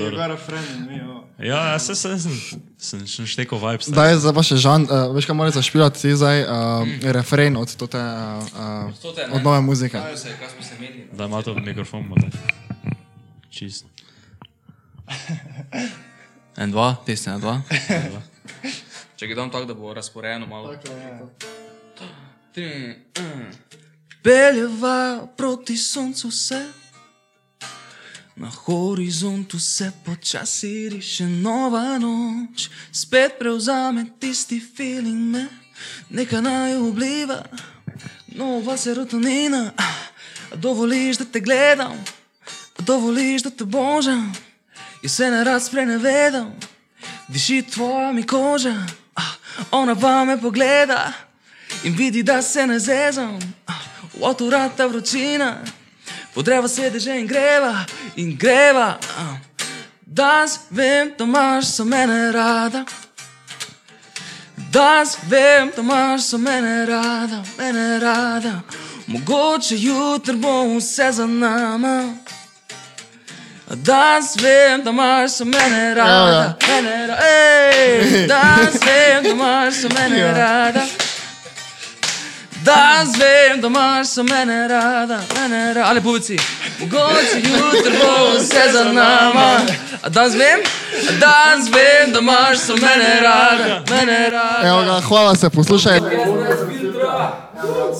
tako. 0.00 0.04
Je 0.04 0.10
dobro. 0.10 0.16
bila 0.16 0.26
refren 0.26 0.64
in 0.76 0.86
mi, 0.88 1.00
ovo. 1.00 1.20
Ja, 1.38 1.72
jaz 1.72 1.86
se 1.86 1.94
sem, 1.94 2.18
sem, 2.18 2.32
sem, 2.78 3.06
sem 3.08 3.26
štekal 3.26 3.60
vibes. 3.60 3.88
ne. 3.88 3.96
Daj, 3.96 4.16
zdaj 4.24 4.34
pa 4.36 4.42
še 4.44 4.56
žan, 4.60 4.88
uh, 4.88 5.12
veš 5.14 5.28
kaj 5.28 5.36
moraš 5.36 5.54
zašpilati 5.60 6.00
ti 6.00 6.16
zdaj, 6.16 6.42
uh, 6.42 6.50
refren 7.16 7.56
od, 7.56 7.76
tote, 7.76 8.00
uh, 8.00 8.90
Tote, 9.02 9.28
od 9.32 9.42
nove 9.44 9.60
muzike. 9.60 10.00
Kaj 10.00 10.16
smo 10.56 10.62
se 10.64 10.74
menili? 10.80 11.08
Da 11.12 11.24
ima 11.28 11.42
to 11.42 11.54
mikrofon, 11.54 12.08
daj. 12.16 12.30
Čist. 13.50 13.84
En, 16.60 16.70
dva, 16.70 16.96
teste, 17.06 17.30
en, 17.30 17.40
dva. 17.40 17.62
Če 19.16 19.28
ga 19.30 19.36
dam 19.38 19.50
tako, 19.52 19.64
da 19.70 19.74
bo 19.74 19.94
razporejeno 19.96 20.46
malo. 20.46 20.74
Tri, 22.52 22.66
mm. 23.16 23.46
Peljeva 24.22 25.26
proti 25.36 25.76
soncu 25.76 26.30
se, 26.30 26.58
na 28.40 28.48
horizontu 28.48 29.58
se 29.58 29.92
počasi 30.04 30.88
riše 30.88 31.24
nova 31.24 31.98
noč, 31.98 32.70
spet 32.92 33.38
prevzame 33.38 34.06
tisti 34.20 34.60
feeling 34.76 35.32
me, 35.32 35.46
neka 36.10 36.40
naj 36.40 36.76
obliva, 36.76 37.42
nova 38.26 38.76
serotonina, 38.76 39.72
dovoliš, 40.54 41.18
da 41.18 41.24
te 41.24 41.40
gledam, 41.40 41.92
dovoliš, 42.78 43.42
da 43.42 43.50
te 43.50 43.64
božam, 43.64 44.32
jaz 45.02 45.12
se 45.12 45.30
ne 45.30 45.44
rad 45.44 45.64
sprenevedam, 45.64 46.54
diši 47.28 47.62
tvoja 47.62 48.12
mi 48.12 48.22
koža, 48.22 48.86
ona 49.70 49.94
pa 49.94 50.24
me 50.24 50.40
pogleda. 50.40 51.12
In 51.84 51.92
vidi, 51.96 52.22
da 52.22 52.42
se 52.42 52.66
ne 52.66 52.78
zezam, 52.78 53.38
v 54.14 54.24
avtu 54.24 54.50
rata 54.50 54.86
vročina, 54.86 55.60
podreva 56.34 56.68
sedeže 56.68 57.18
in 57.18 57.26
greva, 57.26 57.86
in 58.16 58.36
greva. 58.36 58.98
Danes 60.06 60.60
vem, 60.70 61.12
da 61.18 61.24
imaš 61.24 61.66
so 61.66 61.84
mene 61.84 62.32
rada. 62.32 62.84
Danes 64.56 65.16
vem, 65.28 65.70
da 65.76 65.82
imaš 65.82 66.22
so 66.22 66.38
mene 66.38 66.86
rada, 66.86 67.42
mene 67.58 67.98
rada. 67.98 68.60
Mogoče 69.06 69.76
jutri 69.78 70.36
bo 70.36 70.76
vse 70.76 71.12
za 71.12 71.26
nama. 71.26 72.14
Danes 73.70 74.36
vem, 74.36 74.82
da 74.82 74.90
imaš 74.90 75.30
so 75.30 75.44
mene 75.44 75.94
rada, 75.94 76.56
mene 76.68 77.06
rada. 77.06 78.26
Danes 78.34 78.74
vem, 78.86 79.22
da 79.22 79.28
imaš 79.28 79.74
so 79.74 79.88
mene 79.88 80.32
rada. 80.32 80.86
Danes 82.64 83.16
vem, 83.18 83.60
da 83.60 83.66
imaš 83.66 84.08
so 84.08 84.22
mene 84.22 84.68
rada, 84.68 85.20
mene 85.34 85.74
rada. 85.74 85.88
Ali 85.88 86.00
poveci, 86.00 86.38
mogoče 86.80 87.36
jutri 87.36 87.98
bo 87.98 88.38
vse 88.38 88.72
za 88.72 88.84
nama. 88.84 89.60
A 90.02 90.08
danes 90.08 90.34
vem, 90.34 90.60
danes 91.20 91.68
vem, 91.74 92.12
da 92.12 92.18
imaš 92.18 92.58
so 92.58 92.76
mene 92.76 93.20
rada, 93.22 93.82
mene 93.90 94.30
rada. 94.30 94.68
Evo 94.68 94.82
ga, 94.82 95.00
hvala 95.00 95.34
se, 95.34 95.50
poslušaj. 95.50 96.00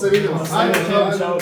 Se 0.01 0.09
vidimo. 0.09 0.47
Ajde, 0.57 0.79
čau. 1.19 1.39